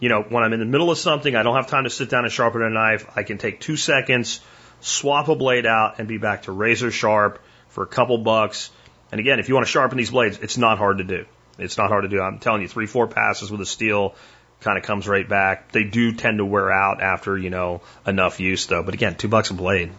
you 0.00 0.08
know, 0.08 0.22
when 0.22 0.42
I'm 0.42 0.52
in 0.52 0.60
the 0.60 0.66
middle 0.66 0.90
of 0.90 0.98
something, 0.98 1.34
I 1.34 1.42
don't 1.42 1.56
have 1.56 1.66
time 1.66 1.84
to 1.84 1.90
sit 1.90 2.10
down 2.10 2.24
and 2.24 2.32
sharpen 2.32 2.62
a 2.62 2.70
knife. 2.70 3.06
I 3.16 3.22
can 3.22 3.38
take 3.38 3.60
two 3.60 3.76
seconds, 3.76 4.40
swap 4.80 5.28
a 5.28 5.34
blade 5.34 5.66
out, 5.66 5.98
and 5.98 6.08
be 6.08 6.18
back 6.18 6.44
to 6.44 6.52
razor 6.52 6.90
sharp 6.90 7.38
for 7.68 7.84
a 7.84 7.86
couple 7.86 8.18
bucks. 8.18 8.70
And 9.12 9.20
again, 9.20 9.38
if 9.38 9.48
you 9.48 9.54
want 9.54 9.66
to 9.66 9.70
sharpen 9.70 9.98
these 9.98 10.10
blades, 10.10 10.38
it's 10.38 10.56
not 10.56 10.78
hard 10.78 10.98
to 10.98 11.04
do. 11.04 11.26
It's 11.58 11.76
not 11.76 11.88
hard 11.88 12.04
to 12.04 12.08
do. 12.08 12.20
I'm 12.20 12.38
telling 12.38 12.62
you, 12.62 12.68
three, 12.68 12.86
four 12.86 13.08
passes 13.08 13.50
with 13.50 13.60
a 13.60 13.66
steel 13.66 14.14
kind 14.60 14.78
of 14.78 14.84
comes 14.84 15.08
right 15.08 15.28
back. 15.28 15.72
They 15.72 15.84
do 15.84 16.12
tend 16.12 16.38
to 16.38 16.44
wear 16.44 16.70
out 16.70 17.02
after, 17.02 17.36
you 17.36 17.50
know, 17.50 17.82
enough 18.06 18.40
use 18.40 18.66
though. 18.66 18.82
But 18.82 18.94
again, 18.94 19.14
two 19.16 19.28
bucks 19.28 19.50
a 19.50 19.54
blade. 19.54 19.90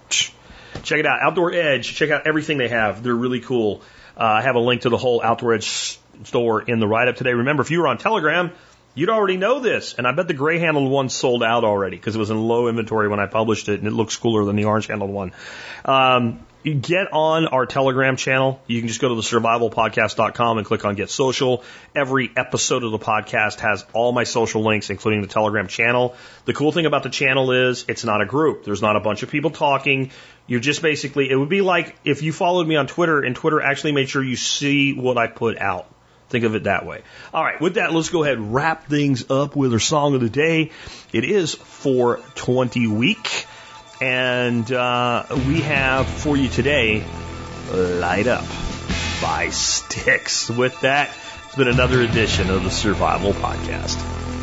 Check 0.84 1.00
it 1.00 1.06
out. 1.06 1.20
Outdoor 1.22 1.54
Edge. 1.54 1.94
Check 1.94 2.10
out 2.10 2.28
everything 2.28 2.58
they 2.58 2.70
have. 2.70 3.04
They're 3.04 3.16
really 3.16 3.42
cool. 3.42 3.82
Uh, 4.18 4.24
I 4.24 4.42
have 4.42 4.56
a 4.56 4.60
link 4.60 4.82
to 4.82 4.90
the 4.90 4.98
whole 4.98 5.22
Outdoor 5.24 5.54
Edge 5.54 6.00
store 6.24 6.62
in 6.62 6.80
the 6.80 6.88
write 6.88 7.08
up 7.08 7.16
today. 7.16 7.34
Remember, 7.34 7.62
if 7.62 7.72
you 7.72 7.80
were 7.80 7.88
on 7.88 7.98
Telegram, 7.98 8.52
you'd 8.94 9.10
already 9.10 9.38
know 9.38 9.60
this. 9.60 9.94
And 9.94 10.08
I 10.08 10.12
bet 10.12 10.28
the 10.28 10.34
gray 10.34 10.60
handled 10.60 10.90
one 10.90 11.10
sold 11.10 11.44
out 11.44 11.64
already 11.64 11.98
because 11.98 12.16
it 12.16 12.20
was 12.20 12.30
in 12.30 12.42
low 12.42 12.68
inventory 12.68 13.08
when 13.08 13.20
I 13.20 13.26
published 13.26 13.70
it 13.70 13.80
and 13.80 13.88
it 13.88 13.94
looks 13.94 14.18
cooler 14.18 14.46
than 14.46 14.56
the 14.56 14.66
orange 14.66 14.88
handled 14.88 15.12
one. 15.12 15.32
Um, 15.86 16.46
get 16.64 17.12
on 17.12 17.48
our 17.48 17.66
Telegram 17.66 18.16
channel. 18.16 18.62
You 18.68 18.80
can 18.80 18.88
just 18.88 19.02
go 19.02 19.10
to 19.10 19.16
the 19.16 19.22
survivalpodcast.com 19.22 20.58
and 20.58 20.68
click 20.68 20.86
on 20.86 20.96
get 20.96 21.10
social. 21.10 21.64
Every 21.96 22.32
episode 22.36 22.84
of 22.84 22.92
the 22.92 23.00
podcast 23.00 23.60
has 23.62 23.86
all 23.94 24.12
my 24.12 24.24
social 24.24 24.64
links, 24.64 24.90
including 24.90 25.22
the 25.22 25.28
Telegram 25.28 25.68
channel. 25.68 26.16
The 26.46 26.54
cool 26.54 26.72
thing 26.72 26.86
about 26.86 27.04
the 27.04 27.10
channel 27.10 27.52
is 27.52 27.86
it's 27.88 28.06
not 28.06 28.22
a 28.22 28.26
group. 28.26 28.64
There's 28.64 28.82
not 28.82 28.96
a 28.96 29.00
bunch 29.00 29.24
of 29.24 29.32
people 29.32 29.50
talking. 29.50 30.12
You're 30.46 30.60
just 30.60 30.82
basically, 30.82 31.30
it 31.30 31.36
would 31.36 31.50
be 31.50 31.62
like 31.62 31.96
if 32.04 32.22
you 32.22 32.32
followed 32.32 32.68
me 32.68 32.76
on 32.76 32.88
Twitter 32.88 33.22
and 33.22 33.36
Twitter 33.36 33.62
actually 33.62 33.94
made 33.94 34.10
sure 34.10 34.24
you 34.24 34.36
see 34.36 34.94
what 34.94 35.18
I 35.18 35.28
put 35.28 35.58
out. 35.58 35.88
Think 36.30 36.46
of 36.46 36.56
it 36.56 36.64
that 36.64 36.86
way. 36.86 37.02
All 37.34 37.44
right, 37.44 37.60
with 37.60 37.74
that, 37.74 37.92
let's 37.92 38.10
go 38.10 38.24
ahead 38.24 38.38
and 38.38 38.54
wrap 38.54 38.88
things 38.88 39.30
up 39.30 39.56
with 39.58 39.74
our 39.74 39.80
song 39.80 40.16
of 40.16 40.22
the 40.22 40.30
day. 40.30 40.72
It 41.12 41.26
is 41.26 41.54
420 41.56 42.88
week. 42.88 43.48
And 44.02 44.72
uh, 44.72 45.26
we 45.30 45.62
have 45.62 46.08
for 46.08 46.36
you 46.36 46.50
today 46.50 47.06
Light 47.72 48.26
Up 48.26 48.46
by 49.22 49.50
Styx. 49.52 50.50
With 50.50 50.82
that, 50.82 51.16
it's 51.46 51.56
been 51.56 51.68
another 51.68 52.02
edition 52.02 52.50
of 52.50 52.64
the 52.64 52.72
Survival 52.72 53.34
Podcast. 53.34 54.41